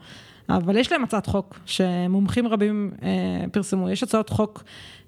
אבל 0.49 0.77
יש 0.77 0.93
להם 0.93 1.05
הצעת 1.05 1.27
חוק 1.27 1.59
שמומחים 1.67 2.47
רבים 2.47 2.91
אה, 3.03 3.45
פרסמו, 3.53 3.91
יש 3.91 4.03
הצעות 4.03 4.29
חוק 4.29 4.65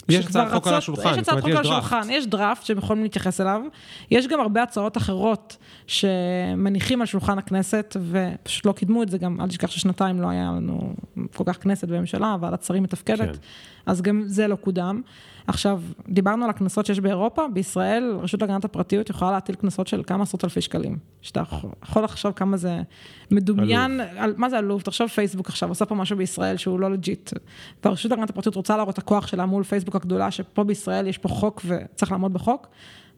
יש 0.09 0.27
הצעת 0.27 0.53
חוק 0.53 0.67
על 0.67 0.75
השולחן, 0.75 1.13
יש 1.13 1.19
הצעת 1.19 1.41
חוק 1.41 1.51
על 1.51 1.57
השולחן, 1.57 2.01
יש 2.11 2.27
דראפט 2.27 2.65
שהם 2.65 2.79
יכולים 2.79 3.03
להתייחס 3.03 3.41
אליו, 3.41 3.63
יש 4.11 4.27
גם 4.27 4.41
הרבה 4.41 4.63
הצעות 4.63 4.97
אחרות 4.97 5.57
שמניחים 5.87 7.01
על 7.01 7.07
שולחן 7.07 7.39
הכנסת, 7.39 7.97
ופשוט 8.11 8.67
לא 8.67 8.73
קידמו 8.73 9.03
את 9.03 9.09
זה, 9.09 9.19
גם 9.19 9.41
אל 9.41 9.49
תשכח 9.49 9.71
ששנתיים 9.71 10.21
לא 10.21 10.29
היה 10.29 10.53
לנו 10.57 10.95
כל 11.35 11.45
כך 11.47 11.63
כנסת 11.63 11.89
וממשלה, 11.91 12.37
ועדת 12.41 12.63
שרים 12.63 12.83
מתפקדת, 12.83 13.37
כן. 13.37 13.41
אז 13.87 14.03
גם 14.03 14.23
זה 14.27 14.49
לא 14.49 14.57
קודם. 14.57 15.03
עכשיו, 15.47 15.83
דיברנו 16.09 16.45
על 16.45 16.51
הקנסות 16.51 16.87
שיש 16.87 17.01
באירופה, 17.01 17.43
בישראל 17.53 18.17
רשות 18.23 18.41
להגנת 18.41 18.65
הפרטיות 18.65 19.11
יכולה 19.11 19.33
להטיל 19.33 19.55
קנסות 19.55 19.87
של 19.87 20.03
כמה 20.07 20.23
עשרות 20.23 20.45
אלפי 20.45 20.61
שקלים. 20.61 20.99
שאתה 21.23 21.43
יכול 21.83 22.05
לחשוב 22.05 22.33
כמה 22.33 22.57
זה 22.57 22.81
מדומיין, 23.31 24.01
על, 24.17 24.35
מה 24.37 24.51
זה 24.51 24.59
עלוב? 24.59 24.83
תחשוב 24.83 25.09
פייסבוק 25.09 25.49
עכשיו, 25.49 25.69
עושה 25.69 25.87
פה 25.87 25.95
משהו 25.95 26.17
בישראל 26.17 26.57
שהוא 26.57 26.81
לא 26.81 26.91
legit. 26.91 27.31
והרשות 27.85 28.11
להגנת 28.11 28.31
הפרטיות 28.31 28.55
רוצה 28.55 28.77
להראות 28.77 28.95
את 28.95 28.99
הכוח 28.99 29.27
שלה 29.27 29.47
מול 29.47 29.63
פייסבוק 29.63 29.97
הגדולה, 29.97 30.31
שפה 30.31 30.65
בישראל 30.65 31.07
יש 31.07 31.19
פה 31.19 31.29
חוק 31.29 31.63
וצריך 31.67 32.13
לעמוד 32.13 32.33
בחוק. 32.33 32.69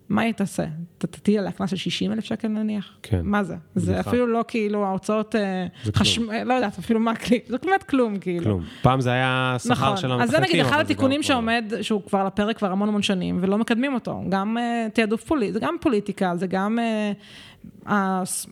מה 0.09 0.22
היא 0.22 0.32
תעשה? 0.32 0.64
תטיל 0.98 1.38
עליה 1.38 1.52
קנס 1.52 1.70
של 1.70 1.76
60 1.76 2.12
אלף 2.12 2.24
שקל 2.24 2.48
נניח? 2.48 2.96
כן. 3.02 3.20
מה 3.22 3.44
זה? 3.44 3.56
זה 3.74 4.00
אפילו 4.00 4.26
לא 4.26 4.44
כאילו 4.48 4.84
ההוצאות, 4.86 5.36
אה, 5.36 5.66
חשמל, 5.94 6.42
לא 6.42 6.54
יודעת, 6.54 6.78
אפילו 6.78 7.00
מה 7.00 7.14
כלי, 7.14 7.38
זה 7.46 7.56
באמת 7.64 7.82
כלום 7.82 8.18
כאילו. 8.18 8.44
כלום. 8.44 8.62
פעם 8.82 9.00
זה 9.00 9.11
היה 9.11 9.56
שכר 9.59 9.72
נכון. 9.72 9.96
של 9.96 10.12
המחלקים. 10.12 10.22
אז 10.22 10.30
זה 10.30 10.38
נגיד 10.38 10.61
אחד 10.61 10.80
התיקונים 10.80 11.22
שעומד, 11.22 11.72
שהוא 11.82 12.02
כבר 12.02 12.18
על 12.18 12.26
הפרק 12.26 12.59
כבר 12.59 12.72
המון 12.72 12.88
המון 12.88 13.02
שנים, 13.02 13.38
ולא 13.40 13.59
מקדמים 13.59 13.94
אותו. 13.94 14.22
גם 14.28 14.56
uh, 14.56 14.90
תעדוף 14.90 15.24
פוליטי, 15.24 15.52
זה 15.52 15.61
גם 15.61 15.76
פוליטיקה, 15.80 16.36
זה 16.36 16.46
גם 16.46 16.78
uh, 16.78 17.16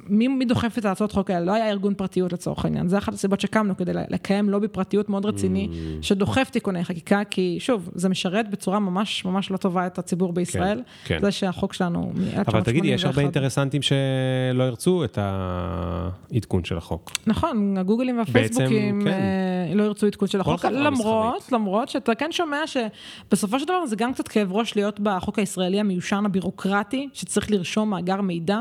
מי, 0.09 0.29
מי 0.29 0.45
דוחף 0.45 0.79
את 0.79 0.85
ההצעות 0.85 1.13
חוק 1.13 1.31
האלה? 1.31 1.45
לא 1.45 1.53
היה 1.53 1.71
ארגון 1.71 1.95
פרטיות 1.95 2.33
לצורך 2.33 2.65
העניין. 2.65 2.89
זה 2.89 2.99
אחת 2.99 3.15
הסיבות 3.15 3.41
שקמנו, 3.41 3.77
כדי 3.77 3.93
לקיים 3.95 4.51
לובי 4.51 4.69
פרטיות 4.69 5.09
מאוד 5.09 5.27
רציני, 5.27 5.69
mm. 5.71 6.03
שדוחף 6.03 6.49
תיקוני 6.53 6.85
חקיקה, 6.85 7.21
כי 7.31 7.57
שוב, 7.61 7.91
זה 7.95 8.09
משרת 8.09 8.51
בצורה 8.51 8.79
ממש 8.79 9.25
ממש 9.25 9.51
לא 9.51 9.57
טובה 9.57 9.87
את 9.87 9.99
הציבור 9.99 10.33
בישראל. 10.33 10.83
כן, 11.05 11.15
כן. 11.15 11.21
זה 11.23 11.31
שהחוק 11.31 11.73
שלנו 11.73 12.13
מ-1981. 12.15 12.51
אבל 12.51 12.63
תגידי, 12.63 12.89
יש 12.89 13.05
הרבה 13.05 13.23
אינטרסנטים 13.23 13.83
שלא 13.83 14.65
ירצו 14.65 15.05
את 15.05 15.19
העדכון 15.21 16.65
של 16.65 16.79
החוק. 16.79 17.11
נכון, 17.27 17.77
הגוגלים 17.79 18.19
והפייסבוקים 18.19 18.99
בעצם, 18.99 19.11
כן. 19.11 19.21
אה, 19.71 19.75
לא 19.75 19.83
ירצו 19.83 20.07
עדכון 20.07 20.29
של 20.29 20.41
החוק, 20.41 20.65
למרות, 20.65 21.53
למרות 21.53 21.89
שאתה 21.89 22.15
כן 22.15 22.33
שומע 22.33 22.63
שבסופו 22.67 23.61
של 23.61 23.65
דבר 23.65 23.87
זה 23.87 23.97
גם 23.97 24.13
קצת 24.13 24.29
כאב 24.29 24.53
ראש 24.53 24.77
להיות 24.77 25.01
בחוק 25.01 25.39
הישראלי 25.39 25.81
המיושן 25.81 26.23
הבירוקרטי, 26.27 27.09
שצריך 27.13 27.51
לרשום 27.51 27.91
מאגר 27.91 28.21
מידע. 28.21 28.59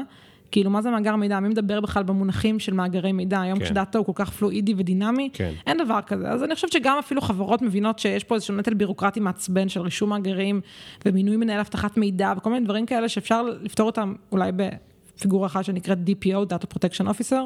כאילו, 0.52 0.70
מה 0.70 0.82
זה 0.82 0.92
מאגר 0.92 1.16
מידע? 1.16 1.40
מי 1.40 1.50
מדבר 1.50 1.82
בכלל 1.82 2.04
במונחים 2.04 2.60
של 2.60 2.74
מאגרי 2.74 3.12
מידע? 3.12 3.42
היום 3.42 3.60
כן. 3.60 3.66
כשדאטה 3.66 3.98
הוא 3.98 4.06
כל 4.06 4.12
כך 4.16 4.30
פלואידי 4.30 4.74
ודינמי, 4.78 5.30
כן. 5.34 5.52
אין 5.68 5.78
דבר 5.78 6.00
כזה. 6.02 6.30
אז 6.30 6.44
אני 6.44 6.56
חושבת 6.56 6.72
שגם 6.72 6.98
אפילו 7.00 7.22
חברות 7.22 7.62
מבינות 7.62 8.00
שיש 8.00 8.24
פה 8.24 8.36
איזשהו 8.36 8.56
נטל 8.56 8.74
בירוקרטי 8.74 9.20
מעצבן 9.20 9.70
של 9.70 9.82
רישום 9.82 10.10
מאגרים, 10.10 10.62
ומינוי 11.06 11.38
מנהל 11.38 11.60
אבטחת 11.60 11.98
מידע, 11.98 12.34
וכל 12.38 12.50
מיני 12.50 12.66
דברים 12.66 12.86
כאלה 12.86 13.10
שאפשר 13.10 13.44
לפתור 13.62 13.86
אותם 13.86 14.14
אולי 14.32 14.52
בפיגורה 14.56 15.48
אחת 15.48 15.66
שנקראת 15.66 15.98
DPO, 15.98 16.54
Data 16.54 16.76
Protection 16.76 17.08
Officer. 17.08 17.42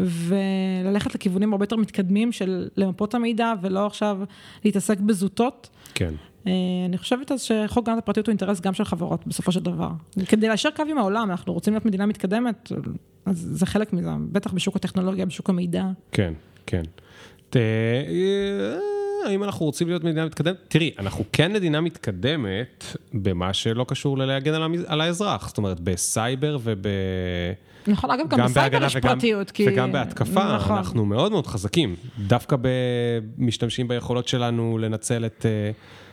וללכת 0.00 1.14
לכיוונים 1.14 1.52
הרבה 1.52 1.62
יותר 1.62 1.76
מתקדמים 1.76 2.32
של 2.32 2.68
למפות 2.76 3.14
המידע, 3.14 3.52
ולא 3.62 3.86
עכשיו 3.86 4.18
להתעסק 4.64 5.00
בזוטות. 5.00 5.68
כן. 5.94 6.14
אה, 6.46 6.52
אני 6.86 6.98
חושבת 6.98 7.32
אז 7.32 7.42
שחוק 7.42 7.88
הגנת 7.88 7.98
הפרטיות 7.98 8.26
הוא 8.26 8.32
אינטרס 8.32 8.60
גם 8.60 8.74
של 8.74 8.84
חברות, 8.84 9.26
בסופו 9.26 9.52
של 9.52 9.60
דבר. 9.60 9.90
כדי 10.28 10.48
ליישר 10.48 10.70
קו 10.70 10.82
עם 10.90 10.98
העולם, 10.98 11.30
אנחנו 11.30 11.52
רוצים 11.52 11.72
להיות 11.72 11.84
מדינה 11.84 12.06
מתקדמת, 12.06 12.72
אז 13.26 13.48
זה 13.52 13.66
חלק 13.66 13.92
מזה, 13.92 14.10
בטח 14.32 14.52
בשוק 14.52 14.76
הטכנולוגיה, 14.76 15.26
בשוק 15.26 15.50
המידע. 15.50 15.84
כן, 16.12 16.32
כן. 16.66 16.82
אה, 17.56 17.62
האם 19.26 19.44
אנחנו 19.44 19.66
רוצים 19.66 19.88
להיות 19.88 20.04
מדינה 20.04 20.26
מתקדמת? 20.26 20.56
תראי, 20.68 20.90
אנחנו 20.98 21.24
כן 21.32 21.52
מדינה 21.52 21.80
מתקדמת 21.80 22.84
במה 23.14 23.52
שלא 23.52 23.84
קשור 23.88 24.18
ללהגן 24.18 24.54
על 24.86 25.00
האזרח, 25.00 25.48
זאת 25.48 25.58
אומרת, 25.58 25.80
בסייבר 25.80 26.58
וב... 26.62 26.86
נכון, 27.86 28.10
אגב, 28.10 28.28
גם, 28.28 28.38
גם 28.38 28.46
בסייבר 28.46 28.84
יש 28.84 28.96
פרטיות. 28.96 29.50
כי... 29.50 29.68
וגם 29.68 29.92
בהתקפה, 29.92 30.54
נכון. 30.54 30.76
אנחנו 30.76 31.04
מאוד 31.04 31.32
מאוד 31.32 31.46
חזקים. 31.46 31.96
דווקא 32.18 32.56
משתמשים 33.38 33.88
ביכולות 33.88 34.28
שלנו 34.28 34.78
לנצל 34.78 35.26
את... 35.26 35.46
Uh, 35.46 36.07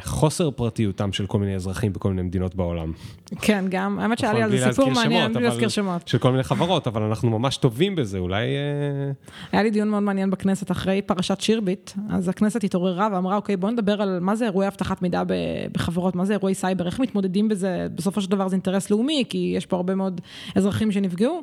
חוסר 0.00 0.50
פרטיותם 0.50 1.12
של 1.12 1.26
כל 1.26 1.38
מיני 1.38 1.54
אזרחים 1.54 1.92
בכל 1.92 2.08
מיני 2.08 2.22
מדינות 2.22 2.54
בעולם. 2.54 2.92
כן, 3.40 3.64
גם, 3.68 3.98
האמת 3.98 4.18
שהיה 4.18 4.32
לי 4.32 4.42
על 4.42 4.50
זה 4.50 4.72
סיפור 4.72 4.90
מעניין, 4.90 5.32
בלי 5.32 5.42
להזכיר 5.42 5.68
שמות. 5.68 6.08
של 6.08 6.18
כל 6.18 6.30
מיני 6.30 6.42
חברות, 6.42 6.86
אבל 6.86 7.02
אנחנו 7.02 7.38
ממש 7.38 7.56
טובים 7.56 7.96
בזה, 7.96 8.18
אולי... 8.18 8.44
אה, 8.46 9.12
היה 9.52 9.62
לי 9.62 9.70
דיון 9.70 9.88
מאוד 9.88 10.02
מעניין 10.02 10.30
בכנסת 10.30 10.70
אחרי 10.70 11.02
פרשת 11.02 11.40
שירביט, 11.40 11.90
אז 12.10 12.28
הכנסת 12.28 12.64
התעוררה 12.64 13.08
ואמרה, 13.12 13.36
אוקיי, 13.36 13.56
בואו 13.56 13.72
נדבר 13.72 14.02
על 14.02 14.18
מה 14.20 14.36
זה 14.36 14.44
אירועי 14.44 14.68
אבטחת 14.68 15.02
מידע 15.02 15.22
בחברות, 15.72 16.16
מה 16.16 16.24
זה 16.24 16.32
אירועי 16.32 16.54
סייבר, 16.54 16.86
איך 16.86 17.00
מתמודדים 17.00 17.48
בזה, 17.48 17.86
בסופו 17.94 18.20
של 18.20 18.30
דבר 18.30 18.48
זה 18.48 18.54
אינטרס 18.56 18.90
לאומי, 18.90 19.24
כי 19.28 19.52
יש 19.56 19.66
פה 19.66 19.76
הרבה 19.76 19.94
מאוד 19.94 20.20
אזרחים 20.54 20.92
שנפגעו. 20.92 21.42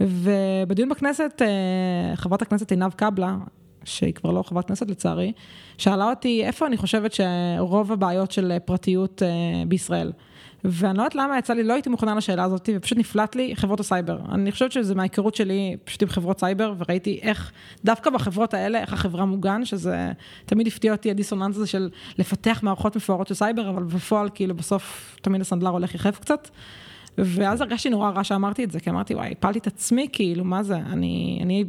ובדיון 0.00 0.88
בכנסת, 0.88 1.42
אה, 1.42 2.16
חברת 2.16 2.42
הכנסת 2.42 2.70
עינב 2.70 2.92
קבלה, 2.92 3.36
שהיא 3.84 4.14
כבר 4.14 4.30
לא 4.30 4.42
חברת 4.42 4.68
כנסת 4.68 4.90
לצערי, 4.90 5.32
שאלה 5.78 6.10
אותי 6.10 6.44
איפה 6.44 6.66
אני 6.66 6.76
חושבת 6.76 7.12
שרוב 7.12 7.92
הבעיות 7.92 8.30
של 8.30 8.52
פרטיות 8.64 9.22
אה, 9.22 9.68
בישראל. 9.68 10.12
ואני 10.64 10.98
לא 10.98 11.02
יודעת 11.02 11.14
למה 11.14 11.38
יצא 11.38 11.52
לי, 11.52 11.62
לא 11.62 11.72
הייתי 11.72 11.90
מוכנה 11.90 12.14
לשאלה 12.14 12.44
הזאת, 12.44 12.68
ופשוט 12.76 12.98
נפלט 12.98 13.34
לי 13.34 13.56
חברות 13.56 13.80
הסייבר. 13.80 14.18
אני 14.32 14.52
חושבת 14.52 14.72
שזה 14.72 14.94
מההיכרות 14.94 15.34
שלי 15.34 15.76
פשוט 15.84 16.02
עם 16.02 16.08
חברות 16.08 16.40
סייבר, 16.40 16.74
וראיתי 16.78 17.18
איך, 17.22 17.52
דווקא 17.84 18.10
בחברות 18.10 18.54
האלה, 18.54 18.80
איך 18.80 18.92
החברה 18.92 19.24
מוגן, 19.24 19.64
שזה 19.64 20.12
תמיד 20.46 20.66
הפתיע 20.66 20.92
אותי 20.92 21.10
הדיסוננס 21.10 21.56
הזה 21.56 21.66
של 21.66 21.90
לפתח 22.18 22.60
מערכות 22.62 22.96
מפוארות 22.96 23.26
של 23.26 23.34
סייבר, 23.34 23.70
אבל 23.70 23.82
בפועל, 23.82 24.28
כאילו, 24.34 24.54
בסוף 24.54 25.16
תמיד 25.22 25.40
הסנדלר 25.40 25.70
הולך 25.70 25.94
יחף 25.94 26.18
קצת. 26.18 26.48
ואז 27.18 27.60
הרגשתי 27.60 27.90
נורא 27.90 28.10
רע 28.10 28.24
שאמרתי 28.24 28.64
את 28.64 28.70
זה, 28.70 28.80
כי 28.80 28.90
אמרתי, 28.90 29.14
וואי, 29.14 29.32
הפלתי 29.32 29.58
את 29.58 29.66
עצמי, 29.66 30.08
כאילו, 30.12 30.44
מה 30.44 30.62
זה? 30.62 30.76
אני, 30.76 31.40
אני 31.42 31.64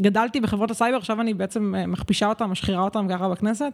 גדלתי 0.00 0.40
בחברות 0.40 0.70
הסייבר, 0.70 0.96
עכשיו 0.96 1.20
אני 1.20 1.34
בעצם 1.34 1.74
אה, 1.74 1.86
מכפישה 1.86 2.28
אותם, 2.28 2.50
משחירה 2.50 2.82
אותם 2.82 3.06
ככה 3.10 3.28
בכנסת. 3.28 3.72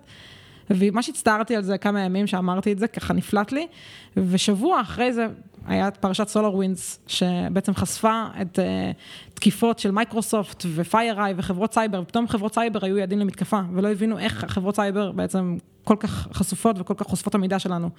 ומה 0.70 1.02
שהצטערתי 1.02 1.56
על 1.56 1.62
זה 1.62 1.78
כמה 1.78 2.00
ימים 2.00 2.26
שאמרתי 2.26 2.72
את 2.72 2.78
זה, 2.78 2.88
ככה 2.88 3.14
נפלט 3.14 3.52
לי, 3.52 3.66
ושבוע 4.16 4.80
אחרי 4.80 5.12
זה 5.12 5.26
היה 5.66 5.88
את 5.88 5.96
פרשת 5.96 6.28
SolarWinds, 6.28 7.00
שבעצם 7.06 7.74
חשפה 7.74 8.24
את 8.42 8.58
uh, 8.58 9.32
תקיפות 9.34 9.78
של 9.78 9.90
Microsoft 9.90 10.66
ו 10.74 10.82
FireEye 10.82 11.34
וחברות 11.36 11.74
סייבר, 11.74 12.02
ופתאום 12.02 12.28
חברות 12.28 12.54
סייבר 12.54 12.78
היו 12.82 12.98
יעדים 12.98 13.18
למתקפה, 13.18 13.60
ולא 13.74 13.88
הבינו 13.88 14.18
איך 14.18 14.44
חברות 14.48 14.76
סייבר 14.76 15.12
בעצם 15.12 15.56
כל 15.84 15.96
כך 16.00 16.28
חשופות 16.32 16.76
וכל 16.78 16.94
כך 16.94 17.06
חושפות 17.06 17.34
המידע 17.34 17.58
שלנו. 17.58 17.90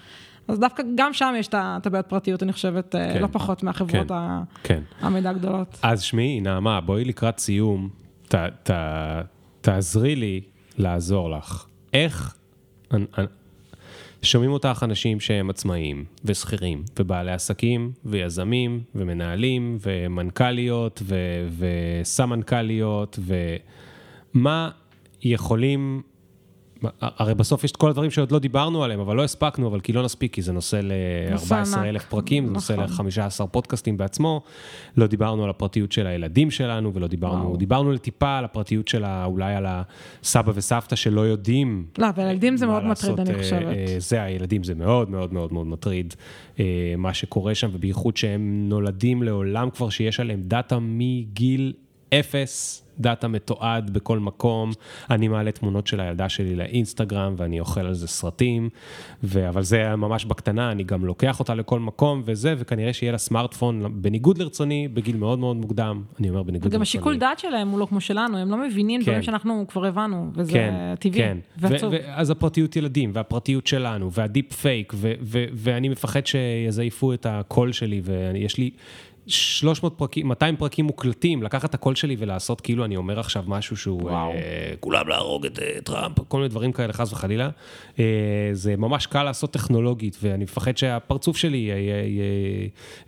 אז 0.47 0.59
דווקא 0.59 0.83
גם 0.95 1.13
שם 1.13 1.33
יש 1.37 1.47
את 1.47 1.85
הבעיות 1.85 2.05
פרטיות, 2.07 2.43
אני 2.43 2.53
חושבת, 2.53 2.95
כן, 3.13 3.21
לא 3.21 3.27
פחות 3.31 3.63
מהחברות 3.63 4.07
כן, 4.07 4.13
ה... 4.13 4.43
כן. 4.63 4.81
המידע 5.01 5.29
הגדולות. 5.29 5.79
אז 5.81 6.01
שמי, 6.01 6.41
נעמה, 6.41 6.81
בואי 6.81 7.05
לקראת 7.05 7.39
סיום, 7.39 7.89
ת, 8.27 8.35
ת, 8.63 8.71
תעזרי 9.61 10.15
לי 10.15 10.41
לעזור 10.77 11.29
לך. 11.29 11.65
איך... 11.93 12.35
שומעים 14.25 14.51
אותך 14.51 14.83
אנשים 14.83 15.19
שהם 15.19 15.49
עצמאים 15.49 16.05
ושכירים 16.25 16.83
ובעלי 16.99 17.31
עסקים 17.31 17.91
ויזמים 18.05 18.83
ומנהלים 18.95 19.77
ומנכ"ליות 19.81 21.01
ו- 21.05 21.47
וסמנכ"ליות 22.01 23.19
ומה 24.35 24.69
יכולים 25.23 26.01
הרי 27.01 27.35
בסוף 27.35 27.63
יש 27.63 27.71
את 27.71 27.77
כל 27.77 27.89
הדברים 27.89 28.11
שעוד 28.11 28.31
לא 28.31 28.39
דיברנו 28.39 28.83
עליהם, 28.83 28.99
אבל 28.99 29.15
לא 29.15 29.23
הספקנו, 29.23 29.67
אבל 29.67 29.79
כי 29.79 29.93
לא 29.93 30.03
נספיק, 30.03 30.33
כי 30.33 30.41
זה 30.41 30.51
נושא 30.51 30.79
ל-14 30.83 31.77
אלף 31.77 32.05
פרקים, 32.05 32.45
זה 32.45 32.51
נושא 32.51 32.73
נכון. 32.73 33.05
ל-15 33.05 33.47
פודקאסטים 33.47 33.97
בעצמו. 33.97 34.41
לא 34.97 35.07
דיברנו 35.07 35.43
על 35.43 35.49
הפרטיות 35.49 35.91
של 35.91 36.07
הילדים 36.07 36.51
שלנו, 36.51 36.93
ולא 36.93 37.07
דיברנו, 37.07 37.43
וואו. 37.43 37.57
דיברנו 37.57 37.91
לטיפה 37.91 38.37
על 38.37 38.45
הפרטיות 38.45 38.87
של 38.87 39.05
אולי 39.25 39.55
על 39.55 39.65
הסבא 39.67 40.51
וסבתא 40.55 40.95
שלא 40.95 41.21
יודעים. 41.21 41.85
לא, 41.97 42.09
אבל 42.09 42.23
ילדים 42.23 42.57
זה 42.57 42.65
מאוד 42.65 42.85
מטריד, 42.85 43.19
אני 43.19 43.33
אה, 43.33 43.37
חושבת. 43.37 43.75
אה, 43.75 43.95
זה, 43.97 44.23
הילדים 44.23 44.63
זה 44.63 44.75
מאוד 44.75 45.09
מאוד 45.09 45.33
מאוד 45.33 45.53
מאוד 45.53 45.67
מטריד, 45.67 46.13
אה, 46.59 46.93
מה 46.97 47.13
שקורה 47.13 47.55
שם, 47.55 47.69
ובייחוד 47.73 48.17
שהם 48.17 48.65
נולדים 48.69 49.23
לעולם 49.23 49.69
כבר 49.69 49.89
שיש 49.89 50.19
עליהם 50.19 50.41
דאטה 50.43 50.77
מגיל 50.81 51.73
אפס. 52.13 52.81
דאטה 52.99 53.27
מתועד 53.27 53.93
בכל 53.93 54.19
מקום, 54.19 54.71
אני 55.09 55.27
מעלה 55.27 55.51
תמונות 55.51 55.87
של 55.87 55.99
הילדה 55.99 56.29
שלי 56.29 56.55
לאינסטגרם 56.55 57.33
ואני 57.37 57.59
אוכל 57.59 57.81
על 57.81 57.93
זה 57.93 58.07
סרטים, 58.07 58.69
ו... 59.23 59.49
אבל 59.49 59.63
זה 59.63 59.95
ממש 59.95 60.25
בקטנה, 60.25 60.71
אני 60.71 60.83
גם 60.83 61.05
לוקח 61.05 61.39
אותה 61.39 61.55
לכל 61.55 61.79
מקום 61.79 62.21
וזה, 62.25 62.55
וכנראה 62.57 62.93
שיהיה 62.93 63.11
לה 63.11 63.17
סמארטפון 63.17 64.01
בניגוד 64.01 64.37
לרצוני, 64.37 64.87
בגיל 64.87 65.17
מאוד 65.17 65.39
מאוד 65.39 65.55
מוקדם, 65.55 66.03
אני 66.19 66.29
אומר 66.29 66.43
בניגוד 66.43 66.63
לרצוני. 66.63 66.75
וגם 66.75 66.81
השיקול 66.81 67.17
דעת 67.17 67.39
שלהם 67.39 67.69
הוא 67.69 67.79
לא 67.79 67.85
כמו 67.85 68.01
שלנו, 68.01 68.37
הם 68.37 68.51
לא 68.51 68.57
מבינים 68.57 69.01
כן. 69.01 69.05
דברים 69.05 69.21
שאנחנו 69.21 69.65
כבר 69.67 69.85
הבנו, 69.85 70.31
וזה 70.33 70.51
כן, 70.51 70.73
טבעי 70.99 71.21
כן. 71.21 71.37
ועצוב. 71.57 71.93
אז 72.07 72.29
הפרטיות 72.29 72.75
ילדים, 72.75 73.11
והפרטיות 73.13 73.67
שלנו, 73.67 74.11
וה 74.11 74.25
deep 74.25 74.53
fake, 74.53 74.93
ואני 75.53 75.89
מפחד 75.89 76.27
שיזייפו 76.27 77.13
את 77.13 77.25
הקול 77.29 77.71
שלי, 77.71 78.01
ויש 78.03 78.57
לי... 78.57 78.69
300 79.27 79.93
פרקים, 79.97 80.27
200 80.27 80.55
פרקים 80.55 80.85
מוקלטים, 80.85 81.43
לקחת 81.43 81.69
את 81.69 81.73
הקול 81.73 81.95
שלי 81.95 82.15
ולעשות 82.19 82.61
כאילו 82.61 82.85
אני 82.85 82.95
אומר 82.95 83.19
עכשיו 83.19 83.43
משהו 83.47 83.77
שהוא, 83.77 84.09
אה, 84.09 84.73
כולם 84.79 85.07
להרוג 85.07 85.45
את 85.45 85.59
אה, 85.59 85.81
טראמפ, 85.83 86.19
כל 86.27 86.37
מיני 86.37 86.49
דברים 86.49 86.71
כאלה, 86.71 86.93
חס 86.93 87.11
וחלילה. 87.13 87.49
אה, 87.99 88.49
זה 88.53 88.75
ממש 88.77 89.05
קל 89.05 89.23
לעשות 89.23 89.51
טכנולוגית, 89.51 90.17
ואני 90.21 90.43
מפחד 90.43 90.77
שהפרצוף 90.77 91.37
שלי 91.37 91.71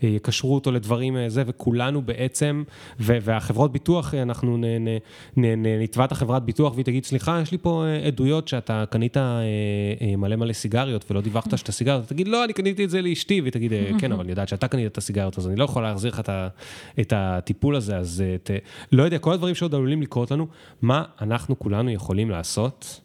יקשרו 0.02 0.56
אותו 0.56 0.72
לדברים 0.72 1.18
אה, 1.18 1.30
זה, 1.30 1.44
וכולנו 1.48 2.02
בעצם, 2.02 2.64
ו, 3.00 3.18
והחברות 3.22 3.72
ביטוח, 3.72 4.14
אנחנו 4.14 4.58
נתבע 5.82 6.06
את 6.06 6.12
החברת 6.12 6.44
ביטוח 6.44 6.74
והיא 6.74 6.86
תגיד, 6.86 7.06
סליחה, 7.06 7.40
יש 7.42 7.52
לי 7.52 7.58
פה 7.58 7.86
אה, 7.86 8.08
עדויות 8.08 8.48
שאתה 8.48 8.84
קנית 8.90 9.18
אה, 9.18 9.42
אה, 10.02 10.16
מלא 10.16 10.36
מלא 10.36 10.54
סיגריות 10.54 11.12
ולא 11.12 11.22
דיווחת 11.22 11.58
שאתה 11.58 11.72
סיגריות, 11.72 12.08
תגיד, 12.08 12.28
לא, 12.28 12.44
אני 12.44 12.54
קניתי 12.54 12.86
את 12.86 12.90
זה 12.90 13.02
לאשתי, 13.02 13.42
והיא 13.42 13.52
תגיד, 13.52 13.74
אה, 13.74 13.92
כן, 14.00 14.12
אבל 14.14 14.22
אני 14.22 14.30
יודעת 14.30 14.48
שאתה 14.48 14.68
קנית 14.68 14.92
את 14.92 14.98
הסיגריות, 14.98 15.38
אז 15.38 15.48
אני 15.48 15.56
לא 15.56 15.64
יכול 15.64 15.84
להחזיר 15.84 16.07
להחזיר 16.08 16.22
לך 16.22 16.50
את 17.00 17.14
הטיפול 17.16 17.76
הזה, 17.76 17.98
אז 17.98 18.24
ת, 18.44 18.52
לא 18.92 19.04
יודע, 19.04 19.20
כל 19.20 19.34
הדברים 19.34 19.56
שעוד 19.56 19.76
עלולים 19.76 20.02
לקרות 20.02 20.32
לנו, 20.32 20.48
מה 20.82 21.04
אנחנו 21.22 21.60
כולנו 21.60 21.92
יכולים 21.92 22.30
לעשות 22.30 23.02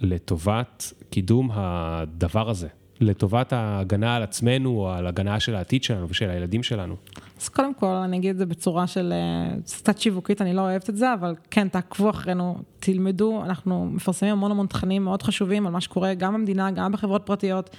לטובת 0.00 0.92
קידום 1.10 1.50
הדבר 1.52 2.50
הזה? 2.50 2.68
לטובת 3.00 3.52
ההגנה 3.52 4.16
על 4.16 4.22
עצמנו, 4.22 4.70
או 4.70 4.90
על 4.90 5.06
הגנה 5.06 5.40
של 5.40 5.54
העתיד 5.54 5.84
שלנו 5.84 6.08
ושל 6.08 6.30
הילדים 6.30 6.62
שלנו? 6.62 6.96
אז 7.40 7.48
קודם 7.48 7.74
כל, 7.74 7.86
אני 7.86 8.16
אגיד 8.16 8.30
את 8.30 8.38
זה 8.38 8.46
בצורה 8.46 8.86
של 8.86 9.12
אה, 9.12 9.56
קצת 9.64 9.98
שיווקית, 9.98 10.42
אני 10.42 10.54
לא 10.54 10.60
אוהבת 10.60 10.90
את 10.90 10.96
זה, 10.96 11.14
אבל 11.14 11.34
כן, 11.50 11.68
תעקבו 11.68 12.10
אחרינו, 12.10 12.56
תלמדו, 12.80 13.42
אנחנו 13.44 13.86
מפרסמים 13.86 14.32
המון 14.32 14.50
המון 14.50 14.66
תכנים 14.66 15.04
מאוד 15.04 15.22
חשובים 15.22 15.66
על 15.66 15.72
מה 15.72 15.80
שקורה 15.80 16.14
גם 16.14 16.34
במדינה, 16.34 16.70
גם 16.70 16.92
בחברות 16.92 17.22
פרטיות. 17.24 17.70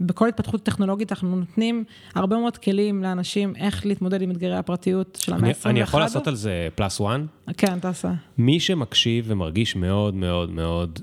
בכל 0.00 0.28
התפתחות 0.28 0.62
טכנולוגית 0.62 1.12
אנחנו 1.12 1.36
נותנים 1.36 1.84
הרבה 2.14 2.36
מאוד 2.36 2.56
כלים 2.56 3.02
לאנשים 3.02 3.56
איך 3.56 3.86
להתמודד 3.86 4.22
עם 4.22 4.30
אתגרי 4.30 4.56
הפרטיות 4.56 5.18
של 5.20 5.32
המאה 5.34 5.50
ה-21. 5.50 5.68
אני 5.68 5.80
יכול 5.80 6.00
לעשות 6.00 6.26
על 6.26 6.34
זה 6.34 6.68
פלאס 6.74 7.00
וואן? 7.00 7.26
כן, 7.56 7.78
תעשה. 7.78 8.12
מי 8.38 8.60
שמקשיב 8.60 9.24
ומרגיש 9.28 9.76
מאוד 9.76 10.14
מאוד 10.14 10.50
מאוד 10.50 10.98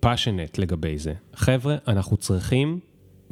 פאשונט 0.00 0.58
אה, 0.58 0.62
לגבי 0.62 0.98
זה, 0.98 1.12
חבר'ה, 1.34 1.76
אנחנו 1.88 2.16
צריכים 2.16 2.80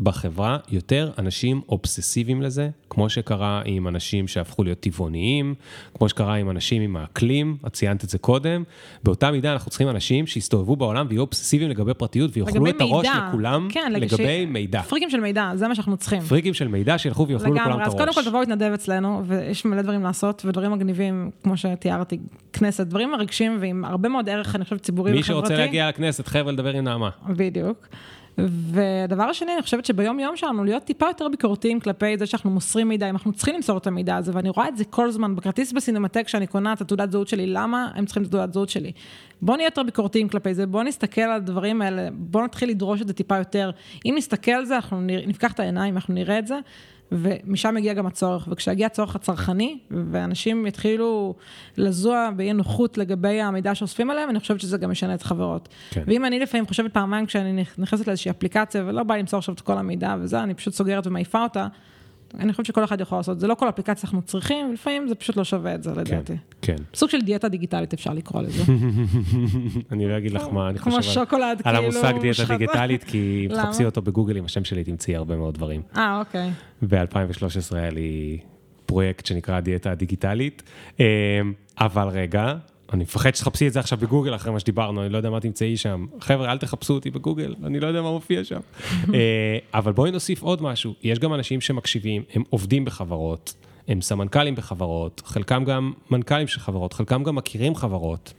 בחברה 0.00 0.58
יותר 0.70 1.10
אנשים 1.18 1.60
אובססיביים 1.68 2.42
לזה, 2.42 2.68
כמו 2.90 3.08
שקרה 3.08 3.62
עם 3.64 3.88
אנשים 3.88 4.28
שהפכו 4.28 4.64
להיות 4.64 4.80
טבעוניים, 4.80 5.54
כמו 5.94 6.08
שקרה 6.08 6.34
עם 6.34 6.50
אנשים 6.50 6.82
עם 6.82 6.96
האקלים, 6.96 7.56
את 7.66 7.72
ציינת 7.72 8.04
את 8.04 8.08
זה 8.08 8.18
קודם, 8.18 8.62
באותה 9.02 9.30
מידה 9.30 9.52
אנחנו 9.52 9.70
צריכים 9.70 9.88
אנשים 9.88 10.26
שיסתובבו 10.26 10.76
בעולם 10.76 11.06
ויהיו 11.08 11.20
אובססיביים 11.20 11.70
לגבי 11.70 11.94
פרטיות 11.94 12.30
ויאכלו 12.36 12.68
את 12.68 12.80
הראש 12.80 13.06
לכולם 13.28 13.68
כן, 13.72 13.92
לגבי 13.92 14.44
ש... 14.46 14.46
מידע. 14.48 14.82
פריקים 14.82 15.10
של 15.10 15.20
מידע, 15.20 15.50
זה 15.54 15.68
מה 15.68 15.74
שאנחנו 15.74 15.96
צריכים. 15.96 16.20
פריקים 16.20 16.54
של 16.54 16.68
מידע 16.68 16.98
שילכו 16.98 17.28
ויאכלו 17.28 17.54
לכולם 17.54 17.80
את 17.80 17.86
הראש. 17.86 17.88
אז 17.88 17.94
קודם 17.94 18.14
כל 18.14 18.24
תבואו 18.24 18.40
להתנדב 18.40 18.70
אצלנו, 18.74 19.22
ויש 19.26 19.64
מלא 19.64 19.82
דברים 19.82 20.02
לעשות, 20.02 20.42
ודברים 20.46 20.72
מגניבים, 20.72 21.30
כמו 21.44 21.56
שתיארתי, 21.56 22.18
כנסת, 22.52 22.86
דברים 22.86 23.10
מרגשים 23.10 23.56
ועם 23.60 23.84
הרבה 23.84 24.08
מאוד 24.08 24.28
ערך, 24.28 24.54
אני 24.54 24.64
חושבת, 24.64 24.82
ציבורי 24.82 25.10
וחברתי. 25.10 25.32
מי 25.32 25.40
שרוצה 25.40 25.56
להגיע 25.56 25.88
לכנסת, 25.88 26.26
חבר'ה, 26.26 26.52
לדבר 26.52 26.70
עם 26.70 26.84
נעמה. 26.84 27.10
בדיוק. 27.28 27.88
והדבר 28.46 29.22
השני, 29.22 29.54
אני 29.54 29.62
חושבת 29.62 29.84
שביום 29.84 30.20
יום 30.20 30.36
שלנו, 30.36 30.64
להיות 30.64 30.84
טיפה 30.84 31.06
יותר 31.06 31.28
ביקורתיים 31.28 31.80
כלפי 31.80 32.18
זה 32.18 32.26
שאנחנו 32.26 32.50
מוסרים 32.50 32.88
מידע, 32.88 33.10
אם 33.10 33.14
אנחנו 33.14 33.32
צריכים 33.32 33.54
למסור 33.54 33.78
את 33.78 33.86
המידע 33.86 34.16
הזה, 34.16 34.32
ואני 34.34 34.48
רואה 34.48 34.68
את 34.68 34.76
זה 34.76 34.84
כל 34.84 35.08
הזמן 35.08 35.36
בכרטיס 35.36 35.72
בסינמטק, 35.72 36.26
כשאני 36.26 36.46
קונה 36.46 36.72
את 36.72 36.80
התעודת 36.80 37.12
זהות 37.12 37.28
שלי, 37.28 37.46
למה 37.46 37.90
הם 37.94 38.04
צריכים 38.04 38.22
את 38.22 38.28
התעודת 38.28 38.52
זהות 38.52 38.68
שלי? 38.68 38.92
בואו 39.42 39.56
נהיה 39.56 39.66
יותר 39.66 39.82
ביקורתיים 39.82 40.28
כלפי 40.28 40.54
זה, 40.54 40.66
בואו 40.66 40.82
נסתכל 40.82 41.20
על 41.20 41.32
הדברים 41.32 41.82
האלה, 41.82 42.08
בואו 42.12 42.44
נתחיל 42.44 42.70
לדרוש 42.70 43.02
את 43.02 43.08
זה 43.08 43.14
טיפה 43.14 43.36
יותר. 43.36 43.70
אם 44.06 44.14
נסתכל 44.16 44.50
על 44.50 44.64
זה, 44.64 44.76
אנחנו 44.76 45.00
נפקח 45.00 45.52
את 45.52 45.60
העיניים, 45.60 45.94
אנחנו 45.94 46.14
נראה 46.14 46.38
את 46.38 46.46
זה, 46.46 46.58
ומשם 47.12 47.74
מגיע 47.74 47.94
גם 47.94 48.06
הצורך, 48.06 48.48
וכשיגיע 48.50 48.86
הצורך 48.86 49.16
הצרכני, 49.16 49.78
ואנשים 49.90 50.66
יתחילו 50.66 51.34
לזוע 51.76 52.30
באי 52.36 52.52
נוחות 52.52 52.98
לגבי 52.98 53.40
המידע 53.40 53.74
שאוספים 53.74 54.10
עליהם, 54.10 54.30
אני 54.30 54.40
חושבת 54.40 54.60
שזה 54.60 54.78
גם 54.78 54.90
משנה 54.90 55.14
את 55.14 55.22
חברות. 55.22 55.68
כן. 55.90 56.02
ואם 56.06 56.24
אני 56.24 56.38
לפעמים 56.38 56.66
חושבת 56.66 56.92
פעמיים 56.92 57.26
כשאני 57.26 57.64
נכנסת 57.78 58.06
לאיזושהי 58.06 58.30
אפליקציה, 58.30 58.84
ולא 58.86 59.02
בא 59.02 59.16
למסור 59.16 59.38
עכשיו 59.38 59.54
את 59.54 59.60
כל 59.60 59.78
המידע 59.78 60.16
וזה, 60.20 60.42
אני 60.42 60.54
פשוט 60.54 60.74
סוגרת 60.74 61.06
ומעיפה 61.06 61.42
אותה, 61.42 61.66
אני 62.34 62.52
חושבת 62.52 62.66
שכל 62.66 62.84
אחד 62.84 63.00
יכול 63.00 63.18
לעשות, 63.18 63.40
זה 63.40 63.46
לא 63.46 63.54
כל 63.54 63.68
אפליקציה 63.68 64.06
אנחנו 64.06 64.22
צריכים, 64.22 64.70
ולפעמים 64.70 65.08
זה 65.08 65.14
פשוט 65.14 65.36
לא 65.36 65.44
שווה 65.44 65.74
את 65.74 65.82
זה 65.82 65.90
כן, 65.90 66.00
לדעתי. 66.00 66.36
כן. 66.62 66.76
סוג 66.94 67.10
של 67.10 67.20
דיאטה 67.20 67.48
דיגיטלית 67.48 67.92
אפשר 67.92 68.12
לקרוא 68.12 68.42
לזה. 68.42 68.62
אני 69.92 70.08
לא 70.08 70.18
אגיד 70.18 70.32
לך 70.32 70.42
מה 70.52 70.68
אני 70.68 70.78
חושב 70.78 70.90
כמו 70.90 71.02
שוקולד, 71.02 71.62
כאילו. 71.62 71.76
על 71.76 71.84
המושג 71.84 72.14
דיאטה 72.20 72.44
דיגיטלית, 72.44 73.04
כי 73.04 73.46
אם 73.46 73.54
תחפשי 73.62 73.84
אותו 73.84 74.02
בגוגל 74.02 74.36
עם 74.36 74.44
השם 74.44 74.64
שלי 74.64 74.84
תמצאי 74.84 75.16
הרבה 75.16 75.36
מאוד 75.36 75.54
דברים. 75.54 75.82
אה, 75.96 76.18
אוקיי. 76.18 76.50
ב-2013 76.82 77.76
היה 77.76 77.90
לי 77.90 78.38
פרויקט 78.86 79.26
שנקרא 79.26 79.60
דיאטה 79.60 79.94
דיגיטלית, 79.94 80.62
אמ, 81.00 81.04
אבל 81.80 82.08
רגע, 82.08 82.54
אני 82.92 83.02
מפחד 83.02 83.34
שתחפשי 83.34 83.68
את 83.68 83.72
זה 83.72 83.80
עכשיו 83.80 83.98
בגוגל 83.98 84.34
אחרי 84.34 84.52
מה 84.52 84.60
שדיברנו, 84.60 85.02
אני 85.02 85.08
לא 85.08 85.16
יודע 85.16 85.30
מה 85.30 85.40
תמצאי 85.40 85.76
שם. 85.76 86.06
חבר'ה, 86.20 86.52
אל 86.52 86.58
תחפשו 86.58 86.94
אותי 86.94 87.10
בגוגל, 87.10 87.54
אני 87.64 87.80
לא 87.80 87.86
יודע 87.86 88.02
מה 88.02 88.10
מופיע 88.10 88.44
שם. 88.44 88.60
אה, 89.14 89.58
אבל 89.74 89.92
בואי 89.92 90.10
נוסיף 90.10 90.42
עוד 90.42 90.62
משהו, 90.62 90.94
יש 91.02 91.18
גם 91.18 91.34
אנשים 91.34 91.60
שמקשיבים, 91.60 92.22
הם 92.34 92.42
עובדים 92.50 92.84
בחברות, 92.84 93.54
הם 93.88 94.00
סמנכ"לים 94.00 94.54
בחברות, 94.54 95.22
חלקם 95.24 95.64
גם 95.64 95.92
מנכ"לים 96.10 96.46
של 96.46 96.60
חברות, 96.60 96.92
חלקם 96.92 97.22
גם 97.22 97.34
מכירים 97.34 97.74
חברות, 97.74 98.32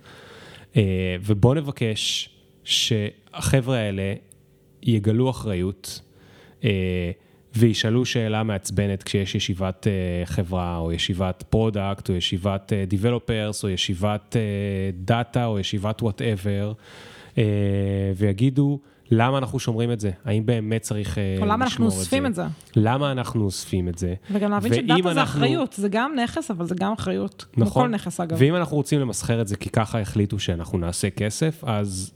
אה, 0.77 0.81
ובואו 1.21 1.53
נבקש 1.53 2.29
שהחבר'ה 2.63 3.77
האלה 3.77 4.13
יגלו 4.83 5.29
אחריות. 5.29 6.01
אה, 7.55 7.59
וישאלו 7.59 8.05
שאלה 8.05 8.43
מעצבנת 8.43 9.03
כשיש 9.03 9.35
ישיבת 9.35 9.87
uh, 9.87 10.25
חברה, 10.25 10.77
או 10.77 10.91
ישיבת 10.91 11.43
product, 11.49 12.09
או 12.09 12.15
ישיבת 12.15 12.73
developers, 12.87 13.61
uh, 13.61 13.67
או 13.67 13.69
ישיבת 13.69 14.35
דאטה, 14.93 15.45
או 15.45 15.59
ישיבת 15.59 16.01
whatever, 16.01 16.73
uh, 17.35 17.37
ויגידו, 18.15 18.79
למה 19.11 19.37
אנחנו 19.37 19.59
שומרים 19.59 19.91
את 19.91 19.99
זה? 19.99 20.11
האם 20.25 20.45
באמת 20.45 20.81
צריך 20.81 21.17
לשמור 21.17 21.37
את 21.37 21.37
זה? 21.37 21.41
או 21.41 21.45
למה 21.45 21.65
אנחנו 21.65 21.85
אוספים 21.85 22.25
את 22.25 22.35
זה? 22.35 22.45
למה 22.75 23.11
אנחנו 23.11 23.43
אוספים 23.45 23.89
את 23.89 23.97
זה? 23.97 24.13
וגם 24.31 24.51
להבין 24.51 24.73
שדאטה 24.73 24.93
אנחנו... 24.93 25.13
זה 25.13 25.23
אחריות, 25.23 25.73
זה 25.73 25.89
גם 25.89 26.15
נכס, 26.23 26.51
אבל 26.51 26.65
זה 26.65 26.75
גם 26.75 26.93
אחריות. 26.93 27.45
נכון. 27.57 27.83
כמו 27.83 27.95
נכס, 27.95 28.19
אגב. 28.19 28.37
ואם 28.39 28.55
אנחנו 28.55 28.77
רוצים 28.77 28.99
למסחר 28.99 29.41
את 29.41 29.47
זה 29.47 29.55
כי 29.55 29.69
ככה 29.69 29.99
החליטו 29.99 30.39
שאנחנו 30.39 30.77
נעשה 30.77 31.09
כסף, 31.09 31.63
אז 31.63 32.11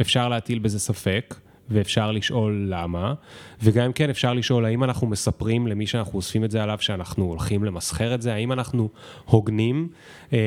אפשר 0.00 0.28
להטיל 0.28 0.58
בזה 0.58 0.78
ספק. 0.78 1.34
ואפשר 1.68 2.12
לשאול 2.12 2.66
למה, 2.68 3.14
וגם 3.62 3.84
אם 3.84 3.92
כן 3.92 4.10
אפשר 4.10 4.34
לשאול 4.34 4.64
האם 4.64 4.84
אנחנו 4.84 5.06
מספרים 5.06 5.66
למי 5.66 5.86
שאנחנו 5.86 6.14
אוספים 6.14 6.44
את 6.44 6.50
זה 6.50 6.62
עליו 6.62 6.78
שאנחנו 6.80 7.24
הולכים 7.24 7.64
למסחר 7.64 8.14
את 8.14 8.22
זה, 8.22 8.34
האם 8.34 8.52
אנחנו 8.52 8.88
הוגנים, 9.24 9.88
אה, 10.32 10.38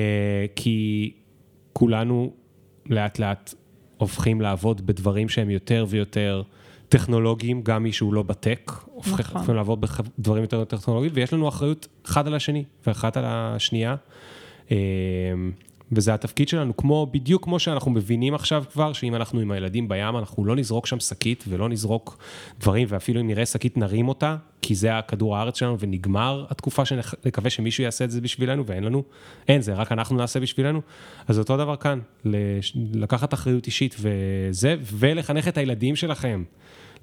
כי 0.55 1.11
כולנו 1.73 2.33
לאט 2.89 3.19
לאט 3.19 3.53
הופכים 3.97 4.41
לעבוד 4.41 4.85
בדברים 4.85 5.29
שהם 5.29 5.49
יותר 5.49 5.85
ויותר 5.89 6.41
טכנולוגיים, 6.89 7.61
גם 7.61 7.83
מי 7.83 7.91
שהוא 7.91 8.13
לא 8.13 8.23
בטק, 8.23 8.71
הופכים 8.85 9.25
נכון. 9.33 9.55
לעבוד 9.55 9.81
בדברים 9.81 10.43
יותר 10.43 10.63
טכנולוגיים, 10.63 11.11
ויש 11.15 11.33
לנו 11.33 11.49
אחריות 11.49 11.87
אחד 12.05 12.27
על 12.27 12.33
השני 12.33 12.63
ואחת 12.87 13.17
על 13.17 13.23
השנייה. 13.27 13.95
וזה 15.91 16.13
התפקיד 16.13 16.47
שלנו, 16.47 16.77
כמו, 16.77 17.07
בדיוק 17.11 17.43
כמו 17.43 17.59
שאנחנו 17.59 17.91
מבינים 17.91 18.35
עכשיו 18.35 18.63
כבר, 18.73 18.93
שאם 18.93 19.15
אנחנו 19.15 19.39
עם 19.39 19.51
הילדים 19.51 19.87
בים, 19.87 20.17
אנחנו 20.17 20.45
לא 20.45 20.55
נזרוק 20.55 20.85
שם 20.87 20.99
שקית 20.99 21.43
ולא 21.47 21.69
נזרוק 21.69 22.17
דברים, 22.59 22.87
ואפילו 22.91 23.21
אם 23.21 23.27
נראה 23.27 23.45
שקית 23.45 23.77
נרים 23.77 24.07
אותה, 24.07 24.37
כי 24.61 24.75
זה 24.75 24.97
הכדור 24.97 25.37
הארץ 25.37 25.59
שלנו 25.59 25.79
ונגמר 25.79 26.45
התקופה 26.49 26.85
שנקווה 26.85 27.49
שמישהו 27.49 27.83
יעשה 27.83 28.05
את 28.05 28.11
זה 28.11 28.21
בשבילנו, 28.21 28.65
ואין 28.65 28.83
לנו, 28.83 29.03
אין, 29.47 29.61
זה 29.61 29.73
רק 29.73 29.91
אנחנו 29.91 30.17
נעשה 30.17 30.39
בשבילנו. 30.39 30.81
אז 31.27 31.39
אותו 31.39 31.57
דבר 31.57 31.75
כאן, 31.75 31.99
לקחת 32.93 33.33
אחריות 33.33 33.65
אישית 33.65 33.95
וזה, 33.99 34.75
ולחנך 34.81 35.47
את 35.47 35.57
הילדים 35.57 35.95
שלכם, 35.95 36.43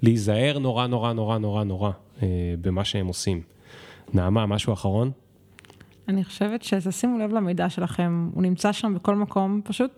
להיזהר 0.01 0.59
נורא 0.59 0.87
נורא 0.87 1.13
נורא 1.13 1.37
נורא 1.37 1.63
נורא 1.63 1.91
אה, 2.23 2.27
במה 2.61 2.85
שהם 2.85 3.07
עושים. 3.07 3.41
נעמה, 4.13 4.45
משהו 4.45 4.73
אחרון? 4.73 5.11
אני 6.07 6.23
חושבת 6.23 6.63
שתשימו 6.63 7.19
לב 7.19 7.33
למידע 7.33 7.69
שלכם, 7.69 8.29
הוא 8.33 8.43
נמצא 8.43 8.71
שם 8.71 8.93
בכל 8.93 9.15
מקום, 9.15 9.61
פשוט 9.63 9.91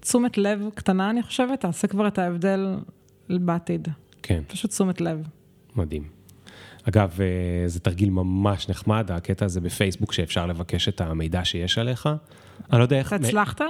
תשומת 0.00 0.38
לב 0.38 0.68
קטנה, 0.74 1.10
אני 1.10 1.22
חושבת, 1.22 1.60
תעשה 1.60 1.88
כבר 1.88 2.08
את 2.08 2.18
ההבדל 2.18 2.76
בעתיד. 3.28 3.88
כן. 4.22 4.42
פשוט 4.46 4.70
תשומת 4.70 5.00
לב. 5.00 5.28
מדהים. 5.76 6.02
אגב, 6.88 7.18
אה, 7.20 7.68
זה 7.68 7.80
תרגיל 7.80 8.10
ממש 8.10 8.68
נחמד, 8.68 9.10
הקטע 9.10 9.44
הזה 9.44 9.60
בפייסבוק 9.60 10.12
שאפשר 10.12 10.46
לבקש 10.46 10.88
את 10.88 11.00
המידע 11.00 11.44
שיש 11.44 11.78
עליך. 11.78 12.08
אני 12.72 12.78
לא 12.78 12.84
יודע 12.84 12.98
איך... 12.98 13.12
אתה 13.12 13.26
הצלחת 13.26 13.60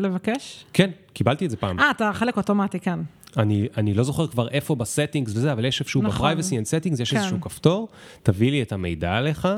לבקש? 0.00 0.64
כן, 0.72 0.90
קיבלתי 1.12 1.44
את 1.44 1.50
זה 1.50 1.56
פעם. 1.56 1.80
אה, 1.80 1.90
אתה 1.90 2.10
חלק 2.14 2.36
אוטומטי, 2.36 2.80
כן. 2.80 2.98
אני, 3.36 3.68
אני 3.76 3.94
לא 3.94 4.02
זוכר 4.02 4.26
כבר 4.26 4.48
איפה 4.48 4.74
ב 4.74 4.80
settings 4.80 5.32
וזה, 5.36 5.52
אבל 5.52 5.64
יש 5.64 5.80
איפשהו 5.80 6.02
נכון. 6.02 6.36
ב-Privacy 6.36 6.42
and 6.42 6.66
Settings, 6.66 7.02
יש 7.02 7.10
כן. 7.10 7.16
איזשהו 7.16 7.40
כפתור, 7.40 7.88
תביא 8.22 8.50
לי 8.50 8.62
את 8.62 8.72
המידע 8.72 9.16
עליך, 9.16 9.48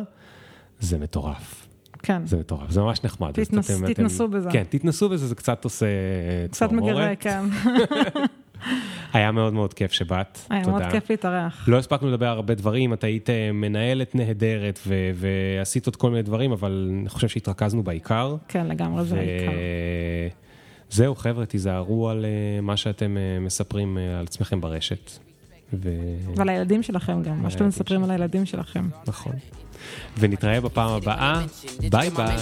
זה 0.81 0.99
מטורף. 0.99 1.66
כן. 2.07 2.27
זה 2.27 2.37
מטורף, 2.37 2.71
זה 2.71 2.81
ממש 2.81 3.05
נחמד. 3.05 3.31
תתנס- 3.33 3.71
אתם- 3.71 3.93
תתנסו 3.93 4.25
אתם- 4.25 4.33
בזה. 4.33 4.49
כן, 4.53 4.65
תתנסו 4.69 5.09
בזה, 5.09 5.27
זה 5.27 5.35
קצת 5.35 5.65
עושה 5.65 5.87
קצת 6.51 6.69
צמרמורת. 6.69 6.95
מגרה, 6.95 7.17
כן. 7.17 7.41
היה 9.13 9.33
מאוד 9.33 9.53
מאוד 9.53 9.75
כיף 9.75 9.93
שבאת, 9.93 10.39
היה 10.51 10.65
תודה. 10.65 10.79
מאוד 10.79 10.93
כיף 10.93 11.11
להתארח. 11.11 11.69
לא 11.69 11.79
הספקנו 11.79 12.09
לדבר 12.09 12.27
הרבה 12.27 12.55
דברים, 12.55 12.93
את 12.93 13.05
היית 13.05 13.31
אה, 13.31 13.51
מנהלת 13.53 14.15
נהדרת 14.15 14.79
ו- 14.87 15.11
ועשית 15.15 15.87
עוד 15.87 15.97
כל 15.97 16.11
מיני 16.11 16.23
דברים, 16.23 16.53
אבל 16.53 16.91
אני 17.01 17.09
חושב 17.09 17.29
שהתרכזנו 17.29 17.83
בעיקר. 17.83 18.37
כן, 18.49 18.67
לגמרי, 18.67 19.05
זה 19.05 19.17
העיקר. 19.19 19.53
זהו, 20.91 21.15
חבר'ה, 21.15 21.47
תיזהרו 21.47 22.09
על 22.09 22.25
אה, 22.25 22.61
מה 22.61 22.77
שאתם 22.77 23.17
אה, 23.17 23.41
מספרים 23.41 23.99
על 24.19 24.25
עצמכם 24.25 24.61
ברשת. 24.61 25.11
ו... 25.73 25.89
ועל 26.37 26.49
הילדים 26.49 26.83
שלכם 26.83 27.23
גם, 27.23 27.43
מה 27.43 27.51
שאתם 27.51 27.69
מספרים 27.69 28.05
על 28.05 28.11
הילדים 28.11 28.47
שלכם. 28.47 28.89
נכון. 29.07 29.33
ונתראה 30.18 30.62
בפעם 30.62 30.90
הבאה, 30.90 31.42
ביי 31.90 32.10
ביי. 32.10 32.36